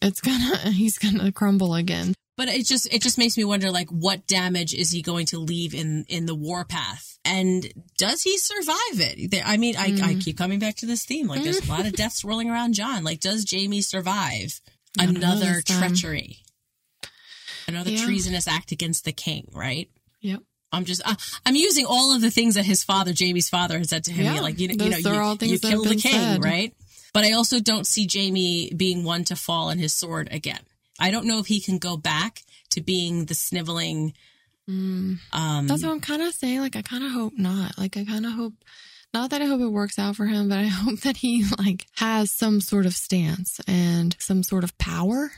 it's 0.00 0.20
gonna, 0.22 0.70
he's 0.70 0.96
gonna 0.98 1.30
crumble 1.30 1.74
again. 1.74 2.14
But 2.44 2.48
it 2.56 2.66
just 2.66 2.92
it 2.92 3.02
just 3.02 3.18
makes 3.18 3.36
me 3.36 3.44
wonder 3.44 3.70
like 3.70 3.88
what 3.90 4.26
damage 4.26 4.74
is 4.74 4.90
he 4.90 5.00
going 5.00 5.26
to 5.26 5.38
leave 5.38 5.74
in 5.74 6.04
in 6.08 6.26
the 6.26 6.34
warpath 6.34 7.16
and 7.24 7.72
does 7.98 8.22
he 8.22 8.36
survive 8.36 8.76
it? 8.94 9.32
I 9.46 9.56
mean, 9.58 9.76
I, 9.76 9.84
I 10.02 10.14
Mm. 10.16 10.20
keep 10.24 10.36
coming 10.36 10.58
back 10.58 10.74
to 10.78 10.86
this 10.86 11.04
theme. 11.04 11.28
Like 11.28 11.44
there's 11.44 11.60
a 11.60 11.70
lot 11.70 11.86
of 11.86 11.92
deaths 12.02 12.24
rolling 12.24 12.50
around 12.50 12.74
John. 12.74 13.04
Like 13.04 13.20
does 13.20 13.44
Jamie 13.44 13.80
survive 13.80 14.60
don't 14.98 15.16
another 15.18 15.62
treachery? 15.64 16.38
Another 17.68 17.90
Yeah. 17.92 18.04
treasonous 18.04 18.48
act 18.48 18.72
against 18.72 19.04
the 19.04 19.12
king, 19.12 19.48
right? 19.52 19.88
Yep. 20.20 20.40
I'm 20.72 20.84
just 20.84 21.02
uh, 21.04 21.14
I'm 21.46 21.54
using 21.54 21.86
all 21.86 22.12
of 22.12 22.22
the 22.22 22.30
things 22.32 22.56
that 22.56 22.64
his 22.64 22.82
father, 22.82 23.12
Jamie's 23.12 23.48
father, 23.48 23.78
had 23.78 23.88
said 23.88 24.02
to 24.04 24.12
him. 24.12 24.34
Yeah, 24.34 24.40
like 24.40 24.58
you, 24.58 24.66
you 24.68 24.76
know, 24.90 24.96
you, 24.96 25.36
things 25.36 25.52
you 25.52 25.58
that 25.58 25.68
have 25.68 25.74
kill 25.74 25.84
the 25.84 25.94
king, 25.96 26.10
said. 26.12 26.42
right? 26.42 26.74
But 27.14 27.24
I 27.24 27.32
also 27.34 27.60
don't 27.60 27.86
see 27.86 28.06
Jamie 28.06 28.72
being 28.74 29.04
one 29.04 29.22
to 29.24 29.36
fall 29.36 29.68
on 29.68 29.78
his 29.78 29.92
sword 29.92 30.28
again. 30.32 30.58
I 31.02 31.10
don't 31.10 31.26
know 31.26 31.38
if 31.38 31.46
he 31.46 31.60
can 31.60 31.78
go 31.78 31.96
back 31.96 32.42
to 32.70 32.80
being 32.80 33.26
the 33.26 33.34
sniveling. 33.34 34.14
Mm. 34.70 35.18
Um, 35.32 35.66
That's 35.66 35.82
what 35.82 35.90
I'm 35.92 36.00
kind 36.00 36.22
of 36.22 36.32
saying. 36.34 36.60
Like, 36.60 36.76
I 36.76 36.82
kind 36.82 37.04
of 37.04 37.10
hope 37.10 37.34
not. 37.36 37.76
Like, 37.78 37.96
I 37.96 38.04
kind 38.04 38.24
of 38.24 38.32
hope, 38.32 38.54
not 39.12 39.30
that 39.30 39.42
I 39.42 39.46
hope 39.46 39.60
it 39.60 39.66
works 39.68 39.98
out 39.98 40.16
for 40.16 40.26
him, 40.26 40.48
but 40.48 40.58
I 40.58 40.64
hope 40.68 41.00
that 41.00 41.16
he 41.18 41.44
like 41.58 41.86
has 41.96 42.30
some 42.30 42.60
sort 42.60 42.86
of 42.86 42.94
stance 42.94 43.60
and 43.66 44.16
some 44.18 44.42
sort 44.42 44.64
of 44.64 44.76
power. 44.78 45.30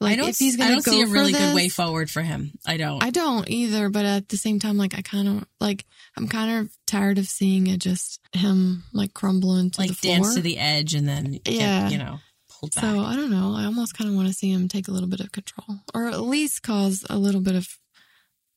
Like, 0.00 0.14
I 0.14 0.16
don't. 0.16 0.28
if 0.30 0.38
he's 0.38 0.56
I 0.56 0.64
gonna 0.64 0.70
don't 0.74 0.84
go 0.84 0.90
see 0.90 1.02
a 1.02 1.06
really 1.06 1.30
good 1.32 1.54
way 1.54 1.68
forward 1.68 2.10
for 2.10 2.22
him. 2.22 2.58
I 2.66 2.76
don't. 2.76 3.00
I 3.04 3.10
don't 3.10 3.48
either, 3.48 3.88
but 3.88 4.04
at 4.04 4.28
the 4.28 4.36
same 4.36 4.58
time, 4.58 4.76
like 4.76 4.98
I 4.98 5.02
kind 5.02 5.28
of 5.28 5.44
like 5.60 5.84
I'm 6.16 6.26
kind 6.26 6.58
of 6.66 6.76
tired 6.88 7.18
of 7.18 7.26
seeing 7.26 7.68
it 7.68 7.78
just 7.78 8.18
him 8.32 8.82
like 8.92 9.14
crumbling 9.14 9.70
to 9.70 9.76
the 9.80 9.86
like 9.86 9.96
floor. 9.96 10.16
dance 10.16 10.34
to 10.34 10.40
the 10.42 10.58
edge 10.58 10.94
and 10.94 11.06
then 11.08 11.38
Yeah. 11.46 11.88
you 11.88 11.98
know 11.98 12.18
pulled 12.62 12.74
back. 12.74 12.84
so 12.84 13.00
I 13.00 13.16
don't 13.16 13.30
know. 13.30 13.54
I 13.54 13.64
almost 13.66 13.96
kind 13.98 14.08
of 14.08 14.16
want 14.16 14.28
to 14.28 14.34
see 14.34 14.50
him 14.50 14.68
take 14.68 14.88
a 14.88 14.92
little 14.92 15.08
bit 15.08 15.20
of 15.20 15.32
control, 15.32 15.80
or 15.94 16.06
at 16.08 16.20
least 16.22 16.62
cause 16.62 17.04
a 17.10 17.18
little 17.18 17.40
bit 17.42 17.54
of 17.56 17.68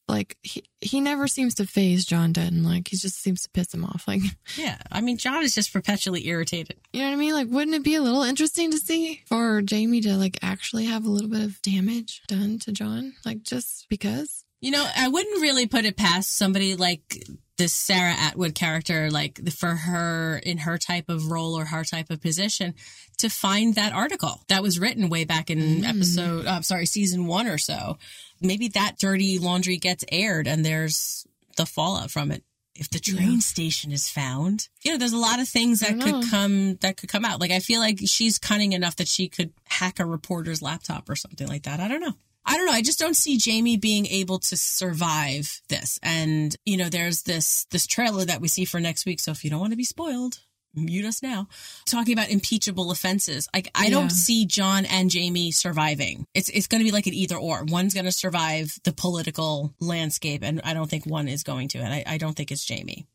like 0.08 0.38
he 0.44 0.64
he 0.82 1.02
never 1.02 1.28
seems 1.28 1.56
to 1.56 1.66
phase 1.66 2.06
John 2.06 2.32
Dutton. 2.32 2.64
Like 2.64 2.88
he 2.90 2.96
just 2.96 3.20
seems 3.22 3.42
to 3.42 3.50
piss 3.50 3.74
him 3.74 3.84
off. 3.84 4.06
Like 4.08 4.22
yeah, 4.56 4.78
I 4.92 5.02
mean, 5.02 5.18
John 5.18 5.42
is 5.44 5.56
just 5.56 5.74
perpetually 5.74 6.28
irritated. 6.28 6.78
you 6.94 7.02
know 7.02 7.08
what 7.08 7.14
I 7.14 7.18
mean? 7.18 7.34
Like 7.34 7.48
wouldn't 7.50 7.76
it 7.76 7.84
be 7.84 7.96
a 7.96 8.02
little 8.02 8.22
interesting 8.24 8.70
to 8.72 8.78
see 8.78 9.24
for 9.26 9.62
Jamie 9.64 10.02
to 10.02 10.16
like 10.16 10.38
actually 10.44 10.86
have 10.86 11.06
a 11.06 11.10
little 11.10 11.30
bit 11.30 11.42
of 11.42 11.60
damage 11.64 12.22
done 12.28 12.60
to 12.60 12.72
John, 12.72 13.16
like 13.26 13.42
just 13.44 13.88
because? 13.90 14.45
You 14.66 14.72
know, 14.72 14.90
I 14.98 15.10
wouldn't 15.10 15.44
really 15.44 15.68
put 15.68 15.86
it 15.86 15.96
past 15.96 16.36
somebody 16.36 16.76
like 16.76 17.24
this 17.56 17.72
Sarah 17.72 18.16
Atwood 18.18 18.56
character, 18.56 19.12
like 19.12 19.48
for 19.52 19.76
her 19.76 20.42
in 20.42 20.58
her 20.58 20.80
type 20.80 21.08
of 21.08 21.30
role 21.30 21.54
or 21.54 21.66
her 21.66 21.84
type 21.84 22.10
of 22.10 22.20
position, 22.20 22.74
to 23.20 23.30
find 23.30 23.76
that 23.76 23.94
article 23.94 24.42
that 24.48 24.64
was 24.64 24.80
written 24.80 25.08
way 25.08 25.24
back 25.24 25.52
in 25.52 25.60
mm. 25.60 25.88
episode, 25.88 26.48
I'm 26.48 26.64
sorry, 26.64 26.88
season 26.88 27.28
one 27.28 27.46
or 27.46 27.60
so. 27.60 28.00
Maybe 28.42 28.68
that 28.70 28.98
dirty 28.98 29.38
laundry 29.38 29.78
gets 29.78 30.04
aired 30.12 30.48
and 30.48 30.66
there's 30.66 31.28
the 31.58 31.68
fallout 31.68 32.10
from 32.10 32.32
it. 32.32 32.44
If 32.74 32.90
the 32.90 32.98
train 32.98 33.34
Yeah. 33.34 33.40
station 33.42 33.92
is 33.92 34.10
found, 34.10 34.68
you 34.84 34.92
know, 34.92 34.98
there's 34.98 35.14
a 35.14 35.18
lot 35.18 35.40
of 35.40 35.48
things 35.48 35.82
that 35.82 35.96
know. 35.96 36.06
could 36.06 36.32
come 36.32 36.76
that 36.78 36.98
could 36.98 37.10
come 37.10 37.24
out. 37.24 37.40
Like 37.40 37.52
I 37.52 37.60
feel 37.60 37.82
like 37.82 38.00
she's 38.08 38.40
cunning 38.40 38.74
enough 38.74 38.96
that 38.96 39.08
she 39.08 39.30
could 39.30 39.54
hack 39.66 40.00
a 40.00 40.06
reporter's 40.08 40.64
laptop 40.64 41.08
or 41.08 41.16
something 41.16 41.48
like 41.48 41.64
that. 41.66 41.80
I 41.80 41.88
don't 41.88 42.02
know. 42.02 42.16
I 42.46 42.58
don't 42.58 42.66
know. 42.68 42.72
I 42.74 42.82
just 42.82 43.00
don't 43.00 43.16
see 43.16 43.38
Jamie 43.38 43.78
being 43.78 44.06
able 44.06 44.40
to 44.40 44.56
survive 44.58 45.62
this. 45.70 46.00
And, 46.04 46.56
you 46.66 46.78
know, 46.78 46.90
there's 46.90 47.24
this, 47.24 47.66
this 47.72 47.88
trailer 47.88 48.26
that 48.26 48.42
we 48.42 48.48
see 48.48 48.66
for 48.66 48.80
next 48.80 49.06
week. 49.06 49.20
So 49.20 49.32
if 49.32 49.44
you 49.44 49.50
don't 49.50 49.60
want 49.60 49.74
to 49.74 49.78
be 49.78 49.84
spoiled, 49.84 50.40
mute 50.76 51.06
us 51.06 51.24
now. 51.24 51.48
Talking 51.86 52.14
about 52.14 52.30
impeachable 52.30 52.92
offenses. 52.92 53.48
Like 53.54 53.72
I 53.74 53.86
Yeah. 53.86 53.92
don't 53.92 54.10
see 54.10 54.46
John 54.46 54.86
and 54.86 55.10
Jamie 55.10 55.52
surviving. 55.52 56.28
It's 56.34 56.50
it's 56.50 56.68
going 56.68 56.80
to 56.82 56.86
be 56.86 56.92
like 56.92 57.08
an 57.08 57.14
either 57.14 57.38
or. 57.38 57.64
One's 57.64 57.94
going 57.94 58.06
to 58.06 58.12
survive 58.12 58.78
the 58.84 58.92
political 58.92 59.74
landscape, 59.80 60.44
and 60.44 60.60
I 60.64 60.74
don't 60.74 60.90
think 60.90 61.06
one 61.06 61.28
is 61.30 61.44
going 61.44 61.70
to. 61.70 61.80
And 61.80 61.94
I, 61.94 62.04
I 62.06 62.18
don't 62.18 62.36
think 62.36 62.52
it's 62.52 62.66
Jamie 62.66 63.08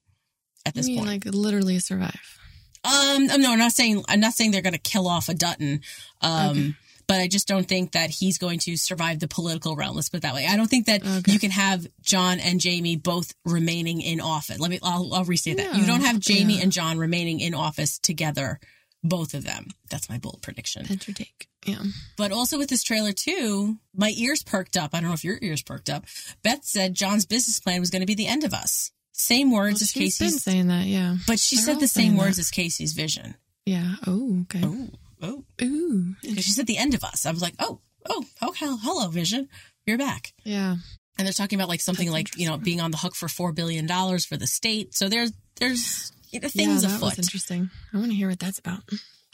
at 0.64 0.74
this 0.74 0.86
mean, 0.86 0.98
point. 1.04 1.08
like 1.26 1.34
literally 1.34 1.78
survive. 1.80 2.38
Um, 2.82 3.26
no, 3.26 3.52
I'm 3.52 3.58
not 3.58 3.72
saying 3.72 4.02
I'm 4.08 4.20
not 4.20 4.32
saying 4.32 4.52
they're 4.52 4.62
going 4.62 4.72
to 4.72 4.78
kill 4.78 5.06
off 5.06 5.28
a 5.28 5.34
Dutton. 5.34 5.82
Um, 6.22 6.50
Okay. 6.50 6.74
But 7.10 7.20
I 7.20 7.26
just 7.26 7.48
don't 7.48 7.66
think 7.66 7.90
that 7.92 8.08
he's 8.10 8.38
going 8.38 8.60
to 8.60 8.76
survive 8.76 9.18
the 9.18 9.26
political 9.26 9.74
realm. 9.74 9.96
Let's 9.96 10.08
put 10.08 10.18
it 10.18 10.22
that 10.22 10.34
way. 10.34 10.46
I 10.48 10.56
don't 10.56 10.68
think 10.68 10.86
that 10.86 11.04
Okay. 11.04 11.32
you 11.32 11.40
can 11.40 11.50
have 11.50 11.84
John 12.02 12.38
and 12.38 12.60
Jamie 12.60 12.94
both 12.94 13.34
remaining 13.44 14.00
in 14.00 14.20
office. 14.20 14.60
Let 14.60 14.70
me, 14.70 14.78
I'll, 14.80 15.12
I'll 15.12 15.24
restate 15.24 15.56
that. 15.56 15.74
You 15.74 15.86
don't 15.86 16.02
have 16.02 16.20
Jamie 16.20 16.58
yeah. 16.58 16.62
and 16.62 16.70
John 16.70 16.98
remaining 16.98 17.40
in 17.40 17.52
office 17.52 17.98
together, 17.98 18.60
both 19.02 19.34
of 19.34 19.42
them. 19.42 19.66
That's 19.90 20.08
my 20.08 20.18
bold 20.18 20.38
prediction. 20.40 20.86
That's 20.88 21.08
your 21.08 21.14
take. 21.16 21.48
Yeah. 21.66 21.82
But 22.16 22.30
also 22.30 22.58
with 22.58 22.68
this 22.70 22.84
trailer 22.84 23.10
too, 23.12 23.76
my 23.92 24.12
ears 24.16 24.44
perked 24.44 24.76
up. 24.76 24.90
I 24.94 25.00
don't 25.00 25.08
know 25.08 25.14
if 25.14 25.24
your 25.24 25.38
ears 25.42 25.62
perked 25.62 25.90
up. 25.90 26.04
Beth 26.44 26.64
said 26.64 26.94
John's 26.94 27.26
business 27.26 27.58
plan 27.58 27.80
was 27.80 27.90
going 27.90 28.02
to 28.02 28.06
be 28.06 28.14
the 28.14 28.28
end 28.28 28.44
of 28.44 28.54
us. 28.54 28.92
Same 29.12 29.50
words 29.50 29.80
Well, 29.80 29.82
as 29.82 29.90
she's 29.90 30.16
been 30.18 30.28
Kayce's, 30.28 30.42
saying 30.44 30.68
that. 30.68 30.86
Yeah. 30.86 31.16
but 31.26 31.40
she 31.40 31.56
They're 31.56 31.64
said 31.64 31.80
the 31.80 31.88
same 31.88 32.16
words 32.16 32.36
that. 32.36 32.42
as 32.42 32.50
Kayce's 32.52 32.92
vision. 32.92 33.34
Yeah. 33.66 33.96
Oh, 34.06 34.42
okay. 34.42 34.60
Oh, 34.64 34.88
oh. 35.22 35.44
Ooh. 35.62 36.14
Because 36.22 36.44
she 36.44 36.50
said 36.52 36.66
the 36.66 36.78
end 36.78 36.94
of 36.94 37.04
us. 37.04 37.26
I 37.26 37.30
was 37.30 37.42
like, 37.42 37.54
oh, 37.58 37.80
oh, 38.08 38.24
oh, 38.42 38.52
hell, 38.52 38.78
hello, 38.82 39.08
Vision, 39.08 39.48
you're 39.86 39.98
back. 39.98 40.32
Yeah. 40.44 40.76
And 41.18 41.26
they're 41.26 41.32
talking 41.34 41.58
about 41.58 41.68
like 41.68 41.80
something 41.82 42.06
That's 42.06 42.14
like 42.14 42.38
you 42.38 42.48
know 42.48 42.56
being 42.56 42.80
on 42.80 42.90
the 42.92 42.96
hook 42.96 43.14
for 43.14 43.28
four 43.28 43.52
billion 43.52 43.86
dollars 43.86 44.24
for 44.24 44.36
the 44.38 44.46
state. 44.46 44.94
So 44.94 45.08
there's 45.08 45.32
there's 45.56 46.12
you 46.30 46.40
know, 46.40 46.48
things 46.48 46.82
yeah, 46.82 46.88
that 46.88 46.96
afoot. 46.96 47.16
was 47.16 47.18
interesting. 47.18 47.68
I 47.92 47.98
want 47.98 48.10
to 48.10 48.16
hear 48.16 48.28
what 48.28 48.38
that's 48.38 48.58
about. 48.58 48.80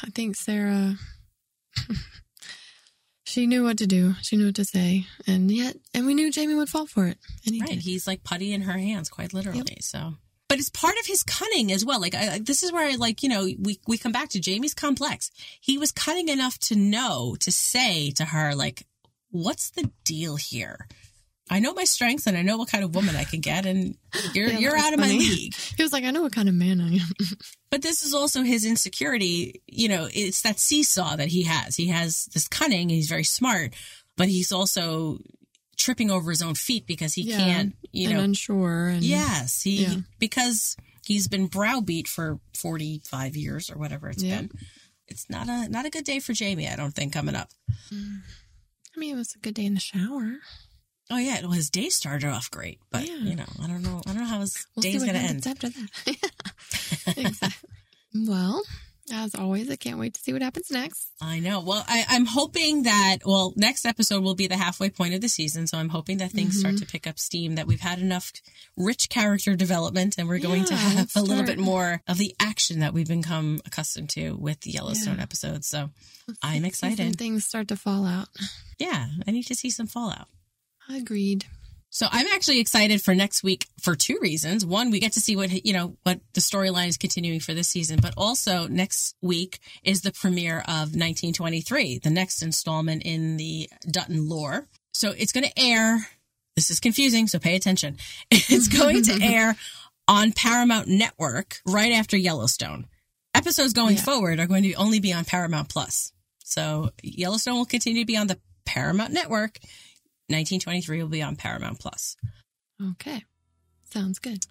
I 0.03 0.09
think 0.11 0.35
Sarah, 0.37 0.95
she 3.25 3.47
knew 3.47 3.65
what 3.65 3.79
to 3.79 3.87
do. 3.87 4.15
She 4.23 4.37
knew 4.37 4.47
what 4.47 4.55
to 4.57 4.65
say, 4.65 5.07
and 5.27 5.51
yet, 5.51 5.77
and 5.95 6.07
we 6.07 6.15
knew 6.15 6.31
Jamie 6.33 6.55
would 6.55 6.69
fall 6.69 6.87
for 6.87 7.07
it, 7.07 7.19
and 7.45 7.55
he 7.55 7.61
Right, 7.61 7.71
did. 7.71 7.79
he's 7.81 8.07
like 8.07 8.25
putty 8.25 8.53
in 8.53 8.63
her 8.63 8.79
hands, 8.79 9.09
quite 9.09 9.33
literally. 9.35 9.79
So, 9.81 10.15
but 10.49 10.59
it's 10.59 10.71
part 10.71 10.95
of 11.01 11.07
his 11.07 11.23
cunning 11.23 11.73
as 11.73 11.85
well. 11.85 12.01
Like 12.01 12.15
I, 12.15 12.39
this 12.39 12.63
is 12.63 12.73
where 12.73 12.87
I 12.87 12.95
like 12.97 13.23
you 13.23 13.29
know 13.29 13.45
we 13.45 13.81
we 13.87 13.99
come 13.99 14.13
back 14.13 14.29
to 14.31 14.41
Jamie's 14.41 14.75
complex. 14.75 15.31
He 15.61 15.79
was 15.79 15.93
cunning 15.93 16.29
enough 16.29 16.59
to 16.61 16.77
know 16.77 17.37
to 17.41 17.51
say 17.51 18.11
to 18.13 18.27
her 18.27 18.55
like, 18.55 18.87
"What's 19.31 19.71
the 19.71 19.91
deal 20.05 20.37
here?" 20.37 20.87
I 21.49 21.61
know 21.61 21.75
my 21.75 21.85
strengths 21.85 22.27
and 22.27 22.37
I 22.37 22.43
know 22.43 22.57
what 22.57 22.71
kind 22.71 22.83
of 22.83 22.95
woman 22.95 23.15
I 23.15 23.23
can 23.25 23.41
get, 23.41 23.67
and 23.67 23.97
you're 24.35 24.49
Yeah, 24.49 24.59
you're 24.59 24.79
out 24.79 24.93
of 24.93 25.01
my 25.01 25.09
league. 25.09 25.55
He 25.77 25.83
was 25.83 25.93
like, 25.93 26.05
"I 26.05 26.11
know 26.11 26.23
what 26.23 26.33
kind 26.33 26.49
of 26.49 26.55
man 26.55 26.81
I 26.81 26.95
am." 26.95 27.09
But 27.71 27.83
this 27.83 28.05
is 28.05 28.15
also 28.15 28.43
his 28.43 28.65
insecurity. 28.65 29.61
You 29.67 29.89
know, 29.89 30.09
it's 30.13 30.43
that 30.43 30.59
seesaw 30.59 31.17
that 31.17 31.29
he 31.29 31.43
has. 31.43 31.77
He 31.77 31.89
has 31.89 32.27
this 32.27 32.49
cunning 32.49 32.89
he's 32.89 33.09
very 33.09 33.25
smart, 33.25 33.75
but 34.17 34.29
he's 34.29 34.53
also 34.53 35.19
tripping 35.87 36.11
over 36.11 36.31
his 36.31 36.43
own 36.43 36.55
feet 36.57 36.85
because 36.87 37.15
he 37.15 37.23
Yeah, 37.23 37.39
can't, 37.39 37.77
you 37.93 38.09
and 38.09 38.19
know. 38.19 38.25
unsure. 38.25 38.89
And 38.89 39.05
yes, 39.05 39.63
he, 39.63 39.83
Yeah. 39.85 39.97
because 40.19 40.77
he's 41.07 41.29
been 41.29 41.47
browbeat 41.47 42.09
for 42.09 42.41
45 42.55 43.37
years 43.37 43.71
or 43.71 43.79
whatever 43.79 44.09
it's 44.11 44.23
Yeah. 44.23 44.39
been. 44.43 44.51
It's 45.07 45.31
not 45.31 45.49
a, 45.49 45.69
not 45.69 45.87
a 45.87 45.91
good 45.91 46.05
day 46.05 46.19
for 46.19 46.33
Jamie, 46.33 46.69
I 46.69 46.75
don't 46.75 46.91
think, 46.93 47.13
coming 47.13 47.37
up. 47.37 47.51
Mm. 47.93 48.23
I 48.97 48.99
mean, 48.99 49.15
it 49.15 49.19
was 49.19 49.35
a 49.37 49.39
good 49.39 49.55
day 49.55 49.65
in 49.65 49.75
the 49.75 49.81
shower. 49.81 50.39
Oh 51.09 51.19
yeah, 51.19 51.41
well, 51.43 51.53
his 51.53 51.71
day 51.71 51.89
started 51.89 52.29
off 52.31 52.51
great, 52.51 52.81
but 52.91 53.07
Yeah. 53.07 53.19
you 53.19 53.37
know, 53.37 53.47
I 53.63 53.69
don't 53.69 53.83
know, 53.83 54.03
I 54.07 54.11
don't 54.13 54.23
know 54.23 54.27
how 54.27 54.41
his 54.41 54.67
We'll 54.75 54.83
day's 54.83 55.05
going 55.05 55.15
to 55.15 55.21
end. 55.21 55.47
after 55.47 55.69
that. 55.69 56.33
exactly. 57.17 57.71
Well, 58.27 58.65
as 59.13 59.35
always, 59.35 59.71
I 59.71 59.77
can't 59.77 59.99
wait 59.99 60.15
to 60.15 60.21
see 60.21 60.33
what 60.33 60.43
happens 60.43 60.71
next. 60.71 61.09
I 61.23 61.39
know. 61.39 61.61
Well, 61.61 61.85
I, 61.87 62.05
I'm 62.09 62.27
hoping 62.27 62.83
that, 62.85 63.19
well, 63.25 63.53
next 63.57 63.87
episode 63.87 64.23
will 64.23 64.35
be 64.35 64.47
the 64.47 64.57
halfway 64.57 64.91
point 64.91 65.15
of 65.15 65.21
the 65.21 65.29
season. 65.29 65.67
So 65.67 65.79
I'm 65.79 65.89
hoping 65.91 66.19
that 66.19 66.33
things 66.33 66.59
start 66.59 66.75
Mm-hmm. 66.75 66.85
to 66.85 66.91
pick 66.93 67.07
up 67.07 67.19
steam, 67.19 67.55
that 67.55 67.67
we've 67.67 67.81
had 67.81 67.99
enough 68.01 68.33
rich 68.77 69.09
character 69.09 69.55
development 69.57 70.17
and 70.19 70.27
we're 70.29 70.39
going 70.41 70.65
to 70.65 70.75
have 70.75 71.11
a 71.17 71.23
little 71.23 71.45
bit 71.45 71.59
more 71.59 72.03
of 72.09 72.19
the 72.19 72.35
action 72.41 72.81
that 72.81 72.93
we've 72.93 73.09
become 73.09 73.61
accustomed 73.65 74.11
to 74.11 74.33
with 74.37 74.61
the 74.63 74.73
Yellowstone 74.73 75.17
Yeah. 75.17 75.23
episodes. 75.23 75.67
So 75.69 75.91
I'm 76.43 76.65
excited. 76.65 77.17
things 77.17 77.45
start 77.47 77.69
to 77.69 77.77
fall 77.77 78.05
out. 78.07 78.29
Yeah, 78.79 79.07
I 79.27 79.31
need 79.31 79.45
to 79.45 79.55
see 79.55 79.71
some 79.71 79.87
fallout. 79.87 80.27
Agreed. 80.91 81.47
So 81.97 82.07
I'm 82.11 82.27
actually 82.35 82.61
excited 82.61 83.01
for 83.01 83.15
next 83.15 83.43
week 83.43 83.69
for 83.81 83.97
two 83.97 84.19
reasons. 84.21 84.67
One, 84.67 84.91
we 84.91 85.01
get 85.01 85.15
to 85.15 85.21
see 85.21 85.35
what, 85.35 85.65
you 85.65 85.73
know, 85.73 85.97
what 86.03 86.21
the 86.35 86.43
storyline 86.43 86.89
is 86.89 86.99
continuing 86.99 87.41
for 87.41 87.55
this 87.55 87.69
season, 87.69 88.01
but 88.03 88.13
also 88.19 88.67
next 88.69 89.17
week 89.23 89.61
is 89.83 90.03
the 90.03 90.13
premiere 90.13 90.59
of 90.59 90.93
1923, 90.93 92.01
the 92.01 92.11
next 92.11 92.43
installment 92.43 93.03
in 93.05 93.39
the 93.39 93.71
Dutton 93.91 94.29
lore. 94.29 94.67
So 94.93 95.15
it's 95.17 95.33
going 95.33 95.47
to 95.47 95.59
air. 95.59 96.07
This 96.55 96.71
is 96.71 96.81
confusing, 96.81 97.29
so 97.29 97.39
pay 97.39 97.57
attention. 97.57 97.97
It's 98.31 98.69
going 98.69 99.03
to 99.05 99.19
air 99.23 99.57
on 100.07 100.33
Paramount 100.33 100.89
Network 100.89 101.63
right 101.67 101.93
after 101.93 102.19
Yellowstone. 102.19 102.89
Episodes 103.35 103.73
going 103.73 103.97
Yeah. 103.97 104.03
forward 104.03 104.39
are 104.39 104.47
going 104.47 104.65
to 104.65 104.75
only 104.75 105.01
be 105.01 105.15
on 105.15 105.25
Paramount 105.25 105.71
Plus. 105.71 106.13
So 106.45 106.91
Yellowstone 107.03 107.55
will 107.55 107.65
continue 107.65 108.03
to 108.03 108.07
be 108.07 108.19
on 108.19 108.27
the 108.27 108.39
Paramount 108.67 109.15
Network. 109.15 109.61
1923 110.29 111.03
will 111.03 111.09
be 111.09 111.23
on 111.23 111.37
Paramount 111.37 111.79
Plus. 111.79 112.17
Okay. 112.93 113.25
Sounds 113.85 114.19
good. 114.19 114.45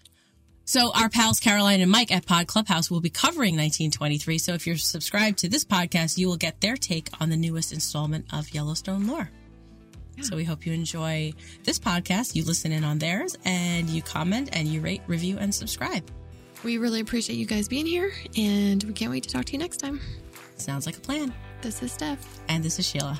So 0.68 0.92
our 0.96 1.10
pals 1.10 1.40
Caroline 1.40 1.82
and 1.82 1.92
Mike 1.92 2.12
at 2.12 2.26
Pod 2.26 2.48
Clubhouse 2.48 2.90
will 2.90 3.02
be 3.02 3.12
covering 3.12 3.56
1923. 3.56 4.38
So 4.40 4.54
if 4.54 4.66
you're 4.66 4.78
subscribed 4.78 5.38
to 5.40 5.50
this 5.50 5.64
podcast, 5.64 6.18
you 6.18 6.28
will 6.28 6.38
get 6.38 6.60
their 6.62 6.76
take 6.76 7.10
on 7.20 7.30
the 7.30 7.38
newest 7.38 7.72
installment 7.72 8.26
of 8.34 8.52
Yellowstone 8.54 9.06
lore. 9.06 9.30
So 10.22 10.36
we 10.36 10.44
hope 10.46 10.66
you 10.66 10.74
enjoy 10.74 11.34
this 11.64 11.78
podcast. 11.78 12.36
You 12.36 12.46
listen 12.46 12.72
in 12.72 12.84
on 12.84 13.00
theirs 13.00 13.38
and 13.46 13.90
you 13.90 14.02
comment 14.02 14.50
and 14.54 14.68
you 14.68 14.82
rate, 14.82 15.02
review, 15.08 15.38
and 15.38 15.54
subscribe. 15.54 16.10
We 16.64 16.78
really 16.78 17.02
appreciate 17.02 17.36
you 17.36 17.46
guys 17.46 17.68
being 17.68 17.86
here, 17.86 18.12
and 18.36 18.84
we 18.86 18.94
can't 18.94 19.12
wait 19.12 19.24
to 19.24 19.30
talk 19.30 19.46
to 19.46 19.54
you 19.54 19.60
next 19.60 19.78
time. 19.78 20.00
Sounds 20.56 20.86
like 20.86 20.98
a 20.98 21.02
plan. 21.02 21.34
This 21.62 21.84
is 21.84 21.96
Stef. 21.96 22.18
And 22.48 22.64
this 22.64 22.80
is 22.80 22.88
Sheila. 22.88 23.20